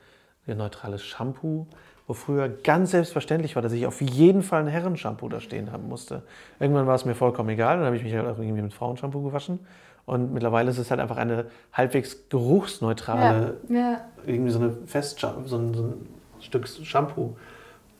neutrales 0.46 1.04
Shampoo, 1.04 1.66
wo 2.06 2.12
früher 2.12 2.48
ganz 2.48 2.90
selbstverständlich 2.90 3.54
war, 3.54 3.62
dass 3.62 3.72
ich 3.72 3.86
auf 3.86 4.00
jeden 4.00 4.42
Fall 4.42 4.62
ein 4.62 4.66
Herrenshampoo 4.66 5.28
da 5.28 5.40
stehen 5.40 5.70
haben 5.70 5.88
musste. 5.88 6.22
Irgendwann 6.58 6.86
war 6.86 6.94
es 6.94 7.04
mir 7.04 7.14
vollkommen 7.14 7.50
egal, 7.50 7.76
dann 7.76 7.86
habe 7.86 7.96
ich 7.96 8.02
mich 8.02 8.14
halt 8.14 8.26
auch 8.26 8.38
irgendwie 8.38 8.62
mit 8.62 8.74
Frauenshampoo 8.74 9.22
gewaschen. 9.22 9.60
Und 10.06 10.32
mittlerweile 10.32 10.70
ist 10.70 10.78
es 10.78 10.90
halt 10.90 11.00
einfach 11.00 11.18
eine 11.18 11.46
halbwegs 11.72 12.28
geruchsneutrale, 12.28 13.58
ja, 13.68 13.76
ja. 13.76 14.00
irgendwie 14.26 14.50
so 14.50 14.58
eine 14.58 14.72
Fest, 14.86 15.20
so 15.20 15.28
ein, 15.28 15.74
so 15.74 15.82
ein 15.82 16.08
Stück 16.40 16.66
Shampoo. 16.66 17.36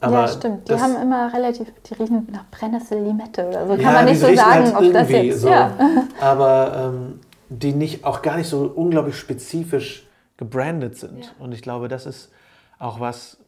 Aber 0.00 0.22
ja, 0.22 0.28
stimmt. 0.28 0.68
Die 0.68 0.74
haben 0.74 0.96
immer 1.00 1.32
relativ, 1.32 1.68
die 1.84 1.94
riechen 1.94 2.26
nach 2.32 2.46
Brennnessel, 2.50 3.02
Limette 3.02 3.46
oder 3.46 3.66
so. 3.66 3.74
Kann 3.74 3.82
ja, 3.82 3.92
man 3.92 4.04
nicht 4.06 4.20
so 4.20 4.34
sagen, 4.34 4.74
halt 4.74 4.76
ob 4.76 4.92
das 4.92 5.10
jetzt. 5.10 5.40
So. 5.42 5.48
Ja. 5.50 5.72
Aber 6.20 6.92
ähm, 6.94 7.20
die 7.50 7.72
nicht, 7.72 8.04
auch 8.04 8.22
gar 8.22 8.36
nicht 8.36 8.48
so 8.48 8.62
unglaublich 8.64 9.16
spezifisch 9.16 10.06
gebrandet 10.36 10.96
sind. 10.96 11.24
Ja. 11.24 11.30
Und 11.38 11.52
ich 11.52 11.60
glaube, 11.60 11.88
das 11.88 12.06
ist 12.06 12.32
auch 12.78 13.00
was, 13.00 13.38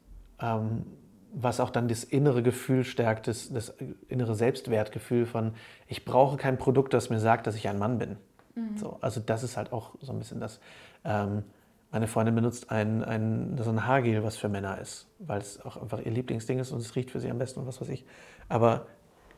ähm, 0.40 0.84
was 1.32 1.60
auch 1.60 1.70
dann 1.70 1.88
das 1.88 2.04
innere 2.04 2.42
Gefühl 2.42 2.84
stärkt, 2.84 3.28
das, 3.28 3.50
das, 3.50 3.74
innere 4.08 4.34
Selbstwertgefühl 4.34 5.24
von, 5.24 5.54
ich 5.86 6.04
brauche 6.04 6.36
kein 6.36 6.58
Produkt, 6.58 6.92
das 6.92 7.08
mir 7.08 7.20
sagt, 7.20 7.46
dass 7.46 7.54
ich 7.54 7.68
ein 7.68 7.78
Mann 7.78 7.98
bin. 7.98 8.16
Mhm. 8.54 8.76
So, 8.76 8.98
also 9.00 9.20
das 9.20 9.42
ist 9.44 9.56
halt 9.56 9.72
auch 9.72 9.94
so 10.00 10.12
ein 10.12 10.18
bisschen 10.18 10.40
das. 10.40 10.60
Ähm, 11.04 11.44
meine 11.92 12.08
Freundin 12.08 12.34
benutzt 12.34 12.70
ein, 12.70 13.04
ein, 13.04 13.56
so 13.62 13.70
ein 13.70 13.86
Haargel, 13.86 14.24
was 14.24 14.36
für 14.36 14.48
Männer 14.48 14.78
ist, 14.78 15.06
weil 15.18 15.40
es 15.40 15.64
auch 15.64 15.80
einfach 15.80 16.00
ihr 16.00 16.10
Lieblingsding 16.10 16.58
ist 16.58 16.72
und 16.72 16.80
es 16.80 16.96
riecht 16.96 17.10
für 17.10 17.20
sie 17.20 17.30
am 17.30 17.38
besten 17.38 17.60
und 17.60 17.66
was 17.66 17.80
weiß 17.80 17.88
ich. 17.88 18.04
Aber 18.48 18.86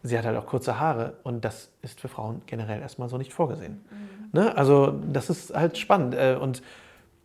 sie 0.05 0.18
hat 0.18 0.26
halt 0.26 0.36
auch 0.36 0.47
kurze 0.47 0.78
Haare 0.78 1.14
und 1.22 1.44
das 1.44 1.72
ist 1.82 1.98
für 1.98 2.09
Frauen 2.09 2.43
generell 2.47 2.81
erstmal 2.81 3.09
so 3.09 3.16
nicht 3.16 3.32
vorgesehen. 3.32 3.85
Mhm. 3.90 4.39
Ne? 4.39 4.56
Also 4.56 4.93
das 5.10 5.31
ist 5.31 5.55
halt 5.55 5.78
spannend 5.78 6.14
äh, 6.14 6.36
und 6.40 6.62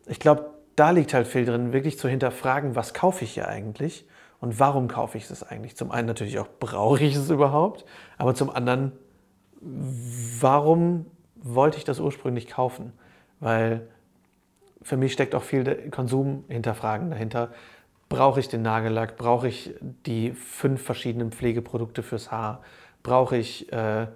ich 0.07 0.19
glaube, 0.19 0.49
da 0.77 0.91
liegt 0.91 1.13
halt 1.13 1.27
viel 1.27 1.45
drin, 1.45 1.73
wirklich 1.73 1.99
zu 1.99 2.07
hinterfragen, 2.07 2.75
was 2.75 2.93
kaufe 2.93 3.25
ich 3.25 3.33
hier 3.33 3.49
eigentlich 3.49 4.07
und 4.39 4.59
warum 4.61 4.87
kaufe 4.87 5.17
ich 5.17 5.29
es 5.29 5.43
eigentlich. 5.43 5.75
Zum 5.75 5.91
einen 5.91 6.07
natürlich 6.07 6.39
auch, 6.39 6.47
brauche 6.59 7.03
ich 7.03 7.15
es 7.15 7.29
überhaupt, 7.29 7.85
aber 8.17 8.33
zum 8.33 8.49
anderen, 8.49 8.93
warum 9.59 11.05
wollte 11.35 11.77
ich 11.77 11.83
das 11.83 11.99
ursprünglich 11.99 12.47
kaufen? 12.47 12.93
Weil 13.41 13.87
für 14.81 14.95
mich 14.95 15.11
steckt 15.11 15.35
auch 15.35 15.43
viel 15.43 15.89
Konsum 15.91 16.45
hinterfragen 16.47 17.11
dahinter 17.11 17.49
brauche 18.09 18.39
ich 18.39 18.49
den 18.49 18.63
Nagellack, 18.63 19.17
brauche 19.17 19.47
ich 19.47 19.75
die 20.05 20.31
fünf 20.31 20.81
verschiedenen 20.81 21.31
Pflegeprodukte 21.31 22.03
fürs 22.03 22.31
Haar, 22.31 22.61
brauche 23.03 23.37
ich, 23.37 23.71
äh, 23.71 24.07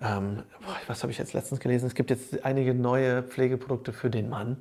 ähm, 0.00 0.42
was 0.86 1.02
habe 1.02 1.10
ich 1.10 1.18
jetzt 1.18 1.32
letztens 1.32 1.60
gelesen, 1.60 1.86
es 1.86 1.94
gibt 1.94 2.10
jetzt 2.10 2.44
einige 2.44 2.74
neue 2.74 3.22
Pflegeprodukte 3.22 3.94
für 3.94 4.10
den 4.10 4.28
Mann, 4.28 4.58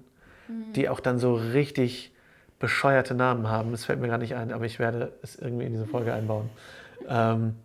mhm. 0.47 0.73
die 0.73 0.87
auch 0.89 1.01
dann 1.01 1.19
so 1.19 1.35
richtig 1.35 2.13
bescheuerte 2.57 3.13
Namen 3.13 3.49
haben. 3.49 3.71
Das 3.71 3.83
fällt 3.83 3.99
mir 3.99 4.07
gar 4.07 4.17
nicht 4.17 4.35
ein, 4.35 4.53
aber 4.53 4.65
ich 4.65 4.79
werde 4.79 5.11
es 5.21 5.35
irgendwie 5.35 5.65
in 5.65 5.73
diese 5.73 5.85
Folge 5.85 6.13
einbauen. 6.13 6.49
Ähm, 7.07 7.55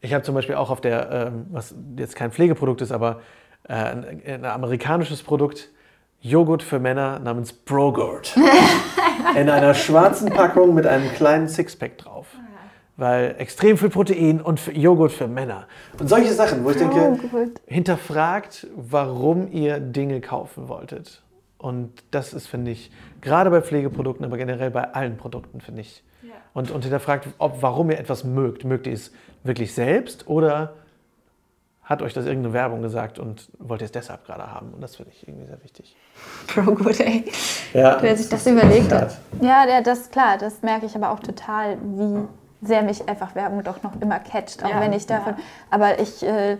ich 0.00 0.12
habe 0.12 0.22
zum 0.22 0.34
Beispiel 0.34 0.54
auch 0.54 0.70
auf 0.70 0.82
der, 0.82 1.10
ähm, 1.10 1.46
was 1.50 1.74
jetzt 1.96 2.14
kein 2.14 2.30
Pflegeprodukt 2.30 2.82
ist, 2.82 2.92
aber 2.92 3.22
äh, 3.64 3.72
ein, 3.72 4.22
ein 4.26 4.44
amerikanisches 4.44 5.22
Produkt, 5.22 5.70
Joghurt 6.20 6.62
für 6.62 6.78
Männer 6.78 7.18
namens 7.20 7.52
Brogurt. 7.52 8.36
in 9.36 9.48
einer 9.48 9.74
schwarzen 9.74 10.30
Packung 10.30 10.74
mit 10.74 10.86
einem 10.86 11.10
kleinen 11.12 11.48
Sixpack 11.48 11.98
drauf. 11.98 12.26
Weil 12.96 13.36
extrem 13.38 13.78
viel 13.78 13.90
Protein 13.90 14.40
und 14.40 14.66
Joghurt 14.74 15.12
für 15.12 15.28
Männer. 15.28 15.68
Und 16.00 16.08
solche 16.08 16.32
Sachen, 16.32 16.64
wo 16.64 16.70
ich 16.70 16.76
denke, 16.76 17.20
hinterfragt, 17.66 18.66
warum 18.74 19.52
ihr 19.52 19.78
Dinge 19.78 20.20
kaufen 20.20 20.68
wolltet. 20.68 21.22
Und 21.58 21.92
das 22.10 22.34
ist, 22.34 22.48
finde 22.48 22.72
ich, 22.72 22.90
gerade 23.20 23.50
bei 23.50 23.62
Pflegeprodukten, 23.62 24.24
aber 24.24 24.36
generell 24.36 24.72
bei 24.72 24.94
allen 24.94 25.16
Produkten, 25.16 25.60
finde 25.60 25.82
ich. 25.82 26.02
Ja. 26.22 26.30
Und, 26.54 26.72
und 26.72 26.82
hinterfragt, 26.82 27.28
ob, 27.38 27.62
warum 27.62 27.90
ihr 27.90 27.98
etwas 27.98 28.24
mögt. 28.24 28.64
Mögt 28.64 28.88
ihr 28.88 28.92
es 28.94 29.12
wirklich 29.44 29.74
selbst 29.74 30.26
oder 30.26 30.74
hat 31.88 32.02
euch 32.02 32.12
das 32.12 32.26
irgendeine 32.26 32.52
Werbung 32.52 32.82
gesagt 32.82 33.18
und 33.18 33.48
wollt 33.58 33.80
ihr 33.80 33.86
es 33.86 33.92
deshalb 33.92 34.26
gerade 34.26 34.52
haben? 34.52 34.74
Und 34.74 34.82
das 34.82 34.96
finde 34.96 35.10
ich 35.10 35.26
irgendwie 35.26 35.46
sehr 35.46 35.62
wichtig. 35.64 35.96
Bro, 36.54 36.74
gut, 36.74 37.00
ey. 37.00 37.24
Ja, 37.72 37.96
Wer 38.02 38.14
sich 38.14 38.28
das, 38.28 38.44
das 38.44 38.52
überlegt 38.52 38.92
hat. 38.92 39.16
Ja, 39.40 39.66
ja, 39.66 39.80
das 39.80 40.00
ist 40.00 40.12
klar. 40.12 40.36
Das 40.36 40.60
merke 40.60 40.84
ich 40.84 40.94
aber 40.94 41.10
auch 41.10 41.20
total, 41.20 41.78
wie 41.80 42.28
sehr 42.60 42.82
mich 42.82 43.08
einfach 43.08 43.34
Werbung 43.34 43.64
doch 43.64 43.82
noch 43.82 43.98
immer 44.02 44.18
catcht. 44.18 44.62
Auch 44.62 44.68
ja, 44.68 44.80
wenn 44.82 44.92
ich 44.92 45.06
davon. 45.06 45.34
Ja. 45.38 45.42
Aber 45.70 45.98
ich 45.98 46.22
äh, 46.22 46.58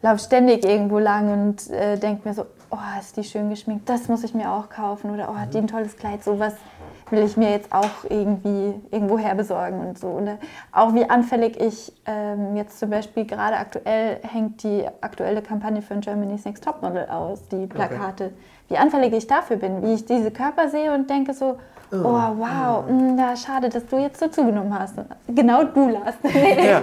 laufe 0.00 0.20
ständig 0.20 0.64
irgendwo 0.64 1.00
lang 1.00 1.32
und 1.32 1.70
äh, 1.70 1.98
denke 1.98 2.28
mir 2.28 2.34
so, 2.34 2.46
oh, 2.70 2.76
ist 3.00 3.16
die 3.16 3.24
schön 3.24 3.50
geschminkt, 3.50 3.88
das 3.88 4.06
muss 4.06 4.22
ich 4.22 4.32
mir 4.32 4.52
auch 4.52 4.68
kaufen. 4.68 5.10
Oder 5.10 5.28
oh, 5.28 5.36
hat 5.36 5.54
die 5.54 5.58
ein 5.58 5.66
tolles 5.66 5.96
Kleid, 5.96 6.22
sowas 6.22 6.54
will 7.12 7.24
ich 7.24 7.36
mir 7.36 7.50
jetzt 7.50 7.72
auch 7.72 8.04
irgendwie 8.08 8.74
irgendwo 8.90 9.18
her 9.18 9.34
besorgen 9.34 9.80
und 9.80 9.98
so. 9.98 10.08
Und 10.08 10.26
äh, 10.26 10.36
auch 10.72 10.94
wie 10.94 11.08
anfällig 11.08 11.60
ich 11.60 11.92
ähm, 12.06 12.56
jetzt 12.56 12.78
zum 12.78 12.90
Beispiel 12.90 13.24
gerade 13.24 13.56
aktuell 13.56 14.20
hängt 14.22 14.62
die 14.62 14.84
aktuelle 15.00 15.42
Kampagne 15.42 15.82
für 15.82 15.96
Germany's 15.96 16.44
Next 16.44 16.64
Topmodel 16.64 17.06
aus, 17.08 17.46
die 17.48 17.66
Plakate. 17.66 18.24
Okay. 18.24 18.34
Wie 18.68 18.76
anfällig 18.76 19.12
ich 19.14 19.26
dafür 19.26 19.56
bin, 19.56 19.82
wie 19.82 19.94
ich 19.94 20.04
diese 20.04 20.30
Körper 20.30 20.68
sehe 20.68 20.92
und 20.92 21.08
denke 21.08 21.32
so, 21.32 21.58
oh, 21.92 21.96
oh 21.96 22.36
wow, 22.36 22.84
oh. 22.86 22.92
Mh, 22.92 23.20
ja, 23.22 23.36
schade, 23.36 23.68
dass 23.68 23.86
du 23.86 23.98
jetzt 23.98 24.20
so 24.20 24.28
zugenommen 24.28 24.78
hast. 24.78 24.94
Genau 25.26 25.64
du, 25.64 25.88
Lars. 25.88 26.16
Nee, 26.22 26.66
ja. 26.66 26.82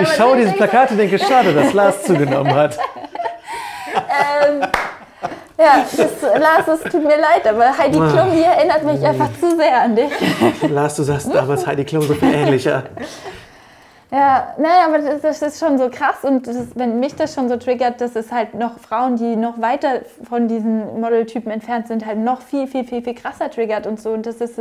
ich 0.00 0.08
schaue 0.16 0.36
dieses 0.36 0.54
Plakat 0.54 0.92
und 0.92 0.98
denke, 0.98 1.18
schade, 1.18 1.52
dass 1.52 1.72
Lars 1.72 2.04
zugenommen 2.04 2.54
hat. 2.54 2.78
ähm, 3.94 4.62
ja, 5.62 5.86
das, 5.96 6.40
Lars, 6.40 6.80
es 6.80 6.90
tut 6.90 7.02
mir 7.02 7.18
leid, 7.18 7.46
aber 7.46 7.76
Heidi. 7.76 7.96
Klum, 7.96 8.32
die 8.34 8.42
erinnert 8.42 8.84
mich 8.84 9.04
einfach 9.06 9.30
zu 9.38 9.56
sehr 9.56 9.82
an 9.82 9.94
dich. 9.94 10.10
Lars, 10.68 10.96
du 10.96 11.02
sagst 11.02 11.32
damals 11.32 11.66
Heidi 11.66 11.84
Klum 11.84 12.02
so 12.02 12.14
viel 12.14 12.32
ähnlicher. 12.32 12.84
Ja, 14.14 14.54
naja, 14.58 14.88
aber 14.88 14.98
das, 14.98 15.22
das, 15.22 15.40
ist 15.40 15.58
schon 15.58 15.78
so 15.78 15.88
krass 15.88 16.16
und 16.22 16.46
das, 16.46 16.66
wenn 16.74 17.00
mich 17.00 17.14
das 17.14 17.32
schon 17.32 17.48
so 17.48 17.56
triggert, 17.56 18.02
dass 18.02 18.14
es 18.14 18.30
halt 18.30 18.52
noch 18.52 18.78
Frauen, 18.78 19.16
die 19.16 19.36
noch 19.36 19.58
weiter 19.62 20.02
von 20.28 20.48
diesen 20.48 21.00
Modeltypen 21.00 21.50
entfernt 21.50 21.88
sind, 21.88 22.04
halt 22.04 22.18
noch 22.18 22.42
viel, 22.42 22.66
viel, 22.66 22.84
viel, 22.84 23.00
viel 23.00 23.14
krasser 23.14 23.50
triggert 23.50 23.86
und 23.86 23.98
so. 23.98 24.10
Und 24.10 24.26
das 24.26 24.42
ist, 24.42 24.60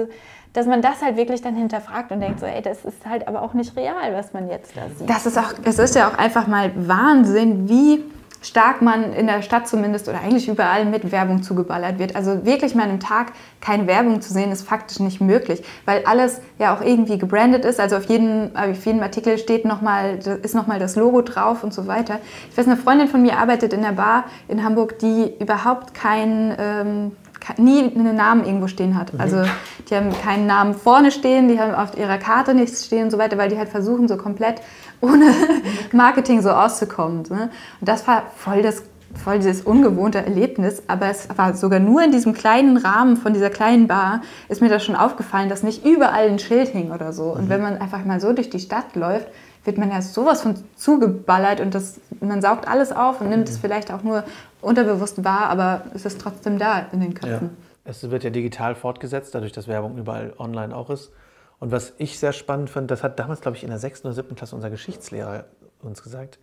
dass 0.53 0.67
man 0.67 0.81
das 0.81 1.01
halt 1.01 1.17
wirklich 1.17 1.41
dann 1.41 1.57
hinterfragt 1.57 2.13
und 2.13 2.21
denkt 2.21 2.39
so, 2.39 2.45
ey, 2.45 2.61
das 2.61 2.85
ist 2.85 3.05
halt 3.05 3.27
aber 3.27 3.41
auch 3.41 3.53
nicht 3.53 3.75
real, 3.75 4.13
was 4.13 4.31
man 4.31 4.49
jetzt 4.49 4.71
da 4.77 4.83
sieht. 4.97 5.09
Das 5.09 5.25
ist 5.25 5.37
auch, 5.37 5.51
es 5.65 5.79
ist 5.79 5.95
ja 5.95 6.07
auch 6.07 6.17
einfach 6.17 6.47
mal 6.47 6.71
Wahnsinn, 6.73 7.67
wie 7.67 8.05
stark 8.41 8.81
man 8.81 9.13
in 9.13 9.27
der 9.27 9.41
Stadt 9.43 9.67
zumindest 9.67 10.09
oder 10.09 10.19
eigentlich 10.19 10.47
überall 10.47 10.85
mit 10.85 11.11
Werbung 11.11 11.43
zugeballert 11.43 11.99
wird. 11.99 12.15
Also 12.15 12.45
wirklich 12.45 12.75
mal 12.75 12.83
an 12.83 12.89
einem 12.89 12.99
Tag 12.99 13.33
keine 13.61 13.87
Werbung 13.87 14.21
zu 14.21 14.33
sehen, 14.33 14.51
ist 14.51 14.67
faktisch 14.67 14.99
nicht 14.99 15.21
möglich, 15.21 15.63
weil 15.85 16.03
alles 16.05 16.41
ja 16.57 16.75
auch 16.75 16.81
irgendwie 16.81 17.17
gebrandet 17.17 17.65
ist. 17.65 17.79
Also 17.79 17.97
auf 17.97 18.05
jedem, 18.05 18.51
auf 18.55 18.85
jedem 18.85 19.01
Artikel 19.01 19.37
steht 19.37 19.65
noch 19.65 19.81
mal, 19.81 20.19
ist 20.41 20.55
nochmal 20.55 20.79
das 20.79 20.95
Logo 20.95 21.21
drauf 21.21 21.63
und 21.63 21.73
so 21.73 21.87
weiter. 21.87 22.19
Ich 22.49 22.57
weiß, 22.57 22.65
eine 22.65 22.77
Freundin 22.77 23.07
von 23.07 23.21
mir 23.21 23.37
arbeitet 23.37 23.73
in 23.73 23.83
der 23.83 23.91
Bar 23.91 24.25
in 24.47 24.63
Hamburg, 24.63 24.99
die 24.99 25.33
überhaupt 25.39 25.93
kein... 25.93 26.55
Ähm, 26.57 27.11
nie 27.57 27.79
einen 27.79 28.15
Namen 28.15 28.45
irgendwo 28.45 28.67
stehen 28.67 28.97
hat. 28.97 29.11
Also 29.17 29.37
mhm. 29.37 29.49
die 29.89 29.95
haben 29.95 30.11
keinen 30.21 30.45
Namen 30.45 30.73
vorne 30.73 31.11
stehen, 31.11 31.47
die 31.47 31.59
haben 31.59 31.73
auf 31.73 31.97
ihrer 31.97 32.17
Karte 32.17 32.53
nichts 32.53 32.85
stehen 32.85 33.05
und 33.05 33.11
so 33.11 33.17
weiter, 33.17 33.37
weil 33.37 33.49
die 33.49 33.57
halt 33.57 33.69
versuchen, 33.69 34.07
so 34.07 34.17
komplett 34.17 34.61
ohne 35.01 35.33
Marketing 35.91 36.41
so 36.41 36.51
auszukommen. 36.51 37.23
Ne? 37.29 37.49
Und 37.79 37.89
das 37.89 38.07
war 38.07 38.23
voll 38.37 38.61
das 38.61 38.83
voll 39.15 39.39
dieses 39.39 39.61
ungewohnte 39.61 40.19
Erlebnis, 40.19 40.83
aber 40.87 41.07
es 41.09 41.27
war 41.35 41.53
sogar 41.53 41.79
nur 41.79 42.03
in 42.03 42.11
diesem 42.11 42.33
kleinen 42.33 42.77
Rahmen 42.77 43.17
von 43.17 43.33
dieser 43.33 43.49
kleinen 43.49 43.87
Bar, 43.87 44.21
ist 44.47 44.61
mir 44.61 44.69
das 44.69 44.83
schon 44.83 44.95
aufgefallen, 44.95 45.49
dass 45.49 45.63
nicht 45.63 45.85
überall 45.85 46.29
ein 46.29 46.39
Schild 46.39 46.69
hing 46.69 46.91
oder 46.91 47.13
so. 47.13 47.33
Und 47.33 47.45
mhm. 47.45 47.49
wenn 47.49 47.61
man 47.61 47.77
einfach 47.77 48.05
mal 48.05 48.19
so 48.19 48.33
durch 48.33 48.49
die 48.49 48.59
Stadt 48.59 48.95
läuft, 48.95 49.27
wird 49.63 49.77
man 49.77 49.91
ja 49.91 50.01
sowas 50.01 50.41
von 50.41 50.55
zugeballert 50.75 51.59
und 51.59 51.75
das, 51.75 51.99
man 52.19 52.41
saugt 52.41 52.67
alles 52.67 52.91
auf 52.91 53.21
und 53.21 53.29
nimmt 53.29 53.47
mhm. 53.47 53.53
es 53.53 53.57
vielleicht 53.57 53.91
auch 53.91 54.01
nur 54.03 54.23
unterbewusst 54.61 55.23
wahr, 55.23 55.49
aber 55.49 55.83
es 55.93 56.05
ist 56.05 56.19
trotzdem 56.19 56.57
da 56.57 56.85
in 56.91 57.01
den 57.01 57.13
Köpfen. 57.13 57.49
Ja. 57.51 57.91
Es 57.91 58.09
wird 58.09 58.23
ja 58.23 58.29
digital 58.29 58.75
fortgesetzt, 58.75 59.33
dadurch, 59.33 59.51
dass 59.51 59.67
Werbung 59.67 59.97
überall 59.97 60.33
online 60.37 60.75
auch 60.75 60.89
ist. 60.89 61.11
Und 61.61 61.71
was 61.71 61.93
ich 61.99 62.17
sehr 62.17 62.33
spannend 62.33 62.71
fand, 62.71 62.89
das 62.89 63.03
hat 63.03 63.19
damals, 63.19 63.39
glaube 63.39 63.55
ich, 63.55 63.63
in 63.63 63.69
der 63.69 63.77
sechsten 63.77 64.07
oder 64.07 64.15
siebten 64.15 64.33
Klasse 64.33 64.55
unser 64.55 64.71
Geschichtslehrer 64.71 65.45
uns 65.83 66.01
gesagt, 66.01 66.39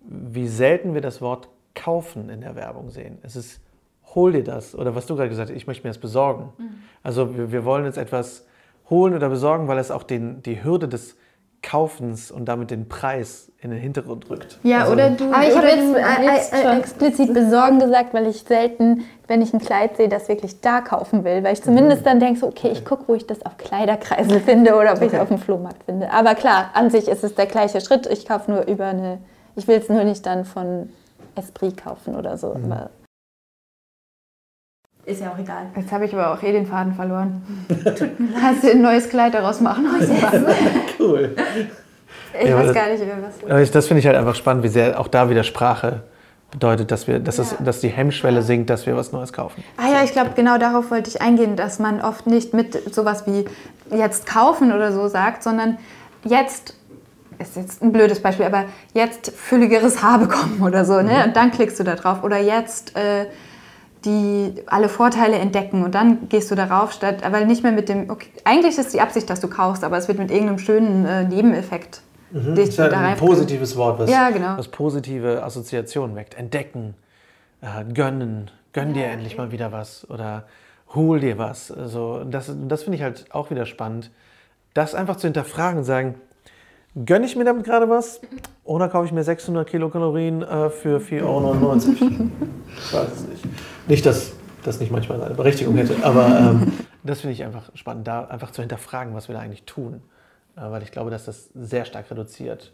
wie 0.00 0.48
selten 0.48 0.94
wir 0.94 1.02
das 1.02 1.20
Wort 1.20 1.50
kaufen 1.74 2.30
in 2.30 2.40
der 2.40 2.56
Werbung 2.56 2.88
sehen. 2.88 3.18
Es 3.22 3.36
ist, 3.36 3.60
hol 4.14 4.32
dir 4.32 4.42
das. 4.42 4.74
Oder 4.74 4.94
was 4.94 5.04
du 5.04 5.16
gerade 5.16 5.28
gesagt 5.28 5.50
hast, 5.50 5.56
ich 5.56 5.66
möchte 5.66 5.86
mir 5.86 5.90
das 5.90 5.98
besorgen. 5.98 6.54
Mhm. 6.56 6.70
Also 7.02 7.36
wir, 7.36 7.52
wir, 7.52 7.66
wollen 7.66 7.84
jetzt 7.84 7.98
etwas 7.98 8.46
holen 8.88 9.12
oder 9.12 9.28
besorgen, 9.28 9.68
weil 9.68 9.76
es 9.76 9.90
auch 9.90 10.02
den, 10.02 10.42
die 10.42 10.64
Hürde 10.64 10.88
des 10.88 11.17
Kaufens 11.62 12.30
und 12.30 12.46
damit 12.46 12.70
den 12.70 12.88
Preis 12.88 13.50
in 13.60 13.70
den 13.70 13.80
Hintergrund 13.80 14.30
rückt. 14.30 14.58
Ja, 14.62 14.82
also, 14.82 14.92
oder 14.92 15.10
du. 15.10 15.32
Aber 15.32 15.46
ich 15.46 15.56
habe 15.56 15.66
jetzt 15.66 16.52
äh, 16.52 16.62
äh, 16.62 16.78
explizit 16.78 17.34
besorgen 17.34 17.80
gesagt, 17.80 18.14
weil 18.14 18.28
ich 18.28 18.42
selten, 18.42 19.04
wenn 19.26 19.42
ich 19.42 19.52
ein 19.52 19.58
Kleid 19.58 19.96
sehe, 19.96 20.08
das 20.08 20.28
wirklich 20.28 20.60
da 20.60 20.80
kaufen 20.80 21.24
will. 21.24 21.42
Weil 21.42 21.54
ich 21.54 21.62
zumindest 21.62 22.06
dann 22.06 22.20
denke, 22.20 22.38
so, 22.38 22.46
okay, 22.46 22.70
ich 22.72 22.84
gucke, 22.84 23.04
wo 23.08 23.14
ich 23.14 23.26
das 23.26 23.44
auf 23.44 23.56
Kleiderkreisel 23.58 24.40
finde 24.40 24.76
oder 24.76 24.90
ob 24.90 24.96
okay. 24.98 25.06
ich 25.06 25.12
es 25.12 25.18
auf 25.18 25.28
dem 25.28 25.38
Flohmarkt 25.38 25.82
finde. 25.84 26.12
Aber 26.12 26.36
klar, 26.36 26.70
an 26.74 26.90
sich 26.90 27.08
ist 27.08 27.24
es 27.24 27.34
der 27.34 27.46
gleiche 27.46 27.80
Schritt. 27.80 28.06
Ich 28.06 28.26
kaufe 28.26 28.50
nur 28.50 28.66
über 28.66 28.86
eine, 28.86 29.18
ich 29.56 29.66
will 29.66 29.78
es 29.78 29.88
nur 29.88 30.04
nicht 30.04 30.24
dann 30.26 30.44
von 30.44 30.90
Esprit 31.34 31.76
kaufen 31.76 32.14
oder 32.14 32.38
so. 32.38 32.54
Mhm. 32.54 32.72
Aber 32.72 32.90
ist 35.08 35.22
ja 35.22 35.30
auch 35.30 35.38
egal. 35.38 35.66
Jetzt 35.74 35.90
habe 35.90 36.04
ich 36.04 36.14
aber 36.14 36.32
auch 36.32 36.42
eh 36.42 36.52
den 36.52 36.66
Faden 36.66 36.94
verloren. 36.94 37.42
Hast 38.42 38.62
du 38.62 38.70
ein 38.70 38.82
neues 38.82 39.08
Kleid 39.08 39.34
daraus 39.34 39.60
machen? 39.60 39.86
cool. 41.00 41.34
Ich 42.40 42.48
ja, 42.48 42.56
weiß 42.56 42.74
gar 42.74 42.88
nicht, 42.88 43.02
was. 43.48 43.70
Das 43.70 43.86
finde 43.86 44.00
ich 44.00 44.06
halt 44.06 44.16
einfach 44.16 44.34
spannend, 44.34 44.62
wie 44.64 44.68
sehr 44.68 45.00
auch 45.00 45.08
da 45.08 45.30
wieder 45.30 45.44
Sprache 45.44 46.02
bedeutet, 46.50 46.90
dass, 46.90 47.06
wir, 47.06 47.18
dass, 47.18 47.38
ja. 47.38 47.44
es, 47.44 47.56
dass 47.62 47.80
die 47.80 47.88
Hemmschwelle 47.88 48.42
sinkt, 48.42 48.70
dass 48.70 48.86
wir 48.86 48.96
was 48.96 49.12
Neues 49.12 49.32
kaufen. 49.32 49.62
Ah 49.76 49.90
ja, 49.90 50.04
ich 50.04 50.12
glaube, 50.12 50.30
genau 50.34 50.58
darauf 50.58 50.90
wollte 50.90 51.10
ich 51.10 51.20
eingehen, 51.20 51.56
dass 51.56 51.78
man 51.78 52.00
oft 52.00 52.26
nicht 52.26 52.54
mit 52.54 52.94
sowas 52.94 53.24
wie 53.26 53.44
jetzt 53.94 54.26
kaufen 54.26 54.72
oder 54.72 54.92
so 54.92 55.08
sagt, 55.08 55.42
sondern 55.42 55.78
jetzt 56.24 56.74
ist 57.38 57.56
jetzt 57.56 57.82
ein 57.82 57.92
blödes 57.92 58.20
Beispiel, 58.20 58.46
aber 58.46 58.64
jetzt 58.94 59.30
fülligeres 59.30 60.02
Haar 60.02 60.18
bekommen 60.18 60.60
oder 60.62 60.84
so, 60.84 61.00
ne? 61.02 61.12
Mhm. 61.12 61.22
Und 61.24 61.36
dann 61.36 61.50
klickst 61.50 61.78
du 61.78 61.84
da 61.84 61.94
drauf. 61.94 62.24
Oder 62.24 62.38
jetzt 62.38 62.96
äh, 62.96 63.26
die 64.04 64.54
alle 64.66 64.88
Vorteile 64.88 65.36
entdecken 65.36 65.84
und 65.84 65.94
dann 65.94 66.28
gehst 66.28 66.50
du 66.50 66.54
darauf, 66.54 66.92
statt, 66.92 67.22
weil 67.30 67.46
nicht 67.46 67.62
mehr 67.62 67.72
mit 67.72 67.88
dem, 67.88 68.10
okay, 68.10 68.28
eigentlich 68.44 68.78
ist 68.78 68.94
die 68.94 69.00
Absicht, 69.00 69.28
dass 69.28 69.40
du 69.40 69.48
kaufst, 69.48 69.84
aber 69.84 69.96
es 69.98 70.08
wird 70.08 70.18
mit 70.18 70.30
irgendeinem 70.30 70.58
schönen 70.58 71.04
äh, 71.04 71.24
Nebeneffekt. 71.24 72.02
Mhm. 72.30 72.54
Dich 72.54 72.66
das 72.66 72.68
ist 72.68 72.78
ja 72.78 72.90
ein 72.90 73.16
positives 73.16 73.76
Wort, 73.76 73.98
was, 73.98 74.10
ja, 74.10 74.30
genau. 74.30 74.56
was 74.56 74.68
positive 74.68 75.42
Assoziationen 75.42 76.14
weckt. 76.16 76.34
Entdecken, 76.34 76.94
äh, 77.60 77.84
gönnen, 77.92 78.50
gönn 78.72 78.94
dir 78.94 79.04
ja, 79.04 79.08
endlich 79.08 79.34
okay. 79.34 79.42
mal 79.42 79.52
wieder 79.52 79.72
was 79.72 80.08
oder 80.10 80.44
hol 80.94 81.20
dir 81.20 81.38
was. 81.38 81.70
Also 81.70 82.24
das, 82.24 82.52
das 82.68 82.82
finde 82.84 82.96
ich 82.96 83.02
halt 83.02 83.26
auch 83.30 83.50
wieder 83.50 83.66
spannend, 83.66 84.10
das 84.74 84.94
einfach 84.94 85.16
zu 85.16 85.26
hinterfragen 85.26 85.78
und 85.78 85.84
sagen, 85.84 86.14
Gönne 87.04 87.26
ich 87.26 87.36
mir 87.36 87.44
damit 87.44 87.64
gerade 87.64 87.88
was? 87.88 88.20
Oder 88.64 88.88
kaufe 88.88 89.06
ich 89.06 89.12
mir 89.12 89.22
600 89.22 89.68
Kilokalorien 89.68 90.42
äh, 90.42 90.70
für 90.70 90.98
4,99 90.98 91.22
Euro? 91.22 91.74
ich 91.76 92.92
weiß 92.92 93.12
es 93.12 93.28
nicht. 93.28 93.44
Nicht, 93.88 94.06
dass 94.06 94.32
das 94.64 94.80
nicht 94.80 94.90
manchmal 94.90 95.22
eine 95.22 95.34
Berechtigung 95.34 95.76
hätte, 95.76 95.96
aber 96.02 96.26
ähm, 96.26 96.72
das 97.04 97.20
finde 97.20 97.34
ich 97.34 97.44
einfach 97.44 97.70
spannend, 97.74 98.06
da 98.08 98.24
einfach 98.24 98.50
zu 98.50 98.62
hinterfragen, 98.62 99.14
was 99.14 99.28
wir 99.28 99.34
da 99.34 99.40
eigentlich 99.40 99.64
tun. 99.64 100.02
Äh, 100.56 100.70
weil 100.70 100.82
ich 100.82 100.90
glaube, 100.90 101.10
dass 101.10 101.24
das 101.24 101.50
sehr 101.54 101.84
stark 101.84 102.10
reduziert. 102.10 102.72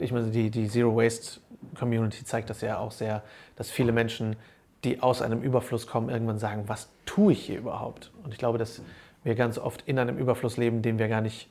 Ich 0.00 0.12
meine, 0.12 0.26
die, 0.26 0.50
die 0.50 0.68
Zero 0.68 0.94
Waste 0.94 1.40
Community 1.78 2.24
zeigt 2.24 2.50
das 2.50 2.60
ja 2.60 2.78
auch 2.78 2.92
sehr, 2.92 3.22
dass 3.56 3.70
viele 3.70 3.92
Menschen, 3.92 4.36
die 4.84 5.00
aus 5.00 5.22
einem 5.22 5.40
Überfluss 5.42 5.86
kommen, 5.86 6.10
irgendwann 6.10 6.38
sagen, 6.38 6.64
was 6.66 6.90
tue 7.06 7.32
ich 7.32 7.46
hier 7.46 7.58
überhaupt? 7.58 8.12
Und 8.22 8.32
ich 8.32 8.38
glaube, 8.38 8.58
dass 8.58 8.82
wir 9.24 9.34
ganz 9.34 9.58
oft 9.58 9.82
in 9.86 9.98
einem 9.98 10.18
Überfluss 10.18 10.58
leben, 10.58 10.82
den 10.82 10.98
wir 10.98 11.08
gar 11.08 11.22
nicht 11.22 11.48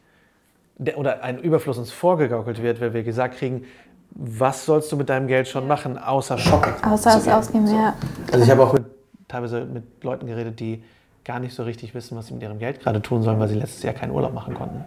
oder 0.96 1.24
ein 1.24 1.40
Überfluss 1.40 1.78
uns 1.78 1.92
vorgegaukelt 1.92 2.62
wird, 2.62 2.82
weil 2.82 2.94
wir 2.94 3.04
gesagt 3.04 3.38
kriegen, 3.38 3.66
was 4.12 4.66
sollst 4.66 4.92
du 4.92 4.96
mit 4.96 5.10
deinem 5.10 5.28
Geld 5.28 5.48
schon 5.48 5.68
machen, 5.68 5.98
außer 5.98 6.38
shoppen? 6.38 6.74
Außer 6.84 7.18
es 7.18 7.28
ausgeben, 7.28 7.68
so. 7.68 7.76
ja. 7.76 7.94
Also 8.32 8.46
ich 8.46 8.52
habe 8.52 8.64
auch 8.64 8.74
mit, 8.74 8.86
teilweise 9.28 9.66
mit 9.66 10.04
Leuten 10.04 10.26
geredet, 10.26 10.60
die 10.60 10.84
gar 11.26 11.40
nicht 11.40 11.54
so 11.54 11.64
richtig 11.64 11.94
wissen, 11.94 12.18
was 12.18 12.28
sie 12.28 12.34
mit 12.34 12.44
ihrem 12.44 12.60
Geld 12.60 12.82
gerade 12.82 13.02
tun 13.02 13.24
sollen, 13.24 13.40
weil 13.40 13.48
sie 13.48 13.56
letztes 13.56 13.84
Jahr 13.84 13.94
keinen 13.94 14.12
Urlaub 14.12 14.34
machen 14.34 14.54
konnten. 14.54 14.86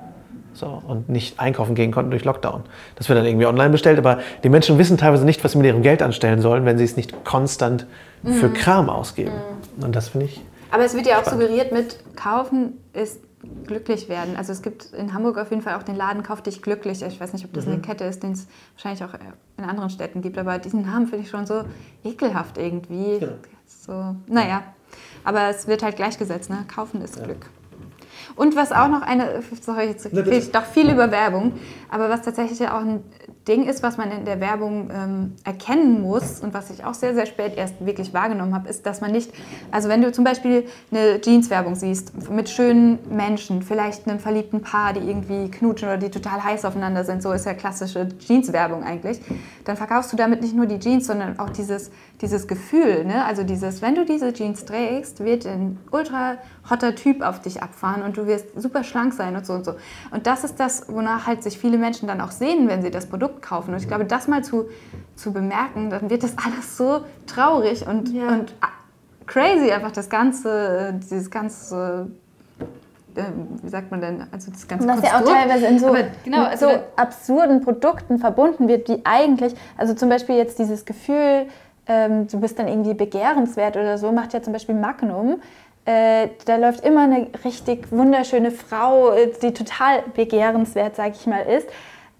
So, 0.54 0.82
und 0.86 1.08
nicht 1.08 1.38
einkaufen 1.38 1.74
gehen 1.74 1.92
konnten 1.92 2.10
durch 2.10 2.24
Lockdown. 2.24 2.62
Das 2.96 3.08
wird 3.08 3.18
dann 3.18 3.26
irgendwie 3.26 3.46
online 3.46 3.70
bestellt, 3.70 3.98
aber 3.98 4.18
die 4.42 4.48
Menschen 4.48 4.78
wissen 4.78 4.96
teilweise 4.96 5.24
nicht, 5.24 5.44
was 5.44 5.52
sie 5.52 5.58
mit 5.58 5.66
ihrem 5.66 5.82
Geld 5.82 6.02
anstellen 6.02 6.40
sollen, 6.40 6.64
wenn 6.64 6.78
sie 6.78 6.84
es 6.84 6.96
nicht 6.96 7.24
konstant 7.24 7.86
für 8.24 8.48
mhm. 8.48 8.54
Kram 8.54 8.88
ausgeben. 8.90 9.32
Mhm. 9.76 9.84
Und 9.84 9.96
das 9.96 10.08
finde 10.08 10.26
ich. 10.26 10.40
Aber 10.70 10.84
es 10.84 10.94
wird 10.94 11.06
ja 11.06 11.18
auch 11.18 11.22
spannend. 11.22 11.42
suggeriert 11.42 11.72
mit 11.72 11.98
kaufen 12.16 12.78
ist 12.92 13.20
glücklich 13.64 14.08
werden. 14.08 14.36
Also 14.36 14.52
es 14.52 14.62
gibt 14.62 14.92
in 14.92 15.14
Hamburg 15.14 15.38
auf 15.38 15.50
jeden 15.50 15.62
Fall 15.62 15.76
auch 15.76 15.82
den 15.82 15.96
Laden 15.96 16.22
Kauf 16.22 16.42
dich 16.42 16.62
glücklich. 16.62 17.02
Ich 17.02 17.20
weiß 17.20 17.32
nicht, 17.32 17.44
ob 17.44 17.52
das 17.52 17.66
mhm. 17.66 17.72
eine 17.72 17.82
Kette 17.82 18.04
ist, 18.04 18.22
den 18.22 18.32
es 18.32 18.46
wahrscheinlich 18.74 19.04
auch 19.04 19.18
in 19.56 19.64
anderen 19.64 19.90
Städten 19.90 20.22
gibt, 20.22 20.38
aber 20.38 20.58
diesen 20.58 20.82
Namen 20.82 21.06
finde 21.06 21.24
ich 21.24 21.30
schon 21.30 21.46
so 21.46 21.64
ekelhaft 22.04 22.58
irgendwie. 22.58 23.18
Ja. 23.18 23.28
So, 23.66 24.16
naja. 24.26 24.62
Aber 25.24 25.48
es 25.48 25.66
wird 25.66 25.82
halt 25.82 25.96
gleichgesetzt, 25.96 26.50
ne? 26.50 26.64
Kaufen 26.72 27.02
ist 27.02 27.16
ja. 27.16 27.24
Glück. 27.24 27.46
Und 28.36 28.56
was 28.56 28.72
auch 28.72 28.88
noch 28.88 29.02
eine, 29.02 29.42
sorry, 29.60 29.86
jetzt 29.86 30.06
rede 30.06 30.36
ich 30.36 30.50
doch 30.50 30.64
viel 30.64 30.90
über 30.90 31.10
Werbung, 31.10 31.54
aber 31.88 32.08
was 32.08 32.22
tatsächlich 32.22 32.68
auch 32.68 32.80
ein 32.80 33.02
Ding 33.48 33.66
ist, 33.66 33.82
was 33.82 33.96
man 33.96 34.12
in 34.12 34.24
der 34.26 34.40
Werbung 34.40 34.90
ähm, 34.92 35.32
erkennen 35.42 36.02
muss 36.02 36.40
und 36.40 36.52
was 36.52 36.70
ich 36.70 36.84
auch 36.84 36.94
sehr, 36.94 37.14
sehr 37.14 37.26
spät 37.26 37.56
erst 37.56 37.74
wirklich 37.84 38.12
wahrgenommen 38.12 38.54
habe, 38.54 38.68
ist, 38.68 38.84
dass 38.84 39.00
man 39.00 39.10
nicht, 39.10 39.32
also 39.70 39.88
wenn 39.88 40.02
du 40.02 40.12
zum 40.12 40.24
Beispiel 40.24 40.64
eine 40.90 41.20
Jeans-Werbung 41.20 41.74
siehst 41.74 42.30
mit 42.30 42.50
schönen 42.50 42.98
Menschen, 43.10 43.62
vielleicht 43.62 44.06
einem 44.06 44.20
verliebten 44.20 44.60
Paar, 44.60 44.92
die 44.92 45.00
irgendwie 45.00 45.50
knutschen 45.50 45.88
oder 45.88 45.96
die 45.96 46.10
total 46.10 46.44
heiß 46.44 46.64
aufeinander 46.66 47.04
sind, 47.04 47.22
so 47.22 47.32
ist 47.32 47.46
ja 47.46 47.54
klassische 47.54 48.08
Jeans-Werbung 48.18 48.84
eigentlich, 48.84 49.20
dann 49.64 49.76
verkaufst 49.76 50.12
du 50.12 50.16
damit 50.16 50.42
nicht 50.42 50.54
nur 50.54 50.66
die 50.66 50.78
Jeans, 50.78 51.06
sondern 51.06 51.38
auch 51.38 51.50
dieses, 51.50 51.90
dieses 52.20 52.46
Gefühl, 52.46 53.04
ne? 53.04 53.24
also 53.24 53.44
dieses, 53.44 53.80
wenn 53.80 53.94
du 53.94 54.04
diese 54.04 54.32
Jeans 54.32 54.66
trägst, 54.66 55.24
wird 55.24 55.46
ein 55.46 55.78
ultra 55.90 56.36
hotter 56.68 56.94
Typ 56.94 57.22
auf 57.22 57.40
dich 57.40 57.62
abfahren 57.62 58.02
und 58.02 58.16
du 58.16 58.26
wirst 58.26 58.60
super 58.60 58.84
schlank 58.84 59.14
sein 59.14 59.36
und 59.36 59.46
so 59.46 59.54
und 59.54 59.64
so. 59.64 59.74
Und 60.10 60.26
das 60.26 60.44
ist 60.44 60.60
das, 60.60 60.86
wonach 60.88 61.26
halt 61.26 61.42
sich 61.42 61.58
viele 61.58 61.78
Menschen 61.78 62.08
dann 62.08 62.20
auch 62.20 62.30
sehen, 62.30 62.68
wenn 62.68 62.82
sie 62.82 62.90
das 62.90 63.06
Produkt 63.06 63.37
kaufen. 63.40 63.72
Und 63.72 63.80
ich 63.80 63.88
glaube, 63.88 64.04
das 64.04 64.28
mal 64.28 64.42
zu, 64.44 64.68
zu 65.16 65.32
bemerken, 65.32 65.90
dann 65.90 66.10
wird 66.10 66.22
das 66.22 66.34
alles 66.38 66.76
so 66.76 67.00
traurig 67.26 67.86
und, 67.86 68.12
ja. 68.12 68.28
und 68.28 68.54
crazy, 69.26 69.70
einfach 69.70 69.92
das 69.92 70.08
ganze, 70.08 70.94
dieses 71.02 71.30
ganze 71.30 72.10
äh, 73.18 73.22
wie 73.62 73.68
sagt 73.68 73.90
man 73.90 74.00
denn, 74.00 74.26
also 74.30 74.50
das 74.50 74.66
ganze 74.68 74.86
Was 74.86 75.02
ja 75.02 75.18
auch 75.18 75.24
teilweise 75.24 75.66
in 75.66 75.78
so, 75.78 75.94
genau, 76.24 76.44
also 76.44 76.68
so 76.68 76.74
absurden 76.96 77.62
Produkten 77.62 78.18
verbunden 78.18 78.68
wird, 78.68 78.88
die 78.88 79.04
eigentlich, 79.04 79.54
also 79.76 79.94
zum 79.94 80.08
Beispiel 80.08 80.36
jetzt 80.36 80.58
dieses 80.58 80.84
Gefühl, 80.84 81.46
ähm, 81.88 82.28
du 82.28 82.38
bist 82.38 82.58
dann 82.58 82.68
irgendwie 82.68 82.94
begehrenswert 82.94 83.76
oder 83.76 83.98
so, 83.98 84.12
macht 84.12 84.34
ja 84.34 84.42
zum 84.42 84.52
Beispiel 84.52 84.74
Magnum. 84.74 85.40
Äh, 85.84 86.28
da 86.44 86.56
läuft 86.56 86.84
immer 86.84 87.02
eine 87.04 87.28
richtig 87.44 87.90
wunderschöne 87.90 88.50
Frau, 88.50 89.12
äh, 89.12 89.32
die 89.42 89.52
total 89.52 90.02
begehrenswert, 90.14 90.96
sag 90.96 91.12
ich 91.12 91.26
mal, 91.26 91.40
ist 91.40 91.68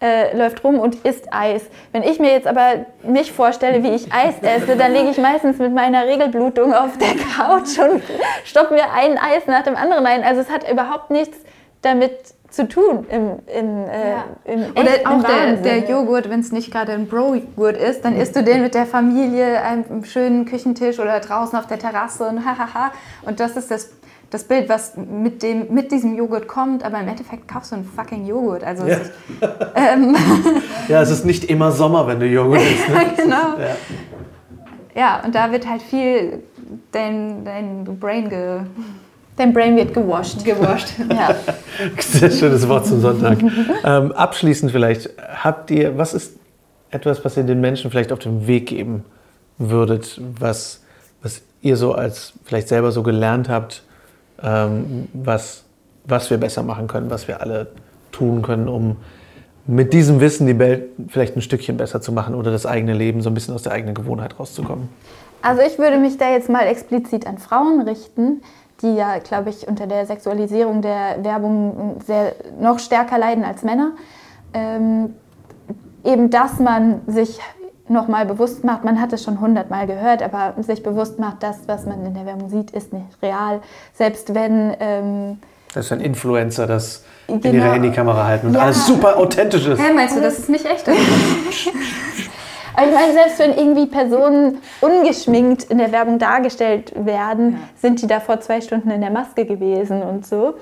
äh, 0.00 0.36
läuft 0.36 0.62
rum 0.64 0.78
und 0.78 0.94
isst 1.04 1.32
Eis. 1.32 1.62
Wenn 1.92 2.02
ich 2.02 2.18
mir 2.18 2.30
jetzt 2.30 2.46
aber 2.46 2.86
mich 3.02 3.32
vorstelle, 3.32 3.82
wie 3.82 3.88
ich 3.88 4.12
Eis 4.12 4.34
esse, 4.42 4.76
dann 4.76 4.92
lege 4.92 5.10
ich 5.10 5.18
meistens 5.18 5.58
mit 5.58 5.74
meiner 5.74 6.06
Regelblutung 6.06 6.72
auf 6.72 6.96
der 6.98 7.14
Couch 7.16 7.78
und 7.78 8.02
stoppe 8.44 8.74
mir 8.74 8.92
ein 8.92 9.18
Eis 9.18 9.46
nach 9.46 9.64
dem 9.64 9.76
anderen 9.76 10.06
ein. 10.06 10.22
Also 10.22 10.40
es 10.40 10.50
hat 10.50 10.70
überhaupt 10.70 11.10
nichts 11.10 11.36
damit 11.82 12.12
zu 12.50 12.66
tun 12.66 13.06
im, 13.10 13.38
im, 13.46 13.84
äh, 13.88 14.10
ja. 14.10 14.24
im 14.44 14.70
Oder 14.72 14.90
auch 15.04 15.22
der, 15.22 15.56
der, 15.56 15.78
Joghurt, 15.90 16.30
wenn 16.30 16.40
es 16.40 16.50
nicht 16.50 16.72
gerade 16.72 16.92
ein 16.92 17.06
Bro-Joghurt 17.06 17.76
ist, 17.76 18.04
dann 18.04 18.16
isst 18.16 18.36
du 18.36 18.42
den 18.42 18.62
mit 18.62 18.74
der 18.74 18.86
Familie 18.86 19.62
am 19.62 20.04
schönen 20.04 20.46
Küchentisch 20.46 20.98
oder 20.98 21.20
draußen 21.20 21.58
auf 21.58 21.66
der 21.66 21.78
Terrasse 21.78 22.26
und 22.26 22.44
hahaha. 22.44 22.92
Und 23.26 23.40
das 23.40 23.56
ist 23.56 23.70
das 23.70 23.90
das 24.30 24.44
Bild, 24.44 24.68
was 24.68 24.94
mit, 24.96 25.42
dem, 25.42 25.72
mit 25.72 25.90
diesem 25.90 26.16
Joghurt 26.16 26.48
kommt, 26.48 26.84
aber 26.84 27.00
im 27.00 27.08
Endeffekt 27.08 27.48
kaufst 27.48 27.72
du 27.72 27.76
einen 27.76 27.84
fucking 27.84 28.26
Joghurt. 28.26 28.62
Also 28.62 28.86
ja. 28.86 28.96
Es 28.96 29.00
ist, 29.00 29.12
ähm, 29.74 30.16
ja, 30.88 31.00
es 31.00 31.10
ist 31.10 31.24
nicht 31.24 31.44
immer 31.44 31.72
Sommer, 31.72 32.06
wenn 32.06 32.20
du 32.20 32.26
Joghurt 32.26 32.60
isst. 32.60 32.88
Ne? 32.88 32.94
ja, 32.94 33.22
genau. 33.24 33.58
Ja. 34.94 35.00
ja. 35.00 35.24
und 35.24 35.34
da 35.34 35.50
wird 35.50 35.66
halt 35.66 35.80
viel 35.80 36.42
dein, 36.92 37.44
dein 37.44 37.84
Brain 37.98 38.28
ge... 38.28 38.60
Dein 39.36 39.52
Brain 39.52 39.76
wird 39.76 39.94
gewascht. 39.94 40.44
Gewascht, 40.44 40.88
ja. 41.10 41.32
Sehr 41.98 42.30
schönes 42.30 42.68
Wort 42.68 42.86
zum 42.86 43.00
Sonntag. 43.00 43.38
ähm, 43.84 44.10
abschließend 44.10 44.72
vielleicht, 44.72 45.10
habt 45.44 45.70
ihr, 45.70 45.96
was 45.96 46.12
ist 46.12 46.36
etwas, 46.90 47.24
was 47.24 47.36
ihr 47.36 47.44
den 47.44 47.60
Menschen 47.60 47.90
vielleicht 47.90 48.10
auf 48.10 48.18
den 48.18 48.48
Weg 48.48 48.66
geben 48.66 49.04
würdet, 49.56 50.20
was, 50.40 50.82
was 51.22 51.42
ihr 51.60 51.76
so 51.76 51.92
als 51.92 52.32
vielleicht 52.44 52.66
selber 52.66 52.90
so 52.90 53.04
gelernt 53.04 53.48
habt, 53.48 53.84
ähm, 54.42 55.08
was, 55.12 55.64
was 56.04 56.30
wir 56.30 56.38
besser 56.38 56.62
machen 56.62 56.86
können, 56.86 57.10
was 57.10 57.28
wir 57.28 57.40
alle 57.40 57.68
tun 58.12 58.42
können, 58.42 58.68
um 58.68 58.96
mit 59.66 59.92
diesem 59.92 60.20
Wissen 60.20 60.46
die 60.46 60.58
Welt 60.58 60.88
vielleicht 61.08 61.36
ein 61.36 61.42
Stückchen 61.42 61.76
besser 61.76 62.00
zu 62.00 62.10
machen 62.10 62.34
oder 62.34 62.50
das 62.50 62.64
eigene 62.64 62.94
Leben 62.94 63.20
so 63.20 63.28
ein 63.28 63.34
bisschen 63.34 63.54
aus 63.54 63.62
der 63.62 63.72
eigenen 63.72 63.94
Gewohnheit 63.94 64.38
rauszukommen? 64.38 64.88
Also 65.42 65.62
ich 65.62 65.78
würde 65.78 65.98
mich 65.98 66.16
da 66.16 66.30
jetzt 66.30 66.48
mal 66.48 66.66
explizit 66.66 67.26
an 67.26 67.38
Frauen 67.38 67.82
richten, 67.82 68.40
die 68.82 68.94
ja, 68.94 69.18
glaube 69.18 69.50
ich, 69.50 69.68
unter 69.68 69.86
der 69.86 70.06
Sexualisierung 70.06 70.82
der 70.82 71.22
Werbung 71.22 71.96
sehr, 72.06 72.34
noch 72.60 72.78
stärker 72.78 73.18
leiden 73.18 73.44
als 73.44 73.62
Männer. 73.62 73.92
Ähm, 74.54 75.14
eben, 76.04 76.30
dass 76.30 76.58
man 76.58 77.02
sich 77.06 77.38
nochmal 77.90 78.26
bewusst 78.26 78.64
macht, 78.64 78.84
man 78.84 79.00
hat 79.00 79.12
es 79.12 79.24
schon 79.24 79.40
hundertmal 79.40 79.86
gehört, 79.86 80.22
aber 80.22 80.54
sich 80.62 80.82
bewusst 80.82 81.18
macht, 81.18 81.42
das, 81.42 81.60
was 81.66 81.86
man 81.86 82.04
in 82.04 82.14
der 82.14 82.26
Werbung 82.26 82.48
sieht, 82.48 82.70
ist 82.70 82.92
nicht 82.92 83.06
real. 83.22 83.60
Selbst 83.92 84.34
wenn... 84.34 84.74
Ähm, 84.80 85.38
das 85.74 85.86
ist 85.86 85.92
ein 85.92 86.00
Influencer, 86.00 86.66
das 86.66 87.04
genau. 87.26 87.40
in 87.44 87.54
ihre 87.54 87.72
Handykamera 87.72 88.24
halten 88.24 88.48
und 88.48 88.54
ja. 88.54 88.60
alles 88.60 88.86
super 88.86 89.16
authentisch 89.16 89.66
ist. 89.66 89.80
Hä, 89.80 89.92
meinst 89.92 90.16
du, 90.16 90.20
das 90.20 90.38
ist 90.38 90.48
nicht 90.48 90.64
echt? 90.64 90.88
Aber 90.88 90.98
ich 92.86 92.94
meine, 92.94 93.12
selbst 93.12 93.38
wenn 93.38 93.56
irgendwie 93.56 93.86
Personen 93.86 94.58
ungeschminkt 94.80 95.64
in 95.64 95.78
der 95.78 95.92
Werbung 95.92 96.18
dargestellt 96.18 96.92
werden, 96.96 97.52
ja. 97.52 97.58
sind 97.80 98.02
die 98.02 98.06
da 98.06 98.20
vor 98.20 98.40
zwei 98.40 98.60
Stunden 98.60 98.90
in 98.90 99.00
der 99.00 99.10
Maske 99.10 99.44
gewesen 99.44 100.02
und 100.02 100.26
so. 100.26 100.54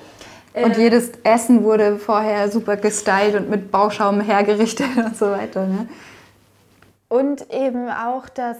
Und 0.63 0.77
äh, 0.77 0.81
jedes 0.81 1.11
Essen 1.23 1.63
wurde 1.63 1.97
vorher 1.97 2.49
super 2.49 2.77
gestylt 2.77 3.35
und 3.35 3.49
mit 3.49 3.71
Bauschaum 3.71 4.21
hergerichtet 4.21 4.87
und 4.97 5.15
so 5.15 5.31
weiter. 5.31 5.65
Ne? 5.65 5.87
Und 7.09 7.53
eben 7.53 7.89
auch 7.89 8.27
das, 8.29 8.57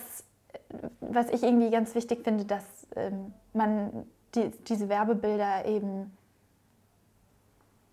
was 1.01 1.29
ich 1.29 1.43
irgendwie 1.43 1.69
ganz 1.69 1.95
wichtig 1.95 2.23
finde, 2.23 2.45
dass 2.45 2.63
ähm, 2.95 3.33
man 3.53 4.05
die, 4.35 4.51
diese 4.67 4.89
Werbebilder 4.89 5.65
eben 5.65 6.17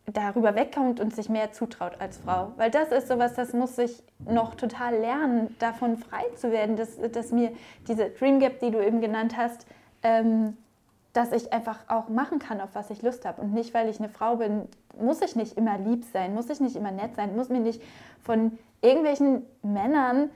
darüber 0.06 0.55
wegkommt 0.55 1.01
und 1.01 1.14
sich 1.14 1.28
mehr 1.28 1.52
zutraut 1.52 2.01
als 2.01 2.18
Frau. 2.18 2.52
Weil 2.56 2.70
das 2.70 2.93
ist 2.93 3.09
sowas, 3.09 3.35
das 3.35 3.52
muss 3.52 3.78
ich 3.78 4.02
noch 4.18 4.55
total 4.55 4.97
lernen, 4.97 5.56
davon 5.59 5.97
frei 5.97 6.24
zu 6.36 6.52
werden, 6.52 6.76
dass, 6.76 6.98
dass 7.12 7.32
mir 7.32 7.52
diese 7.89 8.10
Dream 8.10 8.39
Gap, 8.39 8.60
die 8.60 8.70
du 8.70 8.85
eben 8.85 9.01
genannt 9.01 9.36
hast, 9.36 9.66
ähm, 10.02 10.56
dass 11.14 11.32
ich 11.32 11.52
einfach 11.52 11.78
auch 11.89 12.09
machen 12.09 12.39
kann, 12.39 12.60
auf 12.60 12.70
was 12.74 12.90
ich 12.90 13.02
Lust 13.02 13.24
habe. 13.24 13.40
Und 13.40 13.55
nicht, 13.55 13.72
weil 13.72 13.89
ich 13.89 13.98
eine 13.98 14.09
Frau 14.09 14.36
bin, 14.36 14.68
muss 14.98 15.22
ich 15.22 15.36
nicht 15.36 15.56
immer 15.56 15.78
lieb 15.78 16.05
sein, 16.12 16.35
muss 16.35 16.51
ich 16.51 16.60
nicht 16.60 16.76
immer 16.76 16.90
nett 16.90 17.16
sein, 17.16 17.35
muss 17.35 17.48
mir 17.48 17.60
nicht 17.60 17.81
von 18.22 18.59
irgendwelchen 18.85 19.47
Männern 19.62 20.31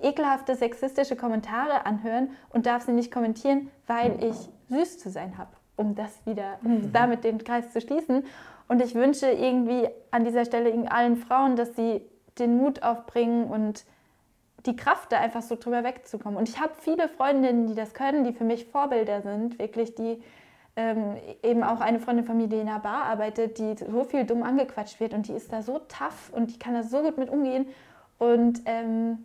ekelhafte 0.00 0.54
sexistische 0.54 1.16
Kommentare 1.16 1.86
anhören 1.86 2.30
und 2.50 2.66
darf 2.66 2.84
sie 2.84 2.92
nicht 2.92 3.10
kommentieren, 3.10 3.70
weil 3.86 4.22
ich 4.22 4.36
süß 4.68 4.98
zu 4.98 5.10
sein 5.10 5.38
habe, 5.38 5.50
um 5.76 5.94
das 5.94 6.24
wieder, 6.26 6.58
um 6.62 6.72
mhm. 6.72 6.92
damit 6.92 7.24
den 7.24 7.42
Kreis 7.42 7.72
zu 7.72 7.80
schließen. 7.80 8.24
Und 8.68 8.82
ich 8.82 8.94
wünsche 8.94 9.30
irgendwie 9.30 9.88
an 10.10 10.24
dieser 10.24 10.44
Stelle 10.44 10.90
allen 10.90 11.16
Frauen, 11.16 11.56
dass 11.56 11.74
sie 11.76 12.02
den 12.38 12.56
Mut 12.58 12.82
aufbringen 12.82 13.44
und 13.44 13.84
die 14.66 14.76
Kraft, 14.76 15.12
da 15.12 15.20
einfach 15.20 15.42
so 15.42 15.56
drüber 15.56 15.84
wegzukommen. 15.84 16.36
Und 16.36 16.48
ich 16.48 16.60
habe 16.60 16.72
viele 16.78 17.08
Freundinnen, 17.08 17.68
die 17.68 17.74
das 17.74 17.94
können, 17.94 18.24
die 18.24 18.32
für 18.32 18.44
mich 18.44 18.66
Vorbilder 18.66 19.22
sind, 19.22 19.58
wirklich, 19.58 19.94
die 19.94 20.20
ähm, 20.74 21.16
eben 21.42 21.62
auch 21.62 21.80
eine 21.80 22.00
Freundin 22.00 22.24
von 22.24 22.36
mir, 22.36 22.48
die 22.48 22.56
in 22.56 22.68
einer 22.68 22.80
Bar 22.80 23.04
arbeitet, 23.04 23.58
die 23.58 23.76
so 23.76 24.04
viel 24.04 24.24
dumm 24.24 24.42
angequatscht 24.42 25.00
wird 25.00 25.14
und 25.14 25.28
die 25.28 25.32
ist 25.32 25.52
da 25.52 25.62
so 25.62 25.78
tough 25.78 26.30
und 26.32 26.52
die 26.52 26.58
kann 26.58 26.74
da 26.74 26.82
so 26.82 27.02
gut 27.02 27.16
mit 27.16 27.30
umgehen. 27.30 27.66
Und 28.18 28.62
ähm, 28.64 29.24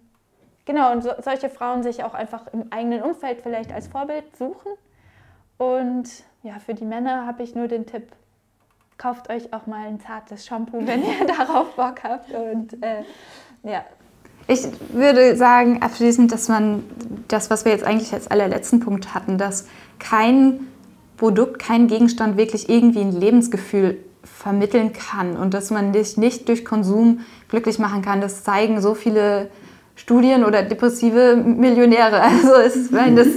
genau, 0.66 0.92
und 0.92 1.04
so, 1.04 1.12
solche 1.24 1.50
Frauen 1.50 1.84
sich 1.84 2.04
auch 2.04 2.14
einfach 2.14 2.48
im 2.54 2.72
eigenen 2.72 3.02
Umfeld 3.02 3.42
vielleicht 3.42 3.72
als 3.72 3.88
Vorbild 3.88 4.36
suchen. 4.38 4.72
Und 5.58 6.10
ja, 6.44 6.60
für 6.60 6.74
die 6.74 6.86
Männer 6.86 7.26
habe 7.26 7.44
ich 7.44 7.56
nur 7.56 7.68
den 7.68 7.86
Tipp, 7.86 8.08
kauft 8.98 9.30
euch 9.30 9.54
auch 9.54 9.68
mal 9.68 9.88
ein 9.88 10.00
zartes 10.00 10.46
Shampoo, 10.46 10.80
wenn 10.86 11.04
ihr 11.04 11.26
darauf 11.28 11.76
Bock 11.76 12.04
habt. 12.04 12.32
Und 12.32 12.82
äh, 12.84 13.04
ja. 13.64 13.84
Ich 14.48 14.62
würde 14.92 15.38
sagen, 15.38 15.82
abschließend, 15.82 16.32
dass 16.32 16.50
man 16.50 16.84
das, 17.28 17.50
was 17.50 17.64
wir 17.64 17.72
jetzt 17.72 17.86
eigentlich 17.86 18.12
als 18.12 18.28
allerletzten 18.30 18.80
Punkt 18.80 19.14
hatten, 19.14 19.38
dass 19.38 19.68
kein 20.00 20.68
Produkt, 21.16 21.60
kein 21.60 21.88
Gegenstand 21.88 22.36
wirklich 22.36 22.68
irgendwie 22.68 23.02
ein 23.02 23.12
Lebensgefühl 23.12 24.04
vermitteln 24.24 24.94
kann 24.94 25.36
und 25.38 25.54
dass 25.54 25.72
man 25.72 25.94
dich 25.94 26.18
nicht 26.18 26.48
durch 26.48 26.66
Konsum 26.66 27.22
glücklich 27.50 27.80
machen 27.80 28.02
kann. 28.02 28.22
Das 28.22 28.44
zeigen 28.44 28.82
so 28.82 28.94
viele 28.94 29.50
Studien 29.96 30.44
oder 30.46 30.64
depressive 30.64 31.36
Millionäre. 31.36 32.22
Also 32.22 32.54
es 32.56 32.76
ist, 32.76 32.94
weil 32.94 33.16
das 33.16 33.28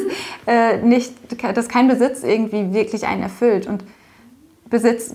äh, 0.47 0.79
nicht, 0.79 1.15
dass 1.57 1.69
kein 1.69 1.89
Besitz 1.89 2.23
irgendwie 2.23 2.73
wirklich 2.73 3.07
einen 3.07 3.23
erfüllt 3.23 3.67
und 3.67 3.85
Besitz 4.71 5.15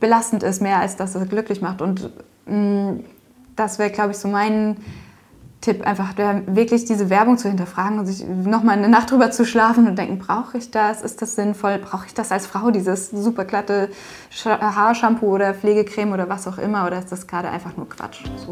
belastend 0.00 0.42
ist 0.42 0.60
mehr 0.60 0.78
als 0.78 0.96
dass 0.96 1.14
es 1.14 1.28
glücklich 1.28 1.60
macht. 1.60 1.80
Und 1.80 2.10
mh, 2.46 2.92
mm, 2.92 3.04
das 3.56 3.78
wäre, 3.78 3.90
glaube 3.90 4.12
ich, 4.12 4.18
so 4.18 4.28
mein 4.28 4.76
Tipp, 5.62 5.86
einfach 5.86 6.14
wirklich 6.46 6.84
diese 6.84 7.08
Werbung 7.08 7.38
zu 7.38 7.48
hinterfragen 7.48 8.00
und 8.00 8.06
sich 8.06 8.26
nochmal 8.26 8.76
eine 8.76 8.88
Nacht 8.88 9.12
drüber 9.12 9.30
zu 9.30 9.46
schlafen 9.46 9.86
und 9.86 9.96
denken, 9.96 10.18
brauche 10.18 10.58
ich 10.58 10.72
das? 10.72 11.02
Ist 11.02 11.22
das 11.22 11.36
sinnvoll? 11.36 11.78
Brauche 11.78 12.06
ich 12.06 12.14
das 12.14 12.32
als 12.32 12.46
Frau, 12.46 12.72
dieses 12.72 13.10
super 13.10 13.44
glatte 13.44 13.88
Haarshampoo 14.44 15.32
oder 15.32 15.54
Pflegecreme 15.54 16.12
oder 16.12 16.28
was 16.28 16.48
auch 16.48 16.58
immer? 16.58 16.84
Oder 16.86 16.98
ist 16.98 17.12
das 17.12 17.28
gerade 17.28 17.48
einfach 17.48 17.76
nur 17.76 17.88
Quatsch? 17.88 18.24
So. 18.36 18.50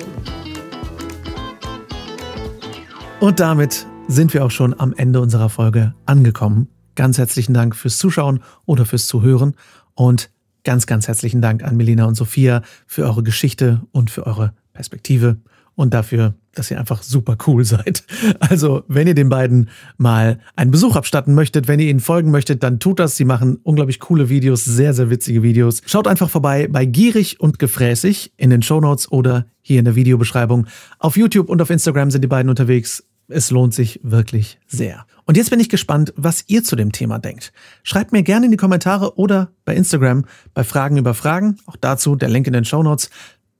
Und 3.19 3.41
damit 3.41 3.87
sind 4.07 4.33
wir 4.33 4.45
auch 4.45 4.51
schon 4.51 4.79
am 4.79 4.95
Ende 4.95 5.21
unserer 5.21 5.51
Folge 5.51 5.95
angekommen. 6.07 6.69
ganz 6.95 7.19
herzlichen 7.19 7.55
Dank 7.55 7.77
fürs 7.77 7.99
Zuschauen 7.99 8.41
oder 8.67 8.85
fürs 8.87 9.07
Zuhören 9.07 9.55
und 9.95 10.31
ganz, 10.65 10.87
ganz 10.87 11.09
herzlichen 11.09 11.41
Dank 11.41 11.65
an 11.65 11.77
Melina 11.77 12.05
und 12.05 12.15
Sophia 12.15 12.63
für 12.87 13.05
eure 13.05 13.23
Geschichte 13.23 13.81
und 13.93 14.11
für 14.11 14.27
eure 14.27 14.53
Perspektive 14.73 15.39
und 15.81 15.95
dafür, 15.95 16.35
dass 16.53 16.71
ihr 16.71 16.79
einfach 16.79 17.03
super 17.03 17.39
cool 17.47 17.65
seid. 17.65 18.05
Also, 18.39 18.83
wenn 18.87 19.07
ihr 19.07 19.15
den 19.15 19.31
beiden 19.31 19.71
mal 19.97 20.41
einen 20.55 20.71
Besuch 20.71 20.95
abstatten 20.95 21.35
möchtet, 21.35 21.69
wenn 21.69 21.81
ihr 21.81 21.89
ihnen 21.89 22.01
folgen 22.01 22.31
möchtet, 22.31 22.63
dann 22.63 22.81
tut 22.81 22.99
das. 22.99 23.17
Sie 23.17 23.25
machen 23.25 23.59
unglaublich 23.63 23.99
coole 23.99 24.29
Videos, 24.29 24.65
sehr, 24.65 24.93
sehr 24.93 25.09
witzige 25.09 25.43
Videos. 25.43 25.81
Schaut 25.87 26.07
einfach 26.07 26.29
vorbei 26.29 26.69
bei 26.69 26.85
Gierig 26.85 27.41
und 27.41 27.59
Gefräßig 27.59 28.35
in 28.37 28.51
den 28.51 28.61
Shownotes 28.61 29.11
oder 29.11 29.47
hier 29.63 29.79
in 29.79 29.87
der 29.87 29.95
Videobeschreibung. 29.95 30.67
Auf 30.99 31.17
YouTube 31.17 31.49
und 31.49 31.63
auf 31.63 31.71
Instagram 31.71 32.11
sind 32.11 32.23
die 32.23 32.29
beiden 32.29 32.51
unterwegs. 32.51 33.05
Es 33.29 33.51
lohnt 33.51 33.73
sich 33.73 34.01
wirklich 34.03 34.59
sehr. 34.67 35.07
Und 35.25 35.37
jetzt 35.37 35.51
bin 35.51 35.61
ich 35.61 35.69
gespannt, 35.69 36.13
was 36.17 36.45
ihr 36.49 36.63
zu 36.63 36.77
dem 36.77 36.93
Thema 36.93 37.19
denkt. 37.19 37.53
Schreibt 37.85 38.13
mir 38.13 38.23
gerne 38.23 38.47
in 38.47 38.51
die 38.51 38.59
Kommentare 38.59 39.17
oder 39.17 39.53
bei 39.65 39.75
Instagram 39.75 40.25
bei 40.53 40.65
Fragen 40.65 40.99
über 40.99 41.15
Fragen. 41.15 41.57
Auch 41.67 41.77
dazu 41.77 42.17
der 42.17 42.29
Link 42.29 42.47
in 42.49 42.53
den 42.53 42.65
Show 42.65 42.83
Notes. 42.83 43.09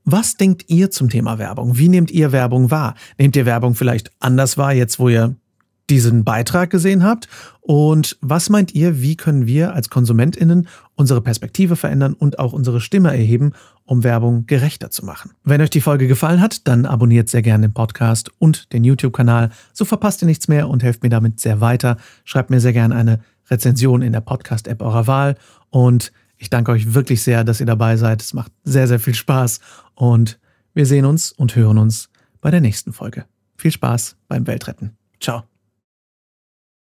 Was 0.05 0.37
denkt 0.37 0.65
ihr 0.69 0.91
zum 0.91 1.09
Thema 1.09 1.39
Werbung? 1.39 1.77
Wie 1.77 1.89
nehmt 1.89 2.11
ihr 2.11 2.33
Werbung 2.33 2.71
wahr? 2.71 2.95
Nehmt 3.19 3.37
ihr 3.37 3.47
Werbung 3.47 3.75
vielleicht 3.75 4.11
anders 4.19 4.57
wahr, 4.57 4.73
jetzt 4.73 4.99
wo 4.99 5.09
ihr 5.09 5.37
diesen 5.91 6.25
Beitrag 6.25 6.71
gesehen 6.71 7.03
habt? 7.03 7.29
Und 7.61 8.17
was 8.21 8.49
meint 8.49 8.75
ihr, 8.75 9.03
wie 9.03 9.17
können 9.17 9.47
wir 9.47 9.75
als 9.75 9.91
KonsumentInnen 9.91 10.69
unsere 10.95 11.21
Perspektive 11.21 11.77
verändern 11.77 12.15
und 12.15 12.39
auch 12.39 12.53
unsere 12.53 12.81
Stimme 12.81 13.11
erheben, 13.11 13.53
um 13.85 14.05
Werbung 14.05 14.47
gerechter 14.47 14.91
zu 14.91 15.05
machen? 15.05 15.33
Wenn 15.45 15.61
euch 15.61 15.71
die 15.71 15.81
Folge 15.81 16.07
gefallen 16.07 16.41
hat, 16.41 16.67
dann 16.67 16.87
abonniert 16.87 17.29
sehr 17.29 17.43
gerne 17.43 17.69
den 17.69 17.75
Podcast 17.75 18.31
und 18.39 18.73
den 18.73 18.85
YouTube-Kanal. 18.85 19.51
So 19.73 19.85
verpasst 19.85 20.23
ihr 20.23 20.27
nichts 20.27 20.49
mehr 20.49 20.69
und 20.69 20.83
helft 20.83 21.03
mir 21.03 21.11
damit 21.11 21.41
sehr 21.41 21.61
weiter. 21.61 21.97
Schreibt 22.25 22.51
mir 22.51 22.61
sehr 22.61 22.73
gerne 22.73 22.95
eine 22.95 23.21
Rezension 23.51 24.03
in 24.03 24.13
der 24.13 24.21
Podcast-App 24.21 24.81
eurer 24.81 25.07
Wahl 25.07 25.37
und 25.71 26.13
ich 26.41 26.49
danke 26.49 26.73
euch 26.73 26.95
wirklich 26.95 27.23
sehr, 27.23 27.45
dass 27.45 27.61
ihr 27.61 27.67
dabei 27.67 27.97
seid. 27.97 28.23
Es 28.23 28.33
macht 28.33 28.51
sehr, 28.65 28.89
sehr 28.89 28.99
viel 28.99 29.15
Spaß 29.15 29.61
und 29.95 30.41
wir 30.73 30.87
sehen 30.87 31.05
uns 31.05 31.33
und 31.33 31.55
hören 31.55 31.79
uns 31.79 32.09
bei 32.41 32.51
der 32.51 32.63
nächsten 32.63 32.93
Folge. 32.95 33.27
Viel 33.59 33.73
Spaß 33.73 34.17
beim 34.27 34.47
Weltretten. 34.47 34.97
Ciao. 35.21 35.45